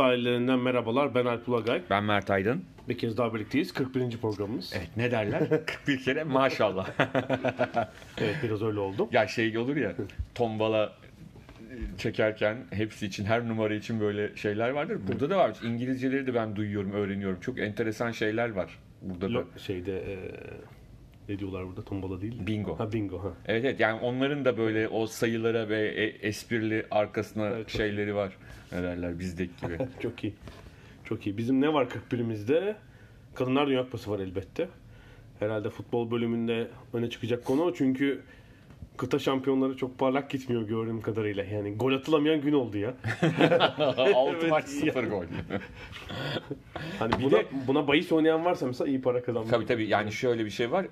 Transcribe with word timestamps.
Sahillerinden 0.00 0.58
merhabalar. 0.58 1.14
Ben 1.14 1.24
Alp 1.24 1.48
Ulagay. 1.48 1.82
Ben 1.90 2.04
Mert 2.04 2.30
Aydın. 2.30 2.64
Bir 2.88 2.98
kez 2.98 3.16
daha 3.16 3.34
birlikteyiz. 3.34 3.72
41. 3.72 4.16
programımız. 4.16 4.72
Evet 4.76 4.88
ne 4.96 5.10
derler? 5.10 5.48
41 5.66 6.04
kere 6.04 6.24
maşallah. 6.24 6.88
Evet 8.18 8.36
biraz 8.42 8.62
öyle 8.62 8.78
oldu. 8.78 9.08
ya 9.12 9.26
şey 9.26 9.58
olur 9.58 9.76
ya 9.76 9.92
tombala 10.34 10.92
çekerken 11.98 12.56
hepsi 12.70 13.06
için 13.06 13.24
her 13.24 13.48
numara 13.48 13.74
için 13.74 14.00
böyle 14.00 14.36
şeyler 14.36 14.70
vardır. 14.70 14.98
Burada 15.08 15.30
da 15.30 15.38
var. 15.38 15.56
İngilizceleri 15.64 16.26
de 16.26 16.34
ben 16.34 16.56
duyuyorum, 16.56 16.92
öğreniyorum. 16.92 17.40
Çok 17.40 17.58
enteresan 17.58 18.10
şeyler 18.10 18.50
var 18.50 18.78
burada 19.02 19.28
da. 19.34 19.38
Lo- 19.38 19.58
şeyde 19.66 19.98
e, 19.98 20.18
ne 21.30 21.38
diyorlar 21.38 21.66
burada? 21.66 21.82
Tombala 21.82 22.20
değil. 22.20 22.46
Bingo. 22.46 22.78
Ha 22.78 22.92
bingo 22.92 23.18
ha. 23.24 23.32
Evet 23.46 23.64
evet 23.64 23.80
yani 23.80 24.00
onların 24.00 24.44
da 24.44 24.56
böyle 24.58 24.88
o 24.88 25.06
sayılara 25.06 25.68
ve 25.68 25.88
e- 25.88 26.28
esprili 26.28 26.86
arkasına 26.90 27.46
Evet, 27.46 27.68
şeyleri 27.68 28.14
var. 28.14 28.36
Ne 28.72 28.82
derler 28.82 29.18
bizdeki 29.18 29.52
gibi. 29.62 29.78
Çok 30.02 30.24
iyi. 30.24 30.34
Çok 31.04 31.26
iyi. 31.26 31.36
Bizim 31.38 31.60
ne 31.60 31.72
var 31.72 31.86
41'imizde? 32.10 32.74
Kadınlar 33.34 33.66
Dünya 33.68 33.82
Kupası 33.82 34.10
var 34.10 34.18
elbette. 34.18 34.68
Herhalde 35.40 35.70
futbol 35.70 36.10
bölümünde 36.10 36.66
öne 36.92 37.10
çıkacak 37.10 37.44
konu 37.44 37.62
o. 37.62 37.74
Çünkü 37.74 38.20
kıta 38.96 39.18
şampiyonları 39.18 39.76
çok 39.76 39.98
parlak 39.98 40.30
gitmiyor 40.30 40.62
gördüğüm 40.68 41.00
kadarıyla. 41.00 41.44
Yani 41.44 41.74
gol 41.76 41.92
atılamayan 41.92 42.40
gün 42.40 42.52
oldu 42.52 42.78
ya. 42.78 42.94
6 43.98 44.36
Evet, 44.40 44.50
maç 44.50 44.64
0 44.68 45.04
gol. 45.04 45.24
Hani 46.98 47.12
Bir 47.18 47.22
buna, 47.24 47.32
de- 47.32 47.46
buna 47.66 47.88
bahis 47.88 48.12
oynayan 48.12 48.44
varsa 48.44 48.66
mesela 48.66 48.88
iyi 48.88 49.00
para 49.02 49.22
kazanmış. 49.22 49.50
Tabii 49.50 49.66
tabii 49.66 49.88
yani 49.88 50.12
şöyle 50.12 50.44
bir 50.44 50.50
şey 50.50 50.70
var. 50.70 50.86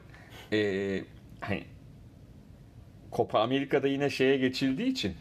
Ee, 0.52 1.04
hani 1.40 1.64
Copa 3.12 3.40
Amerika'da 3.40 3.88
yine 3.88 4.10
şeye 4.10 4.36
geçildiği 4.36 4.88
için 4.88 5.14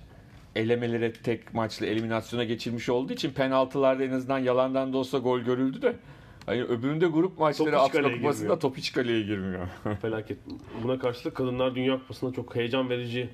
elemelere 0.56 1.14
tek 1.14 1.54
maçlı 1.54 1.86
eliminasyona 1.86 2.44
geçilmiş 2.44 2.90
olduğu 2.90 3.14
için 3.14 3.32
penaltılarda 3.32 4.04
en 4.04 4.12
azından 4.12 4.40
yalandan 4.40 4.94
da 4.94 4.98
olsa 4.98 5.18
gol 5.18 5.40
görüldü 5.40 5.82
de 5.82 5.96
Hani 6.48 6.64
öbüründe 6.64 7.08
grup 7.08 7.40
maçları 7.40 7.80
Afrika 7.80 8.12
Kupası'nda 8.12 8.60
top 8.60 8.78
hiç 8.78 8.92
kaleye 8.92 9.22
girmiyor. 9.22 9.68
Felaket. 10.02 10.38
Buna 10.84 11.00
karşılık 11.00 11.36
Kadınlar 11.36 11.76
Dünya 11.76 12.00
Kupası'nda 12.00 12.34
çok 12.34 12.56
heyecan 12.56 12.90
verici 12.90 13.30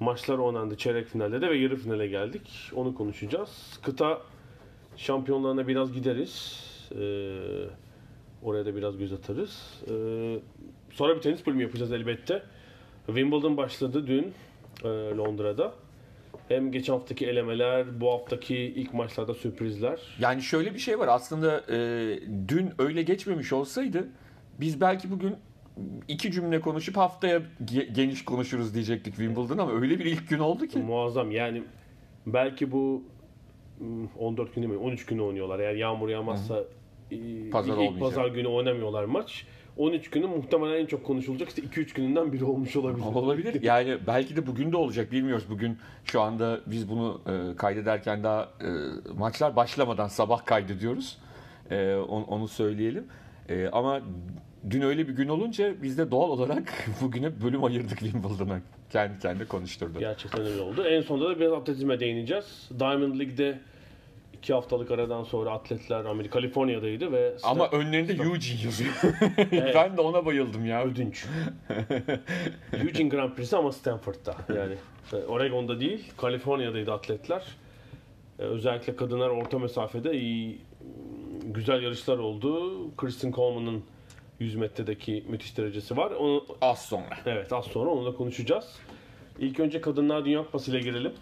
maçlar 0.00 0.38
oynandı. 0.38 0.76
Çeyrek 0.76 1.08
finalde 1.08 1.40
de 1.40 1.50
ve 1.50 1.58
yarı 1.58 1.76
finale 1.76 2.06
geldik. 2.06 2.70
Onu 2.74 2.94
konuşacağız. 2.94 3.78
Kıta 3.82 4.22
şampiyonlarına 4.96 5.68
biraz 5.68 5.92
gideriz. 5.92 6.64
Ee, 6.92 7.38
oraya 8.42 8.66
da 8.66 8.76
biraz 8.76 8.98
göz 8.98 9.12
atarız. 9.12 9.82
Ee, 9.90 10.38
sonra 10.92 11.16
bir 11.16 11.20
tenis 11.20 11.46
bölümü 11.46 11.62
yapacağız 11.62 11.92
elbette. 11.92 12.42
Wimbledon 13.06 13.56
başladı 13.56 14.06
dün 14.06 14.32
e, 14.84 14.88
Londra'da. 14.88 15.74
Hem 16.48 16.72
geçen 16.72 16.92
haftaki 16.92 17.26
elemeler, 17.26 18.00
bu 18.00 18.10
haftaki 18.12 18.56
ilk 18.56 18.94
maçlarda 18.94 19.34
sürprizler. 19.34 20.00
Yani 20.20 20.42
şöyle 20.42 20.74
bir 20.74 20.78
şey 20.78 20.98
var 20.98 21.08
aslında 21.08 21.64
e, 21.70 21.76
dün 22.48 22.70
öyle 22.78 23.02
geçmemiş 23.02 23.52
olsaydı 23.52 24.08
biz 24.60 24.80
belki 24.80 25.10
bugün 25.10 25.36
iki 26.08 26.32
cümle 26.32 26.60
konuşup 26.60 26.96
haftaya 26.96 27.42
ge- 27.64 27.92
geniş 27.92 28.24
konuşuruz 28.24 28.74
diyecektik 28.74 29.16
Wimbledon 29.16 29.58
ama 29.58 29.72
öyle 29.80 29.98
bir 29.98 30.04
ilk 30.04 30.28
gün 30.28 30.38
oldu 30.38 30.66
ki. 30.66 30.78
Muazzam 30.78 31.30
yani 31.30 31.62
belki 32.26 32.72
bu 32.72 33.02
hmm, 33.78 34.06
14 34.18 34.54
günü 34.54 34.66
mü 34.66 34.76
13 34.76 35.06
günü 35.06 35.22
oynuyorlar. 35.22 35.58
Eğer 35.60 35.74
yağmur 35.74 36.08
yağmazsa 36.08 36.64
e, 37.10 37.50
Pazar 37.50 37.72
ilk 37.72 37.78
olmayacak. 37.78 38.00
pazar 38.00 38.26
günü 38.26 38.48
oynamıyorlar 38.48 39.04
maç. 39.04 39.46
13 39.76 40.10
günü 40.10 40.26
muhtemelen 40.26 40.80
en 40.80 40.86
çok 40.86 41.04
konuşulacak 41.04 41.48
işte 41.48 41.62
2-3 41.62 41.94
gününden 41.94 42.32
biri 42.32 42.44
olmuş 42.44 42.76
olabilir. 42.76 43.04
Olabilir. 43.04 43.62
Yani 43.62 43.98
belki 44.06 44.36
de 44.36 44.46
bugün 44.46 44.72
de 44.72 44.76
olacak 44.76 45.12
bilmiyoruz. 45.12 45.44
Bugün 45.50 45.78
şu 46.04 46.20
anda 46.20 46.60
biz 46.66 46.88
bunu 46.88 47.20
e, 47.26 47.56
kaydederken 47.56 48.24
daha 48.24 48.42
e, 48.42 48.68
maçlar 49.18 49.56
başlamadan 49.56 50.08
sabah 50.08 50.46
kaydediyoruz. 50.46 51.18
E, 51.70 51.94
onu, 51.94 52.24
onu 52.24 52.48
söyleyelim. 52.48 53.04
E, 53.48 53.68
ama 53.68 54.00
dün 54.70 54.82
öyle 54.82 55.08
bir 55.08 55.12
gün 55.12 55.28
olunca 55.28 55.82
biz 55.82 55.98
de 55.98 56.10
doğal 56.10 56.30
olarak 56.30 56.72
bugüne 57.02 57.42
bölüm 57.42 57.64
ayırdık 57.64 57.98
Wimbledon'a. 57.98 58.60
Kendi 58.90 59.18
kendine 59.18 59.44
konuşturdu. 59.44 59.98
Gerçekten 59.98 60.46
öyle 60.46 60.60
oldu. 60.60 60.84
En 60.84 61.00
sonunda 61.00 61.28
da 61.28 61.40
biraz 61.40 61.52
atletizme 61.52 62.00
değineceğiz. 62.00 62.70
Diamond 62.78 63.18
League'de 63.20 63.58
2 64.42 64.52
haftalık 64.54 64.90
aradan 64.90 65.24
sonra 65.24 65.50
atletler 65.50 66.04
Amerika 66.04 66.32
Kaliforniya'daydı 66.32 67.12
ve 67.12 67.34
Ama 67.42 67.68
önlerinde 67.70 68.12
Eugene 68.12 68.62
yazıyor. 68.64 68.92
ben 69.74 69.96
de 69.96 70.00
ona 70.00 70.26
bayıldım 70.26 70.66
ya. 70.66 70.84
ödünç. 70.84 71.26
Eugene 72.72 73.08
Grand 73.08 73.34
Prix'si 73.34 73.56
ama 73.56 73.72
Stanford'da. 73.72 74.36
Yani 74.56 74.74
e, 75.12 75.16
Oregon'da 75.16 75.80
değil, 75.80 76.12
Kaliforniya'daydı 76.16 76.92
atletler. 76.92 77.42
E, 78.38 78.42
Özellikle 78.42 78.96
kadınlar 78.96 79.28
orta 79.28 79.58
mesafede 79.58 80.12
iyi 80.20 80.58
güzel 81.44 81.82
yarışlar 81.82 82.18
oldu. 82.18 82.76
Kristen 82.96 83.32
Coleman'ın 83.32 83.84
100 84.40 84.54
metredeki 84.54 85.24
müthiş 85.28 85.58
derecesi 85.58 85.96
var. 85.96 86.10
Onu 86.10 86.44
Az 86.60 86.82
sonra. 86.82 87.18
evet 87.26 87.52
az 87.52 87.64
sonra 87.64 87.90
onu 87.90 88.06
da 88.12 88.16
konuşacağız. 88.16 88.78
İlk 89.38 89.60
önce 89.60 89.80
Kadınlar 89.80 90.24
Dünya 90.24 90.44
Kupası 90.44 90.70
ile 90.70 90.80
girelim. 90.80 91.12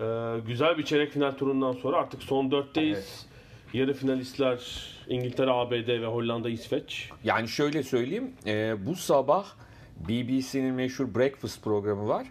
E, 0.00 0.40
güzel 0.46 0.78
bir 0.78 0.84
çeyrek 0.84 1.12
final 1.12 1.30
turundan 1.30 1.72
sonra 1.72 1.96
artık 1.96 2.22
son 2.22 2.50
dörtteyiz. 2.50 2.98
Evet. 2.98 3.26
Yarı 3.72 3.94
finalistler 3.94 4.60
İngiltere, 5.08 5.50
ABD 5.50 5.88
ve 5.88 6.06
Hollanda, 6.06 6.48
İsveç. 6.50 7.10
Yani 7.24 7.48
şöyle 7.48 7.82
söyleyeyim. 7.82 8.32
e, 8.46 8.86
bu 8.86 8.94
sabah 8.94 9.46
BBC'nin 10.08 10.74
meşhur 10.74 11.14
Breakfast 11.14 11.64
programı 11.64 12.08
var. 12.08 12.26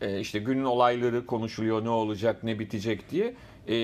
E, 0.00 0.20
işte 0.20 0.38
günün 0.38 0.64
olayları 0.64 1.26
konuşuluyor. 1.26 1.84
Ne 1.84 1.88
olacak, 1.88 2.44
ne 2.44 2.58
bitecek 2.58 3.10
diye. 3.10 3.34
E, 3.66 3.74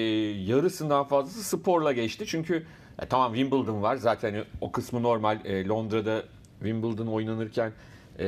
yarısından 0.51 1.05
fazlası 1.05 1.43
sporla 1.57 1.93
geçti. 1.93 2.25
Çünkü 2.29 2.67
e, 3.03 3.07
tamam 3.07 3.35
Wimbledon 3.35 3.83
var. 3.83 3.97
Zaten 3.97 4.45
o 4.61 4.73
kısmı 4.73 5.03
normal. 5.03 5.39
E, 5.45 5.67
Londra'da 5.67 6.23
Wimbledon 6.59 7.07
oynanırken 7.07 7.73
e, 8.19 8.27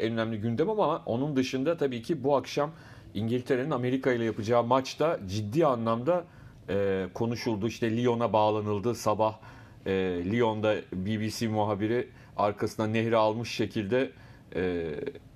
en 0.00 0.12
önemli 0.12 0.40
gündem 0.40 0.70
ama 0.70 1.02
onun 1.06 1.36
dışında 1.36 1.76
tabii 1.76 2.02
ki 2.02 2.24
bu 2.24 2.36
akşam 2.36 2.70
İngiltere'nin 3.14 3.70
Amerika 3.70 4.12
ile 4.12 4.24
yapacağı 4.24 4.64
maçta 4.64 5.20
ciddi 5.26 5.66
anlamda 5.66 6.24
e, 6.68 7.06
konuşuldu. 7.14 7.66
İşte 7.66 7.96
Lyon'a 7.96 8.32
bağlanıldı 8.32 8.94
sabah. 8.94 9.38
E, 9.86 9.92
Lyon'da 10.30 10.76
BBC 10.92 11.48
muhabiri 11.48 12.08
arkasına 12.36 12.86
nehri 12.86 13.16
almış 13.16 13.50
şekilde 13.50 14.10
e, 14.56 14.90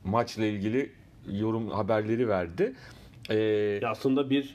maçla 0.05 0.45
ilgili 0.45 0.93
yorum 1.31 1.71
haberleri 1.71 2.29
verdi. 2.29 2.75
E, 3.31 3.87
aslında 3.87 4.31
bir 4.31 4.55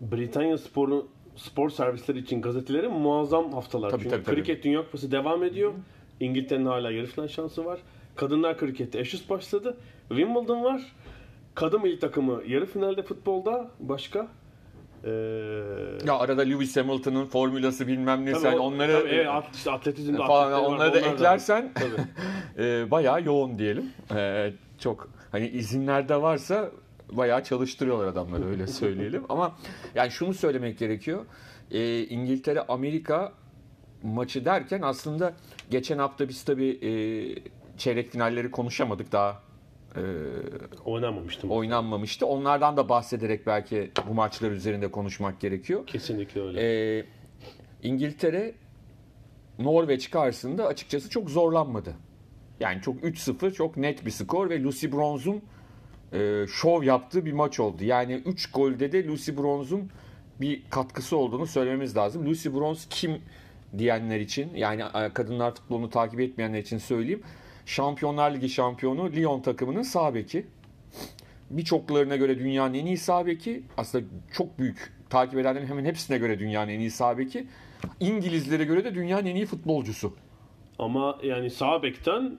Britanya 0.00 0.58
sporu 0.58 1.08
spor 1.36 1.70
servisleri 1.70 2.18
için 2.18 2.42
gazetelerin 2.42 2.92
muazzam 2.92 3.52
haftalar. 3.52 3.90
Tabii, 3.90 4.02
Çünkü 4.02 4.16
tabii, 4.16 4.24
tabii. 4.24 4.36
kriket 4.36 4.64
Dünya 4.64 4.84
Kupası 4.84 5.12
devam 5.12 5.44
ediyor. 5.44 5.72
İngiltere'nin 6.20 6.66
hala 6.66 6.90
yarı 6.90 7.06
final 7.06 7.28
şansı 7.28 7.64
var. 7.64 7.80
Kadınlar 8.16 8.58
krikette 8.58 9.00
Ashes 9.00 9.30
başladı. 9.30 9.76
Wimbledon 10.08 10.64
var. 10.64 10.82
Kadın 11.58 11.82
milli 11.82 11.98
takımı 11.98 12.42
yarı 12.46 12.66
finalde 12.66 13.02
futbolda. 13.02 13.70
Başka? 13.80 14.28
Ee, 15.04 15.10
ya 16.06 16.18
arada 16.18 16.42
Lewis 16.42 16.76
Hamilton'ın 16.76 17.24
formülası 17.26 17.86
bilmem 17.86 18.26
ne 18.26 18.34
sen 18.34 18.52
onları 18.58 18.92
tabii, 18.92 19.28
at- 19.28 19.54
işte 19.56 19.70
atletizmde 19.70 20.16
falan 20.16 20.52
var, 20.52 20.60
onları 20.60 20.94
da 20.94 20.98
eklersen 21.00 21.72
e, 22.58 22.90
bayağı 22.90 23.22
yoğun 23.24 23.58
diyelim. 23.58 23.90
E, 24.16 24.52
çok 24.78 25.08
hani 25.32 25.48
izinlerde 25.48 26.22
varsa 26.22 26.70
bayağı 27.12 27.44
çalıştırıyorlar 27.44 28.06
adamları 28.06 28.48
öyle 28.48 28.66
söyleyelim. 28.80 29.24
Ama 29.28 29.56
yani 29.94 30.10
şunu 30.10 30.34
söylemek 30.34 30.78
gerekiyor. 30.78 31.24
E, 31.70 32.02
İngiltere 32.04 32.60
Amerika 32.60 33.32
maçı 34.02 34.44
derken 34.44 34.82
aslında 34.82 35.32
geçen 35.70 35.98
hafta 35.98 36.28
biz 36.28 36.44
tabii 36.44 36.68
e, 36.82 36.90
çeyrek 37.78 38.10
finalleri 38.10 38.50
konuşamadık 38.50 39.12
daha 39.12 39.47
e, 39.96 40.00
Oynamamıştım. 40.84 41.50
oynanmamıştı. 41.50 42.26
Onlardan 42.26 42.76
da 42.76 42.88
bahsederek 42.88 43.46
belki 43.46 43.90
bu 44.08 44.14
maçlar 44.14 44.50
üzerinde 44.50 44.90
konuşmak 44.90 45.40
gerekiyor. 45.40 45.86
Kesinlikle 45.86 46.40
öyle. 46.42 46.60
Ee, 46.98 47.04
İngiltere 47.82 48.54
Norveç 49.58 50.10
karşısında 50.10 50.66
açıkçası 50.66 51.10
çok 51.10 51.30
zorlanmadı. 51.30 51.94
Yani 52.60 52.82
çok 52.82 52.96
3-0 53.04 53.52
çok 53.52 53.76
net 53.76 54.06
bir 54.06 54.10
skor 54.10 54.50
ve 54.50 54.62
Lucy 54.62 54.86
Bronze'un 54.92 55.42
e, 56.12 56.46
şov 56.46 56.82
yaptığı 56.82 57.24
bir 57.26 57.32
maç 57.32 57.60
oldu. 57.60 57.84
Yani 57.84 58.14
3 58.14 58.50
golde 58.52 58.92
de 58.92 59.06
Lucy 59.06 59.32
Bronze'un 59.36 59.90
bir 60.40 60.62
katkısı 60.70 61.16
olduğunu 61.16 61.46
söylememiz 61.46 61.96
lazım. 61.96 62.26
Lucy 62.26 62.48
Bronze 62.48 62.86
kim 62.90 63.22
diyenler 63.78 64.20
için 64.20 64.54
yani 64.54 64.82
e, 64.94 65.12
kadınlar 65.12 65.54
futbolunu 65.54 65.90
takip 65.90 66.20
etmeyenler 66.20 66.58
için 66.58 66.78
söyleyeyim. 66.78 67.22
Şampiyonlar 67.68 68.34
Ligi 68.34 68.48
şampiyonu 68.48 69.12
Lyon 69.12 69.40
takımının 69.40 69.82
sağ 69.82 70.14
beki. 70.14 70.46
Birçoklarına 71.50 72.16
göre 72.16 72.38
dünyanın 72.38 72.74
en 72.74 72.86
iyi 72.86 72.96
sağ 72.96 73.26
beki. 73.26 73.62
Aslında 73.76 74.04
çok 74.32 74.58
büyük 74.58 74.92
takip 75.10 75.38
edenlerin 75.38 75.66
hemen 75.66 75.84
hepsine 75.84 76.18
göre 76.18 76.38
dünyanın 76.38 76.70
en 76.70 76.80
iyi 76.80 76.90
sağ 76.90 77.18
beki. 77.18 77.46
İngilizlere 78.00 78.64
göre 78.64 78.84
de 78.84 78.94
dünyanın 78.94 79.26
en 79.26 79.36
iyi 79.36 79.46
futbolcusu. 79.46 80.16
Ama 80.78 81.18
yani 81.22 81.50
sağ 81.50 81.82
bekten 81.82 82.38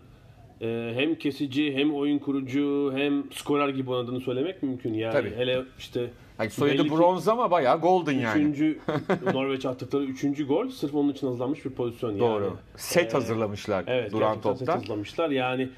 e, 0.61 0.91
hem 0.95 1.15
kesici 1.15 1.73
hem 1.73 1.95
oyun 1.95 2.19
kurucu 2.19 2.93
hem 2.95 3.31
skorer 3.31 3.69
gibi 3.69 3.91
oynadığını 3.91 4.21
söylemek 4.21 4.63
mümkün. 4.63 4.93
Yani 4.93 5.13
Tabii. 5.13 5.35
hele 5.35 5.63
işte 5.79 6.09
Yani 6.39 6.49
soyadı 6.49 6.77
belli 6.79 6.89
ki 6.89 6.95
bronz 6.97 7.27
ama 7.27 7.51
bayağı 7.51 7.81
golden 7.81 8.11
yani. 8.19 8.41
Üçüncü 8.41 8.79
Norveç 9.33 9.65
attıkları 9.65 10.03
üçüncü 10.03 10.47
gol 10.47 10.69
sırf 10.69 10.95
onun 10.95 11.11
için 11.11 11.27
hazırlanmış 11.27 11.65
bir 11.65 11.69
pozisyon 11.69 12.09
yani. 12.09 12.19
Doğru. 12.19 12.57
Set 12.75 13.09
Ee, 13.11 13.17
hazırlamışlar 13.17 13.83
Evet, 13.87 14.11
duran 14.11 14.27
gerçekten 14.33 14.51
set 14.53 14.59
topta. 14.59 14.75
hazırlamışlar. 14.75 15.29
Yani 15.29 15.69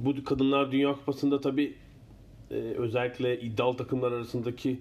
bu 0.00 0.24
Kadınlar 0.24 0.72
Dünya 0.72 0.92
Kupası'nda 0.92 1.40
tabii 1.40 1.74
e, 2.50 2.54
özellikle 2.54 3.40
iddialı 3.40 3.76
takımlar 3.76 4.12
arasındaki 4.12 4.80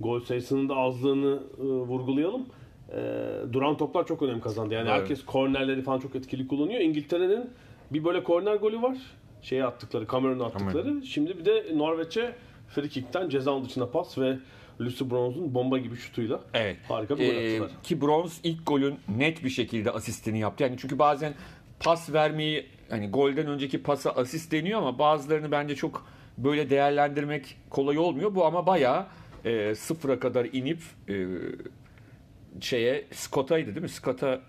gol 0.00 0.20
sayısının 0.20 0.68
da 0.68 0.74
azlığını 0.76 1.40
e, 1.58 1.62
vurgulayalım. 1.62 2.46
E, 2.92 2.98
duran 3.52 3.76
toplar 3.76 4.06
çok 4.06 4.22
önem 4.22 4.40
kazandı. 4.40 4.74
Yani 4.74 4.88
Evet. 4.88 5.00
herkes 5.00 5.24
kornerleri 5.24 5.82
falan 5.82 5.98
çok 5.98 6.16
etkili 6.16 6.48
kullanıyor. 6.48 6.80
İngiltere'nin 6.80 7.50
bir 7.90 8.04
böyle 8.04 8.22
korner 8.24 8.54
golü 8.56 8.82
var. 8.82 8.96
Şeye 9.42 9.64
attıkları, 9.64 10.06
Cameron'a 10.12 10.44
attıkları. 10.44 11.02
Şimdi 11.06 11.38
bir 11.38 11.44
de 11.44 11.66
Norveç'e 11.74 12.34
free 12.68 12.88
kick'ten 12.88 13.28
ceza 13.28 13.64
dışına 13.64 13.86
pas 13.86 14.18
ve 14.18 14.38
Lucy 14.80 15.04
Bronze'un 15.10 15.54
bomba 15.54 15.78
gibi 15.78 15.96
şutuyla 15.96 16.40
Evet. 16.54 16.76
harika 16.88 17.18
bir 17.18 17.26
gol 17.26 17.34
Ee, 17.34 17.54
attılar. 17.60 17.82
ki 17.82 18.00
Bronz 18.00 18.40
ilk 18.44 18.66
golün 18.66 18.98
net 19.18 19.44
bir 19.44 19.50
şekilde 19.50 19.90
asistini 19.90 20.38
yaptı. 20.38 20.62
Yani 20.64 20.76
çünkü 20.78 20.98
bazen 20.98 21.34
pas 21.80 22.12
vermeyi 22.12 22.66
hani 22.90 23.10
golden 23.10 23.46
önceki 23.46 23.82
pasa 23.82 24.10
asist 24.10 24.52
deniyor 24.52 24.78
ama 24.78 24.98
bazılarını 24.98 25.50
bence 25.52 25.74
çok 25.74 26.06
böyle 26.38 26.70
değerlendirmek 26.70 27.56
kolay 27.70 27.98
olmuyor. 27.98 28.34
Bu 28.34 28.44
ama 28.46 28.66
bayağı 28.66 29.06
e, 29.44 29.74
sıfıra 29.74 30.18
kadar 30.20 30.44
inip 30.52 30.78
e, 31.08 31.26
şeye 32.60 33.04
Scott'aydı 33.12 33.66
değil 33.66 33.82
mi? 33.82 33.88
Scott'a 33.88 34.40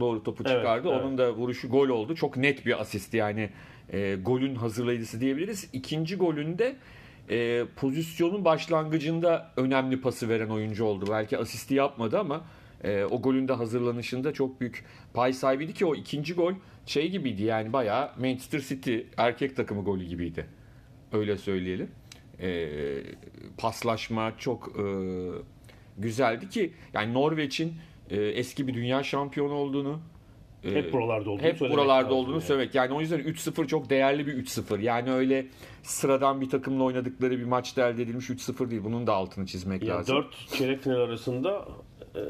doğru 0.00 0.22
topu 0.22 0.42
Evet, 0.46 0.56
çıkardı. 0.56 0.88
evet. 0.92 1.02
Onun 1.02 1.18
da 1.18 1.34
vuruşu 1.34 1.68
gol 1.68 1.88
oldu. 1.88 2.14
Çok 2.14 2.36
net 2.36 2.66
bir 2.66 2.80
asist 2.80 3.14
yani. 3.14 3.50
E, 3.92 4.14
golün 4.22 4.54
hazırlayıcısı 4.54 5.20
diyebiliriz. 5.20 5.68
İkinci 5.72 6.16
golünde 6.16 6.76
e, 7.30 7.64
pozisyonun 7.76 8.44
başlangıcında 8.44 9.52
önemli 9.56 10.00
pası 10.00 10.28
veren 10.28 10.48
oyuncu 10.48 10.84
oldu. 10.84 11.04
Belki 11.10 11.38
asisti 11.38 11.74
yapmadı 11.74 12.18
ama 12.18 12.44
e, 12.84 13.04
o 13.04 13.22
golün 13.22 13.48
de 13.48 13.52
hazırlanışında 13.52 14.32
çok 14.32 14.60
büyük 14.60 14.84
pay 15.14 15.32
sahibiydi 15.32 15.74
ki 15.74 15.86
o 15.86 15.94
ikinci 15.94 16.34
gol 16.34 16.52
şey 16.86 17.10
gibiydi 17.10 17.42
yani 17.42 17.72
bayağı 17.72 18.10
Manchester 18.18 18.60
City 18.60 18.98
erkek 19.16 19.56
takımı 19.56 19.84
golü 19.84 20.04
gibiydi. 20.04 20.46
Öyle 21.12 21.36
söyleyelim. 21.36 21.90
E, 22.40 22.68
paslaşma 23.58 24.38
çok 24.38 24.76
e, 24.78 24.84
güzeldi 25.98 26.48
ki 26.48 26.72
yani 26.94 27.14
Norveç'in 27.14 27.74
e, 28.10 28.16
eski 28.16 28.68
bir 28.68 28.74
dünya 28.74 29.02
şampiyonu 29.02 29.52
olduğunu 29.52 30.00
Hep 30.64 30.92
buralarda 30.92 31.30
olduğunu 31.30 31.42
hep 31.42 31.58
söylemek 31.58 31.78
buralarda 31.78 32.14
olduğunu 32.14 32.32
yani. 32.32 32.42
söylemek. 32.42 32.74
Yani 32.74 32.94
o 32.94 33.00
yüzden 33.00 33.20
3-0 33.20 33.66
çok 33.66 33.90
değerli 33.90 34.26
bir 34.26 34.32
3-0. 34.44 34.80
Yani 34.80 35.12
öyle 35.12 35.46
sıradan 35.82 36.40
bir 36.40 36.50
takımla 36.50 36.84
oynadıkları 36.84 37.38
bir 37.38 37.44
maçta 37.44 37.88
elde 37.88 38.02
edilmiş 38.02 38.30
3-0 38.30 38.70
değil. 38.70 38.84
Bunun 38.84 39.06
da 39.06 39.12
altını 39.14 39.46
çizmek 39.46 39.82
Ya 39.82 39.96
lazım. 39.96 40.16
4 40.16 40.48
çeyrek 40.58 40.80
final 40.82 40.96
arasında 41.00 41.64
e, 42.16 42.20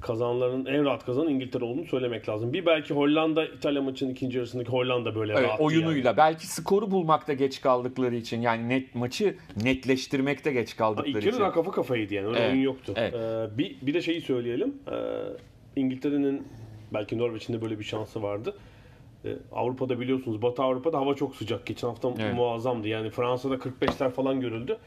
kazananların 0.00 0.66
en 0.66 0.84
rahat 0.84 1.06
kazanan 1.06 1.28
İngiltere 1.28 1.64
olduğunu 1.64 1.86
söylemek 1.86 2.28
lazım. 2.28 2.52
Bir 2.52 2.66
belki 2.66 2.94
Hollanda 2.94 3.44
İtalya 3.46 3.82
maçının 3.82 4.10
ikinci 4.10 4.36
yarısındaki 4.38 4.70
Hollanda 4.70 5.14
böyle 5.14 5.32
Evet, 5.32 5.42
rahattı 5.42 5.62
oyunuyla 5.62 6.08
yani. 6.08 6.16
belki 6.16 6.46
skoru 6.46 6.90
bulmakta 6.90 7.32
geç 7.32 7.60
kaldıkları 7.60 8.14
için 8.16 8.40
yani 8.40 8.68
net 8.68 8.94
maçı 8.94 9.36
netleştirmekte 9.62 10.52
geç 10.52 10.70
İlk 10.70 10.78
kaldıkları 10.78 11.10
yarı 11.18 11.28
için. 11.28 11.40
daha 11.40 11.52
kafa 11.52 11.70
kafaydı 11.70 12.14
yani. 12.14 12.26
Öyle 12.26 12.38
Evet, 12.38 12.52
oyun 12.52 12.62
yoktu. 12.62 12.92
evet. 12.96 13.14
E, 13.14 13.58
bir, 13.58 13.76
bir 13.82 13.94
de 13.94 14.02
şeyi 14.02 14.20
söyleyelim. 14.20 14.74
E, 14.92 14.96
İngiltere'nin 15.80 16.42
belki 16.96 17.18
Norveç'in 17.18 17.52
de 17.52 17.62
böyle 17.62 17.78
bir 17.78 17.84
şansı 17.84 18.22
vardı. 18.22 18.54
E, 19.24 19.36
Avrupa'da 19.52 20.00
biliyorsunuz 20.00 20.42
Batı 20.42 20.62
Avrupa'da 20.62 20.98
hava 20.98 21.14
çok 21.14 21.36
sıcak. 21.36 21.66
Geçen 21.66 21.88
hafta 21.88 22.10
Evet. 22.18 22.34
muazzamdı. 22.34 22.88
Yani 22.88 23.10
Fransa'da 23.10 23.54
45'ler 23.54 24.10
falan 24.10 24.40
görüldü. 24.40 24.78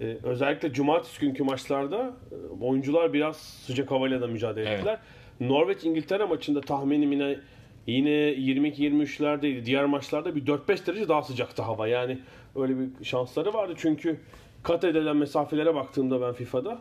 E, 0.00 0.16
özellikle 0.22 0.72
cumartesi 0.72 1.20
günkü 1.20 1.44
maçlarda 1.44 2.12
e, 2.32 2.64
oyuncular 2.64 3.12
biraz 3.12 3.36
sıcak 3.36 3.90
havayla 3.90 4.20
da 4.20 4.26
mücadele 4.26 4.68
Evet. 4.68 4.78
ettiler. 4.78 4.98
Norveç 5.40 5.84
İngiltere 5.84 6.24
maçında 6.24 6.60
tahminim 6.60 7.12
yine 7.12 7.38
yine 7.86 8.10
22-23'lerdeydi. 8.10 9.64
Diğer 9.66 9.84
maçlarda 9.84 10.34
bir 10.36 10.46
4-5 10.46 10.86
derece 10.86 11.08
daha 11.08 11.22
sıcaktı 11.22 11.62
hava. 11.62 11.88
Yani 11.88 12.18
öyle 12.56 12.74
bir 12.78 13.04
şansları 13.04 13.54
vardı. 13.54 13.74
Çünkü 13.76 14.20
kat 14.62 14.84
edilen 14.84 15.16
mesafelere 15.16 15.74
baktığımda 15.74 16.20
ben 16.20 16.32
FIFA'da 16.32 16.78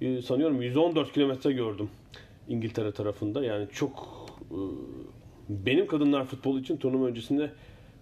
e, 0.00 0.22
sanıyorum 0.22 0.62
114 0.62 1.12
kilometre 1.12 1.52
gördüm 1.52 1.90
İngiltere 2.48 2.92
tarafında. 2.92 3.44
Yani 3.44 3.66
çok 3.72 4.26
e, 4.50 4.58
benim 5.48 5.86
kadınlar 5.86 6.24
futbolu 6.24 6.60
için 6.60 6.76
turnuva 6.76 7.06
öncesinde 7.06 7.50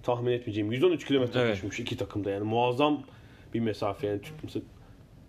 tahmin 0.03 0.33
etmeyeceğim. 0.33 0.73
113 0.73 1.05
kilometre 1.07 1.41
Evet. 1.41 1.51
koşmuş 1.55 1.81
iki 1.81 1.97
takımda 1.97 2.31
yani 2.31 2.45
muazzam 2.45 3.03
bir 3.55 3.61
mesafe 3.61 4.07
yani 4.07 4.21
Türk- 4.23 4.45
mesela 4.45 4.65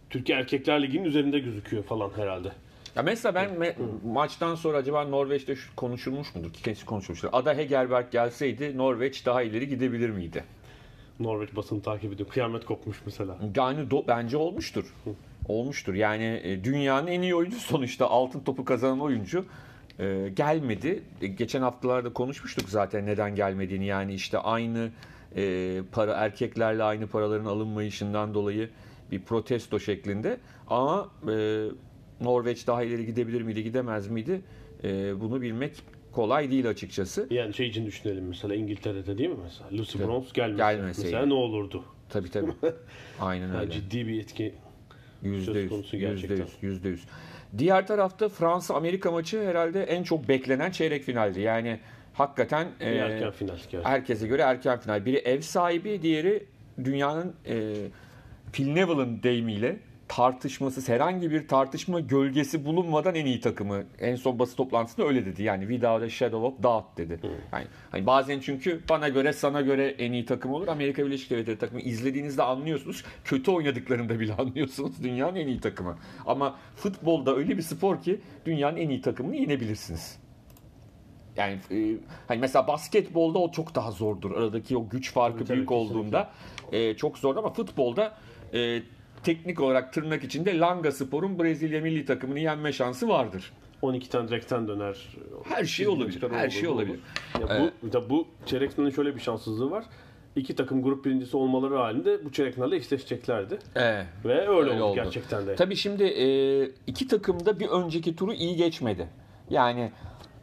Türkiye 0.10 0.38
Erkekler 0.38 0.82
Ligi'nin 0.84 1.04
üzerinde 1.06 1.40
gözüküyor 1.40 1.84
falan 1.84 2.10
herhalde. 2.16 2.52
Ya 2.96 3.04
mesela 3.04 3.36
ben 3.36 3.50
me- 3.50 3.76
maçtan 4.06 4.56
sonra 4.56 4.78
acaba 4.78 5.04
Norveç'te 5.04 5.56
şu 5.56 5.76
konuşulmuş 5.76 6.36
mudur? 6.36 6.50
Kesin 6.54 6.86
konuşulmuştur. 6.86 7.30
Ada 7.32 7.54
Hegerberg 7.58 8.12
gelseydi 8.12 8.78
Norveç 8.78 9.26
daha 9.26 9.42
ileri 9.42 9.68
gidebilir 9.70 10.10
miydi? 10.10 10.44
Norveç 11.20 11.56
basını 11.56 11.82
takip 11.82 12.14
ediyor. 12.14 12.30
Kıyamet 12.30 12.66
kopmuş 12.66 12.98
mesela. 13.06 13.38
Yani 13.56 13.80
do- 13.80 14.04
bence 14.08 14.38
olmuştur. 14.38 14.94
Olmuştur. 15.48 15.94
Yani 15.94 16.42
e, 16.44 16.64
dünyanın 16.64 17.08
en 17.08 17.22
iyi 17.22 17.36
oyuncusu 17.36 17.68
sonuçta 17.68 18.10
altın 18.10 18.40
topu 18.40 18.66
kazanan 18.66 19.00
oyuncu 19.00 19.46
e, 20.00 20.30
gelmedi. 20.36 21.04
E, 21.22 21.28
geçen 21.28 21.62
haftalarda 21.62 22.14
konuşmuştuk 22.14 22.70
zaten 22.70 23.06
neden 23.06 23.36
gelmediğini. 23.36 23.86
Yani 23.86 24.14
işte 24.14 24.38
aynı 24.38 24.90
e, 25.36 25.82
para 25.92 26.14
erkeklerle 26.14 26.84
aynı 26.84 27.08
paraların 27.08 27.46
alınmayışından 27.46 28.34
dolayı 28.34 28.70
bir 29.12 29.22
protesto 29.22 29.80
şeklinde. 29.80 30.38
Ama 30.68 31.10
e, 31.32 31.66
Norveç 32.22 32.68
daha 32.68 32.84
ileri 32.84 33.06
gidebilir 33.06 33.42
miydi, 33.42 33.64
gidemez 33.64 34.08
miydi? 34.08 34.42
E, 34.84 35.20
bunu 35.22 35.42
bilmek 35.42 35.72
kolay 36.12 36.52
değil 36.52 36.70
açıkçası. 36.70 37.28
Yani 37.30 37.54
şey 37.54 37.68
için 37.68 37.86
düşünelim 37.86 38.28
mesela 38.28 38.56
İngiltere'de 38.56 39.18
değil 39.18 39.30
mi 39.30 39.36
mesela? 39.44 39.70
Lucy. 39.72 39.98
Bronze 40.00 40.28
gelmese, 40.34 40.58
Gelmeseydi. 40.58 41.06
mesela 41.08 41.26
ne 41.26 41.34
olurdu? 41.34 41.84
Tabii 42.10 42.32
tabii. 42.32 42.52
Aynen 43.22 43.48
Yani 43.48 43.58
öyle. 43.58 43.72
ciddi 43.72 44.08
bir 44.08 44.20
etki. 44.22 44.54
Yüzde 45.26 45.60
yüz, 45.60 45.94
yüzde 45.94 46.34
yüz, 46.34 46.52
yüzde 46.62 46.90
yüz. 46.90 47.06
Diğer 47.58 47.88
tarafta 47.88 48.30
Fransa-Amerika 48.30 49.12
maçı 49.12 49.48
herhalde 49.48 49.84
en 49.84 50.04
çok 50.04 50.28
beklenen 50.28 50.72
çeyrek 50.72 51.04
finaldi. 51.04 51.40
Yani 51.42 51.80
hakikaten 52.14 52.68
e, 52.80 52.90
erken 52.90 53.32
final 53.32 53.56
gerçekten. 53.56 53.84
herkese 53.84 54.28
göre 54.28 54.42
erken 54.42 54.80
final. 54.80 55.06
Biri 55.06 55.18
ev 55.18 55.42
sahibi, 55.42 56.02
diğeri 56.02 56.46
dünyanın 56.84 57.34
e, 57.46 57.74
Phil 58.54 58.72
Neville'ın 58.72 59.24
deyimiyle 59.24 59.80
tartışmasız 60.08 60.90
herhangi 60.90 61.32
bir 61.32 61.48
tartışma 61.48 62.00
gölgesi 62.00 62.66
bulunmadan 62.66 63.16
en 63.16 63.26
iyi 63.26 63.40
takımı. 63.40 63.84
En 64.00 64.16
son 64.16 64.40
basın 64.40 64.56
toplantısında 64.56 65.08
öyle 65.08 65.26
dedi. 65.26 65.44
Yani 65.44 65.62
without 65.62 66.04
a 66.04 66.10
shadow 66.10 66.48
of 66.48 66.64
doubt 66.64 66.98
dedi. 66.98 67.20
Yani 67.54 67.66
hani 67.92 68.06
bazen 68.06 68.40
çünkü 68.40 68.82
bana 68.90 69.10
göre 69.10 69.34
sana 69.34 69.62
göre 69.62 69.88
en 69.88 70.12
iyi 70.12 70.26
takım 70.26 70.54
olur. 70.54 70.68
Amerika 70.68 71.06
Birleşik 71.06 71.30
Devletleri 71.30 71.58
takımı 71.58 71.82
izlediğinizde 71.82 72.44
anlıyorsunuz. 72.44 73.04
Kötü 73.24 73.52
oynadıklarında 73.52 74.20
bile 74.20 74.34
anlıyorsunuz. 74.38 75.04
Dünyanın 75.04 75.36
en 75.36 75.48
iyi 75.48 75.60
takımı. 75.60 75.98
Ama 76.26 76.56
futbolda 76.76 77.36
öyle 77.36 77.58
bir 77.58 77.62
spor 77.62 78.02
ki 78.02 78.22
dünyanın 78.46 78.78
en 78.78 78.90
iyi 78.90 79.02
takımını 79.02 79.36
yenebilirsiniz. 79.36 80.20
Yani 81.38 81.60
e, 81.72 81.98
hani 82.28 82.40
mesela 82.40 82.68
basketbolda 82.68 83.40
o 83.40 83.52
çok 83.52 83.76
daha 83.76 83.92
zordur. 83.92 84.32
Aradaki 84.32 84.78
o 84.78 84.90
güç 84.90 85.14
farkı 85.14 85.38
Evet, 85.38 85.50
büyük 85.50 85.72
evet, 85.72 85.72
olduğunda 85.72 86.32
e, 86.72 86.94
çok 86.94 87.18
zor 87.18 87.36
ama 87.36 87.54
futbolda 87.54 88.18
e, 88.54 88.82
teknik 89.26 89.62
olarak 89.62 89.94
tırnak 89.94 90.24
içinde 90.24 90.60
Langa 90.60 90.92
Spor'un 90.92 91.40
Brezilya 91.40 91.82
milli 91.82 92.06
takımını 92.06 92.40
yenme 92.40 92.74
şansı 92.74 93.08
vardır. 93.08 93.52
12 93.82 94.10
tane 94.10 94.28
direkten 94.28 94.68
döner. 94.68 95.08
Her 95.44 95.66
şey 95.66 95.88
olabilir. 95.88 96.32
Her 96.32 96.50
şey 96.50 96.68
olabilir. 96.68 97.00
Ya 97.40 97.72
bu, 97.84 97.94
da 97.94 98.10
bu 98.10 98.28
çeyrek 98.46 98.72
finalin 98.72 98.92
şöyle 98.92 99.16
bir 99.16 99.22
şanssızlığı 99.22 99.72
var. 99.72 99.86
İki 100.36 100.56
takım 100.56 100.84
grup 100.84 101.06
birincisi 101.06 101.38
olmaları 101.38 101.76
halinde 101.76 102.26
bu 102.26 102.32
çeyrek 102.32 102.56
finalde 102.56 102.76
eşleşeceklerdi. 102.76 103.60
Evet. 103.76 104.06
Ve 104.26 104.40
öyle, 104.40 104.50
Öyle 104.50 104.72
oldu, 104.72 104.84
oldu. 104.84 104.96
gerçekten 104.96 105.48
de. 105.48 105.56
Tabii 105.56 105.76
şimdi 105.76 106.04
e, 106.04 106.28
iki 106.88 107.08
takım 107.08 107.46
da 107.46 107.60
bir 107.60 107.68
önceki 107.68 108.16
turu 108.16 108.34
iyi 108.34 108.56
geçmedi. 108.56 109.08
Yani 109.50 109.92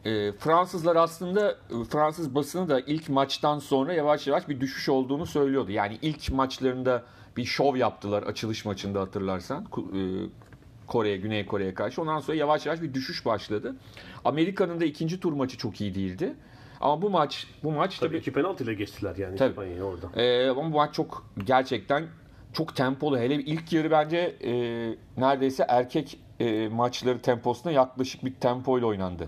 e, 0.05 0.31
Fransızlar 0.31 0.95
aslında 0.95 1.51
e, 1.51 1.83
Fransız 1.89 2.35
basını 2.35 2.69
da 2.69 2.79
ilk 2.79 3.09
maçtan 3.09 3.59
sonra 3.59 3.93
yavaş 3.93 4.27
yavaş 4.27 4.49
bir 4.49 4.59
düşüş 4.59 4.89
olduğunu 4.89 5.25
söylüyordu. 5.25 5.71
Yani 5.71 5.97
ilk 6.01 6.31
maçlarında 6.31 7.03
bir 7.37 7.45
şov 7.45 7.75
yaptılar 7.75 8.23
açılış 8.23 8.65
maçında 8.65 9.01
hatırlarsan. 9.01 9.63
E, 9.63 9.99
Kore'ye, 10.87 11.17
Güney 11.17 11.45
Kore'ye 11.45 11.73
karşı. 11.73 12.01
Ondan 12.01 12.19
sonra 12.19 12.37
yavaş 12.37 12.65
yavaş 12.65 12.81
bir 12.81 12.93
düşüş 12.93 13.25
başladı. 13.25 13.75
Amerika'nın 14.25 14.79
da 14.79 14.85
ikinci 14.85 15.19
tur 15.19 15.33
maçı 15.33 15.57
çok 15.57 15.81
iyi 15.81 15.95
değildi. 15.95 16.33
Ama 16.81 17.01
bu 17.01 17.09
maç 17.09 17.47
bu 17.63 17.71
maç 17.71 17.99
Tabii 17.99 18.09
tabii 18.09 18.17
iki 18.17 18.33
penaltıyla 18.33 18.73
geçtiler 18.73 19.15
yani 19.15 19.35
Tabii. 19.35 19.49
İspanya'yı 19.49 19.83
orada. 19.83 20.21
ee, 20.21 20.49
ama 20.49 20.63
bu 20.63 20.69
maç 20.69 20.93
çok 20.93 21.25
gerçekten 21.45 22.07
çok 22.53 22.75
tempolu. 22.75 23.17
Hele 23.17 23.35
ilk 23.35 23.73
yarı 23.73 23.91
bence 23.91 24.17
e, 24.43 24.51
neredeyse 25.17 25.65
erkek 25.69 26.19
e, 26.39 26.67
maçları 26.67 27.21
temposuna 27.21 27.71
yaklaşık 27.71 28.25
bir 28.25 28.33
tempoyla 28.33 28.87
oynandı. 28.87 29.27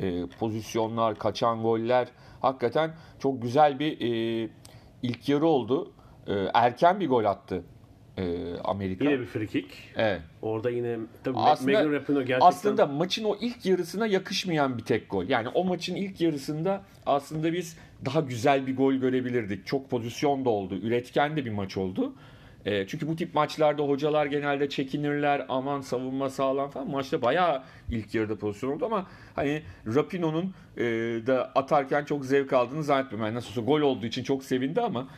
E, 0.00 0.26
pozisyonlar, 0.26 1.18
kaçan 1.18 1.62
goller 1.62 2.08
hakikaten 2.40 2.94
çok 3.18 3.42
güzel 3.42 3.78
bir 3.78 4.00
e, 4.00 4.48
ilk 5.02 5.28
yarı 5.28 5.46
oldu. 5.46 5.92
E, 6.26 6.32
erken 6.54 7.00
bir 7.00 7.08
gol 7.08 7.24
attı 7.24 7.62
e, 8.18 8.54
Amerika. 8.64 9.04
Yine 9.04 9.20
bir 9.20 9.26
free 9.26 9.46
kick. 9.46 9.68
Evet. 9.96 10.20
Orada 10.42 10.70
yine 10.70 10.96
tabii 11.24 11.38
Aslında- 11.38 11.78
Megan 11.78 11.92
Rapinoe 11.92 12.22
gerçekten 12.22 12.48
Aslında 12.48 12.86
maçın 12.86 13.24
o 13.24 13.36
ilk 13.40 13.66
yarısına 13.66 14.06
yakışmayan 14.06 14.78
bir 14.78 14.84
tek 14.84 15.10
gol. 15.10 15.28
Yani 15.28 15.48
o 15.48 15.64
maçın 15.64 15.94
ilk 15.94 16.20
yarısında 16.20 16.82
aslında 17.06 17.52
biz 17.52 17.78
daha 18.04 18.20
güzel 18.20 18.66
bir 18.66 18.76
gol 18.76 18.92
görebilirdik. 18.92 19.66
Çok 19.66 19.90
pozisyon 19.90 20.44
da 20.44 20.50
oldu. 20.50 20.74
Üretken 20.82 21.36
de 21.36 21.44
bir 21.44 21.50
maç 21.50 21.76
oldu. 21.76 22.12
E, 22.64 22.86
çünkü 22.86 23.08
bu 23.08 23.16
tip 23.16 23.34
maçlarda 23.34 23.82
hocalar 23.82 24.26
genelde 24.26 24.68
çekinirler. 24.68 25.46
Aman 25.48 25.80
savunma 25.80 26.30
sağlam 26.30 26.70
falan. 26.70 26.90
Maçta 26.90 27.22
bayağı 27.22 27.62
ilk 27.90 28.14
yarıda 28.14 28.36
pozisyon 28.36 28.70
oldu 28.70 28.86
ama 28.86 29.06
hani 29.34 29.62
Rapino'nun 29.86 30.54
e, 30.76 30.82
da 31.26 31.52
atarken 31.54 32.04
çok 32.04 32.24
zevk 32.24 32.52
aldığını 32.52 32.84
zannetmiyorum. 32.84 33.26
Yani 33.26 33.36
nasıl 33.36 33.50
olsa 33.50 33.60
gol 33.60 33.80
olduğu 33.80 34.06
için 34.06 34.22
çok 34.24 34.44
sevindi 34.44 34.80
ama 34.80 35.08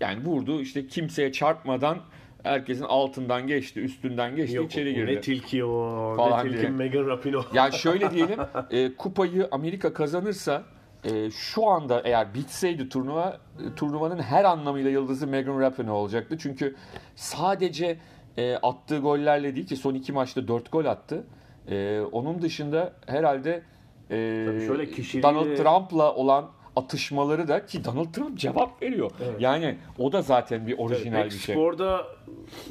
yani 0.00 0.24
vurdu 0.24 0.60
işte 0.60 0.86
kimseye 0.86 1.32
çarpmadan 1.32 1.98
herkesin 2.42 2.84
altından 2.84 3.46
geçti, 3.46 3.80
üstünden 3.80 4.36
geçti, 4.36 4.56
Yok, 4.56 4.66
içeri 4.66 4.94
girdi. 4.94 5.14
Ne 5.14 5.20
tilki 5.20 5.64
o, 5.64 6.14
Falan 6.16 6.38
ne 6.38 6.42
tilki 6.42 6.60
diye. 6.60 6.70
Megan 6.70 7.06
Rapinoe. 7.06 7.42
Yani 7.54 7.72
şöyle 7.74 8.10
diyelim, 8.14 8.38
e, 8.70 8.94
kupayı 8.96 9.48
Amerika 9.50 9.92
kazanırsa 9.92 10.62
e, 11.04 11.30
şu 11.30 11.66
anda 11.66 12.00
eğer 12.04 12.34
bitseydi 12.34 12.88
turnuva, 12.88 13.38
e, 13.58 13.74
turnuvanın 13.74 14.18
her 14.18 14.44
anlamıyla 14.44 14.90
yıldızı 14.90 15.26
Megan 15.26 15.60
Rapinoe 15.60 15.92
olacaktı. 15.92 16.38
Çünkü 16.38 16.76
sadece 17.16 17.98
e, 18.36 18.54
attığı 18.54 18.98
gollerle 18.98 19.54
değil 19.56 19.66
ki 19.66 19.76
son 19.76 19.94
iki 19.94 20.12
maçta 20.12 20.48
dört 20.48 20.72
gol 20.72 20.84
attı. 20.84 21.24
E, 21.68 22.00
onun 22.12 22.42
dışında 22.42 22.92
herhalde 23.06 23.62
e, 24.10 24.44
Tabii 24.46 24.66
şöyle 24.66 24.84
kişiliği- 24.84 25.22
Donald 25.22 25.56
Trump'la 25.56 26.14
olan 26.14 26.50
atışmaları 26.76 27.48
da 27.48 27.66
ki 27.66 27.84
Donald 27.84 28.12
Trump 28.12 28.38
cevap 28.38 28.82
veriyor. 28.82 29.10
Yani 29.38 29.78
o 29.98 30.12
da 30.12 30.22
zaten 30.22 30.66
bir 30.66 30.78
orijinal 30.78 31.24
bir 31.24 31.30
şey. 31.30 31.54
Sporda 31.54 32.06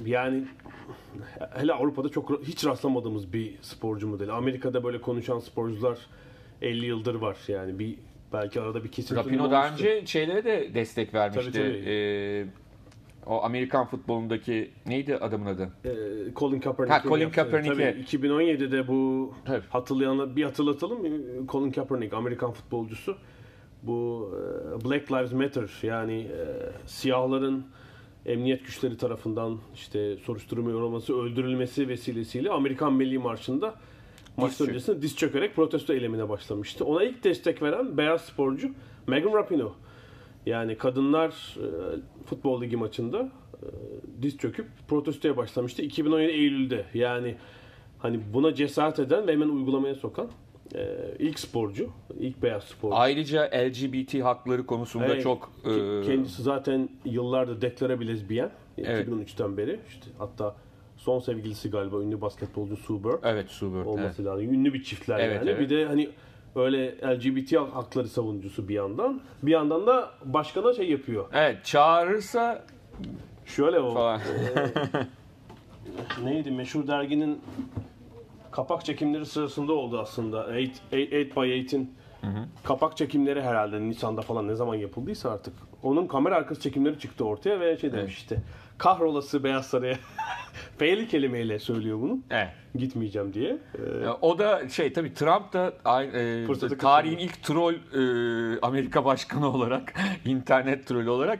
yani 0.05 0.43
hele 1.55 1.73
Avrupa'da 1.73 2.09
çok 2.09 2.43
hiç 2.43 2.65
rastlamadığımız 2.65 3.33
bir 3.33 3.57
sporcu 3.61 4.07
modeli. 4.07 4.31
Amerika'da 4.31 4.83
böyle 4.83 5.01
konuşan 5.01 5.39
sporcular 5.39 5.97
50 6.61 6.85
yıldır 6.85 7.15
var 7.15 7.37
yani 7.47 7.79
bir 7.79 7.95
belki 8.33 8.61
arada 8.61 8.83
bir 8.83 8.91
kesin 8.91 9.15
Rapino 9.15 9.51
daha 9.51 9.71
önce 9.71 10.05
şeylere 10.05 10.43
de 10.43 10.73
destek 10.73 11.13
vermişti. 11.13 11.51
Tabii, 11.51 11.63
tabii. 11.63 11.83
Ee, 11.89 12.45
o 13.25 13.43
Amerikan 13.43 13.85
futbolundaki 13.85 14.71
neydi 14.85 15.15
adamın 15.17 15.45
adı? 15.45 15.69
Ee, 15.85 15.89
Colin 16.35 16.59
Kaepernick. 16.59 16.93
Ha, 16.93 17.01
Colin 17.07 17.29
Kaepernick'e. 17.29 17.91
Tabii 17.93 18.27
2017'de 18.27 18.87
bu 18.87 19.33
Tabii. 19.45 19.65
hatırlayanlar 19.69 20.35
bir 20.35 20.43
hatırlatalım. 20.43 20.99
Colin 21.47 21.71
Kaepernick 21.71 22.13
Amerikan 22.13 22.51
futbolcusu. 22.51 23.17
Bu 23.83 24.31
e, 24.35 24.85
Black 24.85 25.11
Lives 25.11 25.31
Matter 25.31 25.69
yani 25.83 26.19
e, 26.21 26.45
siyahların 26.85 27.65
emniyet 28.25 28.65
güçleri 28.65 28.97
tarafından 28.97 29.59
işte 29.75 30.17
soruşturma 30.17 30.71
yorulması, 30.71 31.21
öldürülmesi 31.21 31.87
vesilesiyle 31.87 32.49
Amerikan 32.49 32.93
Milli 32.93 33.17
Marşı'nda 33.19 33.75
çök- 34.37 34.69
öncesinde 34.69 35.01
diz 35.01 35.15
çökerek 35.15 35.55
protesto 35.55 35.93
eylemine 35.93 36.29
başlamıştı. 36.29 36.85
Ona 36.85 37.03
ilk 37.03 37.23
destek 37.23 37.61
veren 37.61 37.97
beyaz 37.97 38.21
sporcu 38.21 38.71
Megan 39.07 39.33
Rapinoe. 39.33 39.71
Yani 40.45 40.77
kadınlar 40.77 41.57
e, 41.57 41.65
futbol 42.25 42.61
ligi 42.61 42.77
maçında 42.77 43.29
diz 44.21 44.37
çöküp 44.37 44.67
protestoya 44.87 45.37
başlamıştı 45.37 45.81
2017 45.81 46.31
Eylül'de. 46.31 46.85
Yani 46.93 47.35
hani 47.99 48.19
buna 48.33 48.55
cesaret 48.55 48.99
eden 48.99 49.27
ve 49.27 49.31
hemen 49.31 49.49
uygulamaya 49.49 49.95
sokan 49.95 50.27
e, 50.75 50.87
ilk 51.19 51.39
sporcu, 51.39 51.89
ilk 52.19 52.43
beyaz 52.43 52.63
sporcu. 52.63 52.95
Ayrıca 52.95 53.43
LGBT 53.43 54.23
hakları 54.23 54.65
konusunda 54.65 55.05
Evet, 55.05 55.23
çok 55.23 55.51
e, 55.65 56.01
kendisi 56.05 56.43
zaten 56.43 56.89
yıllardır 57.05 57.61
deklare 57.61 57.99
bir 57.99 58.07
lezbiyen. 58.07 58.51
Evet. 58.77 59.07
2013'ten 59.07 59.57
beri. 59.57 59.79
İşte 59.87 60.05
hatta 60.17 60.55
son 60.97 61.19
sevgilisi 61.19 61.69
galiba 61.69 62.01
ünlü 62.01 62.21
basketbolcu 62.21 62.77
Sue 62.77 63.03
Bird 63.03 63.23
evet 63.23 63.49
Subert. 63.49 63.87
olması 63.87 64.25
lazım. 64.25 64.53
Ünlü 64.53 64.73
bir 64.73 64.83
çiftler 64.83 65.19
Evet, 65.19 65.35
yani. 65.35 65.49
evet. 65.49 65.59
Bir 65.59 65.69
de 65.69 65.85
hani 65.85 66.09
öyle 66.55 66.95
LGBT 66.97 67.55
hakları 67.55 68.07
savunucusu 68.07 68.67
bir 68.67 68.73
yandan. 68.73 69.21
Bir 69.43 69.51
yandan 69.51 69.87
da 69.87 70.11
başkana 70.25 70.73
şey 70.73 70.91
yapıyor. 70.91 71.25
Evet 71.33 71.65
çağırırsa 71.65 72.65
Şöyle 73.45 73.79
o 73.79 73.93
falan. 73.93 74.21
neydi 76.23 76.51
meşhur 76.51 76.87
derginin 76.87 77.41
kapak 78.51 78.85
çekimleri 78.85 79.25
sırasında 79.25 79.73
oldu 79.73 79.99
aslında. 79.99 80.45
8, 80.53 80.81
8 80.89 81.11
by 81.35 81.39
8'in 81.39 81.93
kapak 82.63 82.97
çekimleri 82.97 83.41
herhalde 83.41 83.81
Nisan'da 83.81 84.21
falan 84.21 84.47
ne 84.47 84.55
zaman 84.55 84.75
yapıldıysa 84.75 85.31
artık. 85.31 85.53
Onun 85.83 86.07
kamera 86.07 86.35
arkası 86.35 86.61
çekimleri 86.61 86.99
çıktı 86.99 87.25
ortaya 87.25 87.59
ve 87.59 87.77
şey 87.77 87.91
demiş 87.91 88.17
işte 88.17 88.37
kahrolası 88.77 89.43
Beyaz 89.43 89.65
Saray'a 89.67 89.97
F'li 90.77 91.07
kelimeyle 91.07 91.59
söylüyor 91.59 92.01
bunu. 92.01 92.19
evet. 92.29 92.47
Gitmeyeceğim 92.75 93.33
diye. 93.33 93.57
Ee, 93.75 94.07
O 94.21 94.39
da 94.39 94.69
şey 94.69 94.93
tabii 94.93 95.13
Trump 95.13 95.53
da 95.53 95.67
e, 96.69 96.77
tarihin 96.77 97.17
ilk 97.17 97.43
troll 97.43 97.73
e, 97.73 98.59
Amerika 98.61 99.05
başkanı 99.05 99.47
olarak 99.53 99.93
internet 100.25 100.87
trolü 100.87 101.09
olarak 101.09 101.39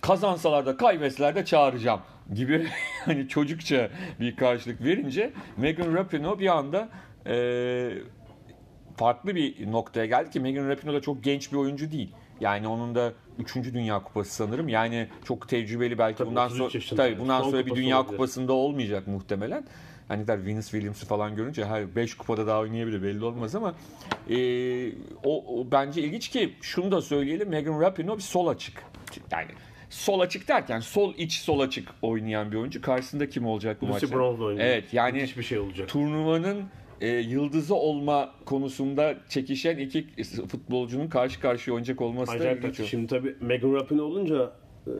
kazansalar 0.00 0.66
da 0.66 0.76
kaybetseler 0.76 1.34
de 1.34 1.44
çağıracağım 1.44 2.00
gibi 2.34 2.66
hani 3.04 3.28
çocukça 3.28 3.90
bir 4.20 4.36
karşılık 4.36 4.84
verince 4.84 5.32
Megan 5.56 5.94
Rapinoe 5.94 6.38
bir 6.38 6.58
anda 6.58 6.88
e, 7.26 7.90
farklı 8.96 9.34
bir 9.34 9.72
noktaya 9.72 10.06
geldi 10.06 10.30
ki 10.30 10.40
Megan 10.40 10.68
Rapinoe 10.68 10.94
da 10.94 11.00
çok 11.00 11.24
genç 11.24 11.52
bir 11.52 11.56
oyuncu 11.56 11.90
değil. 11.90 12.14
Yani 12.40 12.68
onun 12.68 12.94
da 12.94 13.12
3. 13.38 13.54
Dünya 13.54 14.02
Kupası 14.02 14.34
sanırım. 14.34 14.68
Yani 14.68 15.08
çok 15.24 15.48
tecrübeli 15.48 15.98
belki 15.98 16.18
Tabii, 16.18 16.28
bundan 16.28 16.50
33 16.50 16.84
sonra 16.84 17.02
tabii 17.02 17.18
bundan 17.18 17.42
Son 17.42 17.50
sonra 17.50 17.66
bir 17.66 17.74
Dünya 17.74 17.96
olabilir. 17.96 18.16
Kupası'nda 18.16 18.52
olmayacak 18.52 19.06
muhtemelen. 19.06 19.64
Hani 20.08 20.26
der 20.26 20.46
Venus 20.46 20.70
Williams'ı 20.70 21.06
falan 21.06 21.36
görünce 21.36 21.64
her 21.64 21.96
5 21.96 22.14
kupada 22.14 22.46
daha 22.46 22.58
oynayabilir 22.58 23.02
belli 23.02 23.24
olmaz 23.24 23.54
ama 23.54 23.74
e, 24.30 24.36
o, 25.24 25.60
o 25.60 25.70
bence 25.70 26.02
ilginç 26.02 26.28
ki 26.28 26.54
şunu 26.60 26.92
da 26.92 27.02
söyleyelim 27.02 27.48
Megan 27.48 27.80
Rapinoe 27.80 28.16
bir 28.16 28.22
sol 28.22 28.46
açık. 28.46 28.84
Yani 29.30 29.50
sol 29.90 30.20
açık 30.20 30.48
derken 30.48 30.80
sol 30.80 31.14
iç 31.18 31.32
sol 31.32 31.60
açık 31.60 31.88
oynayan 32.02 32.52
bir 32.52 32.56
oyuncu. 32.56 32.82
Karşısında 32.82 33.28
kim 33.28 33.46
olacak 33.46 33.76
bu 33.80 33.86
Lucy 33.86 33.92
maçta? 34.06 34.16
Bronze 34.18 34.42
oynuyor. 34.42 34.66
Evet 34.66 34.84
yani 34.92 35.22
Hiçbir 35.22 35.42
şey 35.42 35.58
olacak. 35.58 35.88
turnuvanın 35.88 36.64
e, 37.00 37.08
yıldızı 37.08 37.74
olma 37.74 38.30
konusunda 38.44 39.14
çekişen 39.28 39.78
iki 39.78 40.06
futbolcunun 40.48 41.08
karşı 41.08 41.40
karşıya 41.40 41.74
oynayacak 41.74 42.00
olması 42.00 42.32
da 42.32 42.36
Acayip 42.36 42.58
ilginç. 42.58 42.76
kötü. 42.76 42.88
Şimdi 42.88 43.06
tabii 43.06 43.36
Megan 43.40 43.74
Rapinoe 43.74 44.02
olunca 44.04 44.52
e, 44.86 44.90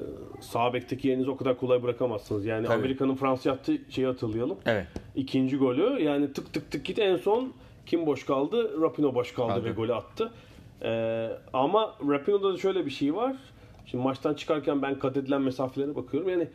sağ 0.41 0.73
bekteki 0.75 1.09
yerinizi 1.09 1.31
o 1.31 1.37
kadar 1.37 1.57
kolay 1.59 1.83
bırakamazsınız. 1.83 2.47
Yani 2.47 2.67
Tabii. 2.67 2.75
Amerika'nın 2.79 3.15
Fransa 3.15 3.49
yaptığı 3.49 3.79
şeyi 3.91 4.07
hatırlayalım. 4.07 4.59
Evet. 4.67 4.87
İkinci 5.17 5.57
golü 5.57 6.03
yani 6.03 6.33
tık 6.33 6.53
tık 6.53 6.71
tık 6.71 6.85
gitti 6.85 7.03
en 7.03 7.17
son 7.17 7.53
kim 7.87 8.07
boş 8.07 8.27
kaldı? 8.27 8.81
Rapinoe 8.83 9.15
boş 9.15 9.33
kaldı 9.33 9.53
Kaldı. 9.53 9.65
ve 9.65 9.71
golü 9.71 9.95
attı. 9.95 10.33
Ee, 10.83 11.29
ama 11.53 11.95
Rapinoe'da 12.09 12.53
da 12.55 12.57
şöyle 12.59 12.87
bir 12.87 12.91
şey 12.91 13.15
var. 13.15 13.37
Şimdi 13.91 14.05
maçtan 14.05 14.35
çıkarken 14.35 14.83
ben 14.83 14.99
kat 14.99 15.17
edilen 15.17 15.43
mesafelere 15.43 15.97
bakıyorum. 15.97 16.29
Yani 16.29 16.49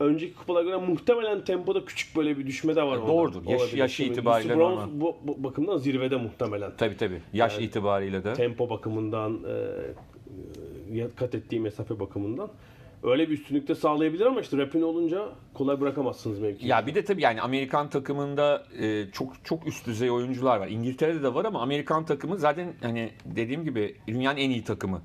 önceki 0.00 0.34
kupalara 0.34 0.64
göre 0.64 0.76
muhtemelen 0.76 1.44
tempoda 1.44 1.84
küçük 1.84 2.16
böyle 2.16 2.38
bir 2.38 2.46
düşme 2.46 2.76
de 2.76 2.82
var. 2.82 2.96
orada. 2.96 3.06
Doğrudur. 3.08 3.42
Yaş- 3.46 3.60
Olabilir. 3.60 3.76
yaşı 3.78 3.94
Şimdi 3.94 4.10
itibariyle 4.12 4.56
bu, 4.92 5.16
bu 5.22 5.44
bakımdan 5.44 5.76
zirvede 5.76 6.16
muhtemelen. 6.16 6.72
Tabii 6.78 6.96
tabii. 6.96 7.20
Yaş 7.32 7.58
itibariyle 7.58 8.24
de. 8.24 8.32
Tempo 8.32 8.70
bakımından, 8.70 9.40
e, 10.94 10.98
e, 11.00 11.08
kat 11.16 11.34
ettiği 11.34 11.60
mesafe 11.60 12.00
bakımından. 12.00 12.48
Öyle 13.02 13.28
bir 13.28 13.34
üstünlükte 13.34 13.74
sağlayabilir 13.74 14.26
ama 14.26 14.40
işte 14.40 14.58
Rapinoe 14.58 14.84
olunca 14.84 15.28
kolay 15.54 15.80
bırakamazsınız 15.80 16.38
mevkiyi. 16.38 16.70
Ya 16.70 16.86
bir 16.86 16.94
de 16.94 17.04
tabii 17.04 17.22
yani 17.22 17.40
Amerikan 17.40 17.90
takımında 17.90 18.66
e, 18.80 19.10
çok 19.12 19.44
çok 19.44 19.66
üst 19.66 19.86
düzey 19.86 20.10
oyuncular 20.10 20.56
var. 20.60 20.68
İngiltere'de 20.68 21.22
de 21.22 21.34
var 21.34 21.44
ama 21.44 21.62
Amerikan 21.62 22.04
takımı 22.04 22.38
zaten 22.38 22.72
hani 22.82 23.10
dediğim 23.24 23.64
gibi 23.64 23.96
dünyanın 24.08 24.36
en 24.36 24.50
iyi 24.50 24.64
takımı. 24.64 25.02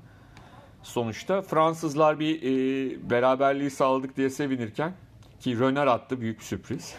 Sonuçta 0.82 1.42
Fransızlar 1.42 2.20
bir 2.20 2.42
e, 2.42 3.10
beraberliği 3.10 3.70
sağladık 3.70 4.16
diye 4.16 4.30
sevinirken 4.30 4.92
Ki 5.40 5.58
Röner 5.58 5.86
attı 5.86 6.20
büyük 6.20 6.38
bir 6.38 6.44
sürpriz. 6.44 6.96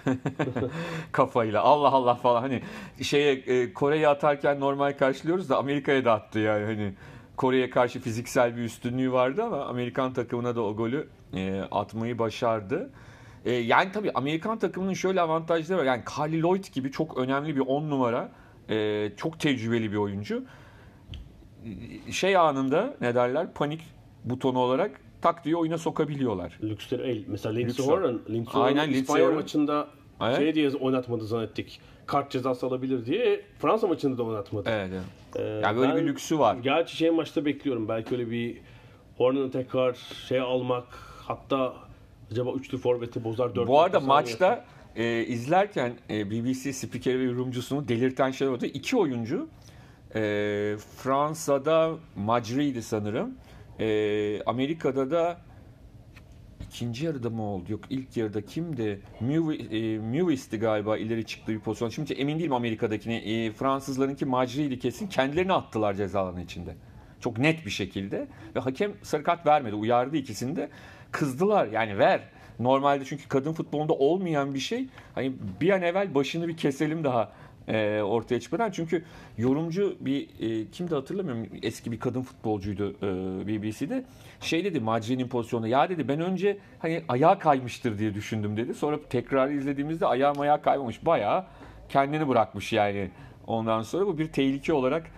Kafayla 1.12 1.62
Allah 1.62 1.91
Allah 1.91 2.15
falan 2.15 2.41
hani 2.41 2.62
şeye 3.01 3.33
e, 3.33 3.74
Kore'ye 3.74 4.07
atarken 4.07 4.59
normal 4.59 4.93
karşılıyoruz 4.98 5.50
da 5.50 5.57
Amerika'ya 5.57 6.05
da 6.05 6.13
attı 6.13 6.39
yani 6.39 6.65
hani 6.65 6.93
Kore'ye 7.36 7.69
karşı 7.69 8.00
fiziksel 8.00 8.57
bir 8.57 8.62
üstünlüğü 8.62 9.12
vardı 9.12 9.43
ama 9.43 9.65
Amerikan 9.65 10.13
takımına 10.13 10.55
da 10.55 10.62
o 10.62 10.75
golü 10.75 11.07
e, 11.33 11.62
atmayı 11.71 12.19
başardı. 12.19 12.89
E, 13.45 13.51
yani 13.51 13.91
tabii 13.91 14.12
Amerikan 14.12 14.59
takımının 14.59 14.93
şöyle 14.93 15.21
avantajları 15.21 15.79
var. 15.79 15.86
Yani 15.86 16.03
Carly 16.17 16.41
Lloyd 16.41 16.65
gibi 16.74 16.91
çok 16.91 17.17
önemli 17.17 17.55
bir 17.55 17.62
10 17.62 17.89
numara, 17.89 18.31
e, 18.69 19.09
çok 19.17 19.39
tecrübeli 19.39 19.91
bir 19.91 19.98
oyuncu. 19.98 20.43
Şey 22.11 22.38
anında 22.38 22.93
ne 23.01 23.15
derler 23.15 23.53
panik 23.53 23.81
butonu 24.25 24.59
olarak 24.59 25.01
tak 25.21 25.45
diye 25.45 25.55
oyuna 25.55 25.77
sokabiliyorlar. 25.77 26.59
Lüksler 26.63 26.99
el. 26.99 27.23
Mesela 27.27 27.55
Lindsey. 27.55 27.85
Horan. 27.85 28.21
Lindsey 28.29 28.61
Aynen, 28.61 28.81
Horan 28.81 28.93
İspanya 28.93 29.25
Horan. 29.25 29.35
maçında 29.35 29.88
Evet. 30.21 30.38
şey 30.38 30.55
diye 30.55 30.69
oynatmadı 30.69 31.25
zannettik. 31.25 31.79
Kart 32.05 32.31
cezası 32.31 32.65
alabilir 32.65 33.05
diye. 33.05 33.41
Fransa 33.59 33.88
maçında 33.88 34.17
da 34.17 34.23
oynatmadı. 34.23 34.69
Evet. 34.69 34.89
evet. 34.93 35.03
Ee, 35.35 35.41
Yani 35.63 35.77
böyle 35.77 35.95
bir 35.95 36.07
lüksü 36.07 36.39
var. 36.39 36.55
Gerçi 36.55 36.95
şey 36.97 37.09
maçta 37.09 37.45
bekliyorum. 37.45 37.88
Belki 37.88 38.15
öyle 38.15 38.31
bir 38.31 38.57
Horan'ı 39.17 39.51
tekrar 39.51 39.93
şey 40.27 40.39
almak. 40.39 40.85
Hatta 41.27 41.73
acaba 42.31 42.51
üçlü 42.51 42.77
forveti 42.77 43.23
bozar. 43.23 43.55
Dört 43.55 43.67
Bu 43.67 43.79
arada 43.81 43.97
yapar? 43.97 44.07
maçta 44.07 44.65
e, 44.95 45.23
izlerken 45.25 45.93
e, 46.09 46.31
BBC 46.31 46.73
spikeri 46.73 47.19
ve 47.19 47.23
yorumcusunu 47.23 47.88
delirten 47.88 48.31
şey 48.31 48.47
oldu. 48.47 48.65
İki 48.65 48.97
oyuncu 48.97 49.47
e, 50.15 50.21
Fransa'da 50.97 51.91
Macri'ydi 52.15 52.81
sanırım. 52.81 53.35
E, 53.79 54.41
Amerika'da 54.45 55.11
da 55.11 55.37
ikinci 56.67 57.05
yarıda 57.05 57.29
mı 57.29 57.41
oldu? 57.41 57.71
Yok 57.71 57.81
ilk 57.89 58.17
yarıda 58.17 58.41
kimdi? 58.41 59.01
E, 59.21 59.97
Mewis'ti 59.97 60.59
galiba 60.59 60.97
ileri 60.97 61.25
çıktığı 61.25 61.51
bir 61.51 61.59
pozisyon. 61.59 61.89
Şimdi 61.89 62.13
emin 62.13 62.39
değilim 62.39 62.53
Amerika'dakini. 62.53 63.15
E, 63.15 63.51
Fransızlarınki 63.51 64.25
Macri'ydi 64.25 64.79
kesin. 64.79 65.07
Kendilerini 65.07 65.53
attılar 65.53 65.93
ceza 65.93 66.33
içinde. 66.43 66.75
Çok 67.19 67.37
net 67.37 67.65
bir 67.65 67.71
şekilde. 67.71 68.27
Ve 68.55 68.59
hakem 68.59 68.91
sarı 69.03 69.23
kart 69.23 69.45
vermedi. 69.45 69.75
Uyardı 69.75 70.17
ikisini 70.17 70.55
de. 70.55 70.69
Kızdılar. 71.11 71.67
Yani 71.67 71.97
ver. 71.97 72.21
Normalde 72.59 73.05
çünkü 73.05 73.27
kadın 73.27 73.53
futbolunda 73.53 73.93
olmayan 73.93 74.53
bir 74.53 74.59
şey. 74.59 74.87
Hani 75.15 75.33
bir 75.61 75.69
an 75.69 75.81
evvel 75.81 76.15
başını 76.15 76.47
bir 76.47 76.57
keselim 76.57 77.03
daha 77.03 77.31
e, 77.69 78.01
ortaya 78.01 78.39
çıkmadan. 78.39 78.71
Çünkü 78.71 79.03
yorumcu 79.38 79.97
bir 79.99 80.29
e, 80.39 80.71
kimdi 80.71 80.95
hatırlamıyorum. 80.95 81.47
Eski 81.61 81.91
bir 81.91 81.99
kadın 81.99 82.21
futbolcuydu 82.21 82.91
e, 82.91 83.47
BBC'de. 83.47 84.05
Şey 84.41 84.65
dedi 84.65 84.79
Macri'nin 84.79 85.27
pozisyonu. 85.27 85.67
Ya 85.67 85.89
dedi 85.89 86.07
ben 86.07 86.21
önce 86.21 86.57
hani 86.79 87.03
ayağa 87.07 87.39
kaymıştır 87.39 87.99
diye 87.99 88.13
düşündüm 88.13 88.57
dedi. 88.57 88.73
Sonra 88.73 88.99
tekrar 89.09 89.49
izlediğimizde 89.49 90.05
ayağım 90.05 90.39
ayağa 90.39 90.61
kaymamış. 90.61 91.05
Bayağı 91.05 91.45
kendini 91.89 92.27
bırakmış 92.27 92.73
yani. 92.73 93.09
Ondan 93.47 93.81
sonra 93.81 94.07
bu 94.07 94.17
bir 94.17 94.27
tehlike 94.27 94.73
olarak 94.73 95.11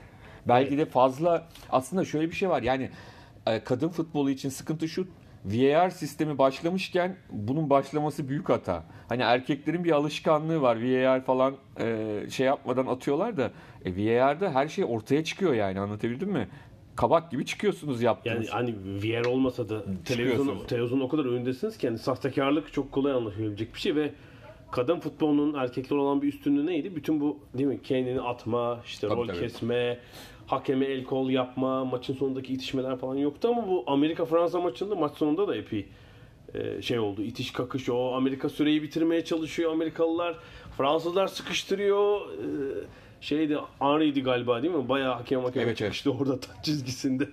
belki 0.48 0.78
de 0.78 0.86
fazla 0.86 1.48
aslında 1.70 2.06
şöyle 2.06 2.30
bir 2.30 2.36
şey 2.36 2.50
var. 2.50 2.62
Yani 2.62 2.90
e, 3.48 3.64
kadın 3.64 3.90
futbolu 3.90 4.30
için 4.30 4.50
sıkıntı 4.50 4.88
şu 4.88 5.08
VAR 5.46 5.90
sistemi 5.90 6.38
başlamışken 6.38 7.16
bunun 7.32 7.70
başlaması 7.70 8.30
büyük 8.30 8.50
hata. 8.50 8.84
Hani 9.10 9.22
erkeklerin 9.22 9.84
bir 9.84 9.92
alışkanlığı 9.92 10.62
var. 10.62 10.76
VAR 10.84 11.26
falan 11.26 11.56
e, 11.80 12.20
şey 12.30 12.46
yapmadan 12.48 12.86
atıyorlar 12.86 13.38
da 13.38 13.52
e, 13.86 13.92
VAR'da 13.96 14.54
her 14.56 14.68
şey 14.68 14.86
ortaya 14.88 15.24
çıkıyor 15.24 15.54
yani 15.54 15.80
anlatabildim 15.80 16.30
mi? 16.30 16.48
Kabak 16.96 17.32
gibi 17.32 17.46
çıkıyorsunuz 17.46 18.02
yaptığınız. 18.02 18.50
Yani 18.50 18.74
hani 18.74 18.76
VR 19.04 19.26
olmasa 19.26 19.70
da 19.70 19.84
televizyon, 19.84 20.04
Çıkıyorsunuz. 20.38 20.68
televizyon 20.68 21.00
o 21.00 21.08
kadar 21.08 21.26
önündesiniz 21.26 21.78
ki 21.78 21.86
yani 21.86 21.98
sahtekarlık 21.98 22.74
çok 22.74 22.92
kolay 22.92 23.12
anlaşılabilecek 23.14 23.74
bir 23.76 23.80
şey 23.80 23.96
ve 23.96 24.12
kadın 24.72 25.00
futbolunun 25.00 25.54
erkekler 25.54 25.98
olan 25.98 26.22
bir 26.22 26.28
üstünlüğü 26.28 26.66
neydi? 26.66 26.96
Bütün 26.96 27.22
bu 27.22 27.40
değil 27.58 27.70
mi? 27.70 27.82
Kendini 27.84 28.22
atma, 28.22 28.80
işte 28.86 29.08
Tabii, 29.08 29.20
rol 29.20 29.28
tabii. 29.28 29.40
kesme, 29.40 30.00
hakeme 30.52 30.86
el 30.86 31.04
kol 31.04 31.30
yapma, 31.30 31.86
maçın 31.86 32.14
sonundaki 32.14 32.54
itişmeler 32.54 32.98
falan 32.98 33.16
yoktu 33.16 33.48
ama 33.48 33.68
bu 33.68 33.84
Amerika 33.88 34.26
Fransa 34.26 34.60
maçında 34.60 34.96
maç 34.96 35.18
sonunda 35.18 35.48
da 35.48 35.56
epey 35.56 35.86
e, 36.54 36.82
şey 36.82 37.00
oldu. 37.00 37.22
İtiş 37.22 37.52
kakış 37.52 37.90
o. 37.90 38.14
Amerika 38.14 38.50
süreyi 38.50 38.84
bitirmeye 38.84 39.26
çalışıyor 39.26 39.72
Amerikalılar. 39.72 40.36
Fransızlar 40.78 41.28
sıkıştırıyor. 41.28 42.22
E, 42.22 42.46
şeydi 43.22 43.58
Henry'di 43.80 44.24
galiba 44.24 44.64
değil 44.64 44.74
mi? 44.74 44.90
Bayağı 44.90 45.14
hakem 45.14 45.40
hakem 45.44 45.62
Evet, 45.62 45.68
evet. 45.68 45.78
çıkıştı 45.78 46.12
orada 46.12 46.40
taç 46.40 46.56
çizgisinde. 46.66 47.30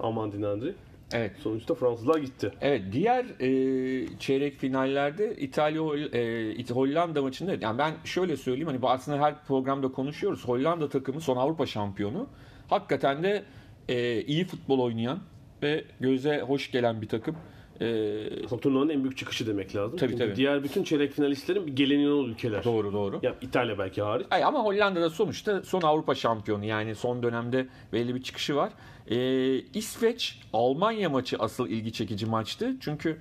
Aman 0.00 0.32
Dinandri. 0.32 0.74
Evet. 1.14 1.32
Sonuçta 1.42 1.74
Fransızlar 1.74 2.18
gitti. 2.18 2.52
Evet 2.60 2.82
diğer 2.92 3.24
e, 3.40 4.18
çeyrek 4.18 4.58
finallerde 4.58 5.36
İtalya 5.36 5.82
e, 5.82 6.72
Hollanda 6.74 7.22
maçında 7.22 7.54
yani 7.60 7.78
ben 7.78 7.92
şöyle 8.04 8.36
söyleyeyim 8.36 8.68
hani 8.68 8.82
bu 8.82 8.90
aslında 8.90 9.18
her 9.18 9.44
programda 9.44 9.88
konuşuyoruz. 9.92 10.44
Hollanda 10.48 10.88
takımı 10.88 11.20
son 11.20 11.36
Avrupa 11.36 11.66
şampiyonu. 11.66 12.26
Hakikaten 12.68 13.22
de 13.22 13.42
e, 13.88 14.22
iyi 14.22 14.44
futbol 14.44 14.78
oynayan 14.78 15.18
ve 15.62 15.84
göze 16.00 16.40
hoş 16.40 16.70
gelen 16.70 17.02
bir 17.02 17.08
takım. 17.08 17.36
E, 17.80 18.46
Turnuvanın 18.62 18.88
en 18.88 19.02
büyük 19.04 19.16
çıkışı 19.16 19.46
demek 19.46 19.76
lazım. 19.76 19.96
Tabii, 19.98 20.10
Çünkü 20.10 20.24
tabii. 20.24 20.36
diğer 20.36 20.64
bütün 20.64 20.82
çeyrek 20.84 21.12
finalistlerin 21.12 21.66
bir 21.66 21.72
geleneği 21.76 22.08
olan 22.08 22.30
ülkeler. 22.30 22.64
doğru 22.64 22.92
doğru. 22.92 23.20
Ya 23.22 23.34
İtalya 23.40 23.78
belki 23.78 24.02
hariç. 24.02 24.26
Ay, 24.30 24.44
ama 24.44 24.64
Hollanda'da 24.64 25.10
sonuçta 25.10 25.62
son 25.62 25.80
Avrupa 25.82 26.14
şampiyonu 26.14 26.64
yani 26.64 26.94
son 26.94 27.22
dönemde 27.22 27.66
belli 27.92 28.14
bir 28.14 28.22
çıkışı 28.22 28.56
var. 28.56 28.72
Ee, 29.10 29.58
İsveç 29.58 30.40
Almanya 30.52 31.10
maçı 31.10 31.36
asıl 31.38 31.68
ilgi 31.68 31.92
çekici 31.92 32.26
maçtı. 32.26 32.76
Çünkü 32.80 33.18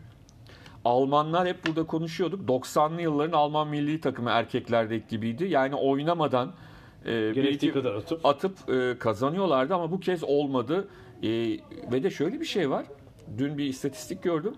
Almanlar 0.86 1.48
hep 1.48 1.68
burada 1.68 1.84
konuşuyorduk. 1.84 2.50
90'lı 2.50 3.02
yılların 3.02 3.38
Alman 3.38 3.68
milli 3.68 4.02
takımı 4.02 4.30
erkeklerdeki 4.30 5.08
gibiydi. 5.10 5.46
Yani 5.46 5.76
oynamadan 5.76 6.54
e, 7.06 7.36
bir 7.36 7.74
kadar 7.74 7.94
atıp. 7.94 8.26
atıp 8.26 8.70
e, 8.70 8.98
kazanıyorlardı 9.00 9.76
ama 9.76 9.92
bu 9.92 10.00
kez 10.00 10.24
olmadı. 10.24 10.88
E, 11.24 11.30
ve 11.92 12.04
de 12.04 12.10
şöyle 12.10 12.40
bir 12.40 12.46
şey 12.46 12.70
var. 12.70 12.86
Dün 13.38 13.58
bir 13.58 13.66
istatistik 13.66 14.24
gördüm. 14.24 14.54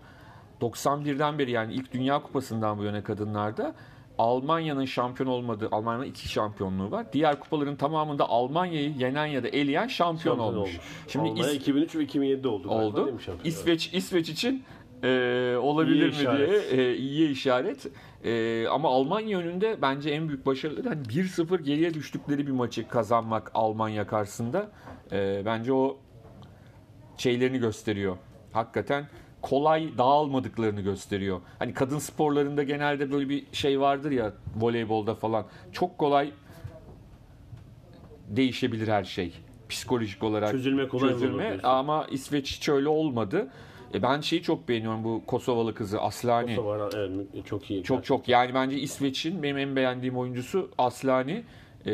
91'den 0.61 1.39
beri 1.39 1.51
yani 1.51 1.73
ilk 1.73 1.93
Dünya 1.93 2.21
Kupası'ndan 2.21 2.77
bu 2.77 2.83
yana 2.83 3.03
kadınlarda 3.03 3.75
Almanya'nın 4.17 4.85
şampiyon 4.85 5.29
olmadığı, 5.29 5.67
Almanya'nın 5.71 6.05
iki 6.05 6.29
şampiyonluğu 6.29 6.91
var. 6.91 7.05
Diğer 7.13 7.39
kupaların 7.39 7.75
tamamında 7.75 8.29
Almanya'yı 8.29 8.91
yenen 8.91 9.25
ya 9.25 9.43
da 9.43 9.47
eleyen 9.47 9.87
şampiyon, 9.87 10.35
Şampiyon 10.35 10.53
olmuş. 10.55 10.69
olmuş. 10.69 10.79
Şimdi 11.07 11.29
Almanya 11.29 11.51
İs- 11.51 11.55
2003 11.55 11.95
ve 11.95 12.03
2007'de 12.03 12.47
oldu. 12.47 12.69
oldu. 12.69 13.11
İsveç 13.43 13.89
İsveç 13.93 14.29
için 14.29 14.63
e, 15.03 15.07
olabilir 15.61 15.95
İyi 15.95 16.05
mi 16.05 16.11
işaret. 16.11 16.49
diye 16.71 16.85
e, 16.91 16.95
iyiye 16.97 17.29
işaret. 17.29 17.87
E, 18.23 18.65
ama 18.67 18.89
Almanya 18.89 19.39
önünde 19.39 19.77
bence 19.81 20.09
en 20.09 20.27
büyük 20.29 20.45
başarıları 20.45 20.89
hani 20.89 21.01
1-0 21.03 21.61
geriye 21.61 21.93
düştükleri 21.93 22.47
bir 22.47 22.51
maçı 22.51 22.87
kazanmak 22.87 23.51
Almanya 23.53 24.07
karşısında. 24.07 24.71
E, 25.11 25.41
bence 25.45 25.73
o 25.73 25.97
şeylerini 27.17 27.57
gösteriyor. 27.57 28.17
Hakikaten 28.53 29.07
kolay 29.43 29.97
dağılmadıklarını 29.97 30.81
gösteriyor. 30.81 31.41
Hani 31.59 31.73
kadın 31.73 31.99
sporlarında 31.99 32.63
genelde 32.63 33.11
böyle 33.11 33.29
bir 33.29 33.43
şey 33.51 33.79
vardır 33.79 34.11
ya 34.11 34.33
voleybolda 34.55 35.15
falan. 35.15 35.45
Çok 35.71 35.97
kolay 35.97 36.31
değişebilir 38.27 38.87
her 38.87 39.03
şey. 39.03 39.33
Psikolojik 39.69 40.23
olarak 40.23 40.51
Çözülme 40.51 40.87
kolay 40.87 41.09
çözülme 41.09 41.59
ama 41.63 42.07
İsveç 42.11 42.55
hiç 42.57 42.69
öyle 42.69 42.89
olmadı. 42.89 43.47
E 43.93 44.01
ben 44.01 44.21
şeyi 44.21 44.41
çok 44.41 44.69
beğeniyorum 44.69 45.03
bu 45.03 45.21
Kosovalı 45.27 45.73
kızı 45.75 46.01
Aslani. 46.01 46.55
Kosova 46.55 46.89
evet, 46.95 47.45
çok 47.45 47.71
iyi. 47.71 47.83
Çok 47.83 48.05
çok 48.05 48.27
yani 48.27 48.53
bence 48.53 48.77
İsveç'in 48.77 49.43
benim 49.43 49.57
en 49.57 49.75
beğendiğim 49.75 50.17
oyuncusu 50.17 50.69
Aslani. 50.77 51.43
E, 51.85 51.93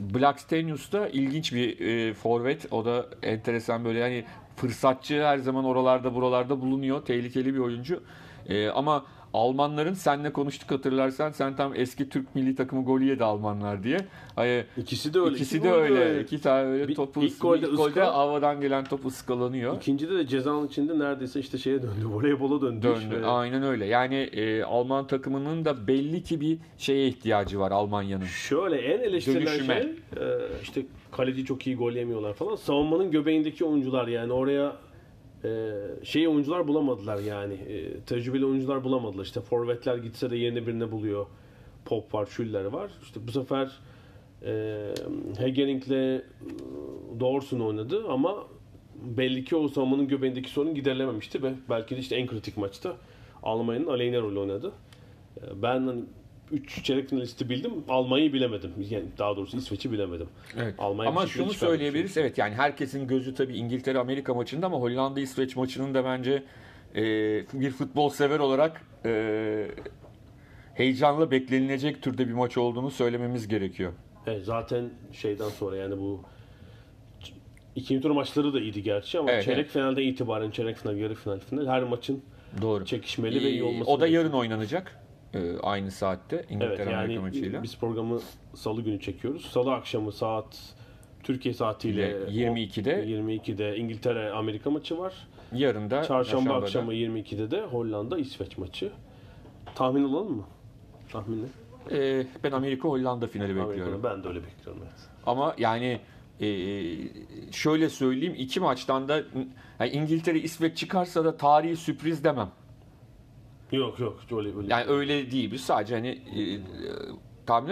Blackstenius 0.00 0.92
da 0.92 1.08
ilginç 1.08 1.52
bir 1.52 1.80
e, 1.80 2.14
forvet. 2.14 2.72
O 2.72 2.84
da 2.84 3.06
enteresan 3.22 3.84
böyle 3.84 3.98
yani 3.98 4.24
fırsatçı 4.60 5.22
her 5.22 5.38
zaman 5.38 5.64
oralarda 5.64 6.14
buralarda 6.14 6.60
bulunuyor. 6.60 7.02
Tehlikeli 7.04 7.54
bir 7.54 7.58
oyuncu. 7.58 8.00
E, 8.48 8.68
ama 8.68 9.04
Almanların 9.34 9.94
senle 9.94 10.32
konuştuk 10.32 10.70
hatırlarsan 10.70 11.30
sen 11.30 11.56
tam 11.56 11.72
eski 11.74 12.08
Türk 12.08 12.34
milli 12.34 12.54
takımı 12.56 12.84
golü 12.84 13.04
yedi 13.04 13.24
Almanlar 13.24 13.82
diye. 13.82 13.98
Hani 14.36 14.64
İkisi 14.76 15.14
de 15.14 15.20
öyle. 15.20 15.34
İkisi 15.36 15.56
İki 15.56 15.64
de 15.64 15.68
gol 15.70 15.76
öyle. 15.76 16.22
İki 16.22 16.40
tane 16.40 16.68
öyle 16.68 16.88
Bir- 16.88 16.94
topu 16.94 17.22
ilk 17.22 17.40
golde 17.40 17.66
ilk 17.66 17.76
golde 17.76 17.90
ıskala- 18.00 18.14
havadan 18.14 18.60
gelen 18.60 18.84
top 18.84 19.06
ıskalanıyor. 19.06 19.76
İkincide 19.76 20.14
de 20.18 20.26
cezanın 20.26 20.66
içinde 20.66 20.98
neredeyse 20.98 21.40
işte 21.40 21.58
şeye 21.58 21.82
döndü. 21.82 22.04
Voleybola 22.04 22.60
döndü. 22.60 22.82
Döndü. 22.82 23.22
ve 23.22 23.26
Aynen 23.26 23.62
öyle. 23.62 23.86
Yani 23.86 24.16
e, 24.16 24.62
Alman 24.62 25.06
takımının 25.06 25.64
da 25.64 25.86
belli 25.86 26.22
ki 26.22 26.40
bir 26.40 26.58
şeye 26.78 27.08
ihtiyacı 27.08 27.60
var 27.60 27.70
Almanya'nın. 27.70 28.24
Şöyle 28.24 28.76
en 28.76 29.00
eleştirilen 29.00 29.46
Dönüşüme. 29.46 29.82
şey 29.82 29.90
e, 30.24 30.38
işte 30.62 30.82
kaleci 31.20 31.44
çok 31.44 31.66
iyi 31.66 31.76
gol 31.76 31.92
yemiyorlar 31.92 32.34
falan. 32.34 32.54
Savunmanın 32.54 33.10
göbeğindeki 33.10 33.64
oyuncular 33.64 34.08
yani 34.08 34.32
oraya 34.32 34.76
e, 35.44 35.72
şey 36.04 36.28
oyuncular 36.28 36.68
bulamadılar 36.68 37.18
yani. 37.18 37.54
E, 37.54 38.00
tecrübeli 38.00 38.46
oyuncular 38.46 38.84
bulamadılar. 38.84 39.24
İşte 39.24 39.40
forvetler 39.40 39.96
gitse 39.96 40.30
de 40.30 40.36
yerine 40.36 40.66
birini 40.66 40.90
buluyor. 40.90 41.26
Pop 41.84 42.14
var, 42.14 42.26
Schüller 42.26 42.64
var. 42.64 42.90
İşte 43.02 43.20
bu 43.26 43.32
sefer 43.32 43.70
e, 44.44 44.52
Hegering'le 45.38 45.90
e, 45.90 46.22
Dawson 47.20 47.60
oynadı 47.60 48.04
ama 48.08 48.44
belli 48.94 49.44
ki 49.44 49.56
o 49.56 49.68
savunmanın 49.68 50.08
göbeğindeki 50.08 50.50
sorun 50.50 50.74
giderilememişti 50.74 51.42
ve 51.42 51.52
belki 51.70 51.96
de 51.96 52.00
işte 52.00 52.16
en 52.16 52.26
kritik 52.26 52.56
maçta 52.56 52.96
Almanya'nın 53.42 53.86
aleyhine 53.86 54.20
rol 54.20 54.36
oynadı. 54.36 54.72
E, 55.36 55.62
ben 55.62 56.06
3 56.52 56.84
çeyrek 56.84 57.08
finalisti 57.10 57.48
bildim. 57.48 57.72
Almanya'yı 57.88 58.32
bilemedim. 58.32 58.70
Yani 58.90 59.04
daha 59.18 59.36
doğrusu 59.36 59.56
İsveç'i 59.56 59.92
bilemedim. 59.92 60.28
Evet. 60.56 60.74
Almanya 60.78 61.10
ama 61.10 61.26
şunu 61.26 61.52
söyleyebiliriz. 61.52 62.16
Evet 62.16 62.38
yani 62.38 62.54
herkesin 62.54 63.06
gözü 63.06 63.34
tabii 63.34 63.56
İngiltere 63.56 63.98
Amerika 63.98 64.34
maçında 64.34 64.66
ama 64.66 64.76
Hollanda 64.78 65.20
İsveç 65.20 65.56
maçının 65.56 65.94
da 65.94 66.04
bence 66.04 66.42
e, 66.94 67.02
bir 67.52 67.70
futbol 67.70 68.08
sever 68.10 68.38
olarak 68.38 68.82
e, 69.04 69.66
heyecanla 70.74 71.30
beklenilecek 71.30 72.02
türde 72.02 72.28
bir 72.28 72.32
maç 72.32 72.58
olduğunu 72.58 72.90
söylememiz 72.90 73.48
gerekiyor. 73.48 73.92
Evet, 74.26 74.44
zaten 74.44 74.90
şeyden 75.12 75.48
sonra 75.48 75.76
yani 75.76 75.98
bu 75.98 76.22
ikinci 77.76 78.02
tur 78.02 78.10
maçları 78.10 78.54
da 78.54 78.60
iyiydi 78.60 78.82
gerçi 78.82 79.18
ama 79.18 79.30
Evet, 79.30 79.44
çeyrek 79.44 79.60
evet. 79.60 79.70
finalden 79.72 80.02
itibaren 80.02 80.50
çeyrek 80.50 80.76
final, 80.76 80.96
yarı 80.96 81.14
final, 81.14 81.40
final 81.40 81.66
her 81.66 81.82
maçın 81.82 82.22
Doğru. 82.62 82.84
çekişmeli 82.84 83.44
ve 83.44 83.50
iyi 83.50 83.60
Ee, 83.60 83.64
olması. 83.64 83.90
o 83.90 84.00
da 84.00 84.06
yarın 84.06 84.32
oynanacak. 84.32 84.99
E, 85.34 85.58
aynı 85.62 85.90
saatte 85.90 86.44
İngiltere 86.48 86.66
Evet 86.66 86.80
Amerika 86.80 87.12
yani 87.12 87.18
maçıyla. 87.18 87.62
biz 87.62 87.78
programı 87.78 88.20
salı 88.54 88.82
günü 88.82 89.00
çekiyoruz. 89.00 89.46
Salı 89.46 89.72
akşamı 89.74 90.12
saat 90.12 90.74
Türkiye 91.22 91.54
saatiyle 91.54 92.10
Ile 92.28 92.44
22'de. 92.44 93.04
22'de 93.04 93.76
İngiltere 93.76 94.30
Amerika 94.30 94.70
maçı 94.70 94.98
var. 94.98 95.28
Yarın 95.52 95.90
da 95.90 96.02
Çarşamba 96.02 96.54
akşamı 96.54 96.94
22'de 96.94 97.50
de 97.50 97.62
Hollanda 97.62 98.18
İsveç 98.18 98.58
maçı. 98.58 98.90
Tahmin 99.74 100.04
alalım 100.04 100.36
mı? 100.36 100.44
Tahminle. 101.12 101.46
Ee, 101.90 102.26
ben 102.44 102.52
Amerika 102.52 102.88
Hollanda 102.88 103.26
finali 103.26 103.48
bekliyorum. 103.48 103.70
Amerika'nı 103.80 104.02
ben 104.04 104.24
de 104.24 104.28
öyle 104.28 104.42
bekliyorum. 104.44 104.82
Evet. 104.84 105.00
Ama 105.26 105.54
yani 105.58 106.00
e, 106.40 106.46
şöyle 107.52 107.88
söyleyeyim 107.88 108.34
iki 108.38 108.60
maçtan 108.60 109.08
da 109.08 109.22
yani 109.80 109.90
İngiltere 109.90 110.38
İsveç 110.38 110.78
çıkarsa 110.78 111.24
da 111.24 111.36
tarihi 111.36 111.76
sürpriz 111.76 112.24
demem. 112.24 112.48
Yok 113.72 114.00
yok 114.00 114.20
öyle 114.32 114.56
öyle. 114.56 114.66
Yani 114.68 114.84
öyle 114.86 115.30
değil. 115.30 115.52
Biz 115.52 115.60
sadece 115.60 115.94
hani 115.94 116.08
e, 116.34 116.42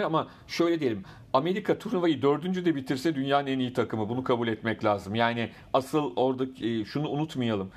e, 0.00 0.04
ama 0.04 0.28
şöyle 0.46 0.80
diyelim. 0.80 1.02
Amerika 1.32 1.78
turnuvayı 1.78 2.22
dördüncü 2.22 2.64
de 2.64 2.74
bitirse 2.74 3.14
dünyanın 3.14 3.46
en 3.46 3.58
iyi 3.58 3.72
takımı. 3.72 4.08
Bunu 4.08 4.24
kabul 4.24 4.48
etmek 4.48 4.84
lazım. 4.84 5.14
Yani 5.14 5.50
asıl 5.72 6.12
orada 6.16 6.44
e, 6.66 6.84
şunu 6.84 7.08
unutmayalım. 7.08 7.70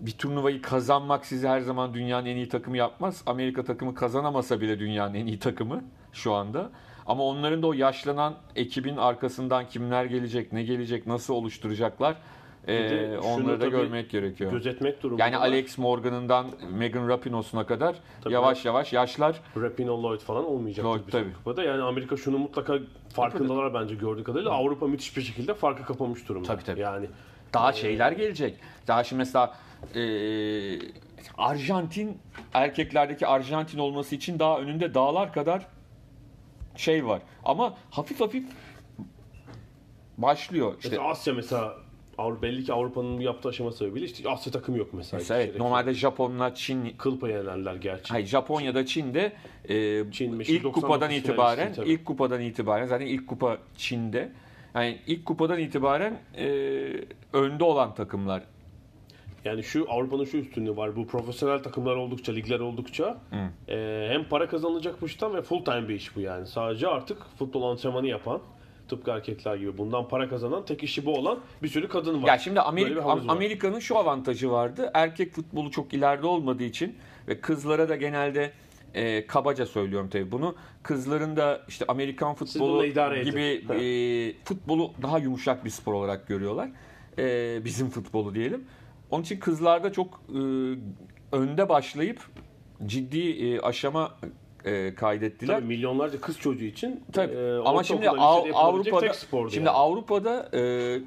Bir 0.00 0.12
turnuvayı 0.12 0.62
kazanmak 0.62 1.26
sizi 1.26 1.48
her 1.48 1.60
zaman 1.60 1.94
dünyanın 1.94 2.26
en 2.26 2.36
iyi 2.36 2.48
takımı 2.48 2.76
yapmaz. 2.76 3.22
Amerika 3.26 3.64
takımı 3.64 3.94
kazanamasa 3.94 4.60
bile 4.60 4.78
dünyanın 4.78 5.14
en 5.14 5.26
iyi 5.26 5.38
takımı 5.38 5.84
şu 6.12 6.32
anda. 6.32 6.70
Ama 7.06 7.24
onların 7.24 7.62
da 7.62 7.66
o 7.66 7.72
yaşlanan 7.72 8.34
ekibin 8.56 8.96
arkasından 8.96 9.68
kimler 9.68 10.04
gelecek, 10.04 10.52
ne 10.52 10.62
gelecek, 10.62 11.06
nasıl 11.06 11.34
oluşturacaklar 11.34 12.16
e, 12.68 13.18
onları 13.18 13.60
da 13.60 13.64
tabii 13.64 13.70
görmek 13.70 14.10
gerekiyor. 14.10 14.52
Gözetmek 14.52 15.02
durumunda. 15.02 15.24
Yani 15.24 15.36
Alex 15.36 15.78
Morgan'ından 15.78 16.46
Megan 16.72 17.08
Rapinoe'suna 17.08 17.66
kadar 17.66 17.96
Tabii. 18.20 18.34
yavaş 18.34 18.64
yavaş 18.64 18.92
yaşlar 18.92 19.40
Rapinoe 19.56 20.02
Lloyd 20.02 20.20
falan 20.20 20.44
olmayacak 20.44 20.84
Lloyd, 20.86 21.00
tabii. 21.10 21.32
kupada. 21.32 21.62
Yani 21.64 21.82
Amerika 21.82 22.16
şunu 22.16 22.38
mutlaka 22.38 22.78
farkındalar 23.14 23.74
bence 23.74 23.94
gördüğü 23.94 24.24
kadarıyla. 24.24 24.50
Avrupa 24.50 24.86
müthiş 24.86 25.16
bir 25.16 25.22
şekilde 25.22 25.54
farkı 25.54 25.84
kapamış 25.84 26.28
durumda. 26.28 26.48
Tabii, 26.48 26.64
tabii. 26.64 26.80
Yani 26.80 27.06
daha 27.54 27.72
şeyler 27.72 28.12
gelecek. 28.12 28.56
Daha 28.88 29.04
şimdi 29.04 29.18
mesela 29.18 29.54
e, 29.94 30.02
Arjantin 31.38 32.18
erkeklerdeki 32.54 33.26
Arjantin 33.26 33.78
olması 33.78 34.14
için 34.14 34.38
daha 34.38 34.58
önünde 34.58 34.94
dağlar 34.94 35.32
kadar 35.32 35.66
şey 36.76 37.06
var. 37.06 37.22
Ama 37.44 37.74
hafif 37.90 38.20
hafif 38.20 38.44
başlıyor. 40.18 40.74
İşte 40.76 40.88
mesela 40.88 41.08
Asya 41.08 41.34
mesela 41.34 41.74
Avrupa, 42.22 42.42
belli 42.42 42.64
ki 42.64 42.72
Avrupa'nın 42.72 43.18
bu 43.18 43.22
yaptığı 43.22 43.48
aşama 43.48 43.72
sebebiyle 43.72 44.06
işte 44.06 44.30
Asya 44.30 44.52
takımı 44.52 44.78
yok 44.78 44.88
mesela. 44.92 45.18
mesela 45.18 45.42
evet, 45.42 45.58
normalde 45.58 45.94
Japonlar, 45.94 46.54
Çin, 46.54 46.94
kıl 46.98 47.18
payı 47.18 47.36
yenerler 47.36 47.74
gerçi. 47.74 48.10
hayır 48.10 48.26
Japonya'da 48.26 48.86
Çin'de 48.86 49.32
e, 49.64 50.10
Çin 50.12 50.40
ilk 50.40 50.64
99 50.64 50.82
kupadan 50.82 51.10
itibaren 51.10 51.72
tabii. 51.72 51.88
ilk 51.88 52.04
kupadan 52.04 52.40
itibaren 52.40 52.86
zaten 52.86 53.06
ilk 53.06 53.26
kupa 53.26 53.58
Çin'de. 53.76 54.32
Yani 54.74 54.98
ilk 55.06 55.26
kupadan 55.26 55.58
itibaren 55.58 56.20
e, 56.36 56.46
önde 57.32 57.64
olan 57.64 57.94
takımlar. 57.94 58.42
Yani 59.44 59.62
şu 59.62 59.86
Avrupa'nın 59.88 60.24
şu 60.24 60.36
üstünlüğü 60.36 60.76
var. 60.76 60.96
Bu 60.96 61.06
profesyonel 61.06 61.62
takımlar 61.62 61.96
oldukça, 61.96 62.32
ligler 62.32 62.60
oldukça 62.60 63.20
e, 63.68 64.06
hem 64.10 64.24
para 64.24 64.48
kazanılacak 64.48 65.02
bu 65.02 65.06
işten 65.06 65.34
ve 65.34 65.42
full 65.42 65.64
time 65.64 65.88
bir 65.88 65.94
iş 65.94 66.16
bu 66.16 66.20
yani. 66.20 66.46
Sadece 66.46 66.88
artık 66.88 67.18
futbol 67.38 67.62
antrenmanı 67.62 68.06
yapan 68.06 68.40
tıpkı 68.88 69.10
erkekler 69.10 69.56
gibi 69.56 69.78
bundan 69.78 70.08
para 70.08 70.28
kazanan 70.28 70.64
tek 70.64 70.82
işi 70.82 71.06
bu 71.06 71.14
olan 71.14 71.38
bir 71.62 71.68
sürü 71.68 71.88
kadın 71.88 72.22
var. 72.22 72.28
Ya 72.28 72.38
şimdi 72.38 72.60
Amerika. 72.60 73.02
Amerika'nın 73.28 73.78
şu 73.78 73.98
avantajı 73.98 74.50
vardı. 74.50 74.90
Erkek 74.94 75.32
futbolu 75.32 75.70
çok 75.70 75.94
ileride 75.94 76.26
olmadığı 76.26 76.64
için 76.64 76.96
ve 77.28 77.40
kızlara 77.40 77.88
da 77.88 77.96
genelde 77.96 78.52
e, 78.94 79.26
kabaca 79.26 79.66
söylüyorum 79.66 80.08
tabii 80.08 80.32
bunu. 80.32 80.54
Kızların 80.82 81.36
da 81.36 81.60
işte 81.68 81.84
Amerikan 81.88 82.34
futbolu 82.34 82.84
edin. 82.86 83.24
gibi 83.24 83.64
e, 83.70 84.44
futbolu 84.44 84.92
daha 85.02 85.18
yumuşak 85.18 85.64
bir 85.64 85.70
spor 85.70 85.92
olarak 85.92 86.28
görüyorlar. 86.28 86.70
E, 87.18 87.64
bizim 87.64 87.90
futbolu 87.90 88.34
diyelim. 88.34 88.64
Onun 89.10 89.22
için 89.22 89.40
kızlarda 89.40 89.92
çok 89.92 90.22
e, 90.28 90.38
önde 91.32 91.68
başlayıp 91.68 92.20
ciddi 92.86 93.30
e, 93.30 93.60
aşama 93.60 94.18
e, 94.64 94.94
kaydettiler. 94.94 95.54
Tabii 95.56 95.66
milyonlarca 95.66 96.20
kız 96.20 96.38
çocuğu 96.38 96.64
için 96.64 97.00
Tabii. 97.12 97.34
e, 97.34 97.58
Ama 97.64 97.82
şimdi 97.82 98.10
Av- 98.10 98.46
Avrupa'da 98.54 99.12
şimdi 99.50 99.56
yani. 99.66 99.70
Avrupa'da 99.70 100.48
e, 100.54 100.60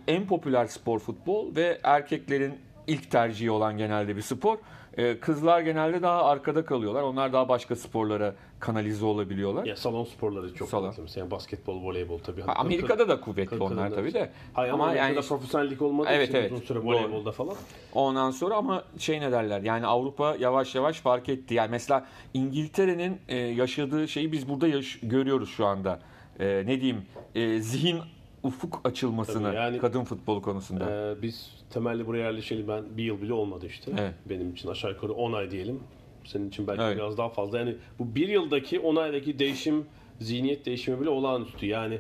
en 0.08 0.28
popüler 0.28 0.66
spor 0.66 1.00
futbol 1.00 1.56
ve 1.56 1.80
erkeklerin 1.84 2.54
ilk 2.88 3.12
tercihi 3.12 3.52
olan 3.52 3.78
genelde 3.78 4.16
bir 4.16 4.22
spor. 4.22 4.58
E, 4.98 5.20
kızlar 5.20 5.62
genelde 5.62 6.02
daha 6.02 6.24
arkada 6.26 6.66
kalıyorlar. 6.66 7.02
Onlar 7.02 7.34
daha 7.34 7.50
başka 7.50 7.76
sporlara 7.76 8.36
kanalize 8.60 9.06
olabiliyorlar. 9.06 9.66
ya 9.66 9.76
salon 9.76 10.04
sporları 10.04 10.54
çok 10.54 10.70
Salon. 10.70 10.94
Mesela 11.02 11.20
yani 11.24 11.32
basketbol, 11.32 11.84
voleybol 11.84 12.20
tabii. 12.20 12.42
Ha, 12.42 12.54
Amerika'da 12.54 13.10
da 13.10 13.22
kuvvetli 13.22 13.60
onlar 13.64 13.90
tabii 13.92 14.10
için. 14.10 14.20
de. 14.20 14.30
Hayır 14.54 14.74
ama, 14.74 14.84
ama 14.84 14.92
Amerika'da 14.92 15.16
yani 15.16 15.28
profesyonellik 15.28 15.82
olmadığı 15.82 16.10
Evet, 16.10 16.30
için 16.30 16.38
evet. 16.38 16.52
uzun 16.52 16.64
süre 16.66 16.80
voleybolda 16.80 17.32
falan. 17.32 17.56
Ondan 17.94 18.32
sonra 18.32 18.56
ama 18.56 18.84
şey 18.98 19.22
ne 19.22 19.32
derler 19.32 19.62
yani 19.62 19.86
Avrupa 19.88 20.36
yavaş 20.40 20.76
yavaş 20.76 21.00
fark 21.00 21.30
etti. 21.30 21.54
Yani 21.54 21.72
mesela 21.72 22.06
İngiltere'nin 22.34 23.18
e, 23.28 23.36
yaşadığı 23.38 24.08
şeyi 24.08 24.32
biz 24.32 24.50
burada 24.50 24.68
yaş- 24.68 25.00
görüyoruz 25.04 25.50
şu 25.50 25.66
anda. 25.66 26.00
E, 26.40 26.46
ne 26.66 26.82
diyeyim 26.82 27.02
e, 27.36 27.60
zihin 27.60 28.00
ufuk 28.44 28.82
açılmasını 28.84 29.44
Tabii 29.44 29.56
yani- 29.56 29.78
kadın 29.78 30.04
futbolu 30.04 30.42
konusunda. 30.42 30.92
Ee, 30.92 31.22
biz 31.22 31.52
temelli 31.70 32.08
buraya 32.08 32.24
yerleşeli 32.26 32.68
ben 32.68 32.84
bir 32.98 33.04
yıl 33.04 33.22
bile 33.22 33.34
olmadı 33.34 33.66
işte. 33.66 33.92
Evet. 34.00 34.14
Benim 34.26 34.52
için 34.52 34.70
aşağı 34.70 34.92
yukarı 34.92 35.14
10 35.14 35.34
ay 35.34 35.52
diyelim. 35.52 35.80
Senin 36.26 36.50
için 36.50 36.68
belki 36.68 36.82
Evet. 36.84 36.98
biraz 36.98 37.18
daha 37.18 37.30
fazla. 37.30 37.60
Yani 37.60 37.76
bu 38.00 38.16
bir 38.16 38.28
yıldaki 38.28 38.80
10 38.80 38.96
aydaki 38.96 39.40
değişim, 39.40 39.86
zihniyet 40.20 40.66
değişimi 40.66 41.02
bile 41.02 41.10
olağanüstü. 41.10 41.66
Yani 41.66 42.00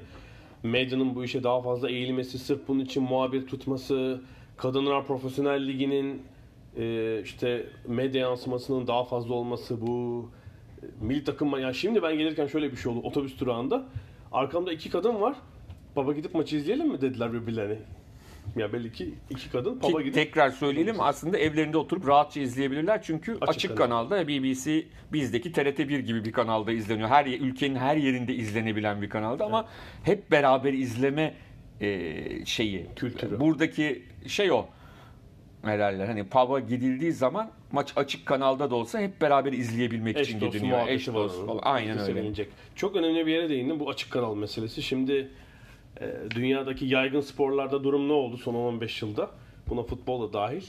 medyanın 0.63 1.15
bu 1.15 1.23
işe 1.23 1.43
daha 1.43 1.61
fazla 1.61 1.89
eğilmesi, 1.89 2.39
sırf 2.39 2.67
bunun 2.67 2.79
için 2.79 3.03
muhabir 3.03 3.47
tutması, 3.47 4.21
Kadınlar 4.57 5.07
Profesyonel 5.07 5.67
Ligi'nin 5.67 6.21
e, 6.77 7.21
işte 7.23 7.65
medya 7.87 8.21
yansımasının 8.21 8.87
daha 8.87 9.03
fazla 9.03 9.33
olması, 9.33 9.81
bu 9.87 10.29
e, 10.81 10.85
milli 11.05 11.23
takım... 11.23 11.59
Yani 11.59 11.75
şimdi 11.75 12.03
ben 12.03 12.17
gelirken 12.17 12.47
şöyle 12.47 12.71
bir 12.71 12.77
şey 12.77 12.91
oldu 12.91 13.07
otobüs 13.07 13.39
durağında. 13.39 13.85
Arkamda 14.31 14.73
iki 14.73 14.89
kadın 14.89 15.21
var. 15.21 15.35
Baba 15.95 16.13
gidip 16.13 16.35
maçı 16.35 16.55
izleyelim 16.55 16.87
mi 16.87 17.01
dediler 17.01 17.33
birbirlerine. 17.33 17.79
Ya 18.55 18.73
belli 18.73 18.91
ki 18.91 19.13
iki 19.29 19.49
kadın 19.49 19.79
pub'a 19.79 20.01
gidip 20.01 20.13
tekrar 20.13 20.49
söyleyelim 20.49 20.95
aslında 20.99 21.37
evlerinde 21.37 21.77
oturup 21.77 22.07
rahatça 22.07 22.39
izleyebilirler. 22.39 23.01
Çünkü 23.03 23.37
açık, 23.41 23.77
kanal. 23.77 24.07
kanalda 24.07 24.27
BBC 24.27 24.83
bizdeki 25.13 25.51
TRT1 25.51 25.99
gibi 25.99 26.25
bir 26.25 26.31
kanalda 26.31 26.71
izleniyor. 26.71 27.09
Her 27.09 27.25
ülkenin 27.25 27.75
her 27.75 27.95
yerinde 27.95 28.33
izlenebilen 28.33 29.01
bir 29.01 29.09
kanalda 29.09 29.45
ama 29.45 29.67
hep 30.03 30.31
beraber 30.31 30.73
izleme 30.73 31.33
e, 31.81 32.45
şeyi 32.45 32.85
Kültürü. 32.95 33.39
Buradaki 33.39 34.03
şey 34.27 34.51
o. 34.51 34.65
Derler? 35.63 36.07
Hani 36.07 36.23
pub'a 36.23 36.59
gidildiği 36.59 37.11
zaman 37.11 37.51
maç 37.71 37.93
açık 37.95 38.25
kanalda 38.25 38.71
da 38.71 38.75
olsa 38.75 38.99
hep 38.99 39.21
beraber 39.21 39.53
izleyebilmek 39.53 40.17
eş 40.17 40.29
için 40.29 40.39
gidiliyor. 40.39 40.87
Eş 40.87 41.07
dost 41.07 41.45
falan. 41.45 41.59
Aynen 41.63 41.99
öyle. 41.99 42.45
Çok 42.75 42.95
önemli 42.95 43.25
bir 43.25 43.31
yere 43.31 43.49
değindim 43.49 43.79
bu 43.79 43.89
açık 43.89 44.11
kanal 44.11 44.35
meselesi. 44.35 44.81
Şimdi 44.81 45.29
dünyadaki 46.35 46.85
yaygın 46.85 47.21
sporlarda 47.21 47.83
durum 47.83 48.07
ne 48.09 48.13
oldu 48.13 48.37
son 48.37 48.53
15 48.53 49.01
yılda? 49.01 49.29
Buna 49.69 49.83
futbol 49.83 50.29
da 50.29 50.33
dahil. 50.33 50.63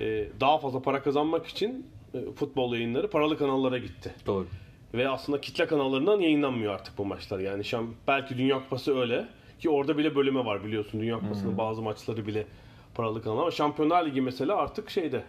E, 0.00 0.28
daha 0.40 0.58
fazla 0.58 0.82
para 0.82 1.02
kazanmak 1.02 1.46
için 1.46 1.86
e, 2.14 2.32
futbol 2.32 2.74
yayınları 2.74 3.10
paralı 3.10 3.38
kanallara 3.38 3.78
gitti. 3.78 4.14
Doğru. 4.26 4.46
Ve 4.94 5.08
aslında 5.08 5.40
kitle 5.40 5.66
kanallarından 5.66 6.20
yayınlanmıyor 6.20 6.74
artık 6.74 6.98
bu 6.98 7.04
maçlar. 7.04 7.38
Yani 7.38 7.64
şu 7.64 7.78
an 7.78 7.86
belki 8.06 8.38
Dünya 8.38 8.58
Kupası 8.58 8.98
öyle 8.98 9.24
ki 9.60 9.70
orada 9.70 9.98
bile 9.98 10.16
bölüme 10.16 10.44
var 10.44 10.64
biliyorsun. 10.64 11.00
Dünya 11.00 11.20
Kupası'nın 11.20 11.58
bazı 11.58 11.82
maçları 11.82 12.26
bile 12.26 12.46
paralı 12.94 13.22
kanal 13.22 13.38
ama 13.38 13.50
Şampiyonlar 13.50 14.06
Ligi 14.06 14.20
mesela 14.20 14.56
artık 14.56 14.90
şeyde 14.90 15.22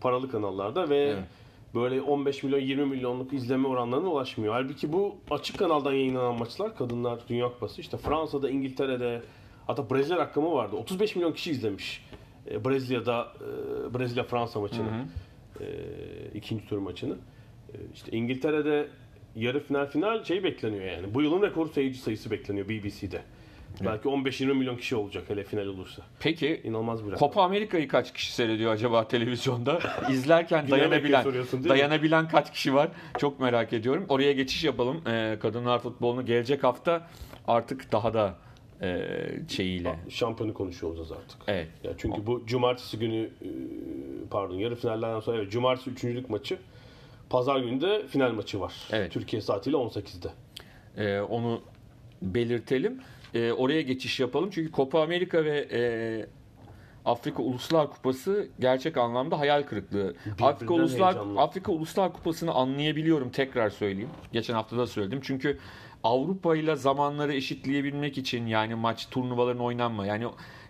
paralı 0.00 0.30
kanallarda 0.30 0.88
ve 0.88 0.96
Evet. 0.96 1.24
Böyle 1.74 2.02
15 2.02 2.42
milyon 2.42 2.58
20 2.60 2.84
milyonluk 2.86 3.32
izleme 3.32 3.68
oranlarına 3.68 4.08
ulaşmıyor. 4.08 4.54
Halbuki 4.54 4.92
bu 4.92 5.16
açık 5.30 5.58
kanaldan 5.58 5.92
yayınlanan 5.92 6.38
maçlar 6.38 6.76
Kadınlar 6.76 7.20
Dünya 7.28 7.46
Kupası 7.48 7.80
işte 7.80 7.96
Fransa'da, 7.96 8.50
İngiltere'de 8.50 9.22
hatta 9.66 9.90
Brezilya 9.90 10.18
rakamı 10.18 10.52
vardı. 10.52 10.76
35 10.76 11.16
milyon 11.16 11.32
kişi 11.32 11.50
izlemiş. 11.50 12.04
E, 12.50 12.64
Brezilya'da 12.64 13.32
e, 13.40 13.98
Brezilya 13.98 14.24
Fransa 14.24 14.60
maçını. 14.60 14.86
e, 15.60 15.64
ikinci 16.34 16.66
tur 16.68 16.78
maçını. 16.78 17.16
İşte 17.94 18.16
İngiltere'de 18.16 18.88
yarı 19.36 19.60
final 19.60 19.86
final 19.86 20.24
şey 20.24 20.44
bekleniyor 20.44 20.84
yani. 20.84 21.14
Bu 21.14 21.22
yılın 21.22 21.42
rekor 21.42 21.68
seyirci 21.72 21.98
sayısı 21.98 22.30
bekleniyor 22.30 22.68
BBC'de. 22.68 23.22
Belki 23.80 24.08
15-20 24.08 24.54
milyon 24.54 24.76
kişi 24.76 24.96
olacak 24.96 25.24
hele 25.28 25.44
final 25.44 25.66
olursa. 25.66 26.02
Peki 26.20 26.60
İnanılmaz 26.64 27.00
bir 27.00 27.06
rakam. 27.06 27.18
Copa 27.18 27.42
Amerika'yı 27.42 27.88
kaç 27.88 28.12
kişi 28.12 28.32
seyrediyor 28.32 28.72
acaba 28.72 29.08
televizyonda? 29.08 29.78
İzlerken 30.10 30.70
dayanabilen 30.70 31.24
dayanabilen 31.68 32.28
kaç 32.28 32.52
kişi 32.52 32.74
var? 32.74 32.88
Çok 33.18 33.40
merak 33.40 33.72
ediyorum. 33.72 34.06
Oraya 34.08 34.32
geçiş 34.32 34.64
yapalım. 34.64 35.02
Ee, 35.08 35.38
kadınlar 35.42 35.78
futbolunu 35.78 36.26
gelecek 36.26 36.64
hafta 36.64 37.08
artık 37.48 37.92
daha 37.92 38.14
da 38.14 38.34
e, 38.82 39.08
şeyiyle. 39.48 39.98
Şampiyonu 40.08 40.54
konuşuyor 40.54 40.92
olacağız 40.92 41.12
artık. 41.12 41.38
Evet. 41.46 41.68
Ya 41.84 41.92
çünkü 41.98 42.26
bu 42.26 42.46
cumartesi 42.46 42.98
günü 42.98 43.24
e, 43.24 43.48
pardon 44.30 44.54
yarı 44.54 44.76
finallerden 44.76 45.20
sonra 45.20 45.36
evet 45.36 45.52
cumartesi 45.52 45.90
üçüncülük 45.90 46.30
maçı. 46.30 46.58
Pazar 47.30 47.60
günü 47.60 47.80
de 47.80 48.06
final 48.06 48.32
maçı 48.32 48.60
var. 48.60 48.74
Evet. 48.92 49.12
Türkiye 49.12 49.42
saatiyle 49.42 49.76
18'de. 49.76 50.28
Ee, 50.96 51.20
onu 51.20 51.60
belirtelim. 52.22 53.00
Ee, 53.34 53.52
oraya 53.52 53.82
geçiş 53.82 54.20
yapalım. 54.20 54.50
Çünkü 54.50 54.72
Copa 54.72 55.02
Amerika 55.02 55.44
ve 55.44 55.68
e, 55.72 55.80
Afrika 57.04 57.42
Uluslar 57.42 57.90
Kupası 57.90 58.48
gerçek 58.60 58.96
anlamda 58.96 59.38
hayal 59.38 59.62
kırıklığı. 59.62 60.14
Afrika 60.42 60.74
Uluslar 60.74 61.14
heyecanlı. 61.14 61.40
Afrika 61.40 61.72
Uluslar 61.72 62.12
Kupası'nı 62.12 62.52
anlayabiliyorum 62.52 63.30
tekrar 63.30 63.70
söyleyeyim. 63.70 64.10
Geçen 64.32 64.54
hafta 64.54 64.78
da 64.78 64.86
söyledim. 64.86 65.20
Çünkü 65.22 65.58
Avrupa 66.04 66.56
ile 66.56 66.76
zamanları 66.76 67.34
eşitleyebilmek 67.34 68.18
için 68.18 68.46
yani 68.46 68.74
maç 68.74 69.08
turnuvaların 69.10 69.62
oynanma 69.62 70.06
yani 70.06 70.26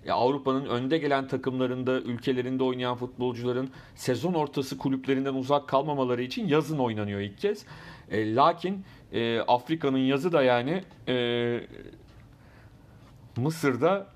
ya 0.07 0.15
Avrupa'nın 0.15 0.67
önde 0.67 0.99
gelen 0.99 1.29
takımlarında, 1.29 2.01
ülkelerinde 2.01 2.65
oynayan 2.65 2.97
futbolcuların 2.97 3.71
sezon 3.95 4.35
ortası 4.35 4.79
kulüplerinden 4.79 5.35
uzak 5.35 5.69
kalmamaları 5.69 6.23
için 6.23 6.49
yazın 6.49 6.79
oynanıyor 6.79 7.21
ilk 7.21 7.39
kez. 7.39 7.67
E, 8.11 8.35
lakin 8.35 8.85
e, 9.13 9.41
Afrika'nın 9.41 9.99
yazı 9.99 10.33
da 10.33 10.43
yani 10.43 10.85
e, 11.09 11.15
Mısır'da 13.37 14.07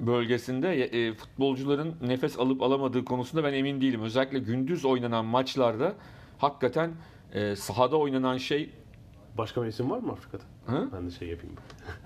bölgesinde 0.00 0.84
e, 0.84 1.14
futbolcuların 1.14 1.94
nefes 2.02 2.38
alıp 2.38 2.62
alamadığı 2.62 3.04
konusunda 3.04 3.44
ben 3.44 3.52
emin 3.52 3.80
değilim. 3.80 4.02
Özellikle 4.02 4.38
gündüz 4.38 4.84
oynanan 4.84 5.24
maçlarda 5.24 5.94
hakikaten 6.38 6.90
e, 7.32 7.56
sahada 7.56 7.96
oynanan 7.96 8.36
şey 8.36 8.70
Başka 9.38 9.60
mevsim 9.60 9.90
var 9.90 9.98
mı 9.98 10.12
Afrika'da? 10.12 10.42
Hı? 10.66 10.88
Ben 10.92 11.06
de 11.06 11.10
şey 11.10 11.28
yapayım. 11.28 11.56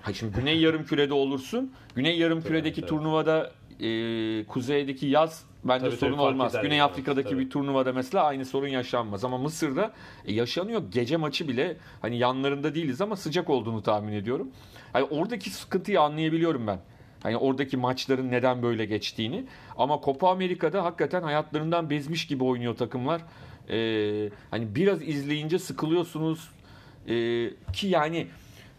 Ha 0.01 0.13
şimdi 0.13 0.35
Güney 0.35 0.59
Yarımküre'de 0.59 1.13
olursun. 1.13 1.71
Güney 1.95 2.17
Yarımküre'deki 2.17 2.67
Evet, 2.67 2.77
evet. 2.79 2.89
turnuvada 2.89 3.51
e, 3.79 4.45
kuzeydeki 4.47 5.05
yaz 5.07 5.45
bence 5.63 5.85
Tabii, 5.85 5.95
sorun 5.95 6.11
tabii, 6.13 6.21
olmaz. 6.21 6.53
Güney 6.61 6.77
yani, 6.77 6.89
Afrika'daki 6.91 7.29
tabii. 7.29 7.39
bir 7.39 7.49
turnuvada 7.49 7.93
mesela 7.93 8.23
aynı 8.23 8.45
sorun 8.45 8.67
yaşanmaz. 8.67 9.23
Ama 9.23 9.37
Mısır'da 9.37 9.93
e, 10.25 10.33
yaşanıyor. 10.33 10.83
Gece 10.91 11.17
maçı 11.17 11.47
bile 11.47 11.77
hani 12.01 12.17
yanlarında 12.17 12.75
değiliz 12.75 13.01
ama 13.01 13.15
sıcak 13.15 13.49
olduğunu 13.49 13.83
tahmin 13.83 14.13
ediyorum. 14.13 14.47
Hani 14.93 15.03
oradaki 15.03 15.49
sıkıntıyı 15.49 16.01
anlayabiliyorum 16.01 16.67
ben. 16.67 16.79
Hani 17.23 17.37
oradaki 17.37 17.77
maçların 17.77 18.31
neden 18.31 18.63
böyle 18.63 18.85
geçtiğini. 18.85 19.45
Ama 19.77 20.01
Copa 20.05 20.31
Amerika'da 20.31 20.83
hakikaten 20.83 21.23
hayatlarından 21.23 21.89
bezmiş 21.89 22.27
gibi 22.27 22.43
oynuyor 22.43 22.75
takımlar. 22.75 23.21
Ee, 23.69 24.29
hani 24.51 24.75
biraz 24.75 25.01
izleyince 25.01 25.59
sıkılıyorsunuz. 25.59 26.49
Ee, 27.07 27.49
ki 27.73 27.87
yani 27.87 28.27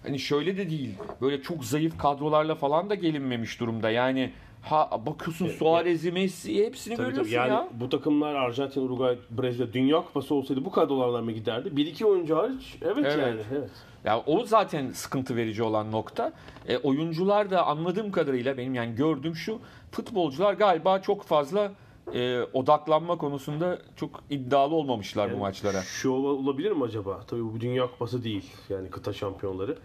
hani 0.02 0.18
şöyle 0.18 0.56
de 0.56 0.70
değil. 0.70 0.90
Böyle 1.20 1.42
çok 1.42 1.64
zayıf 1.64 1.98
kadrolarla 1.98 2.54
falan 2.54 2.90
da 2.90 2.94
gelinmemiş 2.94 3.60
durumda. 3.60 3.90
Yani 3.90 4.32
ha 4.64 5.00
bakıyorsun 5.06 5.48
Suarez'i, 5.48 6.12
Messi'yi 6.12 6.66
hepsini 6.66 6.96
Tabii, 6.96 7.06
görüyorsun 7.06 7.32
tabii. 7.32 7.40
Yani 7.40 7.52
ya. 7.52 7.68
bu 7.80 7.88
takımlar 7.88 8.34
Arjantin, 8.34 8.80
Uruguay, 8.86 9.18
Brezilya 9.30 9.72
Dünya 9.72 9.96
Kupası 9.96 10.34
olsaydı 10.34 10.64
bu 10.64 10.70
kadrolarla 10.70 11.22
mı 11.22 11.32
giderdi? 11.32 11.76
Bir 11.76 11.86
iki 11.86 12.06
oyuncu 12.06 12.36
hariç 12.36 12.78
evet, 12.82 12.96
Evet. 12.98 13.18
yani. 13.18 13.40
Evet. 13.52 13.70
Ya 14.04 14.22
o 14.26 14.44
zaten 14.44 14.90
sıkıntı 14.90 15.36
verici 15.36 15.62
olan 15.62 15.92
nokta. 15.92 16.32
E, 16.68 16.78
oyuncular 16.78 17.50
da 17.50 17.66
anladığım 17.66 18.12
kadarıyla 18.12 18.56
benim 18.58 18.74
yani 18.74 18.94
gördüğüm 18.94 19.36
şu 19.36 19.58
futbolcular 19.92 20.54
galiba 20.54 20.98
çok 21.02 21.22
fazla 21.22 21.72
e, 22.14 22.40
odaklanma 22.52 23.18
konusunda 23.18 23.78
çok 23.96 24.10
iddialı 24.30 24.74
olmamışlar 24.74 25.28
bu 25.28 25.32
Yani 25.32 25.40
maçlara. 25.40 25.82
Şu 25.82 26.10
ola- 26.10 26.28
olabilir 26.28 26.72
mi 26.72 26.84
acaba? 26.84 27.20
Tabii 27.26 27.44
bu 27.54 27.60
Dünya 27.60 27.86
Kupası 27.86 28.24
değil. 28.24 28.50
Yani 28.68 28.90
kıta 28.90 29.12
şampiyonları. 29.12 29.78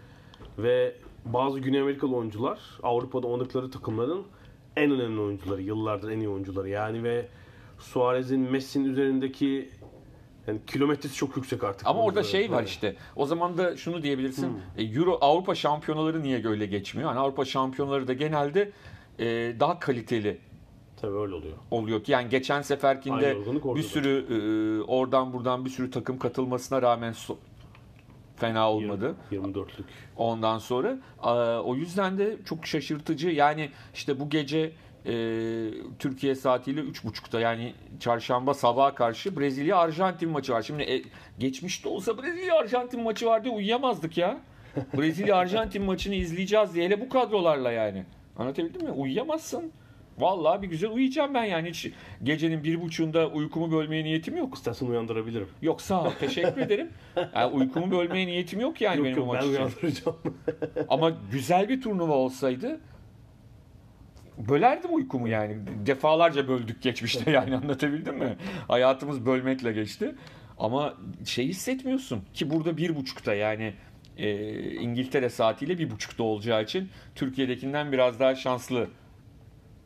Ve 0.58 0.94
bazı 1.24 1.58
Güney 1.60 1.80
Amerikalı 1.80 2.16
oyuncular 2.16 2.58
Avrupa'da 2.82 3.26
oynadıkları 3.26 3.70
takımların 3.70 4.22
en 4.76 4.90
önemli 4.90 5.20
oyuncuları. 5.20 5.62
Yıllardır 5.62 6.10
en 6.10 6.18
iyi 6.18 6.28
oyuncuları. 6.28 6.68
Yani 6.68 7.04
ve 7.04 7.26
Suarez'in, 7.78 8.40
Messi'nin 8.40 8.84
üzerindeki 8.84 9.70
yani 10.46 10.60
kilometresi 10.66 11.14
çok 11.14 11.36
yüksek 11.36 11.64
artık. 11.64 11.86
Ama 11.86 12.02
orada 12.02 12.22
şey 12.22 12.50
var 12.50 12.64
işte. 12.64 12.96
O 13.16 13.26
zaman 13.26 13.58
da 13.58 13.76
şunu 13.76 14.02
diyebilirsin. 14.02 14.48
Hmm. 14.48 14.84
e, 14.84 14.84
Euro 14.84 15.18
Avrupa 15.20 15.54
şampiyonaları 15.54 16.22
niye 16.22 16.44
böyle 16.44 16.66
geçmiyor? 16.66 17.08
Hani 17.08 17.18
Avrupa 17.20 17.44
şampiyonaları 17.44 18.08
da 18.08 18.12
genelde 18.12 18.72
e, 19.18 19.26
daha 19.60 19.78
kaliteli 19.78 20.38
Tabii 21.00 21.16
öyle 21.16 21.34
oluyor. 21.34 21.56
oluyor 21.70 22.04
ki 22.04 22.12
yani 22.12 22.28
geçen 22.28 22.62
seferkinde 22.62 23.36
bir 23.74 23.82
sürü 23.82 24.26
e, 24.30 24.82
oradan 24.82 25.32
buradan 25.32 25.64
bir 25.64 25.70
sürü 25.70 25.90
takım 25.90 26.18
katılmasına 26.18 26.82
rağmen 26.82 27.12
fena 28.40 28.70
olmadı. 28.72 29.14
24'lük. 29.32 29.84
Ondan 30.16 30.58
sonra 30.58 30.96
o 31.64 31.74
yüzden 31.74 32.18
de 32.18 32.36
çok 32.44 32.66
şaşırtıcı. 32.66 33.28
Yani 33.28 33.70
işte 33.94 34.20
bu 34.20 34.30
gece 34.30 34.72
e, 35.06 35.12
Türkiye 35.98 36.34
saatiyle 36.34 36.80
3.30'da 36.80 37.40
yani 37.40 37.74
çarşamba 38.00 38.54
sabaha 38.54 38.94
karşı 38.94 39.36
Brezilya 39.40 39.76
Arjantin 39.76 40.30
maçı 40.30 40.52
var. 40.52 40.62
Şimdi 40.62 40.82
e, 40.82 41.02
geçmişte 41.38 41.88
olsa 41.88 42.22
Brezilya 42.22 42.54
Arjantin 42.54 43.02
maçı 43.02 43.26
var 43.26 43.44
diye 43.44 43.54
uyuyamazdık 43.54 44.18
ya. 44.18 44.40
Brezilya 44.98 45.36
Arjantin 45.36 45.82
maçını 45.84 46.14
izleyeceğiz 46.14 46.74
diye 46.74 46.84
hele 46.84 47.00
bu 47.00 47.08
kadrolarla 47.08 47.72
yani. 47.72 48.04
Anlatabildim 48.36 48.82
mi? 48.82 48.90
Uyuyamazsın. 48.90 49.72
Vallahi 50.20 50.62
bir 50.62 50.68
güzel 50.68 50.90
uyuyacağım 50.90 51.34
ben 51.34 51.44
yani 51.44 51.68
hiç 51.68 51.90
gecenin 52.22 52.64
bir 52.64 52.80
buçuğunda 52.80 53.28
uykumu 53.28 53.72
bölmeye 53.72 54.04
niyetim 54.04 54.36
yok. 54.36 54.54
İstersen 54.54 54.86
uyandırabilirim. 54.86 55.48
Yok 55.62 55.82
sağ 55.82 56.04
ol 56.04 56.10
teşekkür 56.20 56.60
ederim. 56.60 56.90
Yani 57.34 57.52
uykumu 57.52 57.90
bölmeye 57.90 58.26
niyetim 58.26 58.60
yok 58.60 58.80
yani 58.80 58.96
yok 58.96 59.06
benim 59.06 59.16
yok 59.16 59.26
maç 59.26 59.42
ben 59.42 59.48
için. 59.48 59.56
uyandıracağım. 59.56 60.16
Ama 60.88 61.12
güzel 61.32 61.68
bir 61.68 61.80
turnuva 61.80 62.14
olsaydı 62.14 62.80
bölerdim 64.48 64.94
uykumu 64.94 65.28
yani. 65.28 65.56
Defalarca 65.86 66.48
böldük 66.48 66.82
geçmişte 66.82 67.30
yani 67.30 67.56
anlatabildim 67.56 68.18
mi? 68.18 68.36
Hayatımız 68.68 69.26
bölmekle 69.26 69.72
geçti. 69.72 70.14
Ama 70.58 70.94
şey 71.24 71.48
hissetmiyorsun 71.48 72.22
ki 72.34 72.50
burada 72.50 72.76
bir 72.76 72.96
buçukta 72.96 73.34
yani 73.34 73.74
e, 74.16 74.50
İngiltere 74.74 75.30
saatiyle 75.30 75.78
bir 75.78 75.90
buçukta 75.90 76.22
olacağı 76.22 76.62
için 76.62 76.88
Türkiye'dekinden 77.14 77.92
biraz 77.92 78.20
daha 78.20 78.34
şanslı. 78.34 78.88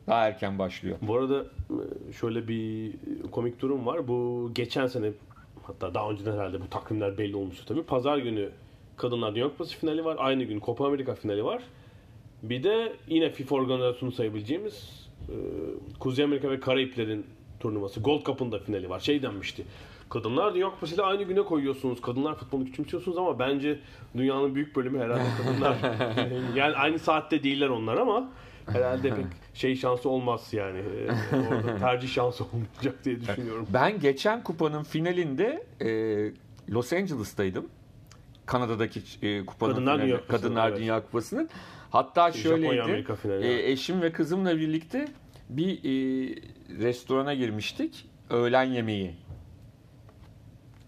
Daha 0.07 0.27
erken 0.27 0.59
başlıyor. 0.59 0.97
Bu 1.01 1.15
arada 1.15 1.45
e, 2.09 2.13
şöyle 2.13 2.47
bir 2.47 2.91
komik 3.31 3.61
durum 3.61 3.85
var. 3.85 4.07
Bu 4.07 4.51
geçen 4.55 4.87
sene 4.87 5.11
hatta 5.63 5.93
daha 5.93 6.11
önceden 6.11 6.33
herhalde 6.33 6.61
bu 6.61 6.69
takvimler 6.69 7.17
belli 7.17 7.35
olmuştu 7.35 7.65
tabii. 7.67 7.83
Pazar 7.83 8.17
günü 8.17 8.49
Kadınlar 8.97 9.35
Dünya 9.35 9.49
Kupası 9.49 9.77
finali 9.77 10.05
var. 10.05 10.15
Aynı 10.19 10.43
gün 10.43 10.59
Copa 10.59 10.87
Amerika 10.87 11.15
finali 11.15 11.45
var. 11.45 11.63
Bir 12.43 12.63
de 12.63 12.93
yine 13.07 13.29
FIFA 13.29 13.55
organizasyonu 13.55 14.11
sayabileceğimiz 14.11 15.07
e, 15.29 15.35
Kuzey 15.99 16.25
Amerika 16.25 16.49
ve 16.49 16.59
Karayiplerin 16.59 17.25
turnuvası. 17.59 17.99
Gold 17.99 18.25
Cup'ın 18.25 18.51
da 18.51 18.59
finali 18.59 18.89
var. 18.89 18.99
Şey 18.99 19.21
denmişti. 19.21 19.65
Kadınlar 20.09 20.53
Dünya 20.55 20.69
Kupası 20.69 20.95
ile 20.95 21.01
aynı 21.01 21.23
güne 21.23 21.41
koyuyorsunuz. 21.41 22.01
Kadınlar 22.01 22.35
futbolunu 22.35 22.65
küçümsüyorsunuz 22.65 23.17
ama 23.17 23.39
bence 23.39 23.79
dünyanın 24.17 24.55
büyük 24.55 24.75
bölümü 24.75 24.99
herhalde 24.99 25.23
kadınlar. 25.43 25.75
yani 26.55 26.75
aynı 26.75 26.99
saatte 26.99 27.43
değiller 27.43 27.69
onlar 27.69 27.97
ama 27.97 28.29
herhalde 28.67 29.09
pek 29.15 29.25
şey 29.53 29.75
şansı 29.75 30.09
olmaz 30.09 30.47
yani. 30.51 30.79
Ee, 30.79 31.35
orada 31.35 31.77
tercih 31.79 32.09
şansı 32.09 32.43
olmayacak 32.43 33.05
diye 33.05 33.21
düşünüyorum. 33.21 33.67
Ben 33.73 33.99
geçen 33.99 34.43
kupanın 34.43 34.83
finalinde 34.83 35.63
e, 35.81 35.89
Los 36.73 36.93
Angeles'taydım. 36.93 37.65
Kanada'daki 38.45 39.01
e, 39.21 39.45
kupanın 39.45 39.73
Kadınlar 39.73 39.95
finali- 39.99 40.03
Dünya 40.05 40.17
Kupası, 40.17 40.41
Kadınlar 40.41 40.69
evet. 40.69 40.79
Dünya 40.79 41.03
Kupası'nın. 41.03 41.49
Hatta 41.89 42.31
şöyleydi. 42.31 42.61
Japonya-Amerika 42.61 43.15
finali, 43.15 43.47
e, 43.47 43.71
eşim 43.71 44.01
ve 44.01 44.11
kızımla 44.11 44.57
birlikte 44.57 45.07
bir 45.49 45.71
e, 45.77 46.35
restorana 46.79 47.33
girmiştik. 47.33 48.05
Öğlen 48.29 48.63
yemeği 48.63 49.15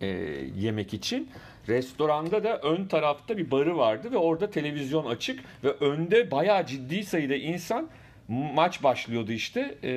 e, 0.02 0.08
yemek 0.56 0.94
için. 0.94 1.30
Restoranda 1.68 2.44
da 2.44 2.58
ön 2.58 2.86
tarafta 2.86 3.38
bir 3.38 3.52
barı 3.52 3.78
vardı 3.78 4.12
ve 4.12 4.18
orada 4.18 4.50
televizyon 4.50 5.06
açık 5.06 5.40
ve 5.64 5.70
önde 5.72 6.32
bayağı 6.32 6.66
ciddi 6.66 7.04
sayıda 7.04 7.36
insan 7.36 7.90
maç 8.28 8.84
başlıyordu 8.84 9.32
işte. 9.32 9.76
E, 9.84 9.92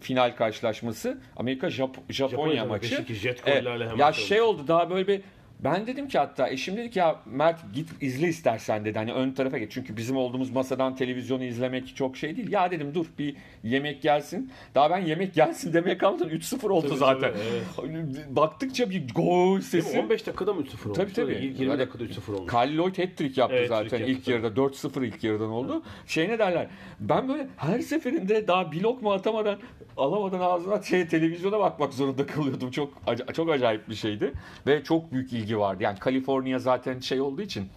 final 0.00 0.36
karşılaşması. 0.36 1.18
Amerika 1.36 1.66
Jap- 1.66 1.94
Japonya 2.08 2.28
Japonya 2.30 2.64
maçı. 2.64 2.96
tabii, 2.96 3.14
jet 3.14 3.42
Evet, 3.46 3.66
ya 3.98 4.12
şey 4.12 4.24
şey 4.24 4.40
oldu 4.40 4.68
daha 4.68 4.90
böyle 4.90 5.06
bir 5.08 5.20
Ben 5.64 5.86
dedim 5.86 6.08
ki 6.08 6.18
hatta 6.18 6.48
eşim 6.48 6.76
dedi 6.76 6.90
ki 6.90 6.98
ya 6.98 7.16
Mert 7.26 7.60
git 7.74 7.88
izle 8.00 8.28
istersen 8.28 8.84
dedi. 8.84 8.98
Hani 8.98 9.12
ön 9.12 9.32
tarafa 9.32 9.58
geç. 9.58 9.72
Çünkü 9.72 9.96
bizim 9.96 10.16
olduğumuz 10.16 10.50
masadan 10.50 10.96
televizyonu 10.96 11.44
izlemek 11.44 11.96
çok 11.96 12.16
şey 12.16 12.36
değil. 12.36 12.52
Ya 12.52 12.70
dedim 12.70 12.94
dur 12.94 13.06
bir 13.18 13.36
yemek 13.62 14.02
gelsin. 14.02 14.50
Daha 14.74 14.90
ben 14.90 14.98
yemek 14.98 15.34
gelsin 15.34 15.72
demeye 15.72 15.98
kalmadan 15.98 16.28
3-0 16.28 16.68
oldu 16.68 16.88
Tabii, 16.88 16.98
zaten. 16.98 17.32
tabii, 17.76 17.90
Baktıkça 18.36 18.90
bir 18.90 19.14
gol 19.14 19.60
sesi. 19.60 20.00
15 20.00 20.26
dakikada 20.26 20.54
mı 20.54 20.62
3-0 20.62 20.84
olmuş? 20.84 20.96
Tabii, 20.96 21.12
tabii. 21.12 21.32
İlk 21.32 21.60
20 21.60 21.70
Hadi. 21.70 21.80
dakikada 21.80 22.04
3-0 22.04 22.34
olmuş. 22.34 22.52
Kyle 22.52 22.76
Lloyd 22.76 22.98
hat-trick 22.98 23.40
yaptı 23.40 23.56
Evet, 23.58 23.68
zaten 23.68 24.02
ilk 24.02 24.28
yarıda. 24.28 24.60
4-0 24.60 25.06
ilk 25.06 25.24
yarıdan 25.24 25.50
oldu. 25.50 25.82
Şey 26.06 26.28
ne 26.28 26.38
derler? 26.38 26.66
Ben 27.00 27.28
böyle 27.28 27.48
her 27.56 27.80
seferinde 27.80 28.48
daha 28.48 28.72
bir 28.72 28.80
lokma 28.80 29.14
atamadan 29.14 29.58
alamadan 29.96 30.40
ağzına 30.40 30.82
şey, 30.82 31.08
televizyona 31.08 31.60
bakmak 31.60 31.94
zorunda 31.94 32.26
kalıyordum. 32.26 32.70
Çok 32.70 32.92
çok 33.34 33.50
acayip 33.50 33.88
bir 33.88 33.94
şeydi. 33.94 34.32
Ve 34.66 34.84
çok 34.84 35.12
büyük 35.12 35.32
ilgi 35.32 35.53
vardı. 35.58 35.82
Yani 35.82 35.98
Kaliforniya 35.98 36.58
zaten 36.58 37.00
şey 37.00 37.20
olduğu 37.20 37.42
için 37.42 37.68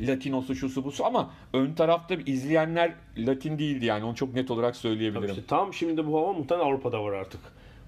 Latinosu 0.00 0.54
şusu 0.54 0.84
busu 0.84 1.04
ama 1.06 1.30
ön 1.52 1.72
tarafta 1.72 2.14
izleyenler 2.14 2.94
Latin 3.18 3.58
değildi 3.58 3.84
yani 3.84 4.04
onu 4.04 4.14
çok 4.14 4.34
net 4.34 4.50
olarak 4.50 4.74
Tabii 4.74 4.80
söyleyebilirim. 4.82 5.30
işte 5.30 5.46
tam 5.46 5.74
şimdi 5.74 6.06
bu 6.06 6.16
hava 6.18 6.32
muhtemelen 6.32 6.66
Avrupa'da 6.66 7.04
var 7.04 7.12
artık. 7.12 7.40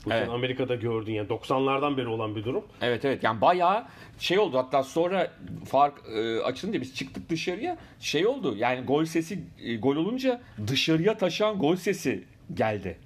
Bu 0.07 0.12
Evet. 0.12 0.29
Amerika'da 0.29 0.75
gördün 0.75 1.12
yani 1.12 1.29
90'lardan 1.29 1.97
beri 1.97 2.07
olan 2.09 2.37
bir 2.37 2.45
durum. 2.45 2.64
Evet 2.83 3.05
evet 3.05 3.23
yani 3.23 3.40
bayağı 3.40 3.85
şey 4.19 4.38
oldu 4.38 4.59
hatta 4.59 4.83
sonra 4.83 5.31
fark 5.67 5.95
e, 6.17 6.40
açılınca 6.40 6.81
biz 6.81 6.95
çıktık 6.95 7.31
dışarıya 7.31 7.77
şey 8.01 8.27
oldu 8.27 8.57
yani 8.57 8.85
gol 8.87 9.05
sesi 9.05 9.40
e, 9.62 9.77
gol 9.77 9.97
olunca 9.97 10.40
dışarıya 10.67 11.17
taşan 11.17 11.59
gol 11.59 11.77
sesi 11.77 12.25
geldi. 12.55 12.99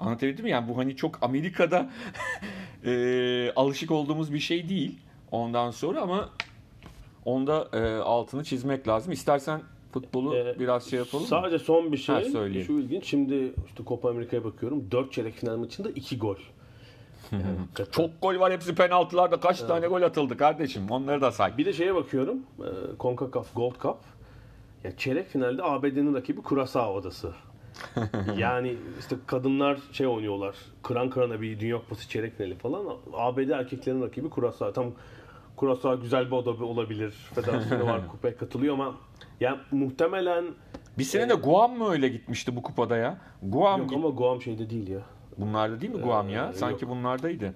Anlatabildim 0.00 0.44
mi? 0.44 0.50
Yani 0.50 0.68
bu 0.68 0.78
hani 0.78 0.96
çok 0.96 1.22
Amerika'da 1.22 1.90
e, 2.84 3.52
alışık 3.56 3.90
olduğumuz 3.90 4.32
bir 4.34 4.38
şey 4.38 4.68
değil 4.68 4.98
ondan 5.30 5.70
sonra 5.70 6.00
ama 6.00 6.28
onda 7.24 7.68
e, 7.72 7.94
altını 7.96 8.44
çizmek 8.44 8.88
lazım. 8.88 9.12
İstersen 9.12 9.60
futbolu 9.92 10.36
Ee, 10.36 10.56
biraz 10.58 10.90
şey 10.90 10.98
yapalım 10.98 11.22
mı? 11.24 11.28
Sadece 11.28 11.58
son 11.58 11.92
bir 11.92 11.96
şey. 11.96 12.14
Ha, 12.14 12.24
söyleyeyim. 12.24 12.66
Şu 12.66 12.72
ilginç. 12.72 13.04
Şimdi 13.04 13.52
işte 13.66 13.84
Copa 13.86 14.10
Amerika'ya 14.10 14.44
bakıyorum. 14.44 14.90
4 14.90 15.12
çeyrek 15.12 15.34
final 15.34 15.56
maçında 15.56 15.90
2 15.90 16.18
gol. 16.18 16.36
Yani. 17.32 17.42
Çok 17.92 18.10
gol 18.22 18.40
var 18.40 18.52
hepsi 18.52 18.74
penaltılarda 18.74 19.40
kaç 19.40 19.60
tane 19.60 19.86
gol 19.86 20.02
atıldı 20.02 20.36
kardeşim 20.36 20.90
onları 20.90 21.20
da 21.20 21.32
say. 21.32 21.58
Bir 21.58 21.64
de 21.66 21.72
şeye 21.72 21.94
bakıyorum. 21.94 22.38
e, 22.58 22.68
CONCACAF 23.00 23.54
Gold 23.54 23.74
Cup. 23.82 23.96
Ya 24.84 24.96
çeyrek 24.96 25.28
finalde 25.28 25.62
ABD'nin 25.62 26.14
rakibi 26.14 26.40
Curaçao 26.42 26.96
adası. 26.96 27.32
yani 28.38 28.76
işte 28.98 29.16
kadınlar 29.26 29.78
şey 29.92 30.06
oynuyorlar. 30.06 30.56
Kıran 30.82 31.10
kırana 31.10 31.40
bir 31.40 31.60
Dünya 31.60 31.78
Kupası 31.78 32.08
çeyrek 32.08 32.36
finali 32.36 32.54
falan. 32.54 32.86
ABD 33.12 33.48
erkeklerin 33.48 34.02
rakibi 34.02 34.30
Curaçao. 34.30 34.72
Tam 34.72 34.86
Curaçao 35.58 36.00
güzel 36.00 36.26
bir 36.26 36.32
oda 36.32 36.64
olabilir. 36.64 37.10
Federasyonu 37.10 37.86
var 37.86 38.08
kupaya 38.10 38.36
katılıyor 38.36 38.74
ama 38.74 38.94
yani 39.40 39.58
muhtemelen 39.70 40.44
Bir 40.98 41.04
sene 41.04 41.28
de 41.28 41.34
Guam 41.34 41.78
mı 41.78 41.90
öyle 41.90 42.08
gitmişti 42.08 42.56
bu 42.56 42.62
kupada 42.62 42.96
ya? 42.96 43.18
Guam 43.42 43.80
yok 43.80 43.92
ama 43.92 44.08
Guam 44.08 44.42
şeyde 44.42 44.70
değil 44.70 44.88
ya. 44.88 45.00
Bunlarda 45.38 45.80
değil 45.80 45.94
mi 45.94 46.00
Guam 46.02 46.28
ya? 46.28 46.50
Ee, 46.50 46.56
Sanki 46.56 46.84
yok. 46.84 46.92
bunlardaydı. 46.92 47.54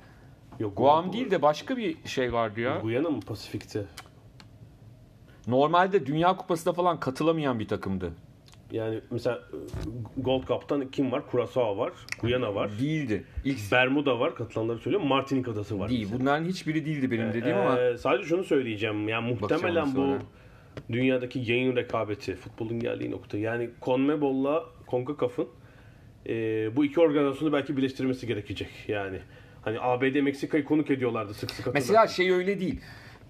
Yok 0.58 0.76
Guam 0.76 1.12
değil 1.12 1.30
de 1.30 1.42
başka 1.42 1.76
bir 1.76 1.96
şey 2.04 2.32
vardı 2.32 2.60
ya. 2.60 2.78
Guyana 2.78 3.10
mı 3.10 3.20
Pasifik'te? 3.20 3.84
Normalde 5.46 6.06
Dünya 6.06 6.36
Kupası'na 6.36 6.72
falan 6.72 7.00
katılamayan 7.00 7.58
bir 7.58 7.68
takımdı. 7.68 8.12
Yani 8.72 9.00
mesela 9.10 9.36
e, 10.16 10.20
Gold 10.20 10.46
Cup'tan 10.46 10.90
kim 10.90 11.12
var? 11.12 11.22
Curaçao 11.32 11.78
var, 11.78 11.92
Guyana 12.20 12.54
var. 12.54 12.70
Değildi. 12.80 13.24
İlk 13.44 13.72
Bermuda 13.72 14.20
var, 14.20 14.34
katılanları 14.34 14.78
söylüyorum. 14.78 15.08
Martinik 15.08 15.48
adası 15.48 15.78
var. 15.78 15.88
değil. 15.90 16.08
Bunların 16.20 16.44
hiçbiri 16.44 16.86
değildi 16.86 17.10
benim 17.10 17.32
dediğim 17.32 17.56
ama 17.56 17.80
Ee, 17.80 17.96
sadece 17.96 18.28
şunu 18.28 18.44
söyleyeceğim. 18.44 19.08
Yani 19.08 19.30
muhtemelen 19.30 19.94
bu 19.96 20.16
dünyadaki 20.92 21.38
yayın 21.52 21.76
rekabeti, 21.76 22.36
futbolun 22.36 22.80
geldiği 22.80 23.10
nokta. 23.10 23.38
Yani 23.38 23.70
CONMEBOL'la 23.82 24.64
CONCACAF'ın 24.90 25.48
e, 26.26 26.32
bu 26.76 26.84
iki 26.84 27.00
organizasyonu 27.00 27.52
belki 27.52 27.76
birleştirmesi 27.76 28.26
gerekecek. 28.26 28.68
Yani 28.88 29.18
hani 29.62 29.80
ABD 29.80 30.20
Meksika'yı 30.20 30.64
konuk 30.64 30.90
ediyorlardı 30.90 31.34
sık 31.34 31.50
sık 31.50 31.58
hatırlar. 31.58 31.74
mesela 31.74 32.06
şey 32.06 32.30
öyle 32.30 32.60
değil. 32.60 32.80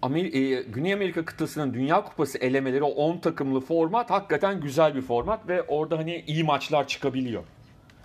Amer- 0.02 0.36
e, 0.58 0.62
Güney 0.62 0.92
Amerika 0.94 1.24
kıtasının 1.24 1.74
Dünya 1.74 2.04
Kupası 2.04 2.38
elemeleri 2.38 2.82
o 2.82 2.88
10 2.90 3.18
takımlı 3.18 3.60
format 3.60 4.10
hakikaten 4.10 4.60
güzel 4.60 4.94
bir 4.94 5.00
format 5.02 5.48
ve 5.48 5.62
orada 5.62 5.98
hani 5.98 6.24
iyi 6.26 6.44
maçlar 6.44 6.88
çıkabiliyor. 6.88 7.42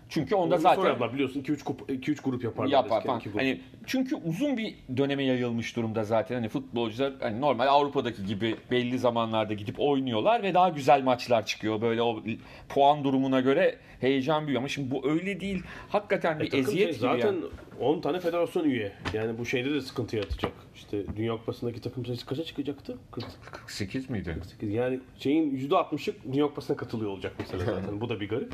Çünkü 0.10 0.36
onda 0.36 0.56
Onu 0.56 0.62
zaten 0.62 0.86
yapar, 0.86 1.14
biliyorsun 1.14 1.42
2-3 1.42 1.64
kup- 1.64 1.90
2-3 1.90 2.22
grup 2.24 2.44
yaparlar. 2.44 2.72
yapar 2.72 3.04
falan. 3.04 3.20
grup. 3.20 3.36
Hani 3.36 3.62
çünkü 3.86 4.16
uzun 4.16 4.58
bir 4.58 4.76
döneme 4.98 5.24
yayılmış 5.24 5.76
durumda 5.76 6.04
zaten. 6.04 6.36
Hani 6.36 6.50
futbolcular 6.50 7.14
hani 7.20 7.42
normal 7.42 7.68
Avrupa'daki 7.68 8.26
gibi 8.26 8.56
belli 8.72 9.00
zamanlarda 9.00 9.54
gidip 9.54 9.76
oynuyorlar 9.80 10.44
ve 10.44 10.54
daha 10.54 10.70
güzel 10.70 11.04
maçlar 11.04 11.46
çıkıyor. 11.46 11.82
Böyle 11.82 12.02
o 12.02 12.24
puan 12.70 13.04
durumuna 13.04 13.40
göre 13.42 13.76
heyecan 14.02 14.44
büyüyor 14.48 14.62
ama 14.62 14.68
şimdi 14.68 14.92
bu 14.92 15.10
öyle 15.10 15.40
değil. 15.40 15.64
Hakikaten 15.90 16.40
bir 16.40 16.46
E, 16.46 16.50
takım 16.50 16.60
eziyet 16.66 16.90
şey, 16.90 16.94
gibi 17.00 17.02
zaten 17.02 17.34
yani. 17.34 17.44
10 17.80 18.02
tane 18.02 18.20
federasyon 18.20 18.64
üye. 18.64 18.92
Yani 19.14 19.38
bu 19.38 19.46
şeyde 19.46 19.74
de 19.74 19.82
sıkıntı 19.82 20.16
yaratacak. 20.16 20.52
İşte 20.76 21.04
Dünya 21.16 21.38
Kupası'ndaki 21.38 21.82
takım 21.82 22.06
sayısı 22.06 22.26
kaça 22.26 22.44
çıkacaktı? 22.44 22.98
48. 23.12 23.40
48 23.52 24.10
miydi? 24.10 24.38
Yani 24.62 25.00
şeyin 25.18 25.70
%60'ı 25.70 26.34
Dünya 26.34 26.46
Kupası'na 26.46 26.78
katılıyor 26.78 27.12
olacak 27.12 27.34
mesela 27.40 27.66
zaten. 27.66 28.02
bu 28.02 28.10
da 28.10 28.20
bir 28.20 28.30
garip. 28.30 28.54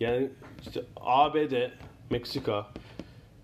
Yani 0.00 0.30
işte 0.62 0.82
ABD, 0.96 1.70
Meksika, 2.10 2.66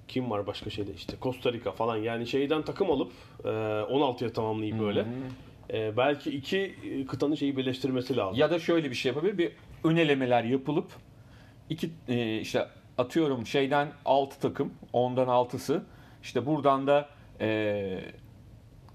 kim 0.08 0.30
var 0.30 0.46
başka 0.46 0.70
şeyde 0.70 0.92
işte 0.94 1.14
Costa 1.22 1.52
Rica 1.52 1.72
falan 1.72 1.96
yani 1.96 2.26
şeyden 2.26 2.62
takım 2.62 2.90
alıp 2.90 3.12
e, 3.44 3.48
16'ya 3.48 4.32
tamamlayıp 4.32 4.80
böyle. 4.80 5.06
E, 5.72 5.96
belki 5.96 6.30
iki 6.30 6.58
e, 6.58 7.06
kıtanın 7.06 7.35
şeyi 7.35 7.56
birleştirmesi 7.56 8.16
lazım. 8.16 8.40
Ya 8.40 8.50
da 8.50 8.58
şöyle 8.58 8.90
bir 8.90 8.94
şey 8.94 9.12
yapabilir. 9.12 9.38
Bir 9.38 9.52
ön 9.85 9.96
elemeler 9.96 10.44
yapılıp 10.44 10.92
iki 11.70 11.90
e, 12.08 12.40
işte 12.40 12.68
atıyorum 12.98 13.46
şeyden 13.46 13.92
6 14.05 14.40
takım, 14.40 14.74
ondan 14.92 15.28
6'sı. 15.28 15.83
işte 16.22 16.46
buradan 16.46 16.87
da 16.87 17.09
e, 17.40 17.98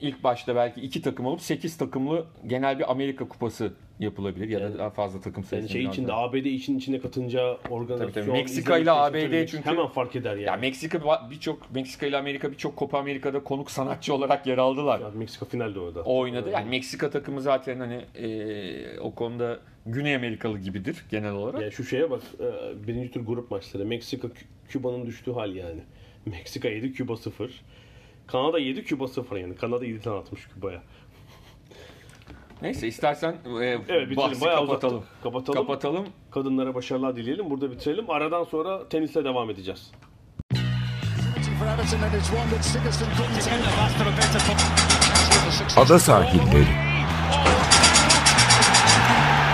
ilk 0.01 0.23
başta 0.23 0.55
belki 0.55 0.81
iki 0.81 1.01
takım 1.01 1.25
olup 1.25 1.41
8 1.41 1.77
takımlı 1.77 2.25
genel 2.47 2.79
bir 2.79 2.91
Amerika 2.91 3.27
kupası 3.27 3.73
yapılabilir 3.99 4.49
ya 4.49 4.61
da 4.61 4.77
daha 4.77 4.89
fazla 4.89 5.21
takım 5.21 5.41
yani 5.43 5.49
sayısı. 5.49 5.69
şey 5.69 5.83
içinde 5.83 6.13
ABD 6.13 6.35
için 6.35 6.77
içine 6.77 6.99
katınca 6.99 7.57
organizasyon 7.69 8.11
Tabii, 8.11 8.25
tabii. 8.25 8.31
Meksika 8.37 8.77
ile 8.77 8.91
ABD 8.91 9.45
çünkü- 9.47 9.65
hemen 9.69 9.87
fark 9.87 10.15
eder 10.15 10.31
yani. 10.31 10.41
Ya 10.41 10.55
Meksika 10.55 11.29
birçok 11.31 11.75
Meksika 11.75 12.05
ile 12.05 12.17
Amerika 12.17 12.51
birçok 12.51 12.77
Copa 12.77 12.99
Amerika'da 12.99 13.43
konuk 13.43 13.71
sanatçı 13.71 14.13
olarak 14.13 14.47
yer 14.47 14.57
aldılar. 14.57 14.99
Yani 14.99 15.17
Meksika 15.17 15.45
finalde 15.45 15.79
orada. 15.79 16.01
O 16.01 16.17
oynadı. 16.17 16.49
Yani 16.49 16.69
Meksika 16.69 17.09
takımı 17.09 17.41
zaten 17.41 17.79
hani 17.79 18.01
e, 18.15 18.99
o 18.99 19.15
konuda 19.15 19.59
Güney 19.85 20.15
Amerikalı 20.15 20.59
gibidir 20.59 21.05
genel 21.11 21.31
olarak. 21.31 21.61
Yani 21.61 21.71
şu 21.71 21.83
şeye 21.83 22.11
bak, 22.11 22.21
birinci 22.87 23.11
tur 23.11 23.21
grup 23.21 23.51
maçları. 23.51 23.85
Meksika, 23.85 24.27
Kü- 24.27 24.43
Küba'nın 24.69 25.05
düştüğü 25.05 25.31
hal 25.33 25.55
yani. 25.55 25.79
Meksika 26.25 26.67
7, 26.67 26.93
Küba 26.93 27.17
0. 27.17 27.61
Kanada 28.27 28.59
7, 28.59 28.83
Küba 28.83 29.07
0 29.07 29.37
yani. 29.37 29.55
Kanada 29.55 29.85
7 29.85 30.01
tane 30.01 30.17
atmış 30.17 30.47
Küba'ya. 30.47 30.81
Neyse 32.61 32.87
istersen 32.87 33.31
e, 33.31 33.65
Evet 33.65 33.81
bitirelim. 33.87 34.15
bahsi 34.17 34.41
Bayağı 34.41 34.65
kapatalım. 34.67 34.97
uzattık. 34.97 35.23
Kapatalım. 35.23 35.59
Kapatalım. 35.61 36.05
Kadınlara 36.31 36.75
başarılar 36.75 37.15
dileyelim. 37.15 37.49
Burada 37.49 37.71
bitirelim. 37.71 38.09
Aradan 38.09 38.43
sonra 38.43 38.89
tenisle 38.89 39.23
devam 39.23 39.49
edeceğiz. 39.49 39.91
Ada 45.77 45.99
sahilleri. 45.99 46.67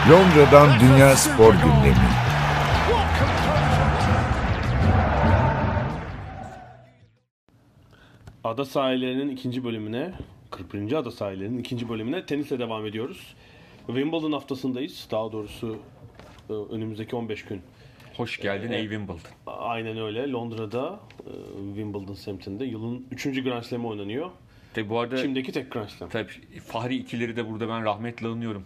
Londra'dan 0.09 0.79
Dünya 0.79 1.15
Spor 1.15 1.53
Gündemi. 1.53 2.07
Ada 8.43 8.65
sahillerinin 8.65 9.29
ikinci 9.29 9.63
bölümüne, 9.63 10.13
41. 10.57 10.93
ada 10.93 11.11
sahillerinin 11.11 11.57
ikinci 11.57 11.89
bölümüne 11.89 12.25
tenisle 12.25 12.59
devam 12.59 12.85
ediyoruz. 12.85 13.35
Wimbledon 13.87 14.31
haftasındayız. 14.31 15.07
Daha 15.11 15.31
doğrusu 15.31 15.77
e, 16.49 16.53
önümüzdeki 16.53 17.15
15 17.15 17.45
gün. 17.45 17.61
Hoş 18.17 18.39
geldin 18.39 18.71
ey 18.71 18.81
Wimbledon. 18.81 19.19
Aynen 19.47 19.97
öyle. 19.97 20.31
Londra'da, 20.31 20.99
e, 21.19 21.31
Wimbledon 21.67 22.13
semtinde 22.13 22.65
yılın 22.65 23.07
3. 23.11 23.43
Grand 23.43 23.63
Slam'ı 23.63 23.87
oynanıyor. 23.87 24.29
Tabi 24.73 24.89
bu 24.89 24.99
arada 24.99 25.17
Şimdiki 25.17 25.51
tek 25.51 25.71
Grand 25.71 25.89
Slam. 25.89 26.09
tabii 26.09 26.59
Fahri 26.67 26.95
ikileri 26.95 27.35
de 27.35 27.49
burada 27.49 27.69
ben 27.69 27.85
rahmetle 27.85 28.27
anıyorum. 28.27 28.65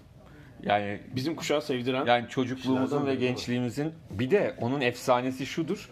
Yani 0.64 1.00
Bizim 1.16 1.36
kuşağı 1.36 1.62
sevdiren 1.62 2.06
yani 2.06 2.30
çocukluğumuzun 2.30 3.06
ve 3.06 3.16
gençliğimizin 3.16 3.94
bir 4.12 4.32
de 4.32 4.56
onun 4.62 4.82
efsanesi 4.82 5.46
şudur. 5.46 5.90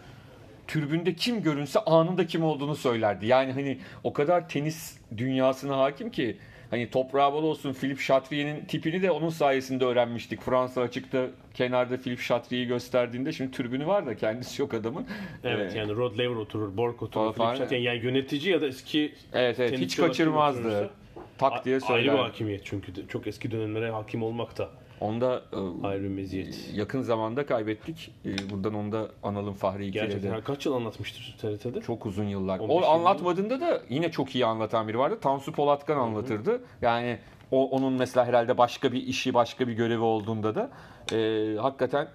Türbünde 0.68 1.14
kim 1.14 1.42
görünse 1.42 1.80
anında 1.80 2.26
kim 2.26 2.44
olduğunu 2.44 2.76
söylerdi. 2.76 3.26
Yani 3.26 3.52
hani 3.52 3.78
o 4.04 4.12
kadar 4.12 4.48
tenis 4.48 4.98
dünyasına 5.16 5.78
hakim 5.78 6.10
ki 6.10 6.36
hani 6.70 6.90
toprağı 6.90 7.32
bol 7.32 7.42
olsun 7.42 7.72
Philip 7.72 8.00
Chatrier'in 8.00 8.64
tipini 8.64 9.02
de 9.02 9.10
onun 9.10 9.28
sayesinde 9.28 9.84
öğrenmiştik. 9.84 10.40
Fransa 10.42 10.80
açıkta 10.80 11.26
kenarda 11.54 11.96
Philip 11.96 12.22
Chatrier'i 12.22 12.66
gösterdiğinde 12.66 13.32
şimdi 13.32 13.50
tribünü 13.56 13.86
var 13.86 14.06
da 14.06 14.16
kendisi 14.16 14.62
yok 14.62 14.74
adamın. 14.74 15.06
Evet 15.44 15.74
Ee, 15.74 15.78
yani 15.78 15.96
Rod 15.96 16.18
Laver 16.18 16.36
oturur, 16.36 16.76
Borg 16.76 17.02
oturur. 17.02 17.32
Philip 17.34 17.56
Chatrier 17.56 17.80
yani 17.80 18.04
yönetici 18.04 18.52
ya 18.52 18.60
da 18.60 18.66
eski 18.66 19.12
evet, 19.32 19.60
evet 19.60 19.78
hiç 19.78 19.96
kaçırmazdı. 19.96 20.90
Tak 21.38 21.64
diye 21.64 21.74
Ayrı 21.74 21.82
bir 21.82 22.08
söyler. 22.08 22.18
hakimiyet 22.24 22.64
çünkü 22.64 22.96
de- 22.96 23.06
çok 23.08 23.26
eski 23.26 23.50
dönemlere 23.50 23.90
hakim 23.90 24.22
olmak 24.22 24.58
da 24.58 24.68
Onda 25.00 25.42
e, 25.52 25.86
ayrı 25.86 26.10
meziyet. 26.10 26.70
yakın 26.74 27.02
zamanda 27.02 27.46
kaybettik. 27.46 28.14
E, 28.24 28.50
buradan 28.50 28.74
onu 28.74 28.92
da 28.92 29.08
analım 29.22 29.54
Fahri 29.54 29.90
Gerçekten 29.90 30.36
de. 30.36 30.40
kaç 30.40 30.66
yıl 30.66 30.72
anlatmıştır 30.74 31.36
TRT'de? 31.40 31.80
Çok 31.80 32.06
uzun 32.06 32.24
yıllar. 32.24 32.58
15 32.58 32.74
O 32.74 32.80
yıl 32.80 32.86
anlatmadığında 32.86 33.60
da 33.60 33.82
yine 33.88 34.10
çok 34.10 34.34
iyi 34.34 34.46
anlatan 34.46 34.88
biri 34.88 34.98
vardı. 34.98 35.18
Tansu 35.20 35.52
Polatkan 35.52 35.96
anlatırdı. 35.96 36.60
Yani 36.82 37.18
o 37.50 37.70
onun 37.70 37.92
mesela 37.92 38.26
herhalde 38.26 38.58
başka 38.58 38.92
bir 38.92 39.02
işi, 39.02 39.34
başka 39.34 39.68
bir 39.68 39.72
görevi 39.72 40.02
olduğunda 40.02 40.54
da 40.54 40.70
e, 41.16 41.56
hakikaten 41.56 42.08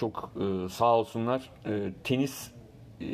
çok 0.00 0.32
e, 0.36 0.68
sağ 0.68 0.98
olsunlar. 0.98 1.50
E, 1.66 1.92
tenis 2.04 2.50
e, 3.00 3.06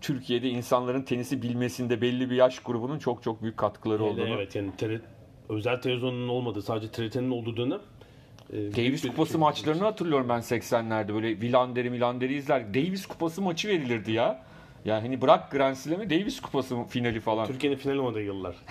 Türkiye'de 0.00 0.48
insanların 0.48 1.02
tenisi 1.02 1.42
bilmesinde 1.42 2.00
belli 2.00 2.30
bir 2.30 2.36
yaş 2.36 2.58
grubunun 2.58 2.98
çok 2.98 3.22
çok 3.22 3.42
büyük 3.42 3.56
katkıları 3.56 4.02
Hele 4.02 4.10
olduğunu. 4.10 4.28
Evet 4.28 4.56
yani 4.56 4.70
TRT, 4.76 5.02
özel 5.50 5.80
televizyonun 5.80 6.28
olmadığı 6.28 6.62
sadece 6.62 6.88
TRT'nin 6.92 7.30
olduğu 7.30 7.56
dönem 7.56 7.80
e, 8.52 8.56
Davis 8.56 9.04
bir- 9.04 9.08
Kupası 9.08 9.38
maçlarını 9.38 9.84
hatırlıyorum 9.84 10.28
ben 10.28 10.38
80'lerde. 10.40 11.14
Böyle 11.14 11.40
Vilander'i 11.40 11.90
Milander'i 11.90 12.34
izler. 12.34 12.74
Davis 12.74 13.06
Kupası 13.06 13.42
maçı 13.42 13.68
verilirdi 13.68 14.12
ya. 14.12 14.42
Yani 14.84 15.00
hani 15.00 15.20
bırak 15.22 15.50
Grand 15.50 15.74
Slam'i 15.74 16.10
Davis 16.10 16.40
Kupası 16.40 16.84
finali 16.88 17.20
falan. 17.20 17.46
Türkiye'nin 17.46 17.76
final 17.76 17.94
olmadığı 17.96 18.22
yıllar. 18.22 18.54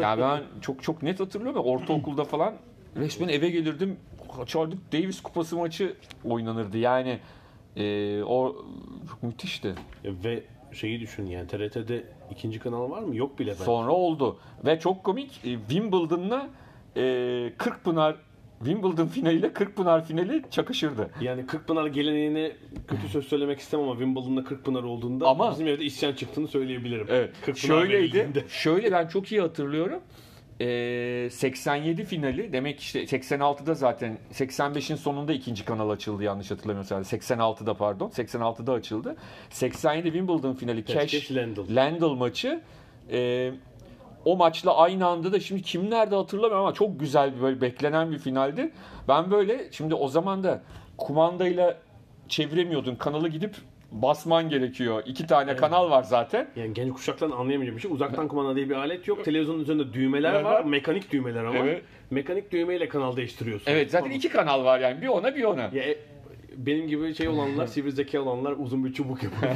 Ya 0.00 0.18
ben 0.18 0.42
çok 0.60 0.82
çok 0.82 1.02
net 1.02 1.20
hatırlıyorum 1.20 1.56
ya 1.56 1.62
ortaokulda 1.72 2.24
falan 2.24 2.54
resmen 2.96 3.28
eve 3.28 3.50
gelirdim 3.50 3.96
açardık 4.40 4.92
Davis 4.92 5.20
Kupası 5.22 5.56
maçı 5.56 5.94
oynanırdı 6.24 6.78
yani 6.78 7.18
e, 7.76 8.22
o 8.22 8.56
çok 9.10 9.22
müthişti. 9.22 9.74
Ve 10.04 10.42
şeyi 10.72 11.00
düşün 11.00 11.26
yani 11.26 11.46
TRT'de 11.46 12.04
ikinci 12.32 12.58
kanal 12.58 12.90
var 12.90 13.02
mı? 13.02 13.16
Yok 13.16 13.38
bile 13.38 13.50
belki. 13.50 13.62
Sonra 13.62 13.92
oldu 13.92 14.38
ve 14.66 14.78
çok 14.78 15.04
komik 15.04 15.40
e, 15.44 15.58
Wimbledon'la 15.68 16.48
e, 16.96 17.52
Kırkpınar 17.58 18.16
Wimbledon 18.58 19.06
finaliyle 19.06 19.52
Kırkpınar 19.52 20.04
finali 20.04 20.42
çakışırdı. 20.50 21.10
Yani 21.20 21.46
Kırkpınar 21.46 21.86
geleneğine 21.86 22.52
kötü 22.88 23.08
söz 23.08 23.26
söylemek 23.28 23.58
istemem 23.60 23.88
ama 23.88 23.98
Wimbledon'da 23.98 24.44
Kırkpınar 24.44 24.82
olduğunda 24.82 25.28
Ama- 25.28 25.50
bizim 25.50 25.66
evde 25.66 25.84
isyan 25.84 26.12
çıktığını 26.12 26.48
söyleyebilirim. 26.48 27.06
Evet. 27.10 27.30
Kırkpınar 27.44 27.54
Şöyleydi. 27.80 28.44
Şöyle 28.48 28.92
ben 28.92 29.08
çok 29.08 29.32
iyi 29.32 29.40
hatırlıyorum. 29.40 30.00
Ee, 30.60 31.28
87 31.30 32.04
finali 32.04 32.52
demek 32.52 32.80
işte 32.80 33.04
86'da 33.04 33.74
zaten 33.74 34.18
85'in 34.32 34.96
sonunda 34.96 35.32
ikinci 35.32 35.64
kanal 35.64 35.90
açıldı 35.90 36.22
yanlış 36.22 36.50
hatırlamıyorsam. 36.50 37.02
86'da 37.02 37.74
pardon. 37.74 38.08
86'da 38.08 38.72
açıldı. 38.72 39.16
87 39.50 40.02
Wimbledon 40.02 40.54
finali 40.54 40.84
Cash, 40.84 41.12
Cash 41.12 41.30
Landel. 41.32 41.64
Landel 41.76 42.06
maçı. 42.06 42.60
Ee, 43.10 43.52
o 44.24 44.36
maçla 44.36 44.76
aynı 44.76 45.06
anda 45.06 45.32
da 45.32 45.40
şimdi 45.40 45.62
kim 45.62 45.90
nerede 45.90 46.14
hatırlamıyorum 46.14 46.64
ama 46.64 46.74
çok 46.74 47.00
güzel 47.00 47.36
bir 47.36 47.42
böyle 47.42 47.60
beklenen 47.60 48.12
bir 48.12 48.18
finaldi. 48.18 48.72
Ben 49.08 49.30
böyle 49.30 49.72
şimdi 49.72 49.94
o 49.94 50.08
zaman 50.08 50.44
da 50.44 50.62
kumandayla 50.98 51.78
çeviremiyordun. 52.28 52.94
Kanalı 52.94 53.28
gidip 53.28 53.56
basman 53.92 54.48
gerekiyor. 54.48 55.02
İki 55.06 55.26
tane 55.26 55.56
kanal 55.56 55.90
var 55.90 56.02
zaten. 56.02 56.48
Yani 56.56 56.74
genç 56.74 56.92
kuşakların 56.92 57.32
anlayamayacağı 57.32 57.76
bir 57.76 57.80
şey. 57.82 57.90
Uzaktan 57.92 58.28
kumanda 58.28 58.56
diye 58.56 58.68
bir 58.70 58.74
alet 58.74 59.08
yok. 59.08 59.24
Televizyonun 59.24 59.60
üzerinde 59.60 59.92
düğmeler 59.92 60.34
Evet. 60.34 60.44
var. 60.44 60.64
Mekanik 60.64 61.10
düğmeler 61.12 61.44
ama. 61.44 61.58
Evet. 61.58 61.82
Mekanik 62.10 62.52
düğmeyle 62.52 62.88
kanal 62.88 63.16
değiştiriyorsun. 63.16 63.70
Evet 63.70 63.90
zaten 63.90 64.04
Tamam. 64.04 64.16
iki 64.16 64.28
kanal 64.28 64.64
var 64.64 64.80
yani. 64.80 65.02
Bir 65.02 65.08
ona 65.08 65.36
bir 65.36 65.44
ona. 65.44 65.62
Ya, 65.62 65.82
e, 65.82 65.96
benim 66.56 66.88
gibi 66.88 67.14
şey 67.14 67.28
olanlar, 67.28 67.66
sivri 67.66 67.92
zeka 67.92 68.20
olanlar 68.20 68.54
uzun 68.58 68.84
bir 68.84 68.92
çubuk 68.92 69.22
yapıyor. 69.22 69.52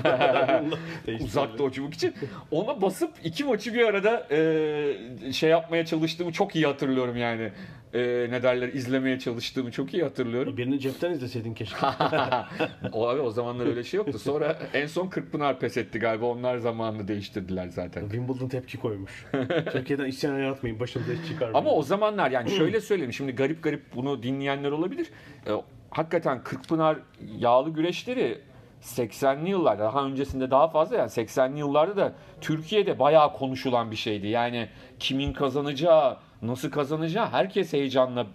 Uzaktı 1.25 1.63
o 1.65 1.71
çubuk 1.71 1.95
için. 1.95 2.15
Ona 2.51 2.83
basıp 2.83 3.11
iki 3.25 3.45
maçı 3.45 3.75
bir 3.75 3.87
arada 3.87 4.27
e, 4.31 5.33
şey 5.33 5.51
yapmaya 5.51 5.87
çalıştığımı 5.87 6.33
çok 6.33 6.57
iyi 6.57 6.67
hatırlıyorum 6.67 7.17
yani. 7.17 7.53
E, 7.97 8.31
ne 8.31 8.43
derler 8.43 8.69
izlemeye 8.69 9.19
çalıştığımı 9.19 9.71
çok 9.71 9.95
iyi 9.95 10.03
hatırlıyorum. 10.03 10.57
Birini 10.57 10.81
cepten 10.81 11.11
izleseydin 11.11 11.55
keşke. 11.55 11.77
o 12.93 13.09
abi 13.09 13.21
o 13.21 13.31
zamanlar 13.31 13.67
öyle 13.67 13.85
şey 13.85 13.99
yoktu. 13.99 14.19
Sonra 14.19 14.59
en 14.75 14.87
son 14.87 15.09
Kırkpınar 15.09 15.61
pes 15.61 15.77
etti 15.77 15.99
galiba. 15.99 16.27
Onlar 16.27 16.59
zamanını 16.59 17.09
değiştirdiler 17.09 17.69
zaten. 17.69 18.01
Wimbledon 18.01 18.49
tepki 18.49 18.79
koymuş. 18.79 19.27
Türkiye'den 19.73 20.05
isyan 20.05 20.39
yaratmayın. 20.39 20.81
Başımıza 20.81 21.13
iş 21.13 21.27
çıkarmayın. 21.29 21.55
Ama 21.55 21.71
o 21.71 21.83
zamanlar 21.83 22.31
yani 22.31 22.51
şöyle 22.51 22.81
söyleyeyim. 22.81 23.13
Şimdi 23.13 23.33
garip 23.33 23.63
garip 23.63 23.83
bunu 23.95 24.23
dinleyenler 24.23 24.71
olabilir. 24.71 25.11
E, 25.47 25.51
hakikaten 25.91 26.43
Kırkpınar 26.45 26.99
yağlı 27.39 27.71
güreşleri 27.71 28.39
80'li 28.83 29.51
yıllarda 29.51 29.85
daha 29.85 30.05
öncesinde 30.05 30.51
daha 30.51 30.69
fazla 30.69 30.97
yani 30.97 31.11
80'li 31.11 31.59
yıllarda 31.59 31.97
da 31.97 32.13
Türkiye'de 32.41 32.99
bayağı 32.99 33.33
konuşulan 33.33 33.91
bir 33.91 33.97
şeydi. 33.97 34.27
Yani 34.27 34.69
kimin 34.99 35.33
kazanacağı, 35.33 36.17
nasıl 36.43 36.71
kazanacağı 36.71 37.27
herkes 37.27 37.73
heyecanla 37.73 38.27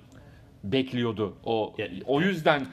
bekliyordu. 0.64 1.38
O 1.43 1.74
Ya- 1.78 1.88
o 2.06 2.22
yüzden 2.22 2.66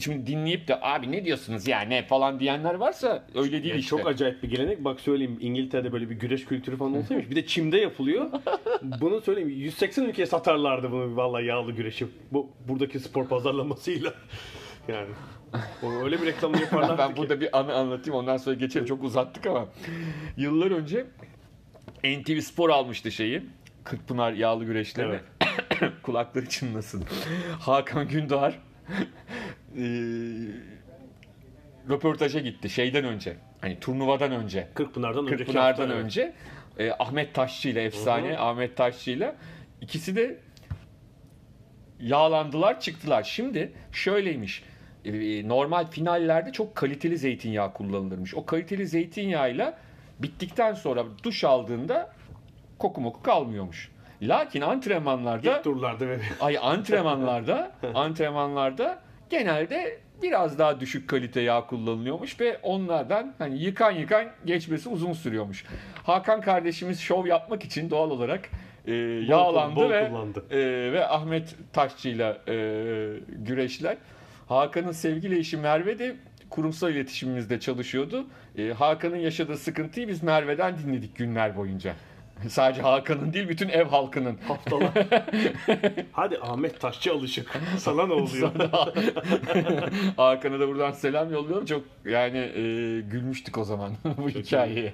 şimdi 0.00 0.26
dinleyip 0.26 0.68
de 0.68 0.80
abi 0.82 1.12
ne 1.12 1.24
diyorsunuz 1.24 1.68
ya 1.68 1.80
ne 1.80 2.02
falan 2.02 2.40
diyenler 2.40 2.74
varsa 2.74 3.24
öyle 3.34 3.52
değil 3.52 3.64
Yani 3.64 3.80
işte. 3.80 3.90
Çok 3.90 4.06
acayip 4.06 4.42
bir 4.42 4.50
gelenek. 4.50 4.84
Bak 4.84 5.00
söyleyeyim 5.00 5.38
İngiltere'de 5.40 5.92
böyle 5.92 6.10
bir 6.10 6.14
güreş 6.14 6.44
kültürü 6.44 6.76
falan 6.76 6.96
olsaymış. 6.96 7.30
Bir 7.30 7.36
de 7.36 7.46
çimde 7.46 7.78
yapılıyor. 7.78 8.30
bunu 9.00 9.20
söyleyeyim 9.20 9.48
180 9.48 10.04
ülkeye 10.04 10.26
satarlardı 10.26 10.92
bunu 10.92 11.16
vallahi 11.16 11.44
yağlı 11.44 11.72
güreşi. 11.72 12.06
Bu 12.32 12.50
buradaki 12.68 13.00
spor 13.00 13.28
pazarlamasıyla. 13.28 14.14
yani 14.88 15.08
öyle 16.04 16.22
bir 16.22 16.26
reklamını 16.26 16.60
yaparlardı 16.60 16.98
ben 16.98 17.10
ki. 17.10 17.16
burada 17.16 17.40
bir 17.40 17.58
anı 17.58 17.74
anlatayım 17.74 18.18
ondan 18.18 18.36
sonra 18.36 18.56
geçelim. 18.56 18.86
Çok 18.86 19.04
uzattık 19.04 19.46
ama. 19.46 19.66
Yıllar 20.36 20.70
önce 20.70 21.06
NTV 22.04 22.40
Spor 22.40 22.70
almıştı 22.70 23.12
şeyi. 23.12 23.42
Kırkpınar 23.86 24.32
yağlı 24.32 24.64
güreşlerini. 24.64 25.18
Kulakları 26.02 26.48
çınlasın. 26.48 27.04
Hakan 27.60 28.08
Gündoğar 28.08 28.58
eee, 29.76 29.84
röportaja 31.88 32.40
gitti 32.40 32.70
şeyden 32.70 33.04
önce. 33.04 33.36
Hani 33.60 33.80
turnuvadan 33.80 34.32
önce. 34.32 34.68
Kırkpınar'dan 34.74 35.26
Kırkpınar'dan 35.26 35.82
hafta, 35.82 35.84
evet. 35.84 36.04
önce 36.04 36.32
e, 36.78 36.90
Ahmet 36.90 37.34
Taşçı 37.34 37.68
ile 37.68 37.82
efsane 37.82 38.38
Ahmet 38.38 38.76
Taşçı 38.76 39.10
ile 39.10 39.34
ikisi 39.80 40.16
de 40.16 40.38
yağlandılar 42.00 42.80
çıktılar. 42.80 43.22
Şimdi 43.22 43.72
şöyleymiş. 43.92 44.62
e, 45.04 45.48
Normal 45.48 45.86
finallerde 45.86 46.52
çok 46.52 46.74
kaliteli 46.74 47.18
zeytinyağı 47.18 47.72
kullanılırmış. 47.72 48.34
O 48.34 48.46
kaliteli 48.46 48.86
zeytinyağıyla 48.86 49.78
bittikten 50.18 50.74
sonra 50.74 51.04
duş 51.22 51.44
aldığında 51.44 52.15
koku 52.78 53.00
moku 53.00 53.22
kalmıyormuş. 53.22 53.90
Lakin 54.22 54.60
antrenmanlarda 54.60 55.56
İlk 55.56 55.64
turlarda 55.64 56.08
ve 56.08 56.18
ay 56.40 56.58
antrenmanlarda 56.62 57.72
antrenmanlarda 57.94 58.98
genelde 59.30 59.98
biraz 60.22 60.58
daha 60.58 60.80
düşük 60.80 61.08
kalite 61.08 61.40
yağ 61.40 61.66
kullanılıyormuş 61.66 62.40
ve 62.40 62.58
onlardan 62.62 63.34
hani 63.38 63.58
yıkan 63.62 63.90
yıkan 63.90 64.26
geçmesi 64.44 64.88
uzun 64.88 65.12
sürüyormuş. 65.12 65.64
Hakan 66.02 66.40
kardeşimiz 66.40 67.00
şov 67.00 67.26
yapmak 67.26 67.64
için 67.64 67.90
doğal 67.90 68.10
olarak 68.10 68.50
e, 68.86 68.92
yağlandı 69.28 69.76
bol 69.76 69.90
ve 69.90 70.08
kullandı. 70.08 70.44
e, 70.50 70.92
ve 70.92 71.06
Ahmet 71.06 71.54
Taşçı'yla 71.72 72.38
e, 72.48 72.54
güreşler. 73.28 73.96
Hakan'ın 74.48 74.92
sevgili 74.92 75.38
eşi 75.38 75.56
Merve 75.56 75.98
de 75.98 76.16
kurumsal 76.50 76.90
iletişimimizde 76.90 77.60
çalışıyordu. 77.60 78.26
E, 78.58 78.68
Hakan'ın 78.68 79.16
yaşadığı 79.16 79.56
sıkıntıyı 79.56 80.08
biz 80.08 80.22
Merve'den 80.22 80.78
dinledik 80.78 81.16
günler 81.16 81.56
boyunca. 81.56 81.94
Sadece 82.48 82.82
Hakan'ın 82.82 83.32
değil 83.32 83.48
bütün 83.48 83.68
ev 83.68 83.84
halkının. 83.84 84.38
haftalar. 84.48 84.90
Hadi 86.12 86.38
Ahmet 86.38 86.80
Taşçı 86.80 87.12
alışık. 87.12 87.60
Sana 87.78 88.06
ne 88.06 88.12
oluyor? 88.12 88.50
Hakan'a 90.16 90.60
da 90.60 90.68
buradan 90.68 90.92
selam 90.92 91.32
yolluyorum. 91.32 91.66
Çok 91.66 91.82
yani 92.04 92.38
e, 92.38 92.62
gülmüştük 93.00 93.58
o 93.58 93.64
zaman 93.64 93.92
bu 94.18 94.28
hikayeye. 94.28 94.92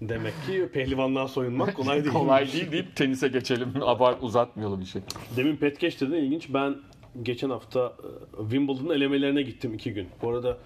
Demek 0.00 0.34
ki 0.46 0.68
pehlivanlığa 0.72 1.28
soyunmak 1.28 1.76
kolay 1.76 2.04
değil. 2.04 2.12
Kolay 2.14 2.52
değil 2.52 2.72
deyip 2.72 2.96
tenise 2.96 3.28
geçelim. 3.28 3.72
Abart 3.82 4.22
uzatmayalım 4.22 4.80
işi. 4.82 4.98
Demin 5.36 5.56
Petkeş 5.56 6.00
dedin 6.00 6.12
ilginç. 6.12 6.48
Ben 6.54 6.76
geçen 7.22 7.50
hafta 7.50 7.92
e, 8.38 8.42
Wimbledon 8.42 8.94
elemelerine 8.94 9.42
gittim 9.42 9.74
iki 9.74 9.94
gün. 9.94 10.08
Bu 10.22 10.30
arada 10.30 10.58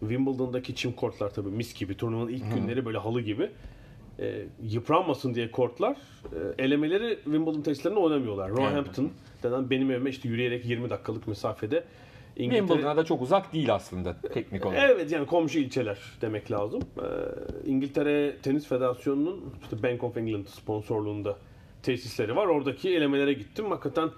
Wimbledon'daki 0.00 0.74
çim 0.74 0.92
kortlar 0.92 1.30
tabii 1.34 1.48
mis 1.50 1.74
gibi. 1.74 1.96
Turnuvanın 1.96 2.28
ilk 2.28 2.54
günleri 2.54 2.84
böyle 2.84 2.98
halı 2.98 3.20
gibi. 3.20 3.50
E, 4.20 4.46
yıpranmasın 4.62 5.34
diye 5.34 5.50
kortlar 5.50 5.96
e, 6.58 6.64
elemeleri 6.64 7.18
Wimbledon 7.24 7.62
tesislerinde 7.62 8.00
oynamıyorlar. 8.00 8.50
Roehampton 8.50 9.10
denen 9.42 9.70
benim 9.70 9.90
evime 9.90 10.10
işte 10.10 10.28
yürüyerek 10.28 10.66
20 10.66 10.90
dakikalık 10.90 11.28
mesafede 11.28 11.84
İngiltere... 12.36 12.60
Wimbledon'a 12.60 12.96
da 12.96 13.04
çok 13.04 13.22
uzak 13.22 13.52
değil 13.52 13.74
aslında 13.74 14.16
teknik 14.20 14.66
olarak. 14.66 14.90
Evet 14.90 15.12
yani 15.12 15.26
komşu 15.26 15.58
ilçeler 15.58 15.98
demek 16.20 16.50
lazım. 16.50 16.82
Ee, 16.98 17.02
İngiltere 17.70 18.36
Tenis 18.42 18.66
Federasyonu'nun 18.66 19.54
işte 19.62 19.82
Bank 19.82 20.04
of 20.04 20.16
England 20.16 20.46
sponsorluğunda 20.46 21.36
tesisleri 21.82 22.36
var. 22.36 22.46
Oradaki 22.46 22.96
elemelere 22.96 23.32
gittim. 23.32 23.70
Hakikaten 23.70 24.10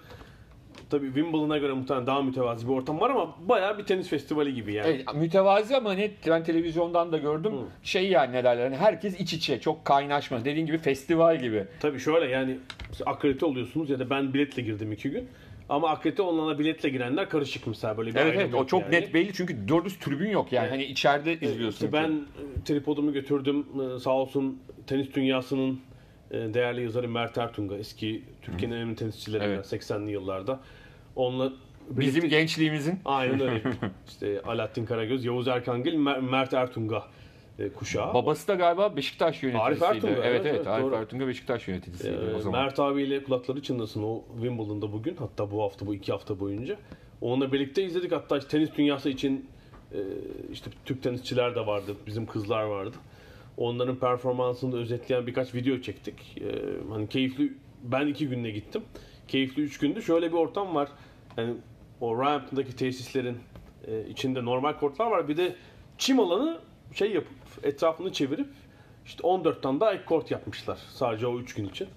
tabii 0.93 1.05
Wimbledon'a 1.05 1.57
göre 1.57 1.73
muhtemelen 1.73 2.07
daha 2.07 2.21
mütevazi 2.21 2.67
bir 2.67 2.73
ortam 2.73 2.99
var 2.99 3.09
ama 3.09 3.35
bayağı 3.47 3.77
bir 3.77 3.83
tenis 3.83 4.09
festivali 4.09 4.53
gibi 4.53 4.73
yani. 4.73 4.87
Evet, 4.87 5.15
mütevazi 5.15 5.75
ama 5.75 5.93
net 5.93 6.27
ben 6.27 6.43
televizyondan 6.43 7.11
da 7.11 7.17
gördüm. 7.17 7.53
Şey 7.83 8.09
yani 8.09 8.33
ne 8.33 8.43
derler 8.43 8.63
hani 8.63 8.77
herkes 8.77 9.19
iç 9.19 9.33
içe 9.33 9.59
çok 9.59 9.85
kaynaşma. 9.85 10.45
Dediğin 10.45 10.65
gibi 10.65 10.77
festival 10.77 11.39
gibi. 11.39 11.65
Tabii 11.79 11.99
şöyle 11.99 12.31
yani 12.31 12.57
akredite 13.05 13.45
oluyorsunuz 13.45 13.89
ya 13.89 13.99
da 13.99 14.09
ben 14.09 14.33
biletle 14.33 14.61
girdim 14.61 14.91
iki 14.91 15.09
gün. 15.09 15.27
Ama 15.69 15.89
akredite 15.89 16.21
olana 16.21 16.59
biletle 16.59 16.89
girenler 16.89 17.29
karışık 17.29 17.67
mesela 17.67 17.97
böyle 17.97 18.15
bir 18.15 18.19
Evet 18.19 18.35
evet 18.37 18.53
o 18.53 18.65
çok 18.65 18.81
yani. 18.81 18.91
net 18.91 19.13
belli 19.13 19.33
çünkü 19.33 19.67
doğru 19.67 19.85
düz 19.85 19.99
tribün 19.99 20.29
yok 20.29 20.51
yani. 20.51 20.69
Hani 20.69 20.83
içeride 20.83 21.33
izliyorsun. 21.33 21.85
İşte 21.85 21.93
ben 21.93 22.09
e, 22.11 22.63
tripodumu 22.65 23.13
götürdüm. 23.13 23.65
E, 23.95 23.99
Sağ 23.99 24.11
olsun 24.11 24.59
tenis 24.87 25.13
dünyasının 25.13 25.79
e, 26.31 26.53
değerli 26.53 26.83
yazarı 26.83 27.09
Mert 27.09 27.37
Ertunga. 27.37 27.75
Eski 27.75 28.23
Türkiye'nin 28.41 28.75
en 28.75 28.81
önemli 28.81 28.95
tenisçilerinden 28.95 29.49
Evet. 29.49 29.65
80'li 29.73 30.11
yıllarda. 30.11 30.59
Onunla 31.15 31.53
Bizim 31.89 32.21
birlikte- 32.21 32.27
gençliğimizin 32.39 32.99
Aynen 33.05 33.39
öyle. 33.39 33.61
işte 34.07 34.41
Alaaddin 34.45 34.85
Karagöz, 34.85 35.25
Yavuz 35.25 35.47
Erkangil, 35.47 35.93
Mer- 35.93 36.21
Mert 36.21 36.53
Ertunga 36.53 37.03
e, 37.59 37.69
kuşağı. 37.69 38.13
babası 38.13 38.47
da 38.47 38.55
galiba 38.55 38.95
Beşiktaş 38.95 39.43
yöneticisiydi. 39.43 39.85
Arif 39.85 39.95
Ertunga, 39.95 40.13
evet 40.27 40.41
evet, 40.45 40.55
evet, 40.55 40.67
Arif 40.67 40.85
doğru. 40.85 40.95
Ertunga 40.95 41.27
Beşiktaş 41.27 41.67
yöneticisiydi 41.67 42.15
Ee, 42.31 42.35
o 42.35 42.39
zaman. 42.39 42.61
Mert 42.63 42.79
abiyle 42.79 43.23
kulakları 43.23 43.61
çınlasın 43.61 44.03
o 44.03 44.23
Wimbledon'da 44.41 44.91
bugün. 44.91 45.15
Hatta 45.15 45.51
bu 45.51 45.61
hafta 45.63 45.87
bu 45.87 45.95
iki 45.95 46.11
hafta 46.11 46.39
boyunca. 46.39 46.75
Onunla 47.21 47.51
birlikte 47.51 47.83
izledik. 47.83 48.11
Hatta 48.11 48.37
işte 48.37 48.49
tenis 48.49 48.69
dünyası 48.77 49.09
için 49.09 49.45
e, 49.93 49.97
işte 50.51 50.71
Türk 50.85 51.03
tenisçiler 51.03 51.55
de 51.55 51.67
vardı. 51.67 51.95
Bizim 52.07 52.25
kızlar 52.25 52.63
vardı. 52.63 52.95
Onların 53.57 53.95
performansını 53.95 54.77
özetleyen 54.77 55.27
birkaç 55.27 55.55
video 55.55 55.81
çektik. 55.81 56.37
E, 56.41 56.45
hani 56.89 57.09
keyifli 57.09 57.53
ben 57.83 58.07
iki 58.07 58.27
günde 58.27 58.51
gittim. 58.51 58.81
Keyifli 59.27 59.61
üç 59.61 59.77
gündü. 59.77 60.01
Şöyle 60.01 60.31
bir 60.31 60.37
ortam 60.37 60.75
var. 60.75 60.89
Yani 61.37 61.53
o 62.01 62.17
Roehampton'daki 62.17 62.75
tesislerin 62.75 63.37
e, 63.87 64.07
içinde 64.09 64.45
normal 64.45 64.73
kortlar 64.73 65.07
var. 65.07 65.27
Bir 65.27 65.37
de 65.37 65.55
çim 65.97 66.19
alanı 66.19 66.59
şey 66.93 67.11
yapıp 67.11 67.37
etrafını 67.63 68.13
çevirip 68.13 68.47
işte 69.05 69.23
14 69.23 69.63
tane 69.63 69.79
daha 69.79 69.93
ek 69.93 70.05
kort 70.05 70.31
yapmışlar. 70.31 70.77
Sadece 70.89 71.27
o 71.27 71.39
3 71.39 71.53
gün 71.53 71.69
için. 71.69 71.87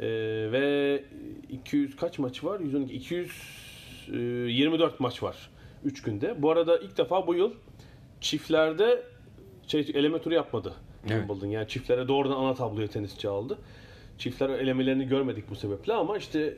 Ee, 0.00 0.06
ve 0.52 1.04
200 1.50 1.96
kaç 1.96 2.18
maç 2.18 2.44
var? 2.44 2.60
112 2.60 2.94
224 2.94 5.00
maç 5.00 5.22
var 5.22 5.50
3 5.84 6.02
günde. 6.02 6.42
Bu 6.42 6.50
arada 6.50 6.78
ilk 6.78 6.98
defa 6.98 7.26
bu 7.26 7.34
yıl 7.34 7.52
çiftlerde 8.20 9.02
şey 9.66 9.90
eleme 9.94 10.20
turu 10.20 10.34
yapmadı 10.34 10.74
Evet. 11.10 11.20
Wimbledon. 11.20 11.46
Yani 11.46 11.68
çiftlere 11.68 12.08
doğrudan 12.08 12.36
ana 12.36 12.54
tabloya 12.54 12.88
tenisçi 12.88 13.28
aldı. 13.28 13.58
Çiftler 14.18 14.48
elemelerini 14.48 15.06
görmedik 15.08 15.50
bu 15.50 15.54
sebeple 15.54 15.92
ama 15.92 16.16
işte 16.18 16.54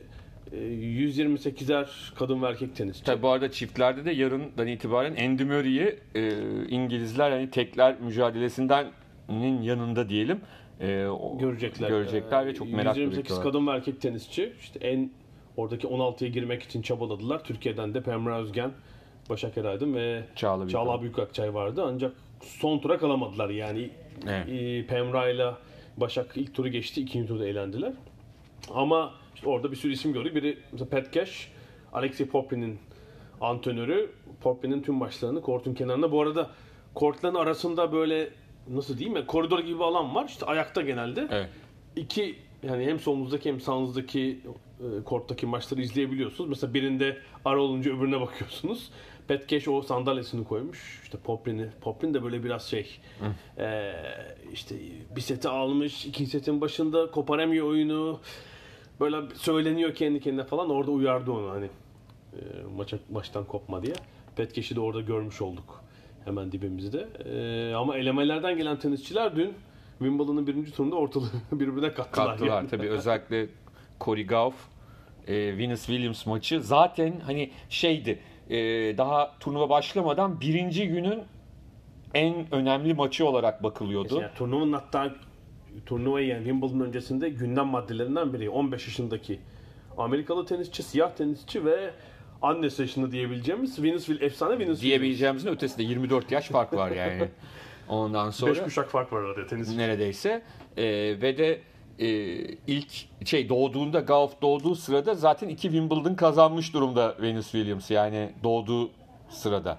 e, 0.53 0.57
128'er 0.57 1.87
kadın 2.15 2.43
ve 2.43 2.47
erkek 2.47 2.77
tenisçi. 2.77 3.05
Tabii 3.05 3.23
bu 3.23 3.29
arada 3.29 3.51
çiftlerde 3.51 4.05
de 4.05 4.11
yarından 4.13 4.67
itibaren 4.67 5.17
Andy 5.31 5.45
Murray'i 5.45 5.99
e, 6.15 6.31
İngilizler 6.69 7.31
hani 7.31 7.51
tekler 7.51 8.01
mücadelesinden 8.01 8.87
yanında 9.63 10.09
diyelim. 10.09 10.41
E, 10.81 11.07
o- 11.07 11.39
görecekler. 11.39 11.89
Görecekler 11.89 12.47
ve 12.47 12.51
Ee, 12.51 12.55
çok 12.55 12.73
merakla 12.73 13.01
128 13.01 13.19
bekliyorlar. 13.19 13.53
kadın 13.53 13.67
ve 13.67 13.71
erkek 13.71 14.01
tenisçi 14.01 14.53
işte 14.61 14.79
en 14.89 15.11
oradaki 15.57 15.87
16'ya 15.87 16.31
girmek 16.31 16.63
için 16.63 16.83
çabaladılar. 16.83 17.45
Türkiye'den 17.45 17.95
de 17.95 18.03
Pemra 18.03 18.39
Özgen, 18.41 18.71
Başak 19.31 19.59
Eraydın 19.59 19.95
ve 19.95 20.23
Çağla. 20.37 20.69
Çağla 20.69 21.03
Büyükakçay 21.03 21.55
vardı. 21.55 21.85
Ancak 21.87 22.13
son 22.43 22.79
tura 22.79 22.99
kalamadılar. 22.99 23.51
Yani 23.51 23.91
Evet. 24.29 24.49
e, 24.49 24.87
Pemra 24.87 25.29
ile 25.29 25.47
Başak 25.97 26.37
ilk 26.37 26.55
turu 26.55 26.69
geçti. 26.69 27.01
ikinci 27.01 27.29
turda 27.29 27.47
eğlendiler. 27.47 27.93
Ama 28.71 29.15
işte 29.35 29.49
orada 29.49 29.71
bir 29.71 29.77
sürü 29.77 29.93
isim 29.93 30.13
gördük. 30.13 30.35
Biri 30.35 30.59
mesela 30.73 30.91
Pat 30.91 31.13
Cash, 31.13 31.49
Alexei 31.93 32.29
Poprin'in 32.29 32.79
antrenörü. 33.41 34.11
Poprin'in 34.41 34.83
tüm 34.83 34.95
maçlarını 34.95 35.43
kortun 35.43 35.75
kenarında. 35.75 36.13
Bu 36.13 36.23
arada 36.23 36.51
kortların 36.95 37.35
arasında 37.35 37.93
böyle 37.93 38.31
nasıl 38.69 38.99
diyeyim 38.99 39.17
ya 39.17 39.27
koridor 39.27 39.59
gibi 39.59 39.79
bir 39.79 39.85
alan 39.85 40.15
var. 40.15 40.25
İşte 40.29 40.47
ayakta 40.47 40.83
genelde. 40.83 41.29
Evet. 41.31 41.49
İki 41.97 42.37
yani 42.63 42.85
hem 42.87 43.01
solunuzdaki 43.01 43.49
hem 43.49 43.61
sağınızdaki 43.61 44.41
e, 44.81 45.05
korttaki 45.05 45.47
maçları 45.47 45.81
izleyebiliyorsunuz. 45.83 46.51
Mesela 46.51 46.75
birinde 46.75 47.19
ara 47.45 47.61
olunca 47.63 47.97
öbürüne 47.97 48.21
bakıyorsunuz. 48.21 48.91
Pat 49.29 49.49
Cash 49.49 49.69
o 49.69 49.83
sandalyesini 49.83 50.45
koymuş. 50.45 51.01
İşte 51.03 51.19
Poprin'i. 51.19 51.67
Poprin 51.81 52.15
de 52.15 52.23
böyle 52.25 52.45
biraz 52.45 52.63
şey 52.63 52.99
e, 53.59 53.93
işte 54.53 54.75
bir 55.17 55.21
seti 55.21 55.49
almış. 55.49 56.07
ikinci 56.07 56.31
setin 56.31 56.61
başında 56.61 57.11
koparamıyor 57.11 57.67
oyunu. 57.67 58.21
Böyle 59.01 59.35
söyleniyor 59.35 59.95
kendi 59.95 60.21
kendine 60.21 60.45
falan. 60.45 60.71
Orada 60.71 60.91
uyardı 60.91 61.31
onu 61.33 61.51
hani 61.51 61.67
e, 62.33 62.41
maça, 62.77 62.99
maçtan 63.11 63.45
kopma 63.45 63.83
diye. 63.83 63.95
Pat 64.37 64.55
Cash'i 64.55 64.77
de 64.77 64.81
orada 64.81 65.01
görmüş 65.01 65.43
olduk. 65.43 65.85
Hemen 66.25 66.53
dibimizde. 66.53 67.09
E, 67.25 67.75
ama 67.75 67.97
elemelerden 67.97 68.57
gelen 68.57 68.79
tenisçiler 68.79 69.37
dün 69.37 69.55
Wimbledon'ın 69.99 70.47
birinci 70.47 70.73
turunda 70.73 70.97
ortalığı 70.97 71.31
birbirine 71.53 71.95
kattılar. 71.95 72.29
Kattılar 72.29 72.49
yani. 72.49 72.69
tabii 72.69 72.89
özellikle 72.91 73.49
Corey 74.01 74.27
Gauff, 74.27 74.55
e, 75.29 75.59
Venus 75.59 75.87
Williams 75.87 76.27
maçı 76.27 76.63
zaten 76.63 77.21
hani 77.21 77.51
şeydi 77.69 78.19
e, 78.51 78.57
daha 78.99 79.39
turnuva 79.41 79.69
başlamadan 79.69 80.41
birinci 80.41 80.89
günün 80.89 81.23
en 82.15 82.55
önemli 82.55 82.95
maçı 82.95 83.27
olarak 83.27 83.63
bakılıyordu. 83.63 84.21
Yani 84.21 84.35
turnuvanın 84.35 84.73
hatta 84.73 85.15
turnuvayı 85.87 86.27
yani 86.27 86.45
Wimbledon 86.45 86.81
öncesinde 86.81 87.29
gündem 87.29 87.67
maddelerinden 87.67 88.33
biri 88.33 88.51
15 88.51 88.87
yaşındaki 88.87 89.41
Amerikalı 89.99 90.47
tenisçi, 90.47 90.83
siyah 90.83 91.11
tenisçi 91.11 91.65
ve 91.65 91.91
annesi 92.43 92.83
yaşında 92.83 93.13
diyebileceğimiz 93.13 93.83
Venus 93.83 94.07
Will 94.07 94.23
efsane 94.23 94.51
Venus 94.51 94.59
Williams. 94.59 94.83
Diyebileceğimizin 94.83 95.49
ötesinde 95.49 95.83
24 95.83 96.33
yaş 96.33 96.49
fark 96.49 96.73
var 96.73 96.91
yani. 96.91 97.29
Ondan 97.89 98.31
sonra 98.31 98.51
5 98.51 98.61
kuşak 98.61 98.91
fark 98.91 99.13
var 99.13 99.23
arada 99.23 99.47
tenis. 99.47 99.77
neredeyse 99.77 100.43
E, 100.77 100.85
ve 101.23 101.39
de 101.39 101.61
e, 101.99 102.07
ilk 102.67 102.93
şey 103.25 103.49
doğduğunda 103.49 104.01
Gauff 104.01 104.43
doğduğu 104.43 104.75
sırada 104.75 105.15
zaten 105.15 105.49
iki 105.49 105.63
Wimbledon 105.63 106.15
kazanmış 106.15 106.75
durumda 106.75 107.15
Venus 107.23 107.51
Williams 107.51 107.91
yani 107.91 108.33
doğduğu 108.43 108.91
sırada. 109.29 109.79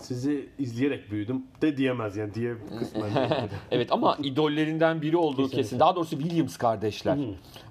Sizi 0.00 0.48
izleyerek 0.58 1.10
büyüdüm 1.10 1.42
de 1.62 1.76
diyemez 1.76 2.16
yani 2.16 2.34
diye 2.34 2.54
kısmen. 2.78 3.10
Evet 3.70 3.92
ama 3.92 4.18
idollerinden 4.22 5.02
biri 5.02 5.16
olduğu 5.16 5.48
kesin. 5.48 5.80
Daha 5.80 5.96
doğrusu 5.96 6.18
Williams 6.18 6.56
kardeşler. 6.56 7.18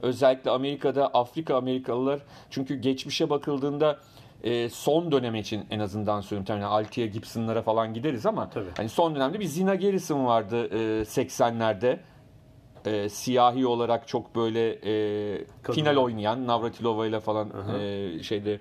Özellikle 0.02 0.52
Amerika'da 0.52 1.08
Afrika 1.08 1.56
Amerikalılar 1.56 2.20
çünkü 2.50 2.76
geçmişe 2.76 3.30
bakıldığında 3.30 4.00
e, 4.44 4.70
son 4.70 5.12
dönem 5.12 5.36
için 5.36 5.66
en 5.70 5.80
azından 5.80 6.22
söyleyeyim. 6.22 6.46
Tabii 6.46 6.64
Altia 6.64 7.06
Gibson'lara 7.06 7.62
falan 7.62 7.94
gideriz 7.94 8.26
ama 8.26 8.50
Tabii. 8.50 8.70
hani 8.78 8.90
son 8.90 9.16
dönemde 9.16 9.40
bir 9.40 9.46
Zina 9.46 9.76
Garrison 9.76 10.26
vardı 10.26 10.68
e, 10.68 11.02
80'lerde. 11.02 11.98
E, 12.86 13.10
siyahi 13.10 13.66
olarak 13.66 14.08
çok 14.08 14.36
böyle 14.36 14.72
e, 14.72 15.46
Kadın. 15.64 15.80
final 15.80 15.96
oynayan 15.96 16.48
Navratilova 16.48 17.08
ile 17.08 17.20
falan 17.20 17.50
e, 17.80 18.24
şeyde 18.24 18.60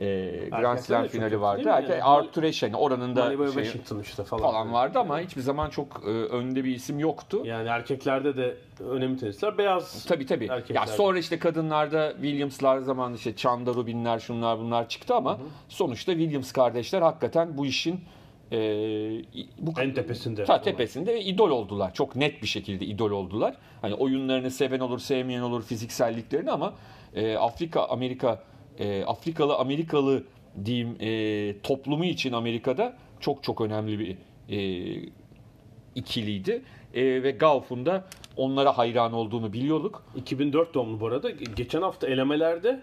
e, 0.00 0.48
Grand 0.50 0.78
Slam 0.78 1.06
finali 1.06 1.40
vardı. 1.40 1.68
Erkek 1.68 1.90
yani? 1.90 2.02
Arthur 2.02 2.42
Ashe 2.42 2.66
yani 2.66 2.76
oranın 2.76 3.16
da 3.16 3.52
şey, 3.52 3.80
işte 4.02 4.24
falan. 4.24 4.42
falan 4.42 4.72
vardı 4.72 4.98
ama 4.98 5.20
hiçbir 5.20 5.42
zaman 5.42 5.70
çok 5.70 6.02
e, 6.06 6.10
önde 6.10 6.64
bir 6.64 6.74
isim 6.74 6.98
yoktu. 6.98 7.40
Yani 7.44 7.68
erkeklerde 7.68 8.36
de 8.36 8.56
önemli 8.90 9.18
tenisçiler 9.18 9.58
beyaz. 9.58 10.04
Tabii 10.04 10.26
tabii. 10.26 10.48
Ya 10.68 10.86
sonra 10.86 11.18
işte 11.18 11.38
kadınlarda 11.38 12.12
Williams'lar 12.12 12.78
zaman 12.78 13.14
işte 13.14 13.36
Chanda 13.36 13.74
Rubin'ler 13.74 14.18
şunlar 14.18 14.58
bunlar 14.58 14.88
çıktı 14.88 15.14
ama 15.14 15.38
sonuçta 15.68 16.12
Williams 16.12 16.52
kardeşler 16.52 17.02
hakikaten 17.02 17.58
bu 17.58 17.66
işin 17.66 18.00
e, 18.52 18.58
bu 19.58 19.80
En 19.80 19.94
tepesinde. 19.94 20.44
Ta 20.44 20.62
tepesinde 20.62 21.14
ve 21.14 21.20
idol 21.20 21.50
oldular. 21.50 21.94
Çok 21.94 22.16
net 22.16 22.42
bir 22.42 22.46
şekilde 22.46 22.86
idol 22.86 23.10
oldular. 23.10 23.56
Hani 23.82 23.94
oyunlarını 23.94 24.50
seven 24.50 24.80
olur, 24.80 24.98
sevmeyen 24.98 25.42
olur, 25.42 25.62
fizikselliklerini 25.62 26.50
ama 26.50 26.74
e, 27.14 27.36
Afrika 27.36 27.84
Amerika 27.84 28.42
e, 28.78 29.04
Afrikalı 29.04 29.56
Amerikalı 29.56 30.24
diyeyim 30.64 30.96
e, 31.00 31.60
toplumu 31.62 32.04
için 32.04 32.32
Amerika'da 32.32 32.96
çok 33.20 33.42
çok 33.42 33.60
önemli 33.60 33.98
bir 33.98 34.16
e, 34.48 35.10
ikiliydi. 35.94 36.62
E, 36.94 37.22
ve 37.22 37.30
Gauff'un 37.30 37.86
da 37.86 38.04
onlara 38.36 38.78
hayran 38.78 39.12
olduğunu 39.12 39.52
biliyorduk. 39.52 40.02
2004 40.16 40.74
doğumlu 40.74 41.00
bu 41.00 41.06
arada. 41.06 41.30
Geçen 41.30 41.82
hafta 41.82 42.06
elemelerde 42.06 42.82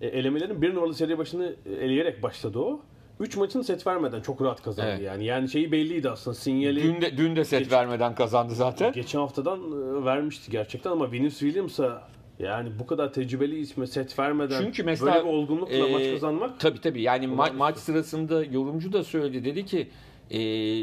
e, 0.00 0.06
elemelerin 0.06 0.62
bir 0.62 0.74
numaralı 0.74 0.94
seri 0.94 1.18
başını 1.18 1.54
eleyerek 1.80 2.22
başladı 2.22 2.58
o. 2.58 2.80
3 3.20 3.36
maçını 3.36 3.64
set 3.64 3.86
vermeden 3.86 4.20
çok 4.20 4.42
rahat 4.42 4.62
kazandı 4.62 4.90
Evet. 4.90 5.02
yani. 5.02 5.24
Yani 5.24 5.48
şeyi 5.48 5.72
belliydi 5.72 6.10
aslında 6.10 6.34
sinyali. 6.34 6.82
Dün 6.82 7.00
de, 7.00 7.16
dün 7.16 7.36
de 7.36 7.44
set 7.44 7.58
Geç- 7.58 7.72
vermeden 7.72 8.14
kazandı 8.14 8.54
zaten. 8.54 8.92
Geçen 8.92 9.18
haftadan 9.18 9.60
e, 9.60 10.04
vermişti 10.04 10.50
gerçekten 10.50 10.90
ama 10.90 11.12
Venus 11.12 11.38
Williams'a 11.38 12.08
Yani 12.38 12.78
bu 12.78 12.86
kadar 12.86 13.12
tecrübeli 13.12 13.58
isme 13.58 13.86
set 13.86 14.18
vermeden 14.18 14.62
Çünkü 14.62 14.82
mesela 14.82 15.14
böyle 15.14 15.24
bir 15.24 15.32
olgunlukla 15.32 15.74
e, 15.74 15.92
maç 15.92 16.02
kazanmak 16.12 16.60
Tabii 16.60 16.80
tabii. 16.80 17.02
Yani 17.02 17.26
ma- 17.26 17.56
maç 17.56 17.76
sırasında 17.76 18.44
yorumcu 18.44 18.92
da 18.92 19.04
söyledi. 19.04 19.44
Dedi 19.44 19.64
ki 19.64 19.88
e, 20.30 20.38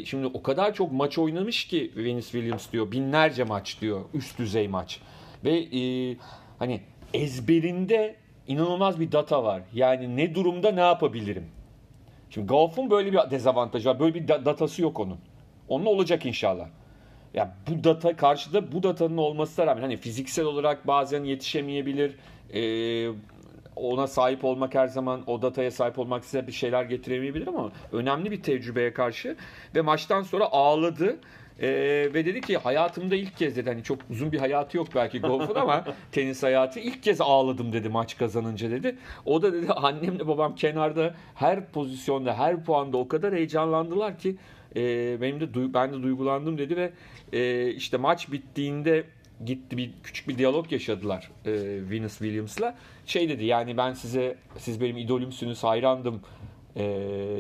şimdi 0.06 0.28
o 0.28 0.44
kadar 0.44 0.74
çok 0.74 0.92
maç 0.92 1.18
oynamış 1.18 1.66
ki 1.68 1.92
Venus 1.96 2.32
Williams 2.32 2.72
diyor. 2.72 2.92
Binlerce 2.92 3.44
maç 3.44 3.82
diyor. 3.82 4.02
Üst 4.14 4.40
düzey 4.40 4.68
maç. 4.68 5.00
Ve 5.46 5.60
e, 5.80 6.16
hani 6.60 6.82
ezberinde 7.14 8.16
inanılmaz 8.48 9.00
bir 9.00 9.12
data 9.12 9.44
var. 9.44 9.62
Yani 9.74 10.18
ne 10.18 10.36
durumda 10.36 10.72
ne 10.72 10.80
yapabilirim? 10.82 11.46
Şimdi 12.30 12.48
golf'un 12.48 12.90
böyle 12.90 13.12
bir 13.12 13.32
dezavantajı 13.32 13.90
var. 13.90 14.00
Böyle 14.00 14.14
bir 14.14 14.28
da- 14.28 14.46
datası 14.46 14.82
yok 14.82 15.00
onun. 15.00 15.18
Onun 15.70 15.86
olacak 15.86 16.26
inşallah. 16.26 16.68
Ya 17.34 17.56
bu 17.70 17.84
data 17.84 18.16
karşıda 18.16 18.72
bu 18.72 18.84
datanın 18.84 19.18
olmasına 19.18 19.68
rağmen 19.68 19.82
hani 19.82 19.98
fiziksel 19.98 20.46
olarak 20.46 20.88
bazen 20.88 21.24
yetişemeyebilir. 21.24 22.16
Ee, 22.54 23.10
ona 23.76 24.08
sahip 24.08 24.46
olmak 24.46 24.76
her 24.76 24.88
zaman 24.88 25.24
o 25.30 25.42
dataya 25.42 25.72
sahip 25.72 26.00
olmak 26.00 26.26
size 26.26 26.48
bir 26.48 26.52
şeyler 26.52 26.84
getiremeyebilir 26.84 27.48
ama 27.48 27.72
önemli 27.92 28.32
bir 28.32 28.44
tecrübeye 28.44 28.94
karşı 28.94 29.36
ve 29.76 29.82
maçtan 29.82 30.22
sonra 30.22 30.46
ağladı. 30.52 31.18
Ee, 31.62 31.68
ve 32.14 32.26
dedi 32.26 32.42
ki 32.42 32.58
hayatımda 32.58 33.16
ilk 33.16 33.38
kez 33.38 33.56
dedi 33.56 33.70
hani 33.70 33.84
çok 33.84 34.00
uzun 34.10 34.32
bir 34.32 34.40
hayatı 34.40 34.78
yok 34.78 34.88
belki 34.96 35.20
golfun 35.20 35.56
ama 35.56 35.86
tenis 36.12 36.44
hayatı 36.44 36.80
ilk 36.80 37.04
kez 37.04 37.22
ağladım 37.22 37.74
dedi 37.74 37.90
maç 37.90 38.18
kazanınca 38.18 38.72
dedi. 38.72 38.96
O 39.26 39.42
da 39.42 39.54
dedi 39.54 39.72
annemle 39.74 40.28
babam 40.28 40.56
kenarda 40.56 41.16
her 41.36 41.72
pozisyonda 41.72 42.34
her 42.38 42.64
puanda 42.64 42.98
o 42.98 43.08
kadar 43.08 43.36
heyecanlandılar 43.36 44.20
ki 44.20 44.36
e, 44.76 44.82
benim 45.22 45.40
de 45.40 45.74
ben 45.74 45.94
de 45.94 46.04
duygulandım 46.04 46.58
dedi 46.58 46.78
ve 46.78 46.92
e, 47.34 47.70
işte 47.70 47.98
maç 47.98 48.32
bittiğinde 48.32 49.04
gitti 49.46 49.78
bir 49.78 49.92
küçük 50.04 50.28
bir 50.28 50.38
diyalog 50.38 50.72
yaşadılar 50.72 51.32
e, 51.46 51.52
Venus 51.92 52.18
Williams'la. 52.18 52.76
Şey 53.06 53.30
dedi 53.30 53.46
yani 53.46 53.78
ben 53.78 53.94
size 53.94 54.38
siz 54.58 54.82
benim 54.82 54.98
idolümsünüz 54.98 55.64
hayrandım 55.64 56.22
e, 56.76 56.84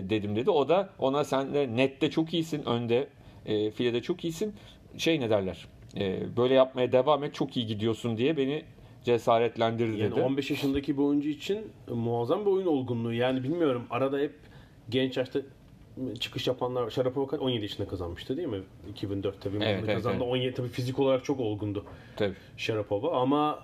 dedim 0.09 0.35
dedi. 0.35 0.49
O 0.49 0.69
da 0.69 0.89
ona 0.99 1.23
sen 1.23 1.53
de 1.53 1.75
nette 1.75 2.11
çok 2.11 2.33
iyisin 2.33 2.65
önde 2.65 3.07
e, 3.47 3.71
filede 3.71 4.01
çok 4.01 4.23
iyisin 4.23 4.53
şey 4.97 5.19
ne 5.19 5.29
derler 5.29 5.67
e, 5.97 6.19
böyle 6.37 6.53
yapmaya 6.53 6.91
devam 6.91 7.23
et 7.23 7.33
çok 7.35 7.57
iyi 7.57 7.67
gidiyorsun 7.67 8.17
diye 8.17 8.37
beni 8.37 8.63
cesaretlendirdi 9.03 9.97
yani 9.99 10.11
dedi. 10.11 10.21
15 10.21 10.49
yaşındaki 10.51 10.97
bir 10.97 11.01
oyuncu 11.03 11.29
için 11.29 11.59
muazzam 11.87 12.45
bir 12.45 12.51
oyun 12.51 12.67
olgunluğu. 12.67 13.13
Yani 13.13 13.43
bilmiyorum 13.43 13.83
arada 13.89 14.19
hep 14.19 14.33
genç 14.89 15.17
yaşta 15.17 15.39
çıkış 16.19 16.47
yapanlar. 16.47 16.89
Sharapova 16.89 17.27
kaç- 17.27 17.41
17 17.41 17.61
yaşında 17.63 17.87
kazanmıştı 17.87 18.37
değil 18.37 18.47
mi? 18.47 18.61
2004'te 18.93 19.31
Wimbledon'da 19.41 19.65
Evet, 19.69 19.83
evet, 19.83 19.95
kazandı. 19.95 20.17
evet. 20.23 20.33
17 20.33 20.53
tabii 20.53 20.67
fizik 20.67 20.99
olarak 20.99 21.25
çok 21.25 21.39
olgundu 21.39 21.85
Tabii. 22.15 22.33
Sharapova 22.57 23.21
ama 23.21 23.59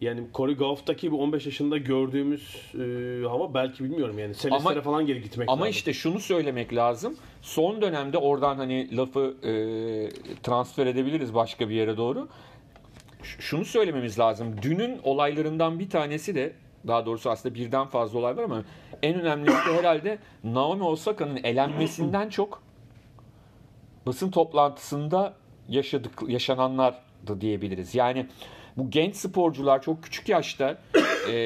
yani 0.00 0.20
Corey 0.34 0.54
Goff'taki 0.56 1.12
bu 1.12 1.22
15 1.22 1.46
yaşında 1.46 1.78
gördüğümüz 1.78 2.72
e, 2.74 3.26
hava 3.28 3.54
belki 3.54 3.84
bilmiyorum 3.84 4.18
yani 4.18 4.34
Celeste'lere 4.36 4.82
falan 4.82 5.06
geri 5.06 5.22
gitmek 5.22 5.48
Ama 5.48 5.60
lazım. 5.60 5.70
işte 5.70 5.92
şunu 5.92 6.20
söylemek 6.20 6.74
lazım. 6.74 7.16
Son 7.42 7.82
dönemde 7.82 8.18
oradan 8.18 8.56
hani 8.56 8.96
lafı 8.96 9.36
e, 9.42 9.52
transfer 10.42 10.86
edebiliriz 10.86 11.34
başka 11.34 11.68
bir 11.68 11.74
yere 11.74 11.96
doğru. 11.96 12.28
Ş- 13.22 13.40
Şunu 13.40 13.64
söylememiz 13.64 14.18
lazım. 14.18 14.54
Dünün 14.62 15.00
olaylarından 15.04 15.78
bir 15.78 15.90
tanesi 15.90 16.34
de 16.34 16.52
daha 16.86 17.06
doğrusu 17.06 17.30
aslında 17.30 17.54
birden 17.54 17.86
fazla 17.86 18.18
olay 18.18 18.36
var 18.36 18.42
ama 18.42 18.64
en 19.02 19.20
önemlisi 19.20 19.56
de 19.68 19.72
herhalde 19.78 20.18
Naomi 20.44 20.82
Osaka'nın 20.84 21.36
elenmesinden 21.44 22.28
çok 22.28 22.62
basın 24.06 24.30
toplantısında 24.30 25.34
yaşadık 25.68 26.12
yaşananlardı 26.28 27.40
diyebiliriz. 27.40 27.94
Yani 27.94 28.26
bu 28.76 28.90
genç 28.90 29.16
sporcular 29.16 29.82
çok 29.82 30.02
küçük 30.02 30.28
yaşta 30.28 30.78
e, 31.30 31.36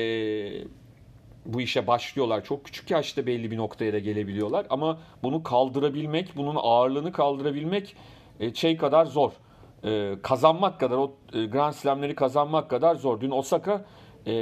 bu 1.46 1.60
işe 1.60 1.86
başlıyorlar. 1.86 2.44
Çok 2.44 2.64
küçük 2.64 2.90
yaşta 2.90 3.26
belli 3.26 3.50
bir 3.50 3.56
noktaya 3.56 3.92
da 3.92 3.98
gelebiliyorlar. 3.98 4.66
Ama 4.70 4.98
bunu 5.22 5.42
kaldırabilmek, 5.42 6.36
bunun 6.36 6.56
ağırlığını 6.58 7.12
kaldırabilmek 7.12 7.96
e, 8.40 8.54
şey 8.54 8.76
kadar 8.76 9.06
zor. 9.06 9.32
E, 9.84 10.12
kazanmak 10.22 10.80
kadar, 10.80 10.96
o 10.96 11.12
e, 11.32 11.46
Grand 11.46 11.72
Slam'leri 11.72 12.14
kazanmak 12.14 12.70
kadar 12.70 12.94
zor. 12.94 13.20
Dün 13.20 13.30
Osaka 13.30 13.84
e, 14.26 14.32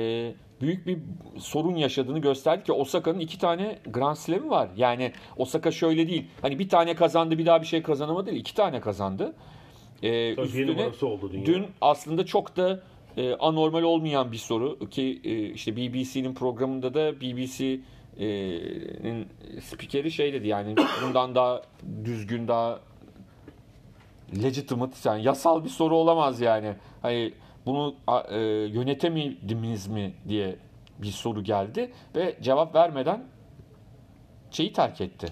büyük 0.60 0.86
bir 0.86 0.98
sorun 1.38 1.76
yaşadığını 1.76 2.18
gösterdi 2.18 2.64
ki 2.64 2.72
Osaka'nın 2.72 3.18
iki 3.18 3.38
tane 3.38 3.78
Grand 3.86 4.16
Slam'i 4.16 4.50
var. 4.50 4.68
Yani 4.76 5.12
Osaka 5.36 5.70
şöyle 5.70 6.08
değil. 6.08 6.26
Hani 6.42 6.58
bir 6.58 6.68
tane 6.68 6.94
kazandı 6.94 7.38
bir 7.38 7.46
daha 7.46 7.62
bir 7.62 7.66
şey 7.66 7.82
kazanamadı 7.82 8.26
değil. 8.26 8.40
iki 8.40 8.54
tane 8.54 8.80
kazandı. 8.80 9.34
E, 10.02 10.36
Tabii 10.36 10.46
üstüne 10.46 10.90
oldu 11.02 11.32
dünya. 11.32 11.46
dün 11.46 11.66
aslında 11.80 12.26
çok 12.26 12.56
da 12.56 12.80
e, 13.16 13.34
anormal 13.34 13.82
olmayan 13.82 14.32
bir 14.32 14.36
soru 14.36 14.88
ki 14.88 15.20
e, 15.24 15.50
işte 15.50 15.76
BBC'nin 15.76 16.34
programında 16.34 16.94
da 16.94 17.20
BBC'nin 17.20 19.26
spikeri 19.60 20.10
şey 20.10 20.32
dedi 20.32 20.48
yani 20.48 20.74
bundan 21.04 21.34
daha 21.34 21.62
düzgün 22.04 22.48
daha 22.48 22.80
legitimate 24.42 25.08
yani 25.08 25.24
yasal 25.24 25.64
bir 25.64 25.68
soru 25.68 25.96
olamaz 25.96 26.40
yani. 26.40 26.72
Hani 27.02 27.32
bunu 27.66 27.94
e, 28.30 28.38
yönetemediniz 28.72 29.86
mi 29.86 30.12
diye 30.28 30.56
bir 30.98 31.10
soru 31.10 31.44
geldi 31.44 31.92
ve 32.16 32.36
cevap 32.42 32.74
vermeden 32.74 33.24
şeyi 34.50 34.72
terk 34.72 35.00
etti. 35.00 35.26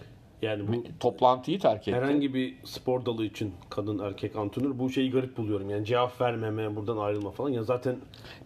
Yani 0.46 0.68
bu 0.68 0.84
Toplantıyı 1.00 1.58
terk 1.60 1.88
etti. 1.88 1.96
herhangi 1.96 2.34
bir 2.34 2.54
spor 2.64 3.06
dalı 3.06 3.24
için 3.24 3.54
kadın 3.70 3.98
erkek 3.98 4.36
antrenör 4.36 4.78
bu 4.78 4.90
şeyi 4.90 5.10
garip 5.10 5.36
buluyorum. 5.36 5.70
Yani 5.70 5.84
cevap 5.84 6.20
vermeme, 6.20 6.76
buradan 6.76 6.96
ayrılma 6.96 7.30
falan. 7.30 7.50
Ya 7.50 7.62
zaten 7.62 7.96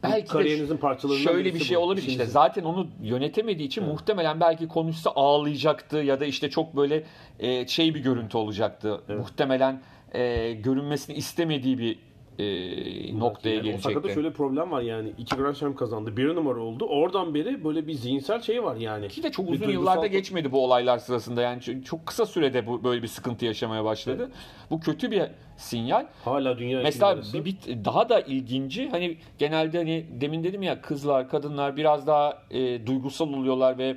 Belki 0.02 0.28
kariyerinizin 0.28 0.76
parçalarından 0.76 1.24
şöyle 1.32 1.54
bir 1.54 1.60
şey 1.60 1.76
bu. 1.76 1.80
olabilir 1.80 2.06
işte 2.06 2.26
zaten 2.26 2.64
onu 2.64 2.86
yönetemediği 3.02 3.66
için 3.66 3.84
muhtemelen 3.84 4.40
belki 4.40 4.68
konuşsa 4.68 5.10
ağlayacaktı 5.14 5.96
ya 5.96 6.20
da 6.20 6.24
işte 6.24 6.50
çok 6.50 6.76
böyle 6.76 7.04
e, 7.38 7.66
şey 7.66 7.94
bir 7.94 8.00
görüntü 8.00 8.36
olacaktı. 8.36 9.00
Muhtemelen 9.08 9.82
e, 10.12 10.52
görünmesini 10.52 11.16
istemediği 11.16 11.78
bir 11.78 11.98
e, 12.40 13.18
noktaya 13.18 13.54
yani 13.54 13.68
Osaka'da 13.74 13.92
gelecekti. 13.92 14.14
şöyle 14.14 14.32
problem 14.32 14.70
var 14.70 14.82
yani. 14.82 15.12
iki 15.18 15.36
Grand 15.36 15.54
Slam 15.54 15.74
kazandı. 15.76 16.16
Bir 16.16 16.28
numara 16.28 16.60
oldu. 16.60 16.84
Oradan 16.84 17.34
beri 17.34 17.64
böyle 17.64 17.86
bir 17.86 17.94
zihinsel 17.94 18.40
şey 18.42 18.64
var 18.64 18.76
yani. 18.76 19.08
Ki 19.08 19.22
de 19.22 19.30
çok 19.32 19.46
Bir 19.46 19.52
uzun 19.52 19.66
duygusal- 19.66 19.72
yıllarda 19.72 20.06
geçmedi 20.06 20.52
bu 20.52 20.64
olaylar 20.64 20.98
sırasında 20.98 21.42
yani 21.42 21.60
çok- 21.84 22.06
kısa 22.06 22.26
sürede 22.26 22.66
bu 22.66 22.84
böyle 22.84 23.02
bir 23.02 23.08
sıkıntı 23.08 23.44
yaşamaya 23.44 23.84
başladı. 23.84 24.30
Bu 24.70 24.80
kötü 24.80 25.10
bir 25.10 25.22
sinyal. 25.56 26.06
Hala 26.24 26.58
dünya 26.58 26.80
Mesela 26.82 27.22
bir, 27.34 27.44
bir 27.44 27.56
daha 27.84 28.08
da 28.08 28.20
ilginci 28.20 28.88
hani 28.90 29.16
genelde 29.38 29.78
hani 29.78 30.06
demin 30.20 30.44
dedim 30.44 30.62
ya 30.62 30.80
kızlar 30.80 31.28
kadınlar 31.28 31.76
biraz 31.76 32.06
daha 32.06 32.42
e, 32.50 32.86
duygusal 32.86 33.28
oluyorlar 33.32 33.78
ve 33.78 33.96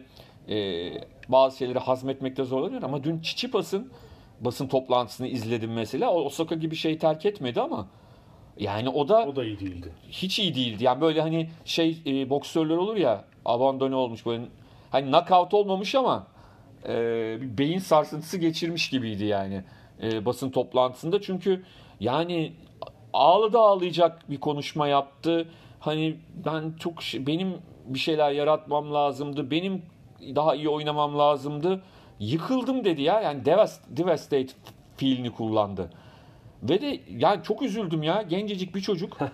e, 0.50 0.90
bazı 1.30 1.58
şeyleri 1.58 1.80
hazmetmekte 1.80 2.44
zorlanıyor 2.44 2.82
ama 2.84 3.04
dün 3.04 3.20
Çiçipas'ın 3.20 3.92
basın 4.42 4.68
toplantısını 4.68 5.28
izledim 5.28 5.74
mesela. 5.74 6.12
O 6.14 6.22
Osaka 6.22 6.56
gibi 6.56 6.76
şey 6.76 6.98
terk 6.98 7.26
etmedi 7.26 7.62
ama 7.62 7.88
yani 8.58 8.90
o 8.90 9.08
da 9.08 9.26
o 9.26 9.36
da 9.36 9.44
iyi 9.46 9.60
değildi. 9.60 9.92
hiç 10.10 10.40
iyi 10.40 10.56
değildi. 10.56 10.84
Yani 10.84 11.02
böyle 11.02 11.22
hani 11.22 11.50
şey 11.66 11.98
e, 12.06 12.30
boksörler 12.30 12.78
olur 12.78 12.96
ya 12.96 13.26
abandone 13.46 13.96
olmuş 13.96 14.26
böyle 14.26 14.44
hani 14.92 15.12
knockout 15.12 15.54
olmamış 15.54 15.96
ama 15.96 16.28
e, 16.88 16.92
bir 17.42 17.58
beyin 17.58 17.80
sarsıntısı 17.80 18.38
geçirmiş 18.38 18.90
gibiydi 18.90 19.26
yani 19.26 19.64
e, 20.04 20.26
basın 20.26 20.50
toplantısında. 20.50 21.22
Çünkü 21.22 21.64
yani 22.00 22.54
ağladı 23.14 23.58
ağlayacak 23.58 24.30
bir 24.30 24.40
konuşma 24.40 24.88
yaptı. 24.88 25.48
Hani 25.80 26.16
ben 26.46 26.74
çok 26.80 27.04
şey- 27.04 27.28
benim 27.28 27.54
bir 27.86 28.00
şeyler 28.00 28.32
yaratmam 28.32 28.94
lazımdı. 28.94 29.52
Benim 29.52 29.82
daha 30.36 30.56
iyi 30.56 30.70
oynamam 30.70 31.20
lazımdı. 31.20 31.82
Yıkıldım 32.20 32.86
dedi 32.86 33.02
ya. 33.02 33.22
Yani 33.22 33.46
devast, 33.46 33.82
devastate 33.90 34.48
fiilini 34.98 35.32
kullandı. 35.32 35.90
Ve 36.64 36.82
de 36.82 37.00
yani 37.10 37.44
çok 37.44 37.62
üzüldüm 37.62 38.04
ya. 38.04 38.22
Gencecik 38.22 38.76
bir 38.76 38.82
çocuk. 38.82 39.18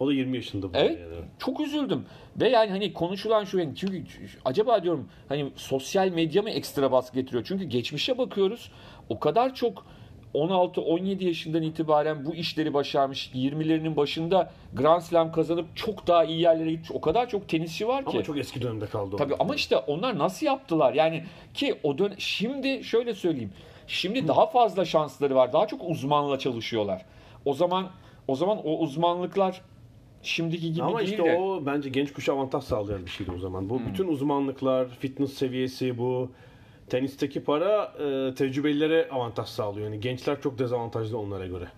O 0.00 0.08
da 0.08 0.12
20 0.12 0.36
yaşında 0.36 0.66
bu. 0.74 0.76
Evet. 0.76 0.98
Yani. 1.00 1.24
Çok 1.38 1.60
üzüldüm. 1.60 2.04
Ve 2.40 2.48
yani 2.48 2.70
hani 2.70 2.92
konuşulan 2.92 3.44
şu 3.44 3.58
yani 3.58 3.76
çünkü 3.76 4.04
acaba 4.44 4.82
diyorum 4.82 5.08
hani 5.28 5.52
sosyal 5.56 6.08
medya 6.08 6.42
mı 6.42 6.50
ekstra 6.50 6.92
baskı 6.92 7.14
getiriyor? 7.14 7.44
Çünkü 7.48 7.64
geçmişe 7.64 8.18
bakıyoruz. 8.18 8.70
O 9.08 9.20
kadar 9.20 9.54
çok 9.54 9.86
16-17 10.34 11.24
yaşından 11.24 11.62
itibaren 11.62 12.24
bu 12.24 12.34
işleri 12.34 12.74
başarmış, 12.74 13.30
20'lerinin 13.34 13.96
başında 13.96 14.52
Grand 14.72 15.00
Slam 15.00 15.32
kazanıp 15.32 15.76
çok 15.76 16.06
daha 16.06 16.24
iyi 16.24 16.40
yerlere 16.40 16.70
gitmiş. 16.70 16.90
O 16.90 17.00
kadar 17.00 17.28
çok 17.28 17.48
tenisçi 17.48 17.88
var 17.88 18.04
ki. 18.04 18.10
Ama 18.10 18.22
çok 18.22 18.38
eski 18.38 18.62
dönemde 18.62 18.86
kaldı. 18.86 19.16
Tabii 19.16 19.34
ama 19.38 19.54
işte 19.54 19.76
onlar 19.76 20.18
nasıl 20.18 20.46
yaptılar? 20.46 20.94
Yani 20.94 21.24
ki 21.54 21.74
o 21.82 21.98
dön 21.98 22.12
şimdi 22.18 22.84
şöyle 22.84 23.14
söyleyeyim. 23.14 23.52
Şimdi 23.86 24.28
daha 24.28 24.46
fazla 24.46 24.84
şansları 24.84 25.34
var. 25.34 25.52
Daha 25.52 25.66
çok 25.66 25.80
uzmanla 25.84 26.38
çalışıyorlar. 26.38 27.04
O 27.44 27.54
zaman 27.54 27.90
o 28.28 28.36
zaman 28.36 28.58
o 28.66 28.78
uzmanlıklar 28.78 29.62
şimdiki 30.22 30.72
gibi 30.72 30.84
Ama 30.84 30.98
değil 30.98 31.10
işte 31.10 31.24
de. 31.24 31.36
o 31.36 31.66
bence 31.66 31.88
genç 31.90 32.12
kuşa 32.12 32.32
avantaj 32.32 32.64
sağlayan 32.64 33.06
bir 33.06 33.10
şeydi 33.10 33.30
o 33.36 33.38
zaman. 33.38 33.70
Bu 33.70 33.80
bütün 33.86 34.08
uzmanlıklar, 34.08 34.88
fitness 34.88 35.32
seviyesi 35.32 35.98
bu 35.98 36.30
tenisteki 36.88 37.44
para 37.44 37.84
e, 37.84 38.34
tecrübelilere 38.34 39.08
avantaj 39.10 39.48
sağlıyor. 39.48 39.86
Yani 39.86 40.00
gençler 40.00 40.40
çok 40.40 40.58
dezavantajlı 40.58 41.18
onlara 41.18 41.46
göre. 41.46 41.68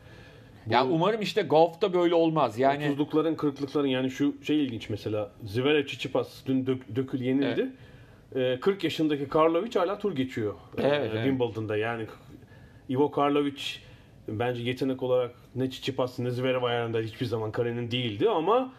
Yani 0.71 0.93
umarım 0.93 1.21
işte 1.21 1.43
golf'ta 1.43 1.93
böyle 1.93 2.15
olmaz. 2.15 2.59
Yani 2.59 2.85
30'lukların 2.85 3.37
40'lıkların 3.37 3.87
yani 3.87 4.11
şu 4.11 4.35
şey 4.43 4.65
ilginç 4.65 4.91
mesela 4.91 5.31
Zverev 5.45 5.87
Tsitsipas 5.87 6.47
dün 6.47 6.67
dök, 6.67 6.97
dökül 6.97 7.21
yenildi. 7.21 7.61
Ee, 7.61 7.73
40 8.61 8.85
yaşındaki 8.85 9.29
Karlovic 9.29 9.79
hala 9.79 9.99
tur 9.99 10.17
geçiyor 10.17 10.55
ee, 10.79 10.83
Evet, 10.83 11.11
evet. 11.13 11.25
Wimbledon'da. 11.25 11.77
Yani 11.77 12.07
Ivo 12.91 13.11
Karlovic 13.11 13.63
bence 14.29 14.63
yetenek 14.63 15.03
olarak 15.03 15.35
ne 15.55 15.69
Tsitsipas 15.71 16.19
ne 16.19 16.31
Zverev 16.31 16.63
ayarında 16.63 16.99
hiçbir 16.99 17.27
zaman 17.27 17.53
karenin 17.53 17.91
değildi 17.91 18.29
ama 18.29 18.73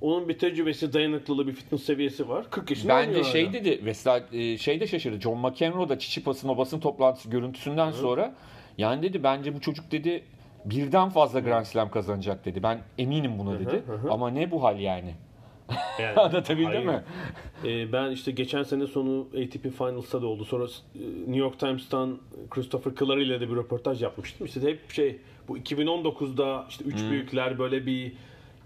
onun 0.00 0.28
bir 0.28 0.38
tecrübesi, 0.38 0.92
dayanıklılığı, 0.92 1.46
bir 1.46 1.52
fitness 1.52 1.82
seviyesi 1.82 2.28
var. 2.28 2.50
40 2.50 2.70
yaşında 2.70 2.94
Bence 2.94 3.24
şey 3.24 3.44
hala. 3.44 3.52
dedi 3.52 3.80
mesela 3.82 4.26
e, 4.32 4.58
şey 4.58 4.80
de 4.80 4.86
şaşırdı. 4.86 5.20
John 5.20 5.38
McEnroe 5.38 5.88
da 5.88 5.98
Çiçipas'ın 5.98 6.48
o 6.48 6.58
basın 6.58 6.80
toplantısı 6.80 7.30
görüntüsünden 7.30 7.90
sonra 7.90 8.34
yani 8.78 9.02
dedi 9.02 9.22
bence 9.22 9.54
bu 9.54 9.60
çocuk 9.60 9.92
dedi 9.92 10.22
birden 10.64 11.08
fazla 11.08 11.40
Grand 11.40 11.64
Slam 11.64 11.90
kazanacak 11.90 12.44
dedi. 12.44 12.62
Ben 12.62 12.78
eminim 12.98 13.38
buna 13.38 13.60
dedi. 13.60 13.82
Ama 14.10 14.30
ne 14.30 14.50
bu 14.50 14.62
hal 14.62 14.80
yani? 14.80 15.14
Yani, 16.00 16.16
Anlatabildim 16.20 16.86
mi? 16.86 17.02
Ee, 17.64 17.92
ben 17.92 18.10
işte 18.10 18.30
geçen 18.30 18.62
sene 18.62 18.86
sonu 18.86 19.28
ATP 19.28 19.78
Finals'ta 19.78 20.22
da 20.22 20.26
oldu. 20.26 20.44
Sonra 20.44 20.64
e, 20.64 20.98
New 21.00 21.38
York 21.38 21.58
Times'tan 21.58 22.18
Christopher 22.50 22.92
Clark 22.94 23.22
ile 23.22 23.40
de 23.40 23.50
bir 23.50 23.56
röportaj 23.56 24.02
yapmıştım. 24.02 24.46
İşte 24.46 24.60
hep 24.60 24.92
şey 24.92 25.18
bu 25.48 25.58
2019'da 25.58 26.66
işte 26.68 26.84
üç 26.84 27.00
büyükler 27.10 27.58
böyle 27.58 27.86
bir 27.86 28.12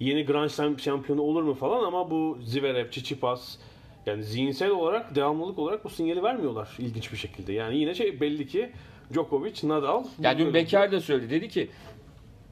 yeni 0.01 0.25
Grand 0.27 0.49
Slam 0.49 0.79
şampiyonu 0.79 1.23
olur 1.23 1.43
mu 1.43 1.55
falan 1.55 1.85
ama 1.85 2.11
bu 2.11 2.39
Zverev, 2.41 2.91
Tsitsipas 2.91 3.59
yani 4.07 4.23
zihinsel 4.23 4.71
olarak, 4.71 5.15
devamlılık 5.15 5.59
olarak 5.59 5.85
bu 5.85 5.89
sinyali 5.91 6.23
vermiyorlar 6.23 6.69
ilginç 6.79 7.13
bir 7.13 7.17
şekilde. 7.17 7.53
Yani 7.53 7.79
yine 7.79 7.95
şey 7.95 8.21
belli 8.21 8.47
ki 8.47 8.71
Djokovic, 9.13 9.69
Nadal 9.69 10.05
Ya 10.21 10.39
dün 10.39 10.55
Bekar 10.55 10.93
da 10.93 11.01
söyledi. 11.01 11.31
Dedi 11.31 11.49
ki 11.49 11.71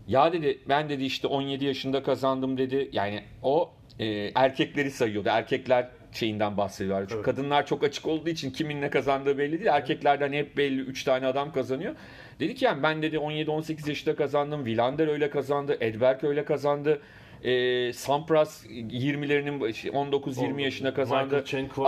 ya 0.08 0.32
dedi 0.32 0.58
ben 0.68 0.88
dedi 0.88 1.04
işte 1.04 1.26
17 1.26 1.64
yaşında 1.64 2.02
kazandım 2.02 2.58
dedi. 2.58 2.90
Yani 2.92 3.22
o 3.42 3.70
e, 3.98 4.30
erkekleri 4.34 4.90
sayıyordu. 4.90 5.28
Erkekler 5.32 5.88
şeyinden 6.12 6.56
bahsediyorlar. 6.56 7.02
Çünkü 7.02 7.14
Evet. 7.14 7.24
kadınlar 7.24 7.66
çok 7.66 7.84
açık 7.84 8.06
olduğu 8.06 8.28
için 8.28 8.50
kimin 8.50 8.80
ne 8.80 8.90
kazandığı 8.90 9.38
belli 9.38 9.52
değil. 9.52 9.66
Erkeklerden 9.66 10.32
hep 10.32 10.56
belli 10.56 10.80
3 10.80 11.04
tane 11.04 11.26
adam 11.26 11.52
kazanıyor. 11.52 11.94
Dedi 12.40 12.54
ki 12.54 12.64
yani 12.64 12.82
ben 12.82 13.02
dedi 13.02 13.16
17-18 13.16 13.88
yaşında 13.88 14.16
kazandım. 14.16 14.64
Vilander 14.64 15.08
öyle 15.08 15.30
kazandı. 15.30 15.76
Edberg 15.80 16.24
öyle 16.24 16.44
kazandı. 16.44 17.00
E, 17.44 17.92
Sampras 17.92 18.66
20'lerinin 18.66 19.60
19-20 19.92 20.62
yaşında 20.62 20.94
kazandı. 20.94 21.34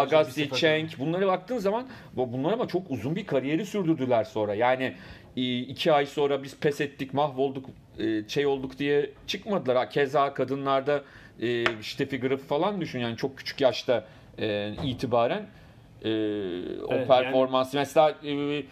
Agassi, 0.00 0.40
Cheng 0.60 0.90
bunlara 0.98 1.26
baktığın 1.26 1.58
zaman 1.58 1.88
bu- 2.16 2.32
bunlar 2.32 2.52
ama 2.52 2.68
çok 2.68 2.90
uzun 2.90 3.16
bir 3.16 3.26
kariyeri 3.26 3.66
sürdürdüler 3.66 4.24
sonra. 4.24 4.54
Yani 4.54 4.94
e, 5.36 5.58
iki 5.58 5.92
ay 5.92 6.06
sonra 6.06 6.42
biz 6.42 6.56
pes 6.60 6.80
ettik, 6.80 7.14
mahvolduk, 7.14 7.66
e, 7.98 8.28
şey 8.28 8.46
olduk 8.46 8.78
diye 8.78 9.10
çıkmadılar. 9.26 9.90
Keza 9.90 10.34
kadınlarda 10.34 11.02
e, 11.40 11.64
Steffi 11.82 12.20
Graf 12.20 12.40
falan 12.40 12.80
düşün 12.80 12.98
yani 12.98 13.16
çok 13.16 13.38
küçük 13.38 13.60
yaşta 13.60 14.04
e, 14.38 14.74
itibaren 14.84 15.46
e, 16.04 16.08
o 16.82 16.94
Evet, 16.94 17.08
performans. 17.08 17.74
Mesela 17.74 18.18
e, 18.24 18.62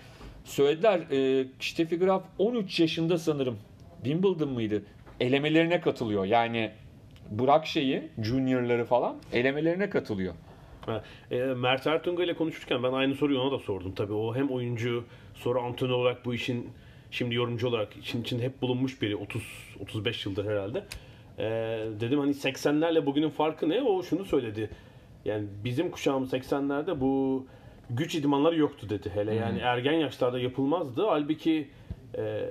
söylediler 0.44 1.00
e, 1.10 1.46
Steffi 1.60 1.98
Graf 1.98 2.22
13 2.38 2.80
yaşında 2.80 3.18
sanırım 3.18 3.58
Wimbledon 4.04 4.48
mıydı? 4.48 4.82
Elemelerine 5.20 5.80
katılıyor. 5.80 6.24
Yani 6.24 6.70
bırak 7.30 7.66
şeyi, 7.66 8.02
juniorları 8.22 8.84
falan 8.84 9.16
elemelerine 9.32 9.90
katılıyor. 9.90 10.34
Ha, 10.86 11.04
e, 11.30 11.36
Mert 11.38 11.86
Ertunga 11.86 12.24
ile 12.24 12.34
konuşurken 12.34 12.82
ben 12.82 12.92
aynı 12.92 13.14
soruyu 13.14 13.40
ona 13.40 13.52
da 13.52 13.58
sordum 13.58 13.94
tabii. 13.94 14.12
O 14.12 14.34
hem 14.34 14.50
oyuncu 14.50 15.04
sonra 15.34 15.60
antrenör 15.60 15.92
olarak 15.92 16.24
bu 16.24 16.34
işin 16.34 16.70
şimdi 17.10 17.34
yorumcu 17.34 17.68
olarak 17.68 17.96
için 17.96 18.22
içinde 18.22 18.42
hep 18.42 18.62
bulunmuş 18.62 19.02
biri 19.02 19.16
30 19.16 19.42
35 19.80 20.26
yıldır 20.26 20.50
herhalde. 20.50 20.84
E, 21.42 21.46
dedim 22.00 22.18
hani 22.18 22.30
80'lerle 22.30 23.06
bugünün 23.06 23.30
farkı 23.30 23.68
ne? 23.68 23.82
O 23.82 24.02
şunu 24.02 24.24
söyledi. 24.24 24.70
Yani 25.24 25.46
bizim 25.64 25.90
kuşağımız 25.90 26.32
80'lerde 26.32 27.00
bu 27.00 27.46
güç 27.90 28.14
idmanları 28.14 28.58
yoktu 28.58 28.88
dedi. 28.88 29.10
Hele 29.14 29.34
yani 29.34 29.58
ergen 29.58 29.92
yaşlarda 29.92 30.38
yapılmazdı. 30.38 31.06
Halbuki 31.06 31.68
e, 32.18 32.42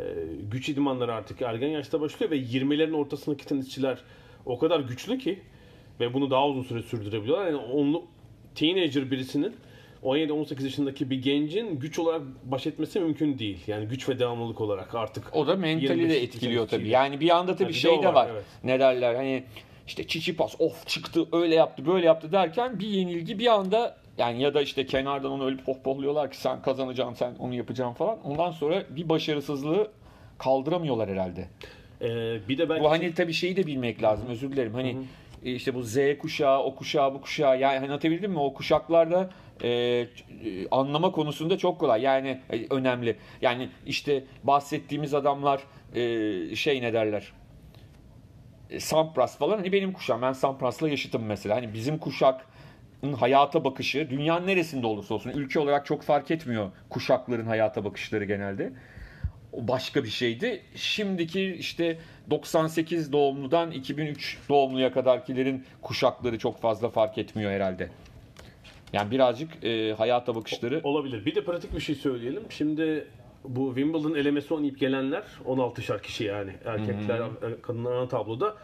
güç 0.52 0.70
idmanları 0.70 1.14
artık 1.14 1.42
ergen 1.42 1.68
yaşta 1.68 2.02
başlıyor 2.02 2.32
ve 2.32 2.38
20'lerin 2.38 2.96
ortasındaki 2.96 3.46
tenisçiler 3.46 3.98
o 4.46 4.60
kadar 4.60 4.80
güçlü 4.80 5.18
ki 5.18 5.40
ve 6.00 6.14
bunu 6.14 6.32
daha 6.32 6.48
uzun 6.48 6.64
süre 6.64 6.82
sürdürebiliyorlar. 6.82 7.46
Yani 7.46 7.58
onlu 7.58 8.04
teenager 8.56 9.12
birisinin 9.12 9.56
17-18 10.04 10.64
yaşındaki 10.64 11.10
bir 11.10 11.22
gencin 11.22 11.80
güç 11.80 12.00
olarak 12.00 12.22
baş 12.44 12.68
etmesi 12.68 13.00
mümkün 13.00 13.40
değil. 13.40 13.60
Yani 13.68 13.86
güç 13.86 14.10
ve 14.10 14.20
devamlılık 14.20 14.62
olarak 14.62 14.96
artık. 14.96 15.36
O 15.36 15.48
da 15.48 15.56
mentali 15.56 16.00
25 16.00 16.10
de 16.16 16.24
etkiliyor 16.24 16.68
tabii. 16.68 16.90
Yani 16.90 17.20
bir 17.20 17.30
anda 17.30 17.56
tabii 17.56 17.70
de 17.70 17.74
şey 17.74 18.04
de 18.04 18.08
var, 18.08 18.14
var. 18.14 18.28
evet. 18.32 18.46
Ne 18.64 18.80
derler 18.80 19.16
hani 19.16 19.44
işte 19.88 20.08
Çiçipas 20.08 20.56
of 20.60 20.88
çıktı 20.88 21.26
öyle 21.32 21.56
yaptı 21.56 21.86
böyle 21.86 22.06
yaptı 22.06 22.32
derken 22.32 22.80
bir 22.80 22.88
yenilgi 22.88 23.40
bir 23.40 23.48
anda 23.48 23.98
yani 24.18 24.42
ya 24.42 24.54
da 24.54 24.62
işte 24.62 24.86
kenardan 24.86 25.32
onu 25.32 25.46
öyle 25.46 25.58
pohpohluyorlar 25.58 26.32
ki 26.32 26.38
sen 26.38 26.62
kazanacaksın 26.62 27.14
sen 27.14 27.36
onu 27.40 27.54
yapacaksın 27.54 27.94
falan. 27.94 28.24
Ondan 28.24 28.52
sonra 28.52 28.84
bir 28.90 29.10
başarısızlığı 29.10 29.92
kaldıramıyorlar 30.38 31.10
herhalde. 31.10 31.48
Ee, 32.02 32.50
bir 32.50 32.58
de 32.58 32.70
belki 32.70 32.84
Bu 32.84 32.92
hani 32.92 33.14
tabii 33.14 33.34
şeyi 33.34 33.56
de 33.56 33.68
bilmek 33.68 34.04
lazım 34.04 34.28
özür 34.30 34.52
dilerim. 34.52 34.74
Hani 34.74 34.98
e, 35.46 35.52
işte 35.54 35.76
bu 35.76 35.84
Z 35.84 35.98
kuşağı, 36.20 36.60
o 36.60 36.76
kuşağı, 36.76 37.14
bu 37.14 37.22
kuşağı 37.22 37.60
yani 37.60 37.78
hani 37.78 37.86
anlatabildim 37.86 38.32
mi? 38.32 38.40
O 38.40 38.54
kuşaklarda 38.54 39.30
e, 39.64 39.70
e, 39.70 40.08
anlama 40.72 41.12
konusunda 41.12 41.58
çok 41.58 41.80
kolay. 41.80 42.02
Yani 42.02 42.42
e, 42.50 42.66
önemli. 42.70 43.18
Yani 43.42 43.70
işte 43.86 44.24
bahsettiğimiz 44.44 45.14
adamlar 45.14 45.62
e, 45.96 46.56
şey 46.56 46.82
ne 46.82 46.94
derler? 46.94 47.34
E, 48.70 48.80
Sampras 48.80 49.38
falan 49.38 49.58
hani 49.58 49.72
benim 49.72 49.94
kuşağım. 49.94 50.22
Ben 50.22 50.34
Sampras'la 50.34 50.90
yaşıtım 50.90 51.24
mesela. 51.26 51.56
Hani 51.56 51.74
bizim 51.74 51.98
kuşak 51.98 52.46
hayata 53.20 53.64
bakışı 53.64 54.10
dünyanın 54.10 54.48
neresinde 54.48 54.88
olursa 54.88 55.14
olsun 55.14 55.30
ülke 55.30 55.60
olarak 55.60 55.86
çok 55.86 56.04
fark 56.04 56.32
etmiyor 56.32 56.72
kuşakların 56.90 57.46
hayata 57.46 57.86
bakışları 57.86 58.26
genelde. 58.26 58.74
O 59.54 59.68
başka 59.68 60.04
bir 60.04 60.10
şeydi. 60.10 60.62
Şimdiki 60.76 61.56
işte 61.60 62.00
98 62.30 63.12
doğumludan 63.12 63.72
2003 63.72 64.38
doğumluya 64.50 64.94
kadarkilerin 64.94 65.66
kuşakları 65.82 66.40
çok 66.40 66.62
fazla 66.62 66.90
fark 66.90 67.18
etmiyor 67.18 67.52
herhalde. 67.52 67.90
Yani 68.94 69.12
birazcık 69.12 69.64
e, 69.64 69.94
hayata 69.94 70.36
bakışları 70.36 70.82
olabilir. 70.84 71.26
Bir 71.26 71.36
de 71.36 71.44
pratik 71.44 71.76
bir 71.76 71.82
şey 71.82 71.96
söyleyelim. 71.96 72.44
Şimdi 72.50 73.08
bu 73.44 73.76
Wimbledon 73.76 74.16
elemesi 74.16 74.54
oynayıp 74.54 74.80
gelenler 74.80 75.24
16'şar 75.46 76.02
kişi 76.02 76.24
yani 76.24 76.52
erkekler, 76.66 77.22
kadınlar 77.62 77.92
ana 77.92 78.08
tabloda 78.08 78.56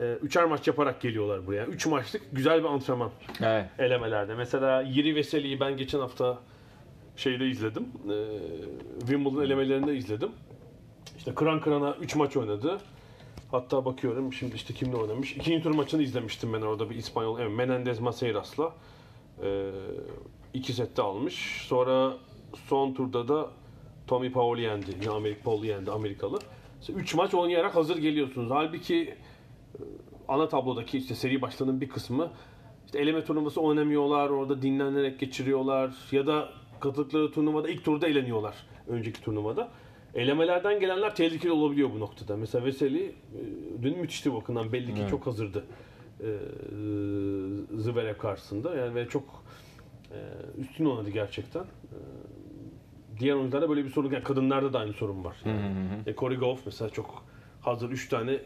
e, 0.00 0.12
üçer 0.12 0.44
maç 0.44 0.66
yaparak 0.66 1.00
geliyorlar 1.00 1.46
buraya. 1.46 1.66
Üç 1.66 1.86
maçlık 1.86 2.22
güzel 2.32 2.62
bir 2.62 2.68
antrenman 2.68 3.10
evet. 3.42 3.66
elemelerde. 3.78 4.34
Mesela 4.34 4.82
Yiri 4.82 5.14
Veseli'yi 5.14 5.60
ben 5.60 5.76
geçen 5.76 5.98
hafta 5.98 6.38
şeyde 7.16 7.48
izledim. 7.48 7.82
E, 7.82 8.16
Wimbledon 8.98 9.44
elemelerinde 9.44 9.96
izledim. 9.96 10.30
İşte 11.18 11.34
kıran 11.34 11.60
kırana 11.60 11.96
3 12.00 12.16
maç 12.16 12.36
oynadı. 12.36 12.78
Hatta 13.50 13.84
bakıyorum 13.84 14.32
şimdi 14.32 14.54
işte 14.54 14.74
kimle 14.74 14.96
oynamış. 14.96 15.36
İkinci 15.36 15.62
tur 15.62 15.74
maçını 15.74 16.02
izlemiştim 16.02 16.52
ben 16.52 16.60
orada 16.60 16.90
bir 16.90 16.94
İspanyol. 16.94 17.40
Evet, 17.40 17.52
Menendez 17.56 18.00
Maceiras'la. 18.00 18.72
E, 19.42 19.70
iki 20.54 20.72
sette 20.72 21.02
almış. 21.02 21.64
Sonra 21.68 22.16
son 22.68 22.94
turda 22.94 23.28
da 23.28 23.50
Tommy 24.06 24.32
Paul'u 24.32 24.60
yendi. 24.60 24.86
Yine 25.00 25.10
Amerik 25.10 25.44
Paul'u 25.44 25.66
yendi 25.66 25.90
Amerikalı. 25.90 26.38
3 26.88 27.14
maç 27.14 27.34
oynayarak 27.34 27.76
hazır 27.76 27.98
geliyorsunuz. 27.98 28.50
Halbuki 28.50 29.14
ana 30.28 30.48
tablodaki 30.48 30.98
işte 30.98 31.14
seri 31.14 31.42
başlarının 31.42 31.80
bir 31.80 31.88
kısmı 31.88 32.30
işte 32.86 32.98
eleme 32.98 33.24
turnuvası 33.24 33.60
oynamıyorlar, 33.60 34.30
orada 34.30 34.62
dinlenerek 34.62 35.20
geçiriyorlar 35.20 35.94
ya 36.12 36.26
da 36.26 36.48
katıldıkları 36.80 37.32
turnuvada 37.32 37.68
ilk 37.68 37.84
turda 37.84 38.08
eleniyorlar 38.08 38.54
önceki 38.88 39.22
turnuvada. 39.22 39.70
Elemelerden 40.14 40.80
gelenler 40.80 41.14
tehlikeli 41.14 41.52
olabiliyor 41.52 41.90
bu 41.94 42.00
noktada. 42.00 42.36
Mesela 42.36 42.64
Veseli 42.64 43.04
e, 43.04 43.12
dün 43.82 43.98
müthişti 43.98 44.30
o 44.30 44.34
bakımdan 44.34 44.72
belli 44.72 44.94
ki 44.94 45.00
çok 45.10 45.26
hazırdı. 45.26 45.64
E, 46.22 46.30
Zverev 47.76 48.18
karşısında 48.18 48.74
yani 48.74 48.94
ve 48.94 49.08
çok 49.08 49.44
e, 50.10 50.18
üstün 50.60 50.84
oynadı 50.84 51.10
gerçekten. 51.10 51.62
E, 51.62 51.98
diğer 53.18 53.34
oyuncularda 53.34 53.68
böyle 53.68 53.84
bir 53.84 53.90
sorun 53.90 54.10
yani 54.10 54.24
kadınlarda 54.24 54.72
da 54.72 54.78
aynı 54.78 54.92
sorun 54.92 55.24
var. 55.24 55.36
Yani. 55.44 55.88
E, 56.06 56.14
Corey 56.14 56.38
Goff 56.38 56.60
mesela 56.66 56.90
çok 56.90 57.24
hazır 57.60 57.90
3 57.90 58.08
tane 58.08 58.38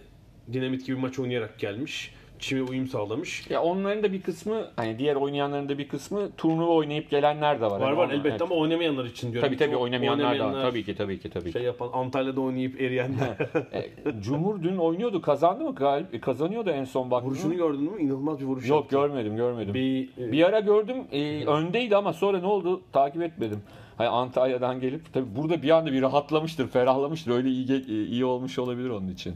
dinamit 0.53 0.87
gibi 0.87 0.97
maç 0.97 1.18
oynayarak 1.18 1.59
gelmiş. 1.59 2.14
Çime 2.39 2.62
uyum 2.62 2.87
sağlamış. 2.89 3.51
Ya 3.51 3.62
onların 3.62 4.03
da 4.03 4.12
bir 4.12 4.22
kısmı 4.22 4.66
hani 4.76 4.99
diğer 4.99 5.16
oynayanların 5.16 5.68
da 5.68 5.78
bir 5.78 5.89
kısmı 5.89 6.30
turnuva 6.37 6.72
oynayıp 6.72 7.11
gelenler 7.11 7.61
de 7.61 7.64
var. 7.66 7.70
Var 7.70 7.82
Hani 7.82 7.97
var 7.97 8.11
elbette 8.11 8.28
evet. 8.28 8.43
ama 8.43 8.55
oynamayanlar 8.55 9.05
için 9.05 9.32
diyorum. 9.32 9.49
Tabii 9.49 9.57
tabii 9.59 9.72
Çoğu 9.72 9.82
oynamayanlar 9.82 10.39
da 10.39 10.47
var. 10.53 10.62
Tabii 10.62 10.84
ki 10.84 10.95
tabii 10.97 11.20
ki 11.20 11.30
tabii. 11.30 11.53
Şey 11.53 11.62
yapan 11.62 11.91
Antalya'da 11.93 12.41
oynayıp 12.41 12.80
eriyenler. 12.80 13.37
E, 13.72 13.91
Cumhur 14.22 14.62
dün 14.62 14.76
oynuyordu. 14.76 15.22
Kazandı 15.22 15.64
mı? 15.64 15.74
Galip 15.74 16.22
kazanıyordu 16.22 16.70
en 16.70 16.84
son 16.84 17.11
baktım. 17.11 17.30
Vuruşunu 17.30 17.55
gördün 17.57 17.82
mü? 17.93 18.03
İnanılmaz 18.03 18.41
bir 18.41 18.45
vuruş 18.45 18.68
Yok 18.68 18.76
yaptı. 18.80 18.97
görmedim 18.97 19.37
görmedim. 19.37 19.74
Bir, 19.74 20.09
Bir, 20.32 20.39
e, 20.41 20.47
ara 20.47 20.61
gördüm 20.61 20.97
e, 21.12 21.45
öndeydi 21.47 21.97
ama 21.97 22.12
sonra 22.12 22.41
ne 22.41 22.47
oldu 22.47 22.82
takip 22.93 23.22
etmedim. 23.22 23.61
Hani 23.99 24.09
Antalya'dan 24.09 24.80
gelip 24.80 25.12
tabii 25.12 25.37
burada 25.37 25.62
bir 25.62 25.70
anda 25.70 25.93
bir 25.93 26.03
rahatlamıştır, 26.03 26.68
ferahlamıştır. 26.68 27.30
Öyle 27.30 27.49
iyi 27.49 27.72
e, 27.72 28.05
iyi 28.07 28.24
olmuş 28.24 28.59
olabilir 28.59 28.91
onun 28.91 29.09
için. 29.09 29.34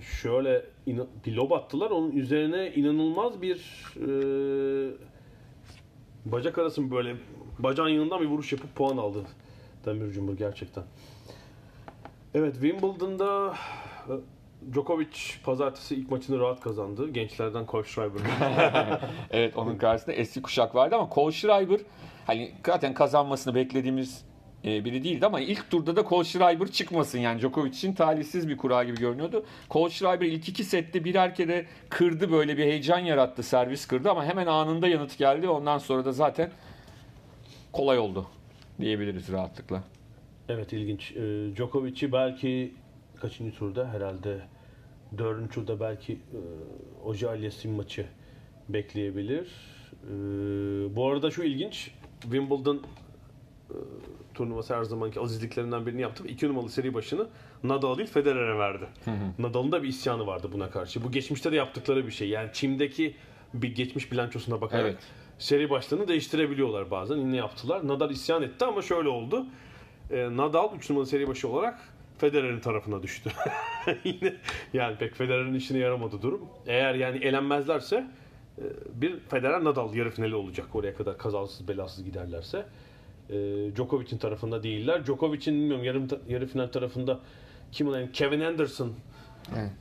Şöyle 0.00 0.64
bir 1.26 1.32
lob 1.32 1.50
attılar. 1.50 1.90
Onun 1.90 2.10
üzerine 2.10 2.72
inanılmaz 2.74 3.42
bir 3.42 3.56
e, 3.96 4.08
bacak 6.24 6.58
arası 6.58 6.90
böyle 6.90 7.16
bacağın 7.58 7.88
yanından 7.88 8.20
bir 8.20 8.26
vuruş 8.26 8.52
yapıp 8.52 8.74
puan 8.76 8.96
aldı 8.96 9.22
Demir 9.84 10.12
Cumhur 10.12 10.36
gerçekten. 10.36 10.84
Evet 12.34 12.54
Wimbledon'da 12.54 13.54
e, 14.08 14.12
Djokovic 14.74 15.16
pazartesi 15.44 15.94
ilk 15.94 16.10
maçını 16.10 16.40
rahat 16.40 16.60
kazandı. 16.60 17.10
Gençlerden 17.10 17.66
Cole 17.66 17.84
Schreiber. 17.84 18.20
Evet 19.30 19.56
onun 19.56 19.76
karşısında 19.78 20.16
eski 20.16 20.42
kuşak 20.42 20.74
vardı 20.74 20.96
ama 20.96 21.08
Cole 21.14 21.32
Schreiber 21.32 21.80
hani 22.26 22.52
zaten 22.66 22.94
kazanmasını 22.94 23.54
beklediğimiz 23.54 24.24
e, 24.64 24.84
biri 24.84 25.04
değildi 25.04 25.26
ama 25.26 25.40
ilk 25.40 25.70
turda 25.70 25.96
da 25.96 26.04
Cole 26.08 26.24
Schreiber 26.24 26.66
çıkmasın 26.66 27.18
yani 27.18 27.40
Djokovic 27.40 27.70
için 27.70 27.92
talihsiz 27.92 28.48
bir 28.48 28.56
kura 28.56 28.84
gibi 28.84 28.96
görünüyordu. 28.96 29.44
Cole 29.70 29.90
Schreiber 29.90 30.26
ilk 30.26 30.48
iki 30.48 30.64
sette 30.64 31.04
birer 31.04 31.34
kere 31.34 31.66
kırdı 31.88 32.32
böyle 32.32 32.56
bir 32.56 32.64
heyecan 32.64 32.98
yarattı 32.98 33.42
servis 33.42 33.86
kırdı 33.86 34.10
ama 34.10 34.24
hemen 34.24 34.46
anında 34.46 34.88
yanıt 34.88 35.18
geldi 35.18 35.48
ondan 35.48 35.78
sonra 35.78 36.04
da 36.04 36.12
zaten 36.12 36.50
kolay 37.72 37.98
oldu 37.98 38.26
diyebiliriz 38.80 39.32
rahatlıkla. 39.32 39.84
Evet 40.48 40.72
ilginç. 40.72 41.12
Ee, 41.12 41.56
Djokovic'i 41.56 42.12
belki 42.12 42.74
kaçıncı 43.20 43.58
turda? 43.58 43.88
Herhalde 43.88 44.40
dördüncü 45.18 45.50
turda 45.54 45.80
belki 45.80 46.12
e, 46.12 46.40
Oje 47.04 47.28
Aliassime 47.28 47.76
maçı 47.76 48.06
bekleyebilir. 48.68 49.48
Ee, 50.04 50.96
bu 50.96 51.08
arada 51.08 51.30
şu 51.30 51.42
ilginç. 51.42 51.90
Wimbledon 52.22 52.82
e, 53.70 53.76
turnuvası 54.34 54.76
her 54.76 54.84
zamanki 54.84 55.20
azizliklerinden 55.20 55.86
birini 55.86 56.00
yaptı. 56.00 56.24
ve 56.24 56.28
iki 56.28 56.48
numaralı 56.48 56.70
seri 56.70 56.94
başını 56.94 57.26
Nadal 57.64 57.98
değil 57.98 58.08
Federer'e 58.08 58.58
verdi. 58.58 58.84
Nadal'ın 59.38 59.72
da 59.72 59.82
bir 59.82 59.88
isyanı 59.88 60.26
vardı 60.26 60.48
buna 60.52 60.70
karşı. 60.70 61.04
Bu 61.04 61.10
geçmişte 61.12 61.52
de 61.52 61.56
yaptıkları 61.56 62.06
bir 62.06 62.12
şey. 62.12 62.28
Yani 62.28 62.50
çimdeki 62.52 63.14
bir 63.54 63.74
geçmiş 63.74 64.12
bilançosuna 64.12 64.60
bakarak 64.60 64.84
Evet. 64.84 64.98
seri 65.38 65.70
başlarını 65.70 66.08
değiştirebiliyorlar 66.08 66.90
bazen. 66.90 67.16
Yine 67.16 67.36
yaptılar. 67.36 67.88
Nadal 67.88 68.10
isyan 68.10 68.42
etti 68.42 68.64
ama 68.64 68.82
şöyle 68.82 69.08
oldu. 69.08 69.46
Ee, 70.10 70.28
Nadal 70.36 70.76
3 70.76 70.90
numaralı 70.90 71.08
seri 71.08 71.28
başı 71.28 71.48
olarak 71.48 71.80
Federer'in 72.18 72.60
tarafına 72.60 73.02
düştü. 73.02 73.30
Yine 74.04 74.34
yani 74.72 74.96
pek 74.96 75.14
Federer'in 75.14 75.54
işine 75.54 75.78
yaramadı 75.78 76.22
durum. 76.22 76.40
Eğer 76.66 76.94
yani 76.94 77.24
elenmezlerse 77.24 78.06
e, 78.58 78.62
bir 78.94 79.20
Federer 79.20 79.64
Nadal 79.64 79.94
yarı 79.94 80.10
finali 80.10 80.34
olacak. 80.34 80.66
Oraya 80.74 80.94
kadar 80.94 81.18
kazasız 81.18 81.68
belasız 81.68 82.04
giderlerse. 82.04 82.66
E, 83.30 83.34
Djokovic'in 83.76 84.18
tarafında 84.18 84.62
değiller. 84.62 85.06
Djokovic'in 85.06 85.54
bilmiyorum 85.54 85.84
yarım 85.84 86.08
yarı 86.28 86.46
final 86.46 86.66
tarafında 86.66 87.20
kim 87.72 87.88
olan 87.88 88.12
Kevin 88.12 88.40
Anderson 88.40 88.92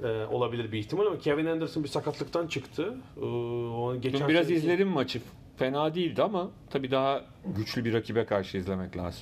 e, 0.04 0.26
olabilir 0.26 0.72
bir 0.72 0.80
ihtimal 0.80 1.06
ama 1.06 1.18
Kevin 1.20 1.46
Anderson 1.46 1.84
bir 1.84 1.90
sakatlıktan 1.90 2.48
çıktı. 2.48 2.94
E, 3.18 3.26
o 3.26 3.96
geçen 4.02 4.20
Dün 4.22 4.28
biraz 4.28 4.48
seneki- 4.48 4.54
izledim 4.58 4.88
maçı. 4.88 5.22
Fena 5.58 5.96
değildi 5.96 6.24
ama 6.24 6.50
tabii 6.70 6.92
daha 6.92 7.26
güçlü 7.58 7.86
bir 7.86 7.94
rakibe 7.94 8.26
karşı 8.26 8.58
izlemek 8.58 8.98
lazım. 8.98 9.22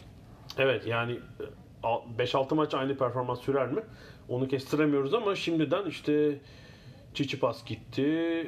Evet 0.58 0.88
yani 0.88 1.20
e, 1.84 2.24
5-6 2.24 2.56
maç 2.56 2.74
aynı 2.74 2.98
performans 2.98 3.42
sürer 3.42 3.72
mi? 3.72 3.82
Onu 4.30 4.48
kestiremiyoruz 4.48 5.14
ama 5.14 5.36
şimdiden 5.36 5.86
işte 5.86 6.38
Çiçipas 7.14 7.66
gitti. 7.66 8.02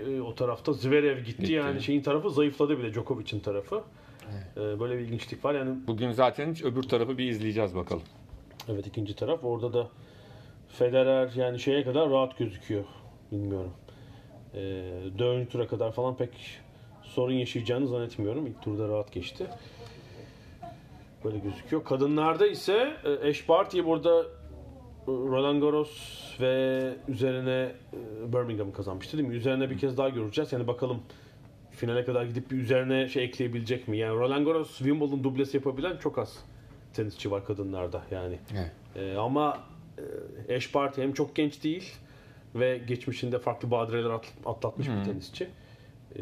e, 0.08 0.22
O 0.22 0.36
tarafta 0.36 0.74
Zverev 0.74 1.18
gitti. 1.20 1.42
Gitti. 1.42 1.54
Yani 1.54 1.82
şeyin 1.82 2.02
tarafı 2.02 2.30
zayıfladı 2.30 2.80
bile 2.80 2.94
Djokovic'in 2.94 3.40
tarafı. 3.40 3.82
E, 4.58 4.80
Böyle 4.80 4.94
bir 4.98 5.00
ilginçlik 5.00 5.46
var. 5.46 5.54
Yani 5.56 5.76
Bugün 5.88 6.12
zaten 6.12 6.56
öbür 6.64 6.84
tarafı 6.84 7.18
bir 7.18 7.28
izleyeceğiz 7.30 7.76
bakalım. 7.76 8.04
evet 8.70 8.88
ikinci 8.88 9.16
taraf 9.16 9.44
orada 9.44 9.74
da 9.74 9.88
Federer 10.70 11.30
yani 11.36 11.60
şeye 11.60 11.84
kadar 11.84 12.10
rahat 12.10 12.38
gözüküyor. 12.38 12.84
Bilmiyorum. 13.32 13.72
E, 14.54 14.60
dördüncü 15.20 15.50
tura 15.50 15.68
kadar 15.68 15.92
falan 15.92 16.18
pek 16.18 16.30
sorun 17.04 17.34
yaşayacağını 17.34 17.88
zannetmiyorum. 17.88 18.48
İlk 18.48 18.62
turda 18.62 18.88
rahat 18.88 19.12
geçti. 19.12 19.48
Böyle 21.24 21.38
gözüküyor. 21.38 21.84
Kadınlarda 21.84 22.48
ise 22.48 22.94
e, 23.06 23.30
Ash 23.30 23.50
Barty 23.50 23.84
burada 23.86 24.22
e, 24.22 24.26
Roland 25.08 25.62
Garros 25.62 25.92
ve 26.42 26.82
üzerine 27.08 27.72
e, 27.94 28.34
Birmingham'ı 28.34 28.74
kazanmıştı 28.74 29.18
değil 29.18 29.30
mi? 29.30 29.36
Üzerine 29.36 29.70
bir 29.70 29.78
kez 29.78 29.98
daha 29.98 30.10
göreceğiz. 30.10 30.54
Yani 30.54 30.68
bakalım 30.68 31.00
finale 31.72 32.06
kadar 32.06 32.26
gidip 32.26 32.52
bir 32.52 32.58
üzerine 32.58 33.10
şey 33.10 33.24
ekleyebilecek 33.24 33.88
mi? 33.88 33.98
Yani 33.98 34.20
Roland 34.20 34.46
Garros, 34.46 34.78
Wimbledon 34.78 35.24
dublesi 35.24 35.58
yapabilen 35.58 35.98
çok 35.98 36.18
az 36.18 36.38
tenisçi 36.94 37.32
var 37.32 37.46
kadınlarda 37.46 38.02
yani. 38.12 38.40
Evet. 38.54 38.72
E, 38.96 39.18
ama 39.18 39.58
e, 40.48 40.56
Ash 40.56 40.76
Barty 40.76 41.02
hem 41.02 41.14
çok 41.14 41.36
genç 41.36 41.64
değil 41.64 41.92
ve 42.56 42.78
geçmişinde 42.78 43.40
farklı 43.40 43.72
badireler 43.72 44.10
at- 44.10 44.34
atlatmış 44.46 44.88
bir 44.90 45.04
tenisçi. 45.04 45.48
E, 46.16 46.22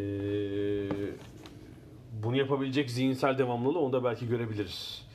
bunu 2.24 2.38
yapabilecek 2.38 2.92
zihinsel 2.92 3.38
devamlılığı 3.38 3.80
onu 3.80 3.94
da 3.94 4.04
belki 4.04 4.28
görebiliriz. 4.28 5.06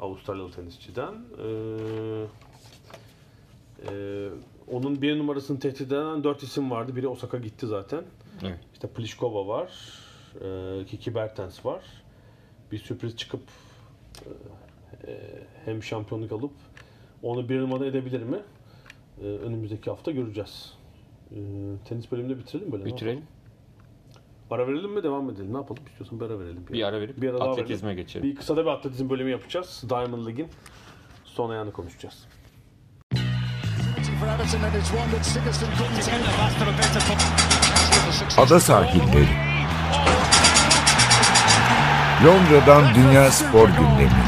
Avustralyalı 0.00 0.52
tenisçiden. 0.52 1.12
E, 1.12 1.46
e, 3.90 4.28
onun 4.70 5.02
bir 5.02 5.18
numarasını 5.18 5.60
tehdit 5.60 5.80
eden 5.80 6.24
dört 6.24 6.42
isim 6.42 6.70
vardı. 6.70 6.96
Biri 6.96 7.08
Osaka 7.08 7.38
gitti 7.38 7.66
zaten. 7.66 8.04
Evet. 8.42 8.58
İşte 8.72 8.88
Pliskova 8.88 9.46
var. 9.46 9.70
E, 10.80 10.84
Kiki 10.84 11.14
Bertens 11.14 11.66
var. 11.66 11.84
Bir 12.72 12.78
sürpriz 12.78 13.16
çıkıp 13.16 13.42
e, 15.06 15.10
e, 15.12 15.18
hem 15.64 15.82
şampiyonluk 15.82 16.32
alıp 16.32 16.52
onu 17.22 17.48
bir 17.48 17.60
numara 17.60 17.86
edebilir 17.86 18.22
mi? 18.22 18.38
E, 19.22 19.24
önümüzdeki 19.26 19.90
hafta 19.90 20.10
göreceğiz. 20.10 20.74
E, 21.30 21.36
tenis 21.84 22.12
bölümünde 22.12 22.38
bitirelim 22.38 22.72
böyle. 22.72 22.84
Bitirelim. 22.84 23.22
Ara 24.50 24.66
verelim 24.68 24.90
mi 24.92 25.02
devam 25.02 25.30
edelim? 25.30 25.52
Ne 25.52 25.56
yapalım? 25.56 25.82
İstiyorsan 25.86 26.20
bir 26.20 26.24
ara 26.24 26.38
verelim. 26.40 26.66
Bir 26.72 26.82
ara 26.82 27.00
verip 27.00 27.22
Bir 27.22 27.28
ara 27.34 27.44
atletizme 27.44 27.88
verelim. 27.88 28.02
geçelim. 28.04 28.30
Bir 28.30 28.34
kısa 28.34 28.56
da 28.56 28.62
bir 28.64 28.70
atletizm 28.70 29.10
bölümü 29.10 29.30
yapacağız. 29.30 29.84
Diamond 29.88 30.26
League'in 30.26 30.48
son 31.24 31.50
ayağını 31.50 31.72
konuşacağız. 31.72 32.26
Ada 38.38 38.60
sahilleri. 38.60 39.28
Londra'dan 42.24 42.94
Dünya 42.94 43.30
Spor 43.30 43.68
Gündemi. 43.68 44.24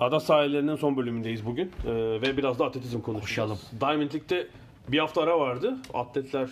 Ada 0.00 0.20
sahillerinin 0.20 0.76
son 0.76 0.96
bölümündeyiz 0.96 1.46
bugün 1.46 1.72
Ee, 1.86 1.90
ve 2.22 2.36
biraz 2.36 2.58
da 2.58 2.64
atletizm 2.64 3.00
konuşacağız. 3.00 3.70
Diamond 3.80 3.98
League'de 4.14 4.46
bir 4.88 4.98
hafta 4.98 5.22
ara 5.22 5.40
vardı. 5.40 5.76
Atletler 5.94 6.48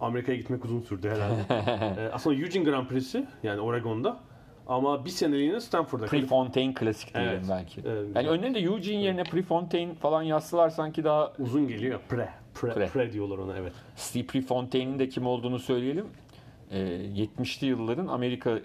Amerika'ya 0.00 0.38
gitmek 0.38 0.64
uzun 0.64 0.80
sürdü 0.80 1.10
herhalde. 1.10 1.42
Ee, 2.02 2.10
aslında 2.12 2.36
Eugene 2.36 2.64
Grand 2.64 2.86
Prix'si 2.86 3.26
yani 3.42 3.60
Oregon'da 3.60 4.16
ama 4.66 5.04
bir 5.04 5.10
seneliğine 5.10 5.60
Stanford'da. 5.60 6.06
Prefontaine 6.06 6.74
klasik 6.74 7.14
diyelim 7.14 7.32
Evet. 7.32 7.44
belki. 7.50 7.80
Evet. 7.86 8.08
Yani 8.14 8.28
önüne 8.28 8.54
de 8.54 8.58
Eugene 8.60 9.02
yerine 9.02 9.24
Prefontaine 9.24 9.94
falan 9.94 10.22
yazsalar 10.22 10.68
sanki 10.70 11.04
daha 11.04 11.32
Uzun 11.38 11.68
geliyor. 11.68 12.00
Pre. 12.08 12.28
Pre, 12.54 12.74
Pre. 12.74 12.86
pre. 12.86 13.12
diyorlar 13.12 13.38
ona 13.38 13.56
evet. 13.56 13.72
Steve 13.96 14.26
Prefontaine'in 14.26 14.98
de 14.98 15.08
kim 15.08 15.26
olduğunu 15.26 15.58
söyleyelim. 15.58 16.06
Ee, 16.70 16.78
70'li 16.78 17.66
yılların 17.66 18.06
Amerika 18.06 18.58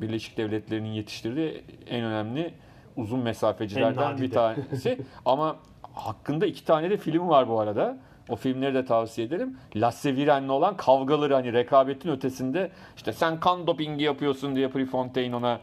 Birleşik 0.00 0.36
Devletleri'nin 0.36 0.88
yetiştirdiği 0.92 1.62
en 1.88 2.04
önemli 2.04 2.54
uzun 2.96 3.18
En 3.18 3.24
mesafecilerden 3.24 4.18
bir 4.18 4.30
tanesi. 4.30 4.98
Ama 5.24 5.56
hakkında 5.82 6.46
iki 6.46 6.64
tane 6.64 6.90
de 6.90 6.96
film 6.96 7.28
var 7.28 7.48
bu 7.48 7.60
arada. 7.60 7.98
O 8.28 8.36
filmleri 8.36 8.74
de 8.74 8.84
tavsiye 8.84 9.26
ederim. 9.26 9.56
Lasse 9.76 10.16
Viren'le 10.16 10.48
olan 10.48 10.76
kavgaları 10.76 11.34
hani 11.34 11.52
rekabetin 11.52 12.08
ötesinde 12.10 12.70
işte 12.96 13.12
sen 13.12 13.40
kan 13.40 13.66
dopingi 13.66 14.04
yapıyorsun 14.04 14.56
diye 14.56 14.68
Prefontaine 14.68 15.36
ona 15.36 15.60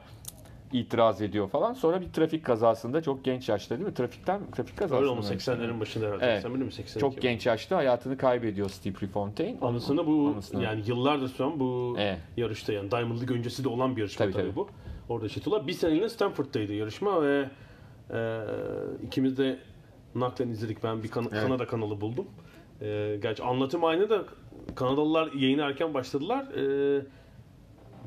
itiraz 0.73 1.21
ediyor 1.21 1.49
falan. 1.49 1.73
Sonra 1.73 2.01
bir 2.01 2.09
trafik 2.13 2.45
kazasında 2.45 3.01
çok 3.01 3.23
genç 3.25 3.49
yaşta 3.49 3.75
değil 3.77 3.87
mi? 3.87 3.93
Trafikten 3.93 4.41
trafik 4.55 4.77
kazası. 4.77 4.95
Öyle 5.01 5.07
olmuş 5.09 5.29
demiştim? 5.29 5.53
80'lerin 5.53 5.79
başında 5.79 6.05
herhalde. 6.05 6.25
Evet. 6.25 6.41
81 6.41 6.65
mi 6.65 6.71
82 6.71 6.99
Çok 6.99 7.21
genç 7.21 7.45
yaşta 7.45 7.77
hayatını 7.77 8.17
kaybediyor 8.17 8.69
Steve 8.69 8.93
Prefontaine. 8.93 9.57
Anısını 9.61 10.07
bu 10.07 10.31
Anısını. 10.33 10.63
yani 10.63 10.81
yıllardır 10.87 11.27
süren 11.27 11.59
bu 11.59 11.95
Evet. 11.99 12.17
yarışta 12.37 12.73
yani 12.73 12.91
Diamond 12.91 13.19
League 13.19 13.37
öncesi 13.37 13.63
de 13.63 13.69
olan 13.69 13.95
bir 13.95 14.01
yarışma 14.01 14.23
Tabii, 14.25 14.33
tabii, 14.33 14.43
tabii. 14.43 14.55
bu. 14.55 14.69
Orada 15.09 15.25
yaşatıyorlar. 15.25 15.67
Bir 15.67 15.73
seneliğine 15.73 16.09
Stanford'daydı 16.09 16.73
yarışma 16.73 17.21
ve 17.23 17.49
e, 18.13 18.39
ikimiz 19.07 19.37
de 19.37 19.59
naklen 20.15 20.49
izledik. 20.49 20.83
Ben 20.83 21.03
bir 21.03 21.07
kan- 21.11 21.29
Kanada 21.29 21.67
kanalı 21.67 22.01
buldum. 22.01 22.25
Ee, 22.81 23.17
gerçi 23.21 23.43
anlatım 23.43 23.83
aynı 23.83 24.09
da 24.09 24.23
Kanadalılar 24.75 25.31
yayına 25.33 25.65
erken 25.65 25.93
başladılar. 25.93 26.45
Ee, 26.53 27.01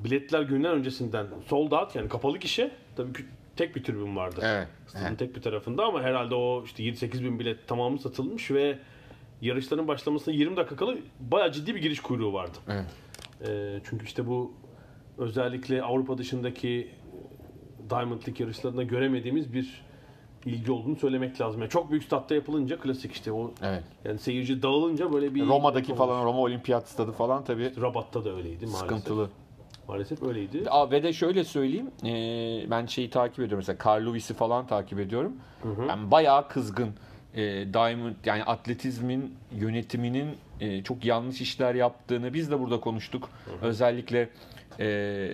biletler 0.04 0.42
günden 0.42 0.72
öncesinden 0.72 1.26
sold 1.46 1.72
out 1.72 1.96
yani 1.96 2.08
kapalı 2.08 2.38
gişe. 2.38 2.70
Tabii 2.96 3.12
ki 3.12 3.24
tek 3.56 3.76
bir 3.76 3.84
tribün 3.84 4.16
vardı. 4.16 4.40
Evet. 4.42 4.68
Stadın 4.86 5.04
Evet. 5.06 5.18
tek 5.18 5.36
bir 5.36 5.42
tarafında 5.42 5.84
ama 5.84 6.02
herhalde 6.02 6.34
o 6.34 6.64
işte 6.64 6.82
7-8 6.82 7.24
bin 7.24 7.38
bilet 7.38 7.68
tamamı 7.68 7.98
satılmış 7.98 8.50
ve 8.50 8.78
yarışların 9.40 9.88
başlamasına 9.88 10.34
20 10.34 10.56
dakika 10.56 10.76
kala 10.76 10.94
bayağı 11.20 11.52
ciddi 11.52 11.74
bir 11.74 11.80
giriş 11.80 12.00
kuyruğu 12.00 12.32
vardı. 12.32 12.58
Evet. 12.68 12.86
Ee, 13.48 13.80
çünkü 13.90 14.04
işte 14.04 14.26
bu 14.26 14.52
özellikle 15.18 15.82
Avrupa 15.82 16.18
dışındaki 16.18 16.88
Diamond 17.90 18.18
League 18.22 18.34
yarışlarında 18.38 18.82
göremediğimiz 18.82 19.52
bir 19.52 19.82
ilgi 20.46 20.72
olduğunu 20.72 20.96
söylemek 20.96 21.40
lazım. 21.40 21.60
Yani 21.60 21.70
çok 21.70 21.90
büyük 21.90 22.04
statta 22.04 22.34
yapılınca 22.34 22.78
klasik 22.78 23.12
işte 23.12 23.32
o 23.32 23.50
Evet. 23.62 23.82
yani 24.04 24.18
seyirci 24.18 24.62
dağılınca 24.62 25.12
böyle 25.12 25.34
bir 25.34 25.46
Roma'daki 25.46 25.94
falan 25.94 26.24
Roma 26.24 26.38
Olimpiyat 26.38 26.88
Stadı 26.88 27.12
falan 27.12 27.44
tabii 27.44 27.72
Rabat'ta 27.80 28.24
da 28.24 28.30
öyleydi 28.36 28.66
maalesef. 28.66 28.80
sıkıntılı. 28.80 29.30
Maalesef 29.88 30.22
öyleydi. 30.22 30.64
Aa, 30.70 30.90
ve 30.90 31.02
de 31.02 31.12
şöyle 31.12 31.44
söyleyeyim. 31.44 31.90
e, 32.04 32.70
ben 32.70 32.86
şeyi 32.86 33.10
takip 33.10 33.38
ediyorum 33.38 33.58
mesela 33.68 33.78
Carl 33.86 34.06
Lewis'i 34.06 34.34
falan 34.34 34.66
takip 34.66 34.98
ediyorum. 35.00 35.32
Ben 35.88 36.10
bayağı 36.10 36.48
kızgın. 36.48 36.88
E, 37.34 37.42
Diamond 37.74 38.14
yani 38.24 38.44
atletizmin 38.44 39.34
yönetiminin 39.52 40.28
e, 40.60 40.82
çok 40.82 41.04
yanlış 41.04 41.40
işler 41.40 41.74
yaptığını 41.74 42.34
biz 42.34 42.50
de 42.50 42.60
burada 42.60 42.80
konuştuk. 42.80 43.28
Özellikle 43.62 44.28
e, 44.80 45.28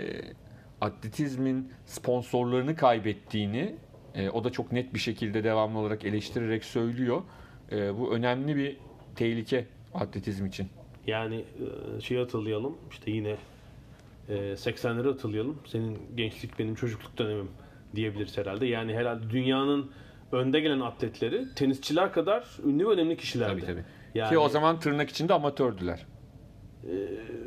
atletizmin 0.80 1.72
sponsorlarını 1.86 2.76
kaybettiğini 2.76 3.74
e, 4.18 4.30
o 4.30 4.44
da 4.44 4.50
çok 4.50 4.72
net 4.72 4.94
bir 4.94 4.98
şekilde 4.98 5.44
devamlı 5.44 5.78
olarak 5.78 6.04
eleştirerek 6.04 6.64
söylüyor. 6.64 7.22
E, 7.72 7.98
bu 7.98 8.14
önemli 8.14 8.56
bir 8.56 8.76
tehlike 9.16 9.66
atletizm 9.94 10.46
için. 10.46 10.68
Yani 11.06 11.44
e, 11.96 12.00
şeyi 12.00 12.20
hatırlayalım 12.20 12.78
işte 12.90 13.10
yine 13.10 13.36
e, 14.28 14.34
80'leri 14.34 15.06
hatırlayalım. 15.06 15.58
Senin 15.66 15.98
gençlik 16.16 16.58
benim 16.58 16.74
çocukluk 16.74 17.18
dönemim 17.18 17.48
diyebiliriz 17.96 18.38
herhalde. 18.38 18.66
Yani 18.66 18.94
herhalde 18.94 19.30
dünyanın 19.30 19.90
önde 20.32 20.60
gelen 20.60 20.80
atletleri 20.80 21.54
tenisçiler 21.54 22.12
kadar 22.12 22.44
ünlü 22.64 22.88
ve 22.88 22.90
önemli 22.90 23.16
kişilerdi. 23.16 23.60
Tabii 23.60 23.66
tabii. 23.72 23.84
Yani, 24.14 24.30
Ki 24.30 24.38
o 24.38 24.48
zaman 24.48 24.80
tırnak 24.80 25.10
içinde 25.10 25.34
amatördüler. 25.34 26.06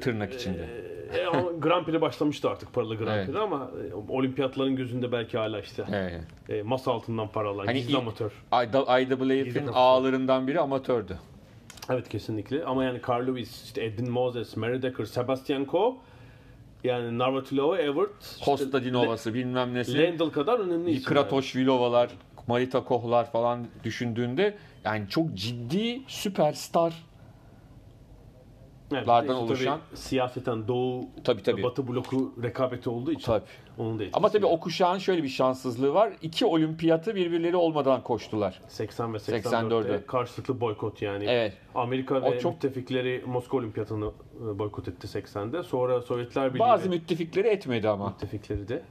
tırnak 0.01 0.33
içinde. 0.33 0.63
e, 0.63 1.00
ama 1.33 1.43
Grand 1.59 1.85
Prix 1.85 2.01
başlamıştı 2.01 2.49
artık 2.49 2.73
paralı 2.73 2.95
Grand 2.95 3.15
Evet. 3.17 3.25
Prix 3.25 3.37
ama 3.37 3.71
e, 3.91 4.11
olimpiyatların 4.13 4.75
gözünde 4.75 5.11
belki 5.11 5.37
hala 5.37 5.59
işte 5.59 5.83
Evet. 5.91 6.21
e, 6.49 6.61
masa 6.63 6.91
altından 6.91 7.27
paralar, 7.27 7.65
Hani 7.65 7.77
gizli 7.81 7.97
amatör. 7.97 8.31
IAAF'in 8.51 9.67
ağlarından 9.67 10.47
biri 10.47 10.59
amatördü. 10.59 11.17
Evet 11.89 12.09
kesinlikle 12.09 12.63
ama 12.65 12.83
yani 12.83 12.99
Carl 13.09 13.27
Lewis, 13.27 13.63
işte 13.65 13.83
Edwin 13.85 14.11
Moses, 14.11 14.57
Mary 14.57 14.81
Decker, 14.81 15.05
Sebastian 15.05 15.65
Coe 15.71 15.93
yani 16.83 17.17
Navratilova, 17.17 17.77
Evert, 17.77 18.23
işte 18.31 18.45
Costa 18.45 18.83
Dinova'sı 18.83 19.33
bilmem 19.33 19.73
nesi. 19.73 19.97
Lendl 19.97 20.29
kadar 20.29 20.59
önemli 20.59 20.91
isimler. 20.91 21.03
Kratoşvilovalar, 21.13 22.09
Marita 22.47 22.83
Kohlar 22.83 23.31
falan 23.31 23.67
düşündüğünde 23.83 24.57
yani 24.85 25.09
çok 25.09 25.33
ciddi 25.33 26.01
süperstar 26.07 26.93
Evet, 28.97 29.07
lardan 29.07 29.35
işte 29.35 29.53
oluşan- 29.53 29.79
siyaseten 29.93 30.67
Doğu 30.67 31.01
Tabii, 31.23 31.43
tabii. 31.43 31.63
Batı 31.63 31.87
bloku 31.87 32.33
rekabeti 32.43 32.89
olduğu 32.89 33.11
için 33.11 33.25
Tabii. 33.25 33.43
onun 33.77 33.99
da 33.99 34.03
etkisi. 34.03 34.17
Ama 34.17 34.29
tabii 34.29 34.45
o 34.45 34.59
kuşağın 34.59 34.97
şöyle 34.97 35.23
bir 35.23 35.29
şanssızlığı 35.29 35.93
var. 35.93 36.13
İki 36.21 36.45
olimpiyatı 36.45 37.15
birbirleri 37.15 37.55
olmadan 37.55 38.03
koştular. 38.03 38.61
80 38.67 39.13
ve 39.13 39.17
84'te. 39.19 39.49
84'te 39.49 40.05
karşılıklı 40.05 40.61
boykot 40.61 41.01
yani. 41.01 41.25
Evet. 41.27 41.53
Amerika 41.75 42.19
O 42.21 42.31
ve 42.31 42.39
çok- 42.39 42.53
müttefikleri 42.53 43.23
Moskova 43.27 43.61
Olimpiyatını 43.61 44.11
e, 44.55 44.59
boykot 44.59 44.87
etti 44.87 45.07
80'de. 45.07 45.63
Sonra 45.63 46.01
Sovyetler 46.01 46.49
Birliği 46.53 46.59
Bazı 46.59 46.89
müttefikleri 46.89 47.47
etmedi 47.47 47.89
ama. 47.89 48.07
müttefikleri 48.09 48.67
de. 48.67 48.81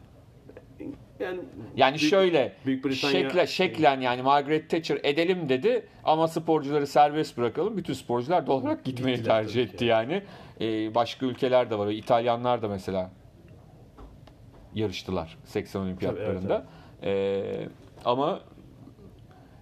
Yani 1.20 1.39
Yani 1.76 1.99
Büyük- 1.99 2.11
şöyle 2.11 2.53
Büyük 2.66 2.85
Britanya- 2.85 3.12
şekle, 3.12 3.47
şeklen 3.47 4.01
yani 4.01 4.22
Margaret 4.22 4.70
Thatcher 4.70 4.99
edelim 5.03 5.49
dedi 5.49 5.87
ama 6.05 6.28
sporcuları 6.28 6.87
serbest 6.87 7.37
bırakalım. 7.39 7.76
Bütün 7.76 7.93
sporcular 7.93 8.47
doğal 8.47 8.62
olarak 8.62 8.85
gitmeyi 8.85 9.16
Gittiler 9.16 9.43
tercih 9.43 9.64
tabii 9.66 9.74
etti 9.74 9.85
yani. 9.85 10.22
Ee, 10.61 10.95
başka 10.95 11.26
ülkeler 11.26 11.70
de 11.70 11.78
var. 11.78 11.89
İtalyanlar 11.89 12.62
da 12.62 12.68
mesela 12.68 13.11
yarıştılar 14.74 15.39
80 15.45 15.81
olimpiyatlarında. 15.81 16.66
Ee, 17.03 17.68
ama 18.05 18.41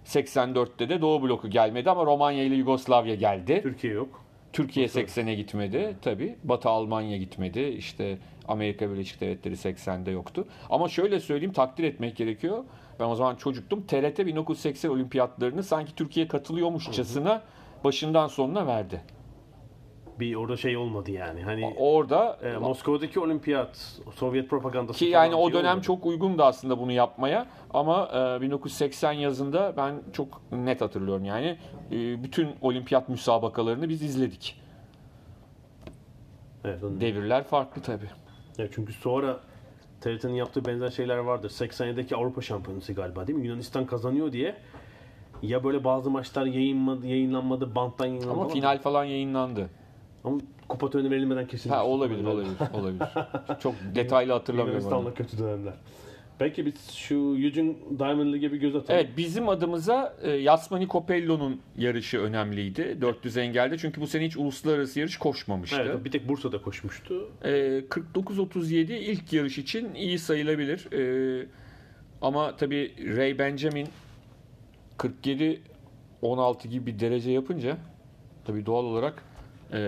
84'te 0.05 0.89
de 0.89 1.01
Doğu 1.01 1.21
bloku 1.23 1.49
gelmedi 1.49 1.89
ama 1.89 2.05
Romanya 2.05 2.43
ile 2.43 2.55
Yugoslavya 2.55 3.15
geldi. 3.15 3.59
Türkiye 3.63 3.93
yok. 3.93 4.23
Türkiye 4.53 4.85
80'e 4.87 5.35
gitmedi 5.35 5.95
tabi. 6.01 6.35
Batı 6.43 6.69
Almanya 6.69 7.17
gitmedi. 7.17 7.59
İşte 7.61 8.17
Amerika 8.49 8.91
Birleşik 8.91 9.21
Devletleri 9.21 9.53
80'de 9.55 10.11
yoktu. 10.11 10.47
Ama 10.69 10.89
şöyle 10.89 11.19
söyleyeyim 11.19 11.53
takdir 11.53 11.83
etmek 11.83 12.15
gerekiyor. 12.17 12.63
Ben 12.99 13.05
o 13.05 13.15
zaman 13.15 13.35
çocuktum. 13.35 13.83
TRT 13.87 14.19
1980 14.19 14.89
olimpiyatlarını 14.89 15.63
sanki 15.63 15.95
Türkiye 15.95 16.27
katılıyormuşçasına 16.27 17.41
başından 17.83 18.27
sonuna 18.27 18.67
verdi. 18.67 19.01
Bir 20.19 20.35
orada 20.35 20.57
şey 20.57 20.77
olmadı 20.77 21.11
yani. 21.11 21.41
Hani 21.43 21.73
Orada 21.77 22.39
e, 22.43 22.57
Moskova'daki 22.57 23.19
olimpiyat 23.19 23.99
Sovyet 24.15 24.49
propagandası 24.49 24.99
ki 24.99 25.05
yani 25.05 25.35
o 25.35 25.49
şey 25.49 25.59
dönem 25.59 25.71
olmadı. 25.71 25.85
çok 25.85 26.05
uygundu 26.05 26.43
aslında 26.43 26.79
bunu 26.79 26.91
yapmaya 26.91 27.45
ama 27.73 28.09
e, 28.37 28.41
1980 28.41 29.11
yazında 29.11 29.73
ben 29.77 29.95
çok 30.13 30.41
net 30.51 30.81
hatırlıyorum 30.81 31.25
yani 31.25 31.57
e, 31.91 32.23
bütün 32.23 32.49
olimpiyat 32.61 33.09
müsabakalarını 33.09 33.89
biz 33.89 34.01
izledik. 34.01 34.61
Evet, 36.65 36.83
onun- 36.83 37.01
Devirler 37.01 37.43
farklı 37.43 37.81
tabi. 37.81 38.05
Ya 38.59 38.67
çünkü 38.71 38.93
sonra 38.93 39.39
TRT'nin 40.01 40.33
yaptığı 40.33 40.65
benzer 40.65 40.89
şeyler 40.89 41.17
vardır. 41.17 41.49
87'deki 41.49 42.15
Avrupa 42.15 42.41
Şampiyonası 42.41 42.93
galiba 42.93 43.27
değil 43.27 43.39
mi? 43.39 43.47
Yunanistan 43.47 43.85
kazanıyor 43.85 44.31
diye 44.31 44.55
ya 45.41 45.63
böyle 45.63 45.83
bazı 45.83 46.09
maçlar 46.09 46.45
yayınmadı, 46.45 47.07
yayınlanmadı, 47.07 47.75
banttan 47.75 48.05
yayınlanmadı. 48.05 48.39
Ama 48.41 48.49
final 48.49 48.79
falan 48.79 49.03
yayınlandı. 49.03 49.69
Ama 50.23 50.37
kupa 50.67 50.89
töreni 50.89 51.11
verilmeden 51.11 51.47
kesilmiş. 51.47 51.77
Ha 51.77 51.85
olabilir 51.85 52.25
olabilir 52.25 52.57
olabilir. 52.73 53.03
Çok 53.59 53.73
detaylı 53.95 54.33
hatırlamıyorum. 54.33 54.83
Yunanistan'la 54.83 55.13
kötü 55.13 55.37
dönemler. 55.37 55.73
Peki 56.39 56.65
biz 56.65 56.91
şu 56.91 57.15
Eugene 57.15 57.75
Diamond 57.99 58.33
League'e 58.33 58.51
bir 58.51 58.57
göz 58.57 58.75
atalım. 58.75 58.99
Evet 58.99 59.17
bizim 59.17 59.49
adımıza 59.49 60.15
e, 60.21 60.31
Yasmani 60.31 60.87
Copello'nun 60.87 61.61
yarışı 61.77 62.19
önemliydi. 62.19 62.97
400 63.01 63.37
engelde 63.37 63.77
çünkü 63.77 64.01
bu 64.01 64.07
sene 64.07 64.25
hiç 64.25 64.37
uluslararası 64.37 64.99
yarış 64.99 65.17
koşmamıştı. 65.17 65.81
Evet, 65.81 66.05
bir 66.05 66.11
tek 66.11 66.29
Bursa'da 66.29 66.61
koşmuştu. 66.61 67.29
E, 67.43 67.49
49-37 67.79 68.93
ilk 68.93 69.33
yarış 69.33 69.57
için 69.57 69.93
iyi 69.93 70.19
sayılabilir. 70.19 70.91
E, 70.93 71.47
ama 72.21 72.55
tabii 72.55 72.93
Ray 73.17 73.39
Benjamin 73.39 73.87
47-16 74.97 76.67
gibi 76.67 76.85
bir 76.85 76.99
derece 76.99 77.31
yapınca 77.31 77.77
tabii 78.45 78.65
doğal 78.65 78.83
olarak 78.83 79.23
e, 79.73 79.79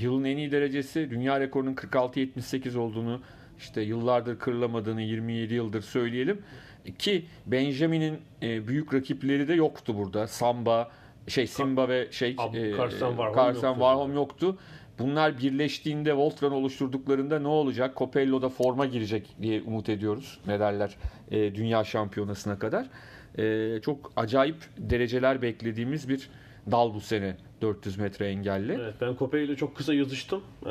yılın 0.00 0.24
en 0.24 0.36
iyi 0.36 0.52
derecesi 0.52 1.10
dünya 1.10 1.40
rekorunun 1.40 1.74
46-78 1.74 2.78
olduğunu 2.78 3.20
işte 3.60 3.80
yıllardır 3.80 4.38
kırılamadığını 4.38 5.02
27 5.02 5.54
yıldır 5.54 5.82
söyleyelim. 5.82 6.42
Ki 6.98 7.24
Benjamin'in 7.46 8.18
e, 8.42 8.68
büyük 8.68 8.94
rakipleri 8.94 9.48
de 9.48 9.54
yoktu 9.54 9.96
burada. 9.98 10.26
Samba, 10.26 10.90
şey 11.28 11.46
Simba 11.46 11.88
ve 11.88 12.08
şey 12.10 12.30
Ab- 12.34 12.68
e, 12.68 12.76
Karsten 12.76 13.08
Warholm 13.08 13.34
Karsten 13.34 13.68
yoktu. 13.68 13.80
Warholm 13.80 14.14
yoktu. 14.14 14.58
Bunlar 14.98 15.38
birleştiğinde 15.38 16.16
Voltron 16.16 16.52
oluşturduklarında 16.52 17.38
ne 17.38 17.48
olacak? 17.48 17.96
Copello'da 17.96 18.48
forma 18.48 18.86
girecek 18.86 19.36
diye 19.42 19.62
umut 19.62 19.88
ediyoruz. 19.88 20.40
Ne 20.46 20.60
derler? 20.60 20.96
E, 21.30 21.54
dünya 21.54 21.84
şampiyonasına 21.84 22.58
kadar. 22.58 22.86
E, 23.38 23.80
çok 23.82 24.12
acayip 24.16 24.56
dereceler 24.78 25.42
beklediğimiz 25.42 26.08
bir 26.08 26.30
dal 26.70 26.94
bu 26.94 27.00
sene 27.00 27.36
400 27.62 27.98
metre 27.98 28.26
engelli. 28.26 28.72
Evet, 28.72 28.94
ben 29.00 29.14
Kope 29.14 29.44
ile 29.44 29.56
çok 29.56 29.76
kısa 29.76 29.94
yazıştım. 29.94 30.42
Ee, 30.66 30.70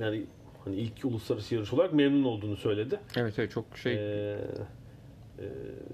yani 0.00 0.22
hani 0.64 0.76
ilk 0.76 1.04
uluslararası 1.04 1.54
yarış 1.54 1.72
olarak 1.72 1.92
memnun 1.92 2.24
olduğunu 2.24 2.56
söyledi. 2.56 3.00
Evet 3.16 3.38
evet 3.38 3.50
çok 3.50 3.78
şey 3.78 3.92
Ee, 3.94 4.38
e, 5.38 5.44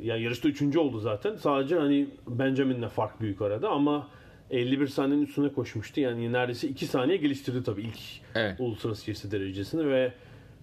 yani 0.03 0.23
yarışta 0.23 0.49
üçüncü 0.49 0.79
oldu 0.79 0.99
zaten. 0.99 1.37
Sadece 1.37 1.77
hani 1.79 2.09
Benjamin'le 2.27 2.89
fark 2.89 3.21
büyük 3.21 3.43
arada 3.43 3.69
ama 3.69 4.09
51 4.51 4.87
saniyenin 4.87 5.23
üstüne 5.27 5.53
koşmuştu. 5.53 6.01
Yani 6.01 6.33
neredeyse 6.33 6.69
2 6.69 6.87
saniye 6.87 7.17
geliştirdi 7.17 7.63
tabii 7.63 7.83
ilk 7.83 7.99
Evet. 8.35 8.61
uluslararası 8.61 9.11
yarışı 9.11 9.31
derecesini 9.31 9.89
ve 9.89 10.13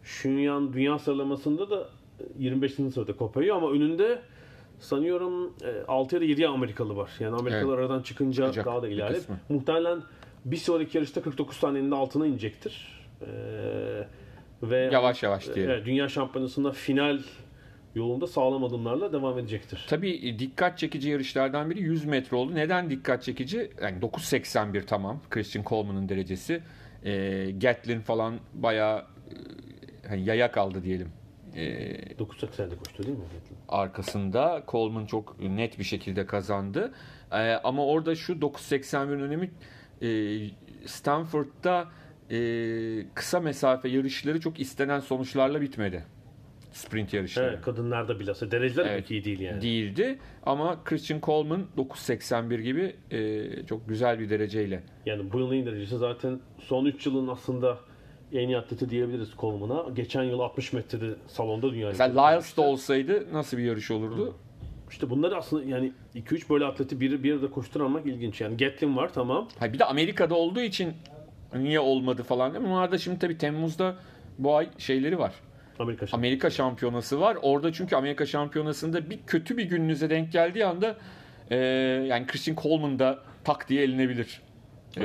Şunyan 0.03 0.73
dünya 0.73 0.99
sıralamasında 0.99 1.69
da 1.69 1.89
25. 2.39 2.73
sırada 2.73 3.13
Kopayı 3.15 3.53
ama 3.53 3.71
önünde 3.71 4.21
sanıyorum 4.79 5.53
6 5.87 6.15
ya 6.15 6.21
da 6.21 6.25
7 6.25 6.47
Amerikalı 6.47 6.95
var. 6.95 7.11
Yani 7.19 7.35
Amerikalı 7.35 7.73
Evet. 7.73 7.79
aradan 7.79 8.01
çıkınca 8.01 8.43
Çıkacak 8.45 8.65
daha 8.65 8.81
da 8.81 9.13
kısmı. 9.13 9.39
Muhtemelen 9.49 10.01
bir 10.45 10.57
sonraki 10.57 10.97
yarışta 10.97 11.21
49 11.21 11.57
saniyenin 11.57 11.91
altına 11.91 12.27
inecektir. 12.27 13.00
Ee, 13.21 14.07
ve 14.63 14.89
Yavaş 14.91 15.23
yavaş 15.23 15.55
diyelim. 15.55 15.71
Evet, 15.71 15.85
dünya 15.85 16.09
şampiyonasında 16.09 16.71
final 16.71 17.19
yolunda 17.95 18.27
sağlam 18.27 18.63
adımlarla 18.63 19.13
devam 19.13 19.39
edecektir. 19.39 19.85
Tabii 19.89 20.27
e, 20.27 20.39
dikkat 20.39 20.77
çekici 20.77 21.09
yarışlardan 21.09 21.69
biri 21.69 21.81
100 21.81 22.05
metre 22.05 22.37
oldu. 22.37 22.55
Neden 22.55 22.89
dikkat 22.89 23.23
çekici? 23.23 23.71
Yani 23.81 23.99
9.81 23.99 24.85
tamam 24.85 25.21
Christian 25.29 25.63
Coleman'ın 25.63 26.09
derecesi. 26.09 26.61
E, 27.03 27.45
Gatlin 27.51 28.01
falan 28.01 28.39
bayağı 28.53 28.99
e, 28.99 29.05
hani 30.07 30.25
yaya 30.25 30.51
kaldı 30.51 30.83
diyelim. 30.83 31.09
E, 31.55 31.63
9.80'de 32.13 32.75
koştu 32.75 33.03
değil 33.03 33.17
mi? 33.17 33.23
arkasında 33.69 34.63
Coleman 34.67 35.05
çok 35.05 35.39
net 35.39 35.79
bir 35.79 35.83
şekilde 35.83 36.25
kazandı. 36.25 36.93
E, 37.31 37.37
ama 37.53 37.85
orada 37.85 38.15
şu 38.15 38.33
9.81'in 38.33 39.19
önemi 39.19 39.51
e, 40.01 40.87
Stanford'da 40.87 41.87
e, 42.31 42.37
kısa 43.13 43.39
mesafe 43.39 43.89
yarışları 43.89 44.39
çok 44.39 44.59
istenen 44.59 44.99
sonuçlarla 44.99 45.61
bitmedi. 45.61 46.05
Sprint 46.71 47.13
yarışları. 47.13 47.47
Evet, 47.53 47.61
kadınlarda 47.61 48.19
bilhassa. 48.19 48.51
Dereceler 48.51 48.85
Evet. 48.85 48.97
pek 48.99 49.11
iyi 49.11 49.23
değil 49.25 49.39
yani. 49.39 49.61
değildi. 49.61 50.19
Ama 50.43 50.83
Christian 50.83 51.19
Coleman 51.23 51.65
9.81 51.77 52.61
gibi 52.61 52.95
e, 53.11 53.65
çok 53.65 53.89
güzel 53.89 54.19
bir 54.19 54.29
dereceyle. 54.29 54.83
Yani 55.05 55.31
bu 55.33 55.39
yılın 55.39 55.55
en 55.55 55.65
derecesi 55.65 55.97
zaten 55.97 56.39
son 56.59 56.85
3 56.85 57.05
yılın 57.05 57.27
aslında 57.27 57.77
en 58.33 58.47
iyi 58.47 58.57
atleti 58.57 58.89
diyebiliriz 58.89 59.29
Coleman'a. 59.39 59.89
Geçen 59.89 60.23
yıl 60.23 60.39
60 60.39 60.73
metrede 60.73 61.15
salonda 61.27 61.71
dünya 61.71 61.89
Mesela 61.89 62.27
Lyles 62.27 62.57
da 62.57 62.61
olsaydı 62.61 63.33
nasıl 63.33 63.57
bir 63.57 63.63
yarış 63.63 63.91
olurdu? 63.91 64.35
İşte 64.91 65.09
bunları 65.09 65.35
aslında 65.35 65.63
yani 65.63 65.93
2-3 66.15 66.49
böyle 66.49 66.65
atleti 66.65 66.99
bir, 66.99 67.23
bir 67.23 67.41
de 67.41 67.51
koşturmak 67.51 68.05
ilginç. 68.05 68.41
Yani 68.41 68.57
Gatlin 68.57 68.97
var 68.97 69.13
tamam. 69.13 69.47
Ha 69.59 69.73
bir 69.73 69.79
de 69.79 69.85
Amerika'da 69.85 70.35
olduğu 70.35 70.61
için 70.61 70.93
niye 71.55 71.79
olmadı 71.79 72.23
falan 72.23 72.53
değil 72.53 72.65
mi? 72.65 72.71
Onlar 72.71 72.91
da 72.91 72.97
şimdi 72.97 73.19
tabii 73.19 73.37
Temmuz'da 73.37 73.95
bu 74.37 74.55
ay 74.57 74.69
şeyleri 74.77 75.19
var. 75.19 75.33
Amerika 75.79 76.07
şampiyonu. 76.07 76.19
Amerika 76.21 76.49
şampiyonası 76.49 77.21
var. 77.21 77.37
Orada 77.41 77.73
çünkü 77.73 77.95
Amerika 77.95 78.25
şampiyonasında 78.25 79.09
bir 79.09 79.19
kötü 79.27 79.57
bir 79.57 79.63
gününüze 79.63 80.09
denk 80.09 80.31
geldiği 80.31 80.65
anda 80.65 80.97
e, 81.49 81.55
yani 82.07 82.27
Christian 82.27 82.55
Coleman 82.55 82.99
da 82.99 83.19
tak 83.43 83.69
diye 83.69 83.83
elinebilir. 83.83 84.41
E, 84.97 85.03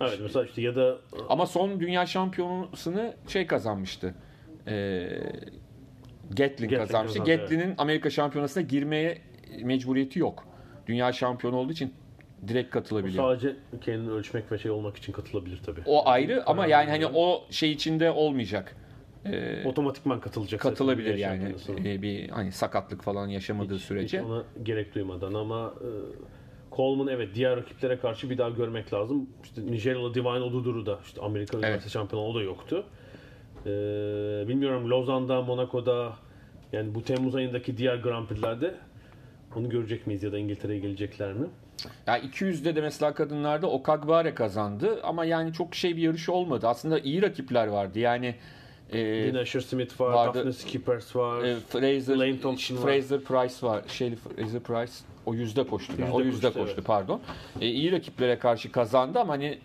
Evet 0.00 0.18
mesela 0.22 0.44
işte 0.44 0.62
ya 0.62 0.76
da 0.76 0.98
ama 1.28 1.46
son 1.46 1.80
dünya 1.80 2.06
şampiyonasını 2.06 3.14
şey 3.28 3.46
kazanmıştı. 3.46 4.14
E, 4.66 5.08
Gatlin 6.30 6.68
kazanmıştı. 6.68 7.18
kazandı, 7.18 7.36
Gatlin'in 7.36 7.74
Amerika 7.78 8.10
şampiyonasına 8.10 8.62
girmeye 8.62 9.18
mecburiyeti 9.62 10.18
yok. 10.18 10.44
Dünya 10.86 11.12
şampiyonu 11.12 11.56
olduğu 11.56 11.72
için 11.72 11.94
direkt 12.48 12.70
katılabiliyor. 12.70 13.24
sadece 13.24 13.56
kendini 13.80 14.10
ölçmek 14.10 14.52
ve 14.52 14.58
şey 14.58 14.70
olmak 14.70 14.96
için 14.96 15.12
katılabilir 15.12 15.60
tabii. 15.66 15.80
O 15.86 16.08
ayrı 16.08 16.46
ama 16.46 16.66
yani 16.66 16.90
hani 16.90 17.06
o 17.06 17.44
şey 17.50 17.72
içinde 17.72 18.10
olmayacak. 18.10 18.76
otomatikman 19.64 20.20
katılacak. 20.20 20.60
Katılabilir 20.60 21.14
yani 21.14 21.54
e, 21.84 22.02
bir 22.02 22.28
hani 22.28 22.52
sakatlık 22.52 23.02
falan 23.02 23.28
yaşamadığı 23.28 23.74
Hiç- 23.74 23.82
sürece. 23.82 24.18
hiç 24.18 24.24
ona 24.26 24.44
gerek 24.62 24.94
duymadan 24.94 25.34
ama 25.34 25.74
e, 25.80 25.88
Coleman 26.76 27.08
evet 27.08 27.28
diğer 27.34 27.56
rakiplere 27.56 27.98
karşı 27.98 28.30
bir 28.30 28.38
daha 28.38 28.50
görmek 28.50 28.92
lazım. 28.92 29.30
İşte 29.44 29.66
Nijeryalı 29.66 30.14
Divine 30.14 30.28
Oduduru 30.28 30.86
da 30.86 30.98
işte 31.04 31.20
Amerika 31.20 31.58
Üniversite 31.58 31.90
şampiyonu 31.90 32.26
o 32.26 32.34
da 32.34 32.42
yoktu. 32.42 32.84
E, 33.66 33.70
bilmiyorum 34.48 34.90
Lozan'da, 34.90 35.42
Monaco'da 35.42 36.12
yani 36.72 36.94
bu 36.94 37.02
Temmuz 37.02 37.34
ayındaki 37.34 37.76
diğer 37.76 37.96
Grand 37.96 38.26
Prix'lerde 38.26 38.74
onu 39.56 39.68
görecek 39.68 40.06
miyiz 40.06 40.22
ya 40.22 40.32
da 40.32 40.38
İngiltere'ye 40.38 40.78
gelecekler 40.80 41.32
mi? 41.32 41.46
Ya 42.06 42.18
200'de 42.18 42.76
de 42.76 42.80
mesela 42.80 43.14
kadınlarda 43.14 43.66
Okagbare 43.70 44.34
kazandı 44.34 45.00
ama 45.02 45.24
yani 45.24 45.52
çok 45.52 45.74
şey 45.74 45.96
bir 45.96 46.02
yarış 46.02 46.28
olmadı. 46.28 46.68
Aslında 46.68 46.98
iyi 46.98 47.22
rakipler 47.22 47.66
vardı. 47.66 47.98
Yani 47.98 48.34
e, 48.90 48.98
Yine 49.00 49.38
Asher 49.38 49.60
Smith 49.60 50.00
var, 50.00 50.12
vardı. 50.12 50.38
Daphne 50.38 50.52
Skippers 50.52 51.16
var. 51.16 51.44
e, 51.44 51.56
Fraser 51.68 52.16
Lane 52.16 52.40
Thompson 52.40 52.76
var. 52.76 52.82
Fraser 52.82 53.20
Price 53.20 53.66
var. 53.66 53.82
Şey 53.88 54.14
Fraser 54.16 54.60
Price 54.60 54.92
o 55.26 55.34
yüzde 55.34 55.66
koştu. 55.66 55.92
yani. 55.98 56.12
o 56.12 56.18
Yüzde 56.20 56.30
yüzde 56.32 56.46
koştu, 56.46 56.60
koştu 56.60 56.74
evet. 56.74 56.86
pardon. 56.86 57.20
E, 57.60 57.66
iyi 57.68 57.92
rakiplere 57.92 58.38
karşı 58.38 58.72
kazandı 58.72 59.18
ama 59.20 59.32
hani 59.32 59.58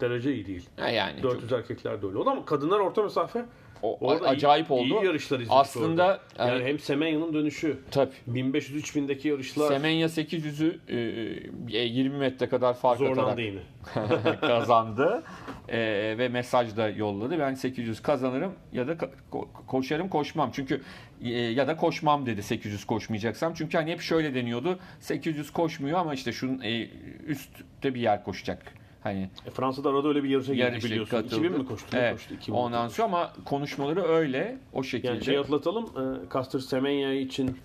Derece 0.00 0.34
iyi 0.34 0.46
değil. 0.46 0.68
ha 0.80 0.88
yani 0.88 1.22
çok- 1.22 1.32
400 1.32 1.52
erkekler 1.52 2.02
de 2.02 2.06
öyle 2.06 2.18
oldu 2.18 2.30
ama 2.30 2.44
kadınlar 2.44 2.80
orta 2.80 3.02
mesafe 3.02 3.44
o, 3.82 3.98
orada 4.00 4.28
acayip 4.28 4.70
iyi, 4.70 4.72
oldu. 4.72 4.84
iyi 4.84 5.04
yarışlar 5.06 5.36
izledik 5.36 5.52
Aslında 5.56 6.04
orada. 6.06 6.20
Yani, 6.38 6.50
yani- 6.50 6.64
hem 6.64 6.78
Semenya'nın 6.78 7.34
dönüşü 7.34 7.78
tabii 7.90 8.10
1500-3000'deki 8.28 9.28
yarışlar 9.28 9.68
Semenya 9.68 10.08
800'ü 10.08 10.78
e, 10.88 11.78
e, 11.78 11.84
20 11.84 12.16
metre 12.16 12.48
kadar 12.48 12.74
fark 12.74 13.00
atarak 13.00 13.16
zorlandı 13.16 13.40
yine. 13.40 13.60
kazandı 14.40 15.22
Ee, 15.68 16.14
ve 16.18 16.28
mesaj 16.28 16.76
da 16.76 16.88
yolladı. 16.88 17.38
Ben 17.38 17.54
800 17.54 18.02
kazanırım 18.02 18.52
ya 18.72 18.88
da 18.88 18.92
ko- 18.92 19.46
koşarım 19.66 20.08
koşmam. 20.08 20.50
Çünkü 20.52 20.82
e, 21.24 21.28
ya 21.30 21.68
da 21.68 21.76
koşmam 21.76 22.26
dedi 22.26 22.42
800 22.42 22.84
koşmayacaksam. 22.84 23.54
Çünkü 23.54 23.78
hani 23.78 23.90
hep 23.92 24.00
şöyle 24.00 24.34
deniyordu. 24.34 24.78
800 25.00 25.50
koşmuyor 25.50 25.98
ama 25.98 26.14
işte 26.14 26.32
şunun 26.32 26.60
e, 26.60 26.88
üstte 27.26 27.94
bir 27.94 28.00
yer 28.00 28.24
koşacak. 28.24 28.81
Hani 29.02 29.30
E, 29.46 29.50
Fransa'da 29.50 29.88
arada 29.90 30.08
öyle 30.08 30.24
bir 30.24 30.28
yarışa 30.28 30.52
girdi 30.52 30.62
yarışta 30.62 30.88
biliyorsun. 30.88 31.10
katıldı. 31.16 31.34
2000 31.34 31.52
mi 31.58 31.66
koştu? 31.66 31.86
Evet. 31.96 32.12
koştu? 32.12 32.34
2000 32.34 32.56
Ondan 32.56 32.88
sonra 32.88 33.06
ama 33.06 33.32
konuşmaları 33.44 34.02
öyle 34.04 34.58
o 34.72 34.82
şekilde. 34.82 35.12
yani 35.12 35.24
şey 35.24 35.38
atlatalım. 35.38 35.84
E, 35.84 36.32
Castor 36.34 36.60
Semenya 36.60 37.12
için 37.14 37.58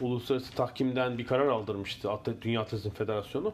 uluslararası 0.00 0.54
tahkimden 0.54 1.18
bir 1.18 1.26
karar 1.26 1.46
aldırmıştı 1.46 2.10
Atlet 2.10 2.42
Dünya 2.42 2.60
Atletizm 2.60 2.90
Federasyonu. 2.90 3.52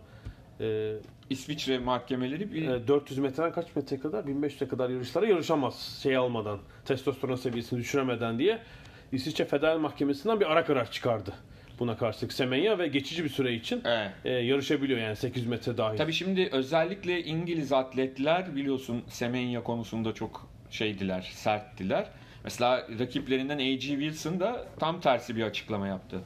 E, 0.61 0.95
İsviçre 1.31 1.79
mahkemeleri 1.79 2.53
bir 2.53 2.69
e, 2.69 2.89
400 2.89 3.19
metreden 3.19 3.53
kaç 3.53 3.77
metre 3.77 3.99
kadar? 3.99 4.25
1500'e 4.25 4.69
kadar 4.69 4.89
yarışlara 4.91 5.27
yarışamaz 5.27 5.99
şey 6.03 6.17
almadan, 6.17 6.59
testosteron 6.85 7.35
seviyesini 7.37 7.79
düşüremeden 7.79 8.39
diye 8.39 8.59
İsviçre 9.13 9.45
Federal 9.45 9.79
Mahkemesi'nden 9.79 10.41
bir 10.41 10.53
ara 10.53 10.65
karar 10.65 10.91
çıkardı. 10.91 11.33
Buna 11.79 11.97
karşılık 11.97 12.33
Semenya 12.33 12.79
ve 12.79 12.89
geçici 12.89 13.25
bir 13.25 13.29
süre 13.29 13.55
için 13.55 13.83
Evet. 13.85 14.11
e, 14.25 14.31
yarışabiliyor 14.31 15.01
yani 15.01 15.17
800 15.17 15.47
metre 15.47 15.77
dahil. 15.77 15.99
Tabii 15.99 16.13
şimdi 16.13 16.49
özellikle 16.53 17.25
İngiliz 17.25 17.73
atletler 17.73 18.57
biliyorsun 18.57 19.03
Semenya 19.09 19.63
konusunda 19.63 20.15
çok 20.15 20.49
şeydiler, 20.71 21.31
serttiler. 21.35 22.07
Mesela 22.45 22.87
rakiplerinden 22.99 23.59
A.G. 23.59 23.81
Wilson 23.81 24.41
da 24.41 24.67
tam 24.81 25.01
tersi 25.01 25.37
bir 25.37 25.43
açıklama 25.43 25.87
yaptı. 25.87 26.21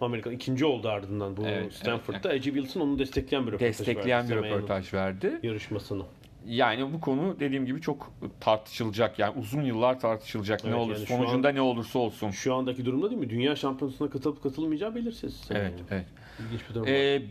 Amerika 0.00 0.32
ikinci 0.32 0.64
oldu 0.64 0.88
ardından 0.88 1.36
bu 1.36 1.46
Evet, 1.46 1.72
Stanford'da. 1.74 2.28
A.G. 2.28 2.42
Wilson 2.42 2.80
onu 2.80 2.98
destekleyen 2.98 3.46
bir 3.46 3.52
röportaj 3.52 3.78
Destekleyen 3.78 4.18
verdi, 4.20 4.30
bir 4.30 4.34
Semenya'nın 4.34 4.58
röportaj 4.58 4.94
verdi. 4.94 5.32
Yarışmasını. 5.42 6.02
Yani 6.46 6.92
bu 6.92 7.00
konu 7.00 7.40
dediğim 7.40 7.66
gibi 7.66 7.80
çok 7.80 8.12
tartışılacak. 8.40 9.18
Yani 9.18 9.38
uzun 9.38 9.62
yıllar 9.62 10.00
tartışılacak 10.00 10.64
ne 10.64 10.70
Evet, 10.70 10.80
olur. 10.80 10.94
yani 10.96 11.06
Sonucunda 11.06 11.48
ne 11.48 11.60
olursa 11.60 11.98
olsun. 11.98 12.30
Şu 12.30 12.54
andaki 12.54 12.84
durumda 12.84 13.10
değil 13.10 13.20
mi? 13.20 13.30
Dünya 13.30 13.56
şampiyonasına 13.56 14.10
katılıp 14.10 14.42
katılmayacağı 14.42 14.94
belirsiz. 14.94 15.40
Evet, 15.50 15.62
Semenya'nın. 15.62 15.84
evet. 15.90 16.06
İlginç 16.40 16.68
bir 16.70 16.74
durum 16.74 16.86
var. 16.86 16.92
Ee, 16.92 17.22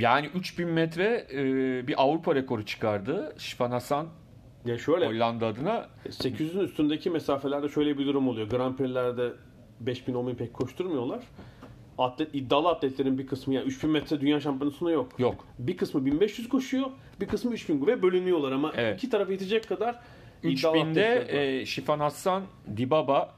yani 0.00 0.26
3000 0.26 0.68
metre 0.68 1.26
e, 1.32 1.86
bir 1.86 2.02
Avrupa 2.02 2.34
rekoru 2.34 2.66
çıkardı. 2.66 3.34
Şifan 3.38 3.70
Hasan 3.70 4.06
Ya 4.66 4.78
şöyle 4.78 5.06
Hollanda 5.06 5.46
adına 5.46 5.86
800'ün 6.08 6.60
üstündeki 6.60 7.10
mesafelerde 7.10 7.68
şöyle 7.68 7.98
bir 7.98 8.06
durum 8.06 8.28
oluyor. 8.28 8.50
Grand 8.50 8.76
Prix'lerde 8.76 9.32
5000 9.80 10.14
10.000 10.14 10.34
pek 10.34 10.54
koşturmuyorlar. 10.54 11.20
Atlet, 11.98 12.34
iddialı 12.34 12.68
atletlerin 12.68 13.18
bir 13.18 13.26
kısmı 13.26 13.54
yani 13.54 13.66
3000 13.66 13.90
metre 13.90 14.20
dünya 14.20 14.40
şampiyonasında 14.40 14.90
yok. 14.90 15.12
yok. 15.18 15.44
Bir 15.58 15.76
kısmı 15.76 16.06
1500 16.06 16.48
koşuyor, 16.48 16.86
bir 17.20 17.26
kısmı 17.26 17.52
3000 17.52 17.86
ve 17.86 18.02
bölünüyorlar 18.02 18.52
ama 18.52 18.72
Evet. 18.76 18.98
iki 18.98 19.10
taraf 19.10 19.30
yetecek 19.30 19.68
kadar 19.68 20.00
iddialı 20.42 20.76
3000'de 20.76 21.08
atletler 21.10 21.36
var. 21.38 21.42
e, 21.42 21.66
Şifan 21.66 22.00
Hassan 22.00 22.42
Dibaba 22.76 23.34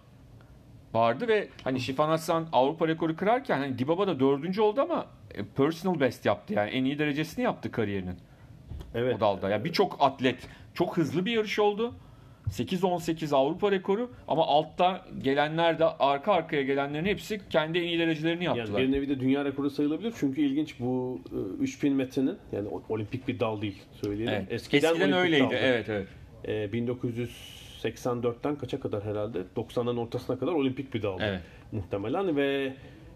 vardı 0.94 1.28
ve 1.28 1.48
hani 1.64 1.80
Şifan 1.80 2.08
Hassan 2.08 2.48
Avrupa 2.52 2.88
rekoru 2.88 3.16
kırarken 3.16 3.58
hani 3.58 3.78
Dibaba 3.78 4.06
da 4.06 4.20
dördüncü 4.20 4.60
oldu 4.60 4.80
ama 4.80 5.06
e, 5.34 5.44
personal 5.44 6.00
best 6.00 6.26
yaptı 6.26 6.54
yani 6.54 6.70
en 6.70 6.84
iyi 6.84 6.98
derecesini 6.98 7.44
yaptı 7.44 7.70
kariyerinin 7.70 8.16
evet. 8.94 9.16
o 9.16 9.20
dalda. 9.20 9.50
Yani 9.50 9.64
birçok 9.64 9.96
atlet 10.00 10.48
çok 10.74 10.96
hızlı 10.96 11.26
bir 11.26 11.32
yarış 11.32 11.58
oldu. 11.58 11.94
8-18 12.50 13.34
Avrupa 13.36 13.70
rekoru 13.72 14.10
ama 14.28 14.46
altta 14.46 15.04
gelenler 15.22 15.78
de 15.78 15.84
arka 15.84 16.32
arkaya 16.32 16.62
gelenlerin 16.62 17.04
hepsi 17.04 17.40
kendi 17.50 17.78
en 17.78 17.82
iyi 17.82 17.98
derecelerini 17.98 18.44
Yani 18.44 18.58
yaptılar. 18.58 18.82
bir 18.82 18.92
nevi 18.92 19.08
de 19.08 19.20
dünya 19.20 19.44
rekoru 19.44 19.70
sayılabilir 19.70 20.14
çünkü 20.18 20.40
ilginç 20.40 20.80
bu 20.80 21.20
e, 21.32 21.62
3000 21.62 21.92
metrenin 21.92 22.36
yani 22.52 22.68
olimpik 22.88 23.28
bir 23.28 23.40
dal 23.40 23.62
değil 23.62 23.82
söyleyelim. 24.02 24.34
Evet. 24.34 24.52
Eskiden, 24.52 24.88
Eskiden, 24.90 25.12
öyleydi. 25.12 25.44
daldı. 25.44 25.54
Evet 25.58 25.88
evet. 25.88 26.08
E, 26.44 26.52
1984'ten 27.84 28.56
kaça 28.56 28.80
kadar 28.80 29.04
herhalde? 29.04 29.38
90'ların 29.56 29.98
ortasına 30.00 30.38
kadar 30.38 30.52
olimpik 30.52 30.94
bir 30.94 31.02
daldı 31.02 31.22
Evet. 31.26 31.40
muhtemelen 31.72 32.36
ve 32.36 32.72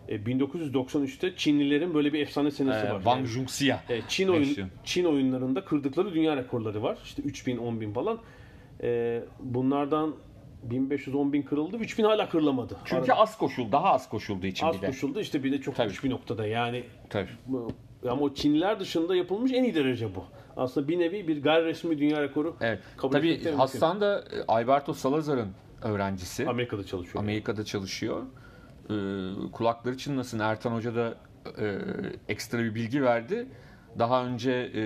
e, 0.09 0.17
1993'te 0.17 1.37
Çinlilerin 1.37 1.95
böyle 1.95 2.13
bir 2.13 2.21
efsane 2.21 2.51
senesi 2.51 2.87
Ee, 2.87 2.91
var. 2.91 2.95
Wang 2.97 3.17
Yani, 3.19 3.27
Junxia. 3.29 3.79
e, 3.89 4.01
Çin 4.09 4.29
oyun. 4.29 4.57
Çin 4.85 5.05
oyunlarında 5.05 5.65
kırdıkları 5.65 6.15
dünya 6.15 6.37
rekorları 6.37 6.83
var. 6.83 6.99
İşte 7.05 7.23
3000, 7.23 7.59
10000 7.59 7.93
falan. 7.93 8.19
E, 8.83 9.23
bunlardan 9.41 10.15
1500, 10.63 11.17
10000 11.17 11.43
kırıldı. 11.43 11.77
3000 11.77 12.05
hala 12.05 12.29
kırılamadı. 12.29 12.77
Çünkü 12.85 13.01
Arada 13.13 13.17
az 13.17 13.39
koşuldu. 13.39 13.73
Daha 13.73 13.93
az 13.93 14.09
koşulduğu 14.09 14.47
için 14.47 14.67
az 14.67 14.77
bir 14.77 14.83
de. 14.83 14.87
koşuldu. 14.87 15.21
İşte 15.21 15.45
bir 15.45 15.53
de 15.53 15.61
çok 15.61 15.77
Tabii. 15.77 15.93
bir 16.05 16.11
noktada. 16.11 16.47
Yani 16.47 16.85
Tabii. 17.11 17.29
bu- 17.47 17.69
ama 18.09 18.23
o 18.23 18.35
Çinliler 18.35 18.81
dışında 18.81 19.17
yapılmış 19.17 19.53
en 19.53 19.65
iyi 19.65 19.75
derece 19.75 20.15
bu. 20.15 20.25
Aslında 20.57 20.89
bir 20.89 20.99
nevi 20.99 21.29
bir 21.29 21.43
gayri 21.43 21.65
resmi 21.65 21.99
dünya 21.99 22.23
rekoru 22.23 22.57
Evet. 22.61 22.79
kabul 22.97 23.13
Tabii 23.13 23.29
de 23.29 23.33
mümkün. 23.35 23.53
Hassan 23.53 24.01
da 24.01 24.19
e, 24.21 24.43
Alberto 24.49 24.93
Salazar'ın 24.93 25.49
öğrencisi. 25.83 26.49
Amerika'da 26.49 26.85
çalışıyor. 26.85 27.25
Amerika'da 27.25 27.65
çalışıyor. 27.65 28.23
Ee, 28.91 28.95
kulakları 29.53 29.97
çınlasın. 29.99 30.39
Ertan 30.39 30.71
Hoca 30.73 30.95
da 30.95 31.15
e, 31.61 31.79
ekstra 32.29 32.59
bir 32.59 32.75
bilgi 32.75 33.03
verdi. 33.03 33.47
Daha 33.99 34.25
önce 34.25 34.51
e, 34.53 34.83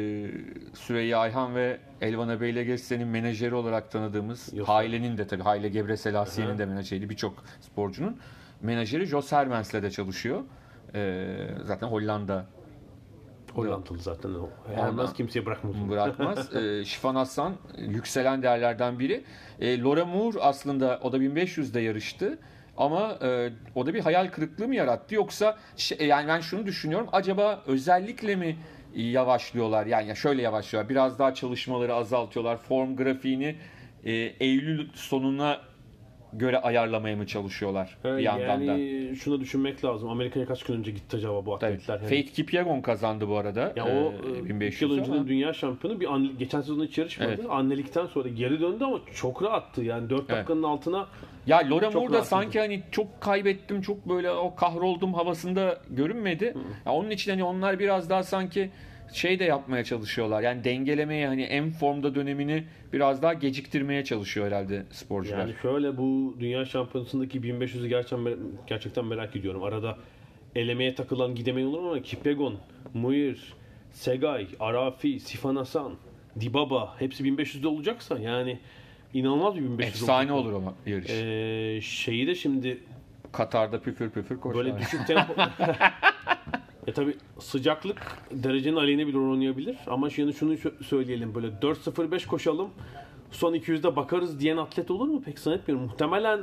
Süreyya 0.74 1.18
Ayhan 1.18 1.54
ve 1.54 1.78
Elvan 2.00 2.40
Bey'le 2.40 2.64
Geçsen'in 2.64 3.08
menajeri 3.08 3.54
olarak 3.54 3.90
tanıdığımız 3.90 4.52
Yok. 4.54 4.68
Hayle'nin 4.68 5.18
de 5.18 5.26
tabii 5.26 5.42
Hayle 5.42 5.68
Gebreselasie'nin 5.68 6.58
de 6.58 6.66
menajeriydi 6.66 7.10
birçok 7.10 7.44
sporcunun. 7.60 8.16
Menajeri 8.60 9.06
Jos 9.06 9.32
Hermens'le 9.32 9.74
de 9.74 9.90
çalışıyor. 9.90 10.40
Ee, 10.94 11.36
zaten 11.64 11.86
Hollanda 11.86 12.46
Hollandalı 13.54 13.98
zaten 13.98 14.30
o. 14.34 14.48
Hermez 14.74 15.12
kimseye 15.12 15.46
bırakmaz. 15.46 15.74
bırakmaz. 15.90 16.56
ee, 16.56 16.84
Şifan 16.84 17.14
Hassan 17.14 17.54
yükselen 17.78 18.42
değerlerden 18.42 18.98
biri. 18.98 19.24
Ee, 19.60 19.80
Laura 19.82 20.04
Moore 20.04 20.40
aslında 20.40 21.00
o 21.02 21.12
da 21.12 21.16
1500'de 21.18 21.80
yarıştı. 21.80 22.38
Ama 22.76 23.18
e, 23.22 23.50
o 23.74 23.86
da 23.86 23.94
bir 23.94 24.00
hayal 24.00 24.30
kırıklığı 24.30 24.68
mı 24.68 24.74
yarattı 24.74 25.14
yoksa 25.14 25.58
şey- 25.76 26.06
yani 26.06 26.28
ben 26.28 26.40
şunu 26.40 26.66
düşünüyorum 26.66 27.08
acaba 27.12 27.62
özellikle 27.66 28.36
mi 28.36 28.56
yavaşlıyorlar. 28.94 29.86
Yani 29.86 30.08
ya 30.08 30.14
şöyle 30.14 30.42
yavaşlıyorlar. 30.42 30.90
Biraz 30.90 31.18
daha 31.18 31.34
çalışmaları 31.34 31.94
azaltıyorlar. 31.94 32.56
Form 32.56 32.96
grafiğini 32.96 33.56
e, 34.04 34.12
Eylül 34.40 34.88
sonuna 34.94 35.60
göre 36.32 36.58
ayarlamaya 36.58 37.16
mı 37.16 37.26
çalışıyorlar 37.26 37.96
Ha, 38.02 38.16
bir 38.16 38.22
yandan 38.22 38.60
da. 38.60 38.64
yani 38.64 39.16
şunu 39.16 39.40
düşünmek 39.40 39.84
lazım. 39.84 40.08
Amerika'ya 40.08 40.46
kaç 40.46 40.62
gün 40.62 40.74
önce 40.74 40.90
gitti 40.90 41.16
acaba 41.16 41.46
bu 41.46 41.58
Tabii. 41.58 41.72
atletler? 41.74 41.96
Yani, 41.96 42.08
Faith 42.08 42.32
Kipyegon 42.32 42.80
kazandı 42.80 43.28
bu 43.28 43.36
arada. 43.36 43.72
ya 43.76 43.84
o 43.84 43.88
e, 43.90 44.38
e, 44.38 44.44
1500 44.48 44.92
iki 44.92 45.00
yıl 45.10 45.16
ama- 45.16 45.28
dünya 45.28 45.52
şampiyonu 45.52 46.00
bir 46.00 46.12
anne- 46.14 46.32
geçen 46.38 46.60
sezon 46.60 46.84
hiç 46.84 46.98
yarışmadı. 46.98 47.28
Evet. 47.34 47.46
Annelikten 47.50 48.06
sonra 48.06 48.28
geri 48.28 48.60
döndü 48.60 48.84
ama 48.84 48.98
çok 49.14 49.42
rahattı. 49.42 49.82
Yani 49.82 50.10
4 50.10 50.20
Evet. 50.20 50.30
dakikanın 50.30 50.62
altına 50.62 51.06
Ya 51.46 51.58
Laura 51.70 51.90
Moore 51.90 52.12
da 52.12 52.22
sanki 52.22 52.60
hani 52.60 52.82
çok 52.90 53.20
kaybettim, 53.20 53.80
çok 53.80 54.08
böyle 54.08 54.30
o 54.30 54.54
kahroldum 54.54 55.14
havasında 55.14 55.78
görünmedi. 55.90 56.54
Ya 56.86 56.92
onun 56.92 57.10
için 57.10 57.30
hani 57.30 57.44
onlar 57.44 57.78
biraz 57.78 58.10
daha 58.10 58.22
sanki 58.22 58.70
şey 59.12 59.38
de 59.38 59.44
yapmaya 59.44 59.84
çalışıyorlar. 59.84 60.42
Yani 60.42 60.64
dengelemeye 60.64 61.26
hani 61.26 61.42
en 61.42 61.70
formda 61.70 62.14
dönemini 62.14 62.64
biraz 62.92 63.22
daha 63.22 63.34
geciktirmeye 63.34 64.04
çalışıyor 64.04 64.46
herhalde 64.46 64.82
sporcular. 64.90 65.38
Yani 65.38 65.54
şöyle 65.62 65.96
bu 65.96 66.36
dünya 66.40 66.64
şampiyonasındaki 66.64 67.40
1500'ü 67.40 67.86
gerçekten 67.88 68.36
gerçekten 68.66 69.04
merak 69.04 69.36
ediyorum. 69.36 69.62
Arada 69.62 69.98
elemeye 70.54 70.94
takılan 70.94 71.34
gidemeyen 71.34 71.66
olur 71.66 71.78
ama 71.78 72.02
Kipyegon, 72.02 72.58
Muir, 72.94 73.54
Segay, 73.92 74.46
Arafi, 74.60 75.20
Sifan 75.20 75.56
Hasan, 75.56 75.92
Dibaba 76.40 76.94
hepsi 76.98 77.24
1500'de 77.24 77.68
olacaksa 77.68 78.18
yani 78.18 78.58
inanılmaz 79.14 79.54
bir 79.56 79.60
1500 79.60 80.02
Efsane 80.02 80.32
olur 80.32 80.52
ama 80.52 80.74
yarış. 80.86 81.10
Ee, 81.10 81.80
şeyi 81.80 82.26
de 82.26 82.34
şimdi 82.34 82.78
Katar'da 83.32 83.80
püfür 83.80 84.10
püfür 84.10 84.40
koşar. 84.40 84.58
böyle 84.58 84.78
düşük 84.78 85.06
tempo 85.06 85.32
E 86.86 86.92
tabi 86.92 87.16
sıcaklık 87.38 88.02
derecenin 88.30 88.76
aleyhine 88.76 89.06
bir 89.06 89.12
rol 89.14 89.30
oynayabilir 89.32 89.76
ama 89.86 90.10
şimdi 90.10 90.32
şunu 90.32 90.56
söyleyelim 90.84 91.34
böyle 91.34 91.46
4.05 91.46 92.26
koşalım 92.26 92.68
son 93.30 93.54
200'de 93.54 93.96
bakarız 93.96 94.40
diyen 94.40 94.56
atlet 94.56 94.90
olur 94.90 95.08
mu 95.08 95.22
pek 95.22 95.38
zannetmiyorum. 95.38 95.86
Muhtemelen 95.86 96.40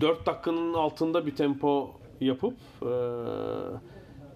4 0.00 0.26
dakikanın 0.26 0.74
altında 0.74 1.26
bir 1.26 1.36
tempo 1.36 1.90
yapıp 2.20 2.54
e, 2.82 2.86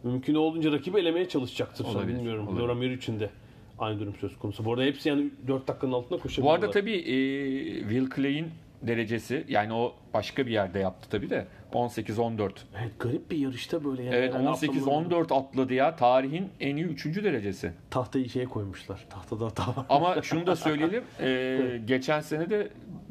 mümkün 0.09 0.35
olduğunca 0.35 0.73
rakibi 0.73 1.01
elemeye 1.01 1.29
çalışacaktır. 1.29 1.85
Olabilir, 1.85 2.17
Bilmiyorum. 2.17 2.47
olabilir. 2.49 2.61
Laura 2.63 2.75
Mir 2.75 2.91
için 2.91 3.21
de 3.21 3.31
aynı 3.79 4.01
durum 4.01 4.15
söz 4.21 4.39
konusu. 4.39 4.65
Bu 4.65 4.73
arada 4.73 4.83
hepsi 4.85 5.09
yani 5.09 5.31
4 5.49 5.69
dakikanın 5.69 5.93
altında 5.93 6.19
Bu 6.19 6.23
koşabiliyorlar. 6.23 6.61
arada 6.61 6.71
tabii 6.71 6.93
e, 6.97 7.81
Will 7.81 8.11
Clay'in 8.17 8.47
derecesi 8.83 9.45
yani 9.49 9.73
o 9.73 9.95
başka 10.15 10.47
bir 10.47 10.51
yerde 10.53 10.79
yaptı 10.79 11.09
tabii 11.11 11.31
de 11.31 11.47
18-14. 11.73 12.51
Evet, 12.81 12.93
garip 12.99 13.31
bir 13.31 13.37
yarışta 13.39 13.85
böyle 13.85 14.03
yani. 14.03 14.15
Evet 14.17 14.35
Yani 14.35 14.49
atlamalar- 14.49 15.07
18-14 15.09 15.35
atladı 15.35 15.75
ya 15.75 15.97
tarihin 15.97 16.49
en 16.61 16.77
iyi 16.77 16.85
3. 16.87 17.25
derecesi. 17.25 17.73
Tahtayı 17.91 18.29
şeye 18.29 18.45
koymuşlar. 18.45 19.05
Tahtada 19.11 19.45
hata 19.47 19.63
var. 19.69 19.87
Ama 19.89 20.23
şunu 20.23 20.47
da 20.47 20.57
söyleyelim. 20.67 21.05
e, 21.21 21.81
geçen 21.85 22.21
sene 22.21 22.51
de 22.51 22.69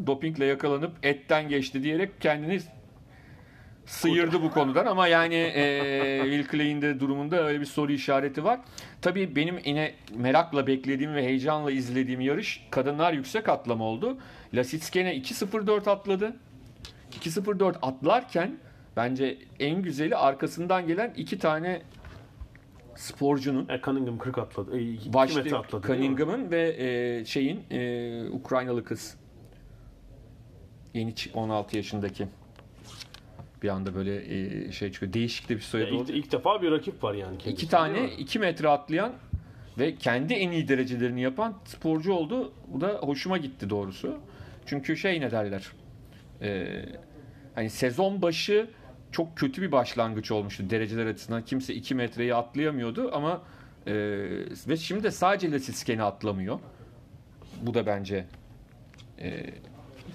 dopingle 0.08 0.46
yakalanıp 0.46 0.92
etten 1.04 1.50
geçti 1.50 1.84
diyerek 1.84 2.22
kendini 2.22 2.60
sıyırdı 3.86 4.42
bu 4.42 4.52
konudan 4.52 4.86
ama 4.86 5.08
yani 5.08 5.36
e, 5.36 6.20
Will 6.24 6.48
Clay'in 6.52 6.82
de 6.82 7.00
durumunda 7.00 7.44
öyle 7.48 7.60
bir 7.60 7.66
soru 7.66 7.92
işareti 7.92 8.44
var. 8.44 8.60
Tabii 9.02 9.36
benim 9.36 9.56
yine 9.66 9.92
merakla 10.16 10.68
beklediğim 10.68 11.16
ve 11.16 11.24
heyecanla 11.24 11.72
izlediğim 11.72 12.22
yarış 12.22 12.68
kadınlar 12.72 13.14
yüksek 13.14 13.50
atlama 13.50 13.84
oldu. 13.86 14.18
Lasitskene 14.54 15.16
2.04 15.18 15.90
atladı. 15.90 16.36
2.04 17.20 17.76
atlarken 17.82 18.58
bence 18.98 19.38
en 19.60 19.82
güzeli 19.82 20.16
arkasından 20.16 20.88
gelen 20.88 21.14
iki 21.18 21.40
tane 21.40 21.82
sporcunun 22.96 23.70
E, 23.70 23.82
Cunningham 23.82 24.18
40 24.18 24.38
atladı. 24.38 24.78
E, 24.78 24.82
2 24.82 24.94
metre 25.10 25.14
Başta 25.14 25.60
atladı. 25.60 25.88
Cunningham'ın 25.88 26.52
ve 26.52 26.76
e, 27.20 27.26
şeyin 27.26 27.64
e, 27.72 28.30
Ukraynalı 28.30 28.84
kız. 28.84 29.18
Yeni 30.94 31.12
çi- 31.12 31.34
16 31.34 31.78
yaşındaki. 31.78 32.28
Bir 33.64 33.70
anda 33.70 33.96
böyle 33.96 34.16
e, 34.68 34.72
şey 34.72 34.92
çıkıyor. 34.92 35.14
Değişik 35.14 35.50
de 35.50 35.56
bir 35.56 35.62
Ya 35.62 35.68
soyadı 35.68 35.90
ilk, 35.92 36.02
oldu. 36.02 36.12
ilk 36.12 36.32
defa 36.32 36.62
bir 36.62 36.72
rakip 36.72 37.04
var 37.04 37.14
yani. 37.14 37.38
kendisi, 37.38 37.50
İki 37.50 37.70
tane 37.70 38.02
mi? 38.02 38.10
2 38.18 38.40
metre 38.40 38.68
atlayan 38.70 39.14
ve 39.78 39.96
kendi 39.96 40.34
en 40.34 40.52
iyi 40.52 40.68
derecelerini 40.68 41.22
yapan 41.22 41.54
sporcu 41.66 42.14
oldu. 42.14 42.54
Bu 42.68 42.82
da 42.82 42.88
hoşuma 42.88 43.38
gitti 43.38 43.70
doğrusu. 43.70 44.18
Çünkü 44.66 44.98
şey 44.98 45.22
ne 45.22 45.32
derler. 45.32 45.68
E, 46.42 46.68
hani 47.56 47.70
sezon 47.70 48.22
başı 48.22 48.70
çok 49.12 49.38
kötü 49.38 49.62
bir 49.62 49.72
başlangıç 49.72 50.32
olmuştu 50.32 50.70
dereceler 50.70 51.06
açısından. 51.06 51.46
Kimse 51.46 51.74
2 51.74 51.96
metreyi 51.96 52.36
atlayamıyordu 52.36 53.10
ama 53.14 53.42
e, 53.88 53.94
ve 54.68 54.78
şimdi 54.78 55.04
de 55.04 55.12
sadece 55.12 55.52
Lasisken'i 55.52 56.04
atlamıyor. 56.04 56.60
Bu 57.62 57.74
da 57.74 57.86
bence 57.86 58.26
e, 59.20 59.46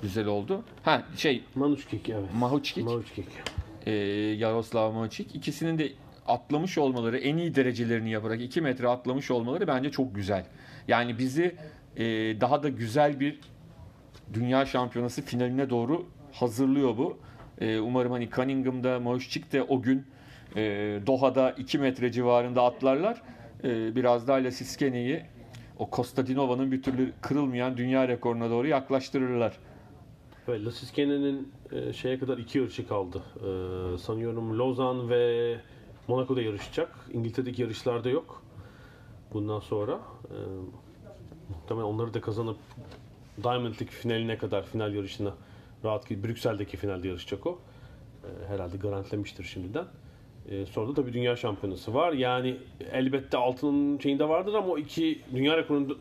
güzel 0.03 0.27
oldu. 0.27 0.65
Ha 0.83 1.05
şey 1.17 1.45
Manuçkik 1.55 2.09
evet. 2.09 2.29
Mahuçkik 2.35 2.85
Manuçkik. 2.85 3.27
e, 3.87 3.93
Yaroslav 4.39 4.93
Maçik 4.93 5.35
ikisinin 5.35 5.79
de 5.79 5.93
atlamış 6.27 6.79
olmaları, 6.79 7.19
en 7.19 7.37
iyi 7.37 7.55
derecelerini 7.55 8.11
yaparak 8.11 8.41
2 8.41 8.61
metre 8.61 8.89
atlamış 8.89 9.31
olmaları 9.31 9.67
bence 9.67 9.91
çok 9.91 10.15
güzel. 10.15 10.45
Yani 10.89 11.19
bizi 11.19 11.57
e, 11.97 12.05
daha 12.41 12.63
da 12.63 12.69
güzel 12.69 13.21
bir 13.21 13.41
dünya 14.33 14.67
şampiyonası 14.67 15.23
finaline 15.23 15.71
doğru 15.71 16.07
hazırlıyor 16.33 16.97
bu. 16.99 17.19
E, 17.61 17.81
umarım 17.81 18.13
hani 18.13 18.31
Cunningham'da, 18.31 19.01
Mahuçik 19.01 19.53
de 19.53 19.63
o 19.63 19.83
gün 19.83 20.07
e, 20.57 20.63
Doha'da 21.07 21.51
2 21.51 21.79
metre 21.79 22.13
civarında 22.13 22.63
atlarlar. 22.65 23.23
E, 23.65 23.97
biraz 23.97 24.29
daha 24.29 24.45
Lasiskene'yi 24.45 25.23
o 25.79 25.91
Kostadinova'nın 25.91 26.73
bir 26.73 26.83
türlü 26.83 27.13
kırılmayan 27.21 27.77
dünya 27.77 28.09
rekoruna 28.09 28.51
doğru 28.51 28.67
yaklaştırırlar. 28.67 29.57
Ve 30.49 30.65
Lasiskene'nin 30.65 31.53
e, 31.73 31.93
şeye 31.93 32.19
kadar 32.19 32.39
iki 32.39 32.59
yarışı 32.59 32.89
kaldı. 32.89 33.23
E, 33.37 33.99
sanıyorum 33.99 34.59
Lozan 34.59 35.11
ve 35.11 35.57
Monaco'da 36.09 36.43
yarışacak. 36.43 36.97
İngiltere'deki 37.13 37.63
yarışlarda 37.63 38.09
yok. 38.09 38.43
Bundan 39.33 39.61
sonra 39.61 40.01
e, 40.25 40.37
muhtemelen 41.49 41.87
onları 41.87 42.15
da 42.15 42.21
kazanıp 42.21 42.57
Diamond 43.43 43.75
League 43.75 43.87
finaline 43.87 44.39
kadar 44.39 44.67
final 44.67 44.95
yarışına 44.95 45.35
rahat 45.85 46.09
ki 46.09 46.25
Brüksel'deki 46.25 46.77
finalde 46.77 47.09
yarışacak 47.09 47.47
o. 47.47 47.59
E, 48.25 48.49
herhalde 48.49 48.77
garantilemiştir 48.77 49.45
şimdiden. 49.45 49.85
E, 50.49 50.67
sonra 50.67 50.89
da 50.89 50.95
tabii 50.95 51.13
dünya 51.13 51.37
şampiyonası 51.37 51.95
var. 51.95 52.13
Yani 52.13 52.57
elbette 52.93 53.37
altının 53.37 53.99
şeyinde 53.99 54.29
vardır 54.29 54.55
ama 54.55 54.69
o 54.69 54.79
iki 54.79 55.23
dünya 55.35 55.57
rekorunu 55.57 55.99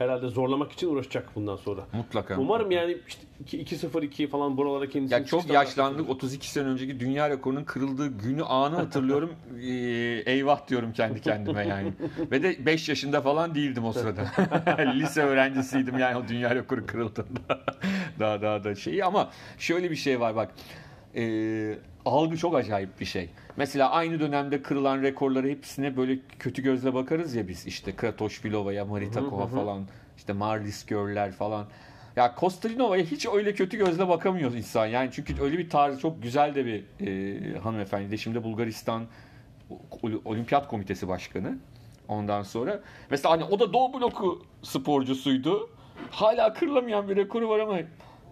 herhalde 0.00 0.28
zorlamak 0.28 0.72
için 0.72 0.88
uğraşacak 0.88 1.28
bundan 1.34 1.56
sonra. 1.56 1.80
Mutlaka. 1.92 2.38
Umarım 2.38 2.70
yani 2.70 2.96
işte 3.08 3.22
2-0-2 3.62 4.28
falan 4.28 4.56
buralara 4.56 4.88
kendisini 4.88 5.18
Ya 5.18 5.26
çok 5.26 5.50
yaşlandık. 5.50 6.10
32 6.10 6.50
sene 6.50 6.68
önceki 6.68 7.00
dünya 7.00 7.30
rekorunun 7.30 7.64
kırıldığı 7.64 8.18
günü 8.18 8.44
anı 8.44 8.76
hatırlıyorum. 8.76 9.30
Ee, 9.60 10.22
eyvah 10.26 10.68
diyorum 10.68 10.92
kendi 10.92 11.20
kendime 11.20 11.66
yani. 11.66 11.92
Ve 12.30 12.42
de 12.42 12.66
5 12.66 12.88
yaşında 12.88 13.20
falan 13.20 13.54
değildim 13.54 13.84
o 13.84 13.92
sırada. 13.92 14.24
Lise 14.94 15.22
öğrencisiydim 15.22 15.98
yani 15.98 16.16
o 16.16 16.28
dünya 16.28 16.54
rekoru 16.54 16.86
kırıldığında. 16.86 17.60
daha 18.18 18.42
daha 18.42 18.64
da 18.64 18.74
şey 18.74 19.02
ama 19.02 19.30
şöyle 19.58 19.90
bir 19.90 19.96
şey 19.96 20.20
var 20.20 20.36
bak. 20.36 20.54
Ee, 21.16 21.78
algı 22.04 22.36
çok 22.36 22.54
acayip 22.54 23.00
bir 23.00 23.04
şey. 23.04 23.28
Mesela 23.56 23.90
aynı 23.90 24.20
dönemde 24.20 24.62
kırılan 24.62 25.02
rekorları 25.02 25.48
hepsine 25.48 25.96
böyle 25.96 26.18
kötü 26.38 26.62
gözle 26.62 26.94
bakarız 26.94 27.34
ya 27.34 27.48
biz. 27.48 27.66
işte 27.66 27.96
Kratoşvilova'ya, 27.96 28.84
Maritakova 28.84 29.46
falan, 29.46 29.86
işte 30.16 30.32
Marlis 30.32 30.86
Görler 30.86 31.32
falan. 31.32 31.66
Ya 32.16 32.34
Kostadinova'ya 32.34 33.04
hiç 33.04 33.26
öyle 33.34 33.54
kötü 33.54 33.78
gözle 33.78 34.08
bakamıyor 34.08 34.52
insan. 34.52 34.86
Yani 34.86 35.10
çünkü 35.12 35.42
öyle 35.42 35.58
bir 35.58 35.70
tarzı 35.70 36.00
çok 36.00 36.22
güzel 36.22 36.54
de 36.54 36.66
bir 36.66 36.84
e, 37.06 37.58
hanımefendi. 37.58 38.10
De 38.10 38.16
şimdi 38.16 38.44
Bulgaristan 38.44 39.02
Ol- 40.02 40.20
Olimpiyat 40.24 40.68
Komitesi 40.68 41.08
Başkanı. 41.08 41.58
Ondan 42.08 42.42
sonra 42.42 42.80
mesela 43.10 43.32
hani 43.32 43.44
o 43.44 43.58
da 43.58 43.72
Doğu 43.72 43.92
bloku 44.00 44.42
sporcusuydu. 44.62 45.70
Hala 46.10 46.52
kırılamayan 46.52 47.08
bir 47.08 47.16
rekoru 47.16 47.48
var 47.48 47.58
ama 47.58 47.78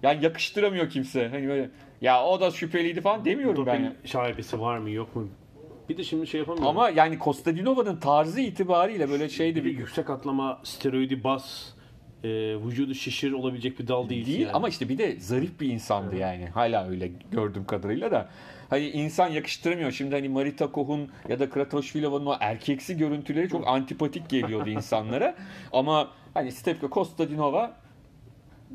Yani 0.03 0.25
yakıştıramıyor 0.25 0.91
kimse. 0.91 1.29
Hani 1.29 1.49
böyle 1.49 1.71
ya 2.01 2.25
o 2.25 2.41
da 2.41 2.51
şüpheliydi 2.51 3.01
falan 3.01 3.25
demiyorum 3.25 3.67
ben. 3.67 3.75
Doping 3.75 3.85
ya. 3.85 4.09
şaibesi 4.09 4.61
var 4.61 4.79
mı 4.79 4.91
yok 4.91 5.17
mu? 5.17 5.29
Bir 5.89 5.97
de 5.97 6.05
şimdi 6.05 6.27
şey 6.27 6.41
yapamıyorum. 6.41 6.69
Ama 6.69 6.91
yani 6.91 7.19
Kostadinova'nın 7.19 7.97
tarzı 7.97 8.41
itibariyle 8.41 9.11
böyle 9.11 9.29
şeydi 9.29 9.65
bir 9.65 9.79
yüksek 9.79 10.11
atlama, 10.11 10.61
steroidi 10.65 11.25
bas, 11.25 11.73
e, 12.25 12.29
vücudu 12.67 12.95
şişir 12.95 13.33
olabilecek 13.33 13.79
bir 13.79 13.89
dal 13.89 14.09
değil. 14.09 14.27
değil 14.27 14.41
yani. 14.41 14.53
ama 14.53 14.69
işte 14.69 14.89
bir 14.89 14.99
de 14.99 15.21
zarif 15.21 15.61
bir 15.61 15.69
insandı 15.69 16.17
yani. 16.17 16.47
Hala 16.47 16.89
öyle 16.89 17.11
gördüğüm 17.31 17.65
kadarıyla 17.65 18.11
da. 18.11 18.29
Hani 18.71 18.89
insan 18.89 19.29
yakıştıramıyor. 19.29 19.91
Şimdi 19.91 20.15
hani 20.15 20.29
Marita 20.29 20.73
Koh'un 20.73 21.09
ya 21.29 21.39
da 21.39 21.51
Kratoşvilova'nın 21.51 22.27
o 22.27 22.37
erkeksi 22.41 22.97
görüntüleri 22.97 23.49
çok 23.49 23.69
antipatik 23.69 24.29
geliyordu 24.29 24.71
insanlara. 24.71 25.35
Ama 25.73 26.11
hani 26.35 26.53
Stepka 26.53 26.91
Kostadinova 26.91 27.77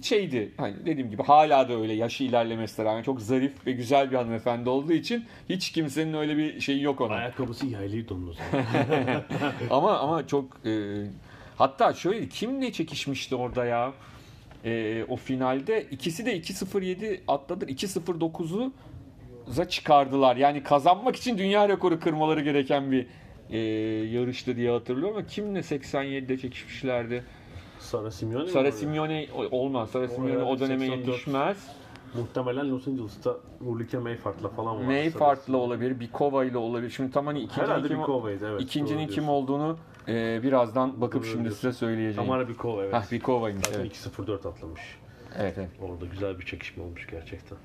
şeydi 0.02 0.52
hani 0.58 0.76
dediğim 0.86 1.10
gibi 1.10 1.24
hala 1.24 1.70
da 1.70 1.74
öyle 1.74 1.94
yaşı 1.94 2.24
ilerlemesine 2.24 2.86
rağmen 2.86 3.04
çok 3.04 3.22
zarif 3.22 3.68
ve 3.68 3.72
güzel 3.72 4.12
bir 4.12 4.16
hanımefendi 4.16 4.70
olduğu 4.70 4.94
için 4.94 5.26
hiç 5.50 5.72
kimsenin 5.72 6.14
öyle 6.14 6.38
bir 6.38 6.60
şeyi 6.60 6.82
yok 6.82 7.02
ona. 7.02 7.14
Ayakkabısı 7.14 7.68
yaylıydı 7.68 8.14
onun 8.14 8.28
o 8.28 8.34
zaman. 8.34 8.66
ama 9.70 10.00
ama 10.00 10.28
çok 10.28 10.66
e, 10.66 11.04
hatta 11.58 11.94
şöyle 11.94 12.30
kimle 12.30 12.72
çekişmişti 12.72 13.36
orada 13.36 13.66
ya? 13.66 13.94
E, 14.66 15.04
o 15.10 15.16
finalde 15.16 15.82
ikisi 15.92 16.26
de 16.26 16.38
2.07 16.38 17.20
atladı. 17.28 17.66
2.09'u 17.66 18.74
za 19.48 19.70
çıkardılar. 19.70 20.36
Yani 20.36 20.64
kazanmak 20.64 21.16
için 21.16 21.38
dünya 21.38 21.70
rekoru 21.70 22.00
kırmaları 22.00 22.42
gereken 22.42 22.92
bir 22.92 23.08
e, 23.50 23.58
yarıştı 24.06 24.56
diye 24.56 24.72
hatırlıyorum 24.72 25.18
ama 25.18 25.28
kimle 25.28 25.60
87'de 25.60 26.38
çekişmişlerdi? 26.38 27.24
Sara 27.84 28.12
Simeone 28.12 28.48
Sara? 28.48 28.72
Simeone 28.72 29.28
olmaz. 29.52 29.90
Sara 29.90 30.08
Simeone 30.08 30.44
o 30.44 30.60
döneme 30.60 30.86
84. 30.86 31.08
yetişmez. 31.08 31.68
Muhtemelen 32.14 32.72
Los 32.72 32.88
Angeles'ta 32.88 33.38
Ulrike 33.66 33.98
Mayfart'la 33.98 34.50
falan 34.50 34.78
var. 34.78 34.84
Mayfart'la 34.84 35.58
olabilir, 35.58 36.00
Bikova 36.00 36.46
ile 36.46 36.58
olabilir. 36.58 36.90
Şimdi 36.90 37.12
tam 37.12 37.26
hani 37.26 37.40
ikincinin 37.40 37.88
kim, 37.88 38.00
evet. 38.46 38.62
ikincinin 38.62 39.08
kim 39.08 39.30
olduğunu 39.30 39.78
e, 40.08 40.44
birazdan 40.44 41.02
bakıp 41.02 41.22
Doğru 41.22 41.30
şimdi 41.30 41.44
diyorsun. 41.44 41.62
size 41.62 41.74
söyleyeceğim. 41.74 42.30
Tamara 42.30 42.48
Bikova 42.48 42.84
evet. 42.84 42.94
Hah 42.94 43.12
Bikova'ymış 43.12 43.66
Zaten 43.66 43.80
evet. 43.80 43.92
2.04 43.92 44.48
atlamış. 44.50 44.82
Evet, 45.38 45.58
evet. 45.58 45.70
Orada 45.82 46.06
güzel 46.06 46.40
bir 46.40 46.46
çekişme 46.46 46.84
olmuş 46.84 47.08
gerçekten. 47.12 47.58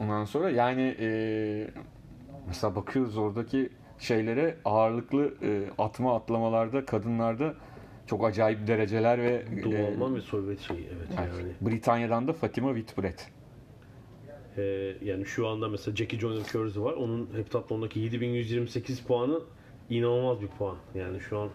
Ondan 0.00 0.24
sonra 0.24 0.50
yani 0.50 0.96
e, 1.00 1.70
mesela 2.46 2.76
bakıyoruz 2.76 3.16
oradaki 3.16 3.70
şeylere 3.98 4.56
ağırlıklı 4.64 5.34
e, 5.42 5.70
atma 5.78 6.16
atlamalarda 6.16 6.84
kadınlarda 6.84 7.54
çok 8.06 8.24
acayip 8.24 8.66
dereceler 8.66 9.22
ve 9.22 9.44
Doğu 9.64 10.10
e, 10.10 10.14
ve 10.14 10.20
Sovyet 10.20 10.60
şeyi 10.60 10.80
evet, 10.80 11.08
evet, 11.20 11.30
yani. 11.40 11.52
Britanya'dan 11.60 12.28
da 12.28 12.32
Fatima 12.32 12.74
Whitbread. 12.74 13.18
Ee, 14.56 14.96
yani 15.02 15.26
şu 15.26 15.48
anda 15.48 15.68
mesela 15.68 15.96
Jackie 15.96 16.18
Joyner 16.18 16.44
Kersey 16.44 16.82
var. 16.82 16.92
Onun 16.92 17.28
heptatlondaki 17.36 18.00
7128 18.00 19.00
puanı 19.00 19.40
inanılmaz 19.90 20.40
bir 20.40 20.46
puan. 20.46 20.76
Yani 20.94 21.20
şu 21.20 21.38
an 21.38 21.48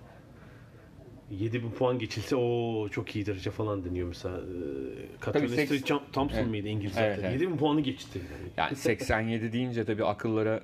7000 1.31 1.71
puan 1.71 1.99
geçilse 1.99 2.35
o 2.35 2.87
çok 2.89 3.15
iyi 3.15 3.25
derece 3.25 3.51
falan 3.51 3.85
deniyor 3.85 4.07
mesela. 4.07 4.37
Ee, 4.37 5.25
Catherine 5.25 5.55
seks- 5.55 6.11
Thompson 6.13 6.37
Evet. 6.37 6.49
mıydı 6.49 6.67
İngiliz 6.67 6.97
Evet, 6.97 7.19
evet. 7.21 7.31
7000 7.33 7.57
puanı 7.57 7.81
geçti. 7.81 8.19
Yani. 8.31 8.51
Yani 8.57 8.75
87 8.75 9.53
deyince 9.53 9.85
tabii 9.85 10.05
akıllara 10.05 10.63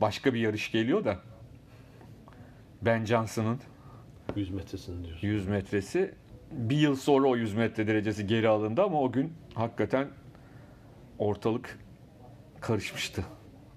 başka 0.00 0.34
bir 0.34 0.40
yarış 0.40 0.72
geliyor 0.72 1.04
da 1.04 1.18
Ben 2.82 3.04
Johnson'ın 3.04 3.60
100 4.36 4.50
metresini 4.50 5.04
diyorsun. 5.04 5.28
100 5.28 5.48
metresi 5.48 6.14
bir 6.50 6.76
yıl 6.76 6.96
sonra 6.96 7.28
o 7.28 7.36
100 7.36 7.54
metre 7.54 7.86
derecesi 7.86 8.26
geri 8.26 8.48
alındı 8.48 8.82
ama 8.82 9.00
o 9.00 9.12
gün 9.12 9.32
hakikaten 9.54 10.08
ortalık 11.18 11.78
karışmıştı. 12.60 13.24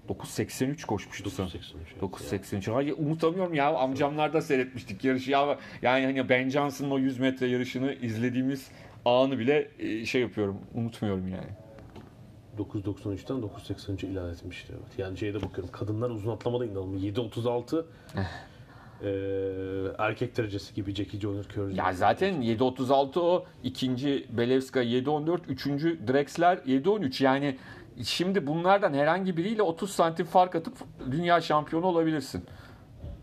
9.83 0.08 0.86
koşmuştu 0.86 1.30
sanırım. 1.30 1.60
983. 2.00 2.52
evet. 2.52 2.62
9.83. 2.62 2.72
Hayır 2.72 2.94
unutamıyorum 2.98 3.54
ya 3.54 3.74
amcamlar 3.74 4.32
da 4.32 4.40
seyretmiştik 4.40 5.04
yarışı 5.04 5.30
ya. 5.30 5.58
Yani 5.82 6.04
hani 6.04 6.28
Ben 6.28 6.48
Johnson'ın 6.48 6.90
o 6.90 6.98
100 6.98 7.18
metre 7.18 7.46
yarışını 7.46 7.92
izlediğimiz 7.94 8.70
anı 9.04 9.38
bile 9.38 9.70
e, 9.78 10.04
şey 10.06 10.20
yapıyorum 10.20 10.58
unutmuyorum 10.74 11.28
yani. 11.28 11.50
9.93'ten 12.58 13.36
9.83'e 13.36 14.08
ilave 14.08 14.30
etmişti. 14.30 14.72
Evet. 14.72 14.98
Yani 14.98 15.18
şeyde 15.18 15.42
bakıyorum. 15.42 15.72
Kadınlar 15.72 16.10
uzun 16.10 16.30
atlamada 16.30 16.66
inanılmaz. 16.66 17.04
7.36 17.04 17.84
eee 19.02 19.08
erkek 19.98 20.36
derecesi 20.36 20.74
gibi 20.74 20.94
Jackie 20.94 21.20
Joyner 21.20 21.44
Kersey. 21.44 21.76
Ya 21.76 21.92
zaten 21.92 22.42
7.36 22.42 23.20
o 23.20 23.44
ikinci 23.62 24.26
Belevska 24.30 24.82
7.14 24.82 25.38
üçüncü 25.48 26.08
Drexler 26.08 26.56
7.13 26.56 27.24
yani 27.24 27.58
şimdi 28.04 28.46
bunlardan 28.46 28.94
herhangi 28.94 29.36
biriyle 29.36 29.62
30 29.62 29.90
santim 29.90 30.26
fark 30.26 30.54
atıp 30.54 30.74
dünya 31.10 31.40
şampiyonu 31.40 31.86
olabilirsin. 31.86 32.44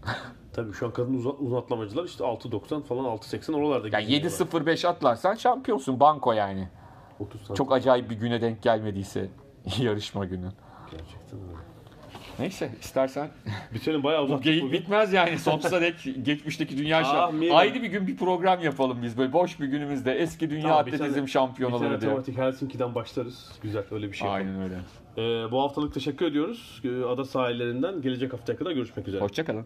Tabii 0.53 0.73
şu 0.73 0.85
an 0.85 0.93
kadın 0.93 1.13
uzun, 1.13 1.35
uzun 1.39 1.55
atlamacılar 1.57 2.03
işte 2.03 2.23
6.90 2.23 2.83
falan 2.83 3.05
6.80 3.05 3.53
oralarda 3.55 3.87
Yani 3.91 4.07
geziniyorlar. 4.07 4.65
7.05 4.75 4.87
atlarsan 4.87 5.35
şampiyonsun 5.35 5.99
banko 5.99 6.33
yani. 6.33 6.67
30 7.19 7.41
santim. 7.41 7.55
Çok 7.55 7.73
acayip 7.73 8.09
bir 8.09 8.15
güne 8.15 8.41
denk 8.41 8.61
gelmediyse 8.61 9.29
yarışma 9.79 10.25
günü. 10.25 10.49
Gerçekten 10.91 11.39
öyle. 11.39 11.74
Neyse 12.39 12.69
istersen 12.81 13.29
Bitirelim 13.73 14.03
bayağı 14.03 14.21
bu 14.21 14.25
uzattık 14.25 14.43
geyik 14.43 14.63
bugün. 14.63 14.73
bitmez 14.79 15.13
yani 15.13 15.39
sonsuza 15.39 15.81
dek 15.81 15.95
geçmişteki 16.21 16.77
dünya 16.77 17.03
şampiyonu. 17.03 17.57
Ayrı 17.57 17.81
bir 17.81 17.87
gün 17.87 18.07
bir 18.07 18.17
program 18.17 18.63
yapalım 18.63 18.97
biz 19.03 19.17
böyle 19.17 19.33
boş 19.33 19.59
bir 19.59 19.65
günümüzde 19.67 20.13
eski 20.13 20.49
dünya 20.49 20.61
Tamam, 20.61 20.85
bir 20.85 20.93
atletizm 20.93 21.13
tane- 21.13 21.25
Bir 21.25 21.31
şampiyonaları 21.31 21.99
tane 21.99 22.25
diye. 22.25 22.37
Helsinki'den 22.45 22.95
başlarız. 22.95 23.51
Güzel 23.63 23.83
öyle 23.91 24.11
bir 24.11 24.17
şey 24.17 24.27
yapalım. 24.27 24.47
Aynen 24.47 24.61
öyle. 24.63 24.75
Ee, 25.17 25.51
bu 25.51 25.61
haftalık 25.61 25.93
teşekkür 25.93 26.25
ediyoruz. 26.25 26.81
Ee, 26.85 27.03
Ada 27.03 27.25
sahillerinden 27.25 28.01
gelecek 28.01 28.33
haftaya 28.33 28.57
kadar 28.59 28.71
görüşmek 28.71 29.07
üzere. 29.07 29.21
Hoşçakalın. 29.21 29.65